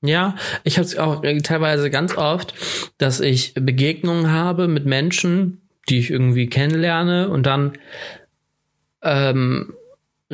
Ja, 0.02 0.36
ich 0.64 0.78
habe 0.78 0.86
es 0.86 0.98
auch 0.98 1.24
äh, 1.24 1.38
teilweise 1.40 1.90
ganz 1.90 2.16
oft, 2.16 2.54
dass 2.98 3.20
ich 3.20 3.54
Begegnungen 3.56 4.32
habe 4.32 4.68
mit 4.68 4.86
Menschen, 4.86 5.62
die 5.90 6.00
ich 6.00 6.12
irgendwie 6.12 6.48
kennenlerne 6.48 7.30
und 7.30 7.44
dann 7.46 7.74
ähm, 9.02 9.74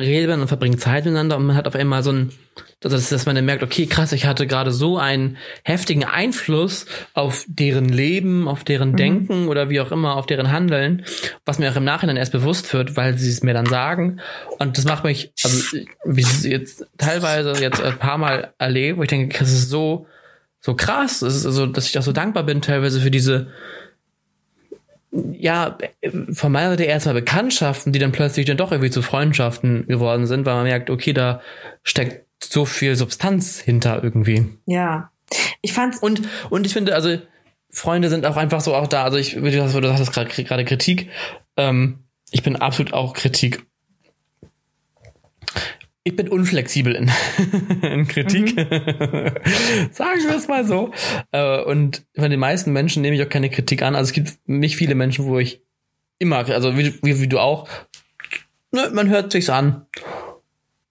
redet 0.02 0.30
man 0.30 0.40
und 0.40 0.48
verbringt 0.48 0.80
Zeit 0.80 1.04
miteinander 1.04 1.36
und 1.36 1.46
man 1.46 1.56
hat 1.56 1.66
auf 1.66 1.74
einmal 1.74 2.02
so 2.02 2.12
ein, 2.12 2.32
dass, 2.80 3.08
dass 3.08 3.26
man 3.26 3.34
dann 3.34 3.44
merkt, 3.44 3.62
okay, 3.62 3.86
krass, 3.86 4.12
ich 4.12 4.26
hatte 4.26 4.46
gerade 4.46 4.70
so 4.70 4.98
einen 4.98 5.36
heftigen 5.64 6.04
Einfluss 6.04 6.86
auf 7.14 7.44
deren 7.48 7.88
Leben, 7.88 8.48
auf 8.48 8.64
deren 8.64 8.92
mhm. 8.92 8.96
Denken 8.96 9.48
oder 9.48 9.70
wie 9.70 9.80
auch 9.80 9.92
immer, 9.92 10.16
auf 10.16 10.26
deren 10.26 10.50
Handeln, 10.50 11.04
was 11.44 11.58
mir 11.58 11.70
auch 11.70 11.76
im 11.76 11.84
Nachhinein 11.84 12.16
erst 12.16 12.32
bewusst 12.32 12.72
wird, 12.74 12.96
weil 12.96 13.16
sie 13.16 13.30
es 13.30 13.42
mir 13.42 13.54
dann 13.54 13.66
sagen. 13.66 14.20
Und 14.58 14.78
das 14.78 14.84
macht 14.84 15.04
mich, 15.04 15.32
also 15.44 15.76
wie 16.04 16.20
ich 16.20 16.26
es 16.26 16.44
jetzt 16.44 16.86
teilweise 16.98 17.60
jetzt 17.62 17.80
ein 17.80 17.98
paar 17.98 18.18
Mal 18.18 18.52
erlebe, 18.58 18.98
wo 18.98 19.02
ich 19.02 19.08
denke, 19.08 19.38
das 19.38 19.52
ist 19.52 19.70
so, 19.70 20.06
so 20.60 20.74
krass, 20.74 21.20
das 21.20 21.34
ist 21.34 21.42
so, 21.42 21.66
dass 21.66 21.88
ich 21.88 21.98
auch 21.98 22.02
so 22.02 22.12
dankbar 22.12 22.44
bin 22.44 22.62
teilweise 22.62 23.00
für 23.00 23.10
diese 23.10 23.48
ja, 25.12 25.76
von 26.32 26.52
meiner 26.52 26.70
Seite 26.70 26.84
erstmal 26.84 27.14
Bekanntschaften, 27.14 27.92
die 27.92 27.98
dann 27.98 28.12
plötzlich 28.12 28.46
dann 28.46 28.56
doch 28.56 28.72
irgendwie 28.72 28.90
zu 28.90 29.02
Freundschaften 29.02 29.86
geworden 29.86 30.26
sind, 30.26 30.46
weil 30.46 30.54
man 30.54 30.64
merkt, 30.64 30.88
okay, 30.88 31.12
da 31.12 31.42
steckt 31.82 32.26
so 32.42 32.64
viel 32.64 32.96
Substanz 32.96 33.60
hinter 33.60 34.02
irgendwie. 34.02 34.46
Ja. 34.66 35.10
Ich 35.60 35.72
fand's. 35.72 35.98
Und, 35.98 36.22
und 36.50 36.66
ich 36.66 36.72
finde, 36.72 36.94
also, 36.94 37.18
Freunde 37.70 38.10
sind 38.10 38.26
auch 38.26 38.36
einfach 38.36 38.60
so 38.60 38.74
auch 38.74 38.86
da. 38.86 39.04
Also 39.04 39.16
ich, 39.16 39.42
wie 39.42 39.50
du 39.50 39.58
sagst, 39.58 39.74
du 39.74 39.96
sagst 39.96 40.36
gerade 40.46 40.64
Kritik. 40.64 41.08
Ähm, 41.56 42.00
ich 42.30 42.42
bin 42.42 42.56
absolut 42.56 42.92
auch 42.92 43.14
Kritik 43.14 43.64
ich 46.04 46.16
bin 46.16 46.28
unflexibel 46.28 46.94
in, 46.94 47.10
in 47.82 48.08
Kritik. 48.08 48.56
Mhm. 48.56 48.62
Sagen 49.92 50.20
wir 50.26 50.36
es 50.36 50.48
mal 50.48 50.64
so. 50.64 50.90
Äh, 51.30 51.62
und 51.62 52.04
von 52.16 52.30
den 52.30 52.40
meisten 52.40 52.72
Menschen 52.72 53.02
nehme 53.02 53.16
ich 53.16 53.22
auch 53.22 53.28
keine 53.28 53.50
Kritik 53.50 53.82
an. 53.82 53.94
Also 53.94 54.08
es 54.08 54.12
gibt 54.12 54.32
nicht 54.46 54.76
viele 54.76 54.94
Menschen, 54.94 55.26
wo 55.26 55.38
ich 55.38 55.62
immer, 56.18 56.38
also 56.48 56.76
wie, 56.76 56.94
wie, 57.02 57.20
wie 57.20 57.28
du 57.28 57.38
auch, 57.38 57.68
ne, 58.72 58.90
man 58.92 59.08
hört 59.08 59.32
sich's 59.32 59.50
an. 59.50 59.86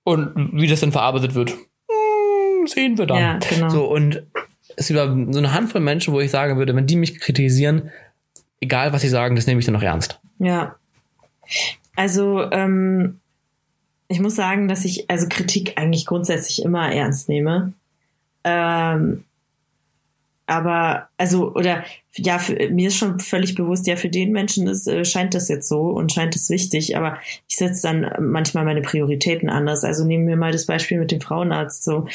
Und 0.04 0.52
wie 0.54 0.68
das 0.68 0.80
dann 0.80 0.92
verarbeitet 0.92 1.36
wird, 1.36 1.52
hm, 1.52 2.68
sehen 2.68 2.98
wir 2.98 3.06
dann. 3.06 3.20
Ja, 3.20 3.40
genau. 3.50 3.70
So, 3.70 3.86
und 3.86 4.24
es 4.76 4.88
gibt 4.88 5.00
so 5.00 5.38
eine 5.38 5.54
Handvoll 5.54 5.82
Menschen, 5.82 6.14
wo 6.14 6.20
ich 6.20 6.32
sagen 6.32 6.58
würde, 6.58 6.76
wenn 6.76 6.88
die 6.88 6.96
mich 6.96 7.20
kritisieren, 7.20 7.92
egal 8.62 8.94
was 8.94 9.02
sie 9.04 9.10
sagen, 9.10 9.36
das 9.36 9.46
nehme 9.46 9.60
ich 9.60 9.66
dann 9.66 9.74
noch 9.74 9.84
ernst. 9.84 10.20
Ja. 10.40 10.76
Also, 11.96 12.50
ähm, 12.52 13.21
ich 14.12 14.20
muss 14.20 14.36
sagen, 14.36 14.68
dass 14.68 14.86
ich 14.86 15.10
also 15.10 15.28
Kritik 15.30 15.78
eigentlich 15.78 16.06
grundsätzlich 16.06 16.64
immer 16.64 16.92
ernst 16.92 17.30
nehme. 17.30 17.74
Ähm, 18.44 19.24
aber 20.48 21.08
also 21.18 21.54
oder 21.54 21.86
ja, 22.16 22.38
für, 22.38 22.70
mir 22.70 22.90
ist 22.90 22.98
schon 22.98 23.20
völlig 23.22 23.56
bewusst, 23.56 23.88
ja, 23.88 23.96
für 23.96 24.10
den 24.10 24.34
Menschen 24.34 24.68
ist, 24.68 24.86
äh, 24.86 25.06
scheint 25.06 25.34
das 25.34 25.48
jetzt 25.48 25.70
so 25.70 25.80
und 25.82 26.12
scheint 26.12 26.36
es 26.36 26.50
wichtig, 26.50 26.98
aber 26.98 27.20
ich 27.48 27.56
setze 27.56 27.84
dann 27.84 28.12
manchmal 28.20 28.66
meine 28.66 28.82
Prioritäten 28.82 29.50
anders. 29.50 29.86
Also 29.86 30.04
nehmen 30.04 30.28
wir 30.28 30.36
mal 30.36 30.52
das 30.52 30.66
Beispiel 30.66 31.00
mit 31.00 31.12
dem 31.12 31.22
Frauenarzt 31.22 31.84
so. 31.84 32.08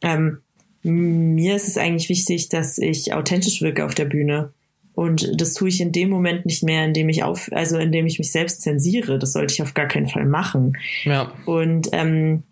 Ähm, 0.00 0.38
mir 0.82 1.56
ist 1.56 1.68
es 1.68 1.76
eigentlich 1.76 2.08
wichtig, 2.08 2.48
dass 2.48 2.78
ich 2.78 3.12
authentisch 3.12 3.60
wirke 3.60 3.84
auf 3.84 3.94
der 3.94 4.06
Bühne. 4.06 4.52
Und 4.94 5.40
das 5.40 5.54
tue 5.54 5.68
ich 5.68 5.80
in 5.80 5.92
dem 5.92 6.08
Moment 6.08 6.46
nicht 6.46 6.62
mehr, 6.62 6.84
indem 6.84 7.08
ich 7.08 7.24
auf, 7.24 7.50
also 7.52 7.78
indem 7.78 8.06
ich 8.06 8.18
mich 8.18 8.30
selbst 8.30 8.62
zensiere. 8.62 9.18
Das 9.18 9.32
sollte 9.32 9.52
ich 9.52 9.62
auf 9.62 9.74
gar 9.74 9.86
keinen 9.86 10.08
Fall 10.08 10.26
machen. 10.26 10.76
Ja. 11.04 11.32
Und 11.46 11.88
ähm, 11.92 12.44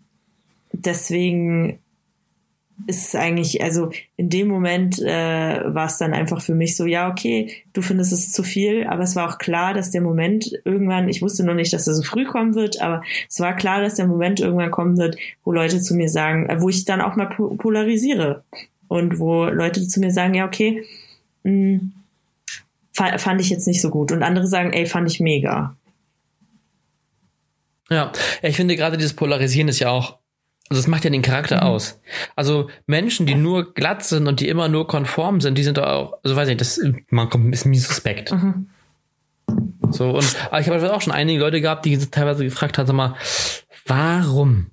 deswegen 0.73 1.79
ist 2.87 3.07
es 3.07 3.15
eigentlich, 3.15 3.61
also 3.63 3.91
in 4.17 4.29
dem 4.29 4.47
Moment 4.47 4.99
äh, 4.99 5.73
war 5.73 5.85
es 5.85 5.97
dann 5.97 6.13
einfach 6.13 6.41
für 6.41 6.55
mich 6.55 6.75
so, 6.75 6.85
ja, 6.85 7.09
okay, 7.09 7.63
du 7.71 7.81
findest 7.81 8.11
es 8.11 8.31
zu 8.31 8.43
viel, 8.43 8.85
aber 8.87 9.03
es 9.03 9.15
war 9.15 9.29
auch 9.29 9.37
klar, 9.37 9.73
dass 9.73 9.91
der 9.91 10.01
Moment 10.01 10.51
irgendwann, 10.65 11.07
ich 11.07 11.21
wusste 11.21 11.45
noch 11.45 11.53
nicht, 11.53 11.71
dass 11.71 11.87
er 11.87 11.93
so 11.93 12.03
früh 12.03 12.25
kommen 12.25 12.55
wird, 12.55 12.81
aber 12.81 13.03
es 13.29 13.39
war 13.39 13.55
klar, 13.55 13.81
dass 13.81 13.95
der 13.95 14.07
Moment 14.07 14.39
irgendwann 14.39 14.71
kommen 14.71 14.97
wird, 14.97 15.17
wo 15.43 15.51
Leute 15.51 15.81
zu 15.81 15.95
mir 15.95 16.09
sagen, 16.09 16.49
äh, 16.49 16.61
wo 16.61 16.69
ich 16.69 16.83
dann 16.83 17.01
auch 17.01 17.15
mal 17.15 17.27
polarisiere 17.27 18.43
und 18.87 19.19
wo 19.19 19.45
Leute 19.45 19.87
zu 19.87 19.99
mir 19.99 20.11
sagen, 20.11 20.33
ja, 20.33 20.45
okay, 20.45 20.83
mh, 21.43 21.51
mm, 21.51 21.91
fand 22.93 23.41
ich 23.41 23.49
jetzt 23.49 23.67
nicht 23.67 23.81
so 23.81 23.89
gut. 23.89 24.11
Und 24.11 24.23
andere 24.23 24.47
sagen, 24.47 24.71
ey, 24.71 24.85
fand 24.85 25.11
ich 25.11 25.19
mega. 25.19 25.75
Ja, 27.89 28.11
ich 28.41 28.55
finde 28.55 28.75
gerade 28.75 28.97
dieses 28.97 29.13
Polarisieren 29.13 29.67
ist 29.67 29.79
ja 29.79 29.89
auch, 29.89 30.17
also 30.69 30.81
das 30.81 30.87
macht 30.87 31.03
ja 31.03 31.09
den 31.09 31.21
Charakter 31.21 31.57
mhm. 31.57 31.63
aus. 31.63 31.99
Also 32.35 32.69
Menschen, 32.85 33.25
die 33.25 33.35
nur 33.35 33.73
glatt 33.73 34.03
sind 34.03 34.27
und 34.27 34.39
die 34.39 34.47
immer 34.47 34.69
nur 34.69 34.87
konform 34.87 35.41
sind, 35.41 35.57
die 35.57 35.63
sind 35.63 35.77
doch 35.77 35.85
auch, 35.85 36.13
also 36.23 36.35
weiß 36.35 36.49
ich, 36.49 36.57
das 36.57 36.79
man 37.09 37.29
kommt 37.29 37.45
ein 37.45 37.51
bisschen 37.51 37.71
mir 37.71 37.79
suspekt. 37.79 38.31
Mhm. 38.31 38.69
So, 39.91 40.11
und 40.11 40.35
aber 40.47 40.59
ich 40.61 40.69
habe 40.69 40.93
auch 40.93 41.01
schon 41.01 41.13
einige 41.13 41.39
Leute 41.39 41.61
gehabt, 41.61 41.85
die 41.85 41.97
teilweise 41.97 42.43
gefragt 42.43 42.77
haben, 42.77 42.87
sag 42.87 42.95
mal, 42.95 43.15
warum? 43.85 44.67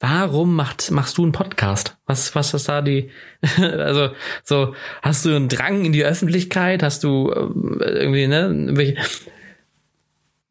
Warum 0.00 0.56
macht, 0.56 0.90
machst 0.90 1.18
du 1.18 1.22
einen 1.24 1.32
Podcast? 1.32 1.98
Was, 2.06 2.34
was 2.34 2.54
ist 2.54 2.68
da 2.70 2.80
die, 2.80 3.10
also, 3.58 4.08
so, 4.42 4.74
hast 5.02 5.26
du 5.26 5.36
einen 5.36 5.50
Drang 5.50 5.84
in 5.84 5.92
die 5.92 6.04
Öffentlichkeit? 6.04 6.82
Hast 6.82 7.04
du 7.04 7.30
äh, 7.30 7.84
irgendwie, 7.84 8.26
ne, 8.26 8.96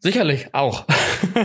Sicherlich 0.02 0.54
auch. 0.54 0.86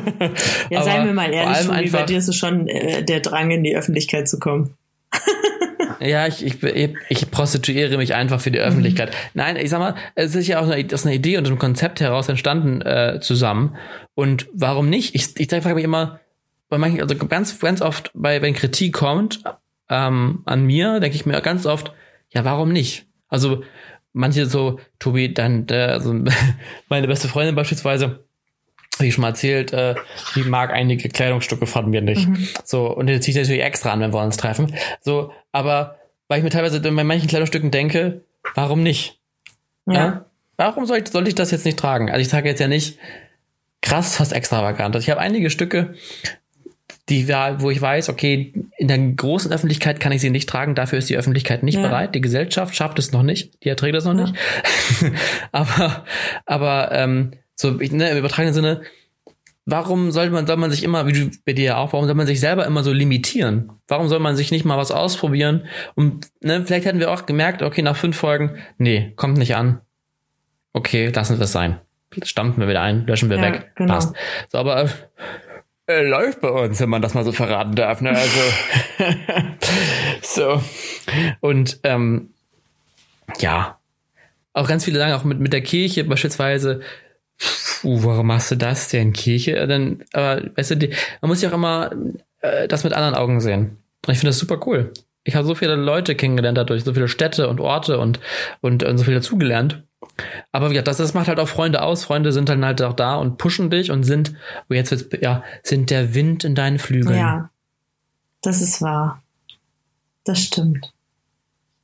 ja, 0.71 0.83
seien 0.83 1.07
wir 1.07 1.13
mal 1.13 1.33
ehrlich, 1.33 1.67
Tobi, 1.67 1.91
bei 1.91 2.03
dir 2.05 2.19
ist 2.19 2.29
es 2.29 2.37
schon 2.37 2.69
äh, 2.69 3.03
der 3.03 3.21
Drang, 3.21 3.51
in 3.51 3.65
die 3.65 3.75
Öffentlichkeit 3.75 4.29
zu 4.29 4.39
kommen. 4.39 4.75
ja, 6.01 6.29
ich, 6.29 6.45
ich, 6.45 6.95
ich 7.09 7.31
prostituiere 7.33 7.97
mich 7.97 8.15
einfach 8.15 8.41
für 8.41 8.53
die 8.53 8.61
Öffentlichkeit. 8.61 9.11
Mhm. 9.11 9.15
Nein, 9.35 9.57
ich 9.57 9.71
sag 9.71 9.81
mal, 9.81 9.95
es 10.15 10.37
ist 10.37 10.47
ja 10.47 10.61
auch 10.61 10.69
eine, 10.69 10.87
aus 10.93 11.05
einer 11.05 11.15
Idee 11.17 11.37
und 11.37 11.47
einem 11.47 11.59
Konzept 11.59 12.01
heraus 12.01 12.29
entstanden 12.29 12.81
äh, 12.83 13.19
zusammen. 13.21 13.77
Und 14.15 14.47
warum 14.53 14.89
nicht? 14.89 15.17
Ich, 15.17 15.41
ich 15.41 15.49
frage 15.49 15.75
mich 15.75 15.85
immer, 15.85 16.21
bei 16.69 16.79
manchen, 16.79 17.01
also 17.01 17.15
ganz, 17.17 17.59
ganz 17.59 17.83
oft, 17.83 18.11
bei, 18.15 18.43
wenn 18.43 18.55
Kritik 18.55 18.95
kommt 18.95 19.43
ähm, 19.89 20.43
an 20.45 20.65
mir, 20.65 21.01
denke 21.01 21.17
ich 21.17 21.27
mir 21.27 21.41
ganz 21.41 21.67
oft, 21.67 21.93
ja, 22.31 22.45
warum 22.45 22.73
nicht? 22.73 23.07
Also 23.29 23.63
manche 24.13 24.47
so, 24.47 24.81
Tobi, 24.99 25.33
dann, 25.35 25.67
der, 25.67 25.93
also 25.93 26.15
meine 26.89 27.07
beste 27.07 27.29
Freundin 27.29 27.55
beispielsweise, 27.55 28.25
wie 28.99 29.13
schon 29.13 29.23
mal 29.23 29.29
erzählt, 29.29 29.73
äh, 29.73 29.95
die 30.35 30.43
mag 30.43 30.73
einige 30.73 31.09
Kleidungsstücke 31.09 31.67
von 31.67 31.91
mir 31.91 32.01
nicht. 32.01 32.29
Mhm. 32.29 32.49
So, 32.65 32.87
und 32.87 33.09
die 33.09 33.21
ziehe 33.21 33.33
ich 33.33 33.43
natürlich 33.43 33.65
extra 33.65 33.93
an, 33.93 34.01
wenn 34.01 34.13
wir 34.13 34.23
uns 34.23 34.37
treffen. 34.37 34.75
So, 35.01 35.33
aber 35.53 35.99
weil 36.29 36.39
ich 36.39 36.45
mir 36.45 36.51
teilweise 36.51 36.81
bei 36.81 36.91
manchen 36.91 37.29
Kleidungsstücken 37.29 37.71
denke, 37.71 38.23
warum 38.55 38.83
nicht? 38.83 39.21
Ja. 39.87 39.95
ja? 39.95 40.25
Warum 40.57 40.87
soll 40.87 40.99
ich, 40.99 41.09
soll 41.09 41.27
ich 41.27 41.35
das 41.35 41.51
jetzt 41.51 41.65
nicht 41.65 41.79
tragen? 41.79 42.09
Also 42.09 42.21
ich 42.21 42.29
sage 42.29 42.49
jetzt 42.49 42.61
ja 42.61 42.69
nicht, 42.69 42.99
krass, 43.83 44.17
fast 44.17 44.33
extravagant. 44.33 44.95
Also 44.95 45.05
ich 45.05 45.11
habe 45.11 45.21
einige 45.21 45.51
Stücke, 45.51 45.95
die 47.09 47.29
wo 47.29 47.71
ich 47.71 47.81
weiß, 47.81 48.09
okay, 48.09 48.53
in 48.79 48.89
der 48.89 48.99
großen 48.99 49.53
Öffentlichkeit 49.53 50.01
kann 50.01 50.13
ich 50.13 50.23
sie 50.23 50.31
nicht 50.31 50.49
tragen, 50.49 50.75
dafür 50.75 50.99
ist 50.99 51.11
die 51.11 51.17
Öffentlichkeit 51.17 51.63
nicht 51.63 51.77
ja. 51.77 51.83
bereit, 51.83 52.15
die 52.15 52.21
Gesellschaft 52.21 52.75
schafft 52.75 52.99
es 52.99 53.13
noch 53.13 53.23
nicht, 53.23 53.63
die 53.63 53.69
erträgt 53.69 53.95
das 53.95 54.05
noch 54.05 54.17
ja. 54.17 54.25
nicht. 54.25 54.35
aber 55.53 56.05
aber 56.47 56.93
ähm, 56.93 57.33
so 57.55 57.73
ne, 57.73 58.11
im 58.11 58.19
übertragenen 58.19 58.55
Sinne, 58.55 58.83
warum 59.67 60.11
soll 60.11 60.31
man, 60.31 60.47
soll 60.47 60.57
man 60.57 60.71
sich 60.71 60.83
immer, 60.83 61.07
wie 61.07 61.13
du 61.13 61.31
bei 61.45 61.53
dir 61.53 61.65
ja 61.65 61.77
auch, 61.77 61.93
warum 61.93 62.07
soll 62.07 62.15
man 62.15 62.27
sich 62.27 62.41
selber 62.41 62.67
immer 62.67 62.83
so 62.83 62.93
limitieren? 62.93 63.73
Warum 63.89 64.09
soll 64.09 64.19
man 64.19 64.37
sich 64.37 64.51
nicht 64.51 64.65
mal 64.65 64.79
was 64.79 64.91
ausprobieren? 64.91 65.67
Und 65.95 66.29
ne, 66.41 66.65
vielleicht 66.65 66.87
hätten 66.87 67.01
wir 67.01 67.11
auch 67.11 67.27
gemerkt, 67.27 67.63
okay, 67.63 67.83
nach 67.83 67.97
fünf 67.97 68.17
Folgen, 68.17 68.57
nee, 68.79 69.13
kommt 69.17 69.39
nicht 69.39 69.57
an. 69.57 69.81
Okay, 70.73 71.09
lassen 71.09 71.39
wir 71.39 71.45
es 71.45 71.53
sein. 71.53 71.81
Stampfen 72.23 72.61
wir 72.61 72.69
wieder 72.69 72.83
ein, 72.83 73.07
löschen 73.07 73.31
wir 73.31 73.39
ja, 73.39 73.43
weg. 73.43 73.73
Genau. 73.75 73.95
Passt. 73.95 74.15
So, 74.51 74.59
aber 74.59 74.89
äh, 75.87 76.03
läuft 76.03 76.41
bei 76.41 76.49
uns, 76.49 76.81
wenn 76.81 76.89
man 76.89 77.03
das 77.03 77.15
mal 77.15 77.25
so 77.25 77.33
verraten 77.33 77.75
darf. 77.75 78.01
Ne? 78.01 78.11
Also 78.11 78.41
so. 80.23 80.63
Und 81.41 81.81
ähm, 81.83 82.31
ja, 83.39 83.79
auch 84.53 84.69
ganz 84.69 84.85
viele 84.85 84.99
sagen 84.99 85.13
auch 85.13 85.25
mit, 85.25 85.41
mit 85.41 85.53
der 85.53 85.63
Kirche 85.63 86.05
beispielsweise, 86.05 86.81
uh, 87.83 88.05
warum 88.05 88.29
machst 88.29 88.51
du 88.51 88.57
das 88.57 88.89
denn, 88.89 89.13
Kirche? 89.13 89.67
Dann, 89.67 90.05
aber, 90.13 90.43
weißt 90.57 90.73
du, 90.73 90.77
die, 90.77 90.91
man 91.21 91.29
muss 91.29 91.43
ja 91.43 91.51
auch 91.51 91.55
immer 91.55 91.91
äh, 92.41 92.69
das 92.69 92.85
mit 92.85 92.93
anderen 92.93 93.15
Augen 93.15 93.41
sehen. 93.41 93.79
Und 94.07 94.13
ich 94.13 94.19
finde 94.19 94.31
das 94.31 94.39
super 94.39 94.61
cool. 94.67 94.93
Ich 95.25 95.35
habe 95.35 95.47
so 95.47 95.55
viele 95.55 95.75
Leute 95.75 96.15
kennengelernt 96.15 96.59
dadurch, 96.59 96.85
so 96.85 96.95
viele 96.95 97.09
Städte 97.09 97.49
und 97.49 97.61
Orte 97.61 97.99
und, 97.99 98.21
und, 98.61 98.83
und 98.85 98.99
so 98.99 99.05
viel 99.05 99.15
dazugelernt. 99.15 99.83
Aber 100.53 100.73
ja, 100.73 100.83
das, 100.83 100.97
das 100.97 101.15
macht 101.15 101.29
halt 101.29 101.39
auch 101.39 101.49
Freunde 101.49 101.83
aus. 101.83 102.05
Freunde 102.05 102.33
sind 102.33 102.49
dann 102.49 102.65
halt 102.65 102.83
auch 102.83 102.93
da 102.93 103.17
und 103.17 103.39
pushen 103.39 103.71
dich 103.71 103.91
und 103.91 104.05
sind, 104.05 104.35
oh 104.71 104.75
jetzt 104.75 104.91
wird's, 104.91 105.09
ja, 105.21 105.43
sind 105.63 105.91
der 105.91 106.15
Wind 106.15 106.45
in 106.45 106.55
deinen 106.55 106.79
Flügeln. 106.79 107.19
Ja, 107.19 107.51
das 108.43 108.61
ist 108.61 108.83
wahr. 108.83 109.23
Das 110.25 110.41
stimmt. 110.41 110.93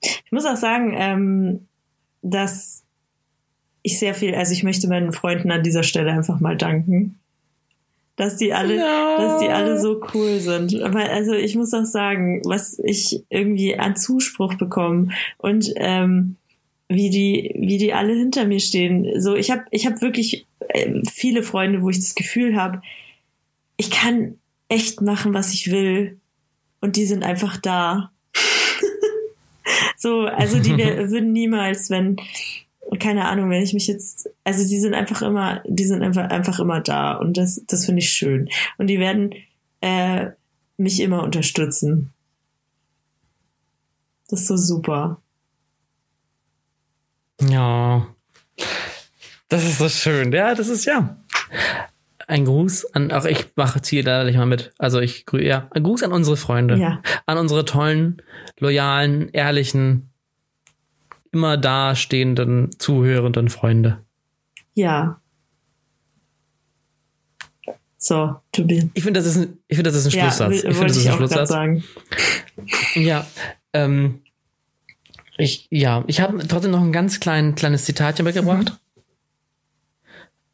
Ich 0.00 0.32
muss 0.32 0.46
auch 0.46 0.56
sagen, 0.56 0.94
ähm, 0.96 1.66
dass 2.22 2.84
ich 3.82 3.98
sehr 3.98 4.14
viel, 4.14 4.34
also 4.34 4.52
ich 4.52 4.62
möchte 4.62 4.88
meinen 4.88 5.12
Freunden 5.12 5.50
an 5.50 5.62
dieser 5.62 5.82
Stelle 5.82 6.12
einfach 6.12 6.40
mal 6.40 6.56
danken. 6.56 7.16
Dass 8.16 8.36
die 8.36 8.52
alle, 8.52 8.76
ja. 8.76 9.16
dass 9.16 9.40
die 9.40 9.48
alle 9.48 9.80
so 9.80 10.02
cool 10.12 10.40
sind. 10.40 10.82
Aber 10.82 11.08
also 11.08 11.32
ich 11.32 11.56
muss 11.56 11.72
auch 11.72 11.86
sagen, 11.86 12.42
was 12.44 12.78
ich 12.78 13.24
irgendwie 13.30 13.78
an 13.78 13.96
Zuspruch 13.96 14.54
bekomme 14.54 15.08
und 15.38 15.72
ähm, 15.76 16.36
wie 16.90 17.08
die, 17.08 17.54
wie 17.56 17.78
die 17.78 17.94
alle 17.94 18.12
hinter 18.14 18.46
mir 18.46 18.58
stehen. 18.58 19.20
So, 19.20 19.36
ich 19.36 19.52
habe, 19.52 19.62
ich 19.70 19.86
habe 19.86 20.00
wirklich 20.00 20.46
äh, 20.68 21.00
viele 21.08 21.44
Freunde, 21.44 21.82
wo 21.82 21.88
ich 21.88 22.00
das 22.00 22.16
Gefühl 22.16 22.56
habe, 22.56 22.82
ich 23.76 23.90
kann 23.90 24.34
echt 24.68 25.00
machen, 25.00 25.32
was 25.32 25.54
ich 25.54 25.70
will, 25.70 26.18
und 26.80 26.96
die 26.96 27.06
sind 27.06 27.22
einfach 27.22 27.58
da. 27.58 28.10
so, 29.96 30.22
also 30.22 30.58
die 30.58 30.76
würden 30.76 31.32
niemals, 31.32 31.90
wenn, 31.90 32.16
keine 32.98 33.26
Ahnung, 33.26 33.50
wenn 33.50 33.62
ich 33.62 33.72
mich 33.72 33.86
jetzt, 33.86 34.28
also 34.42 34.68
die 34.68 34.80
sind 34.80 34.94
einfach 34.94 35.22
immer, 35.22 35.62
die 35.68 35.84
sind 35.84 36.02
einfach, 36.02 36.28
einfach 36.28 36.58
immer 36.58 36.80
da 36.80 37.14
und 37.14 37.36
das, 37.36 37.62
das 37.68 37.86
finde 37.86 38.00
ich 38.00 38.10
schön. 38.10 38.48
Und 38.78 38.88
die 38.88 38.98
werden 38.98 39.32
äh, 39.80 40.30
mich 40.76 41.00
immer 41.00 41.22
unterstützen. 41.22 42.12
Das 44.28 44.40
ist 44.40 44.48
so 44.48 44.56
super. 44.56 45.20
Ja. 47.48 48.06
Das 49.48 49.64
ist 49.64 49.78
so 49.78 49.88
schön. 49.88 50.32
Ja, 50.32 50.54
das 50.54 50.68
ist 50.68 50.84
ja. 50.84 51.16
Ein 52.26 52.44
Gruß 52.44 52.94
an, 52.94 53.10
auch 53.10 53.24
ich 53.24 53.46
mache 53.56 53.82
ziehe 53.82 54.04
da 54.04 54.24
mal 54.24 54.46
mit. 54.46 54.72
Also 54.78 55.00
ich 55.00 55.24
ja, 55.32 55.68
ein 55.72 55.82
Gruß 55.82 56.04
an 56.04 56.12
unsere 56.12 56.36
Freunde. 56.36 56.76
Ja. 56.76 57.02
An 57.26 57.38
unsere 57.38 57.64
tollen, 57.64 58.22
loyalen, 58.58 59.28
ehrlichen, 59.30 60.10
immer 61.32 61.56
dastehenden, 61.56 62.70
zuhörenden 62.78 63.48
Freunde. 63.48 64.04
Ja. 64.74 65.20
So, 67.98 68.36
Tobi. 68.52 68.90
Ich 68.94 69.02
finde, 69.02 69.20
das 69.20 69.26
ist 69.26 69.36
ein, 69.36 69.58
ich 69.68 69.76
finde, 69.76 69.90
das 69.90 69.98
ist 69.98 70.06
ein 70.06 70.20
Schlusssatz. 70.20 70.62
Ja, 70.62 70.70
ich 70.70 70.76
finde, 70.76 70.86
das 70.86 70.96
ist 70.96 71.06
ein 71.06 71.16
Schlusssatz. 71.16 71.48
Sagen. 71.48 71.84
Ja, 72.94 73.26
ähm, 73.72 74.22
ich, 75.40 75.66
ja, 75.70 76.04
ich 76.06 76.20
habe 76.20 76.46
trotzdem 76.46 76.70
noch 76.72 76.82
ein 76.82 76.92
ganz 76.92 77.18
klein, 77.20 77.54
kleines 77.54 77.84
Zitatchen 77.84 78.24
mitgebracht. 78.24 78.78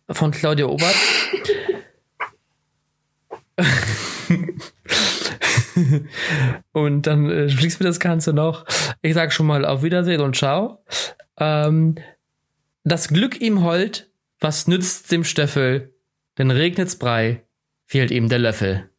Mhm. 0.09 0.15
Von 0.15 0.31
Claudia 0.31 0.67
Obert. 0.67 0.95
und 6.73 7.07
dann 7.07 7.29
äh, 7.31 7.49
schließt 7.49 7.81
mir 7.81 7.87
das 7.87 7.99
Ganze 8.01 8.33
noch. 8.33 8.65
Ich 9.03 9.15
sage 9.15 9.33
schon 9.33 9.47
mal 9.47 9.65
auf 9.65 9.83
Wiedersehen 9.83 10.21
und 10.21 10.37
ciao. 10.37 10.85
Ähm, 11.39 11.97
das 12.85 13.09
Glück 13.09 13.41
ihm 13.41 13.65
hold, 13.65 14.11
was 14.39 14.69
nützt 14.69 15.11
dem 15.11 15.25
Stöffel? 15.25 15.93
Denn 16.39 16.51
regnet's 16.53 16.97
Brei, 16.97 17.43
fehlt 17.87 18.11
ihm 18.11 18.29
der 18.29 18.39
Löffel. 18.39 18.91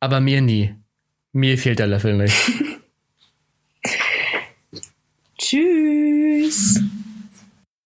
Aber 0.00 0.20
mir 0.20 0.40
nie. 0.40 0.74
Mir 1.32 1.58
fehlt 1.58 1.78
der 1.78 1.88
Löffel 1.88 2.16
nicht. 2.16 2.34
Tschüss. 5.48 6.78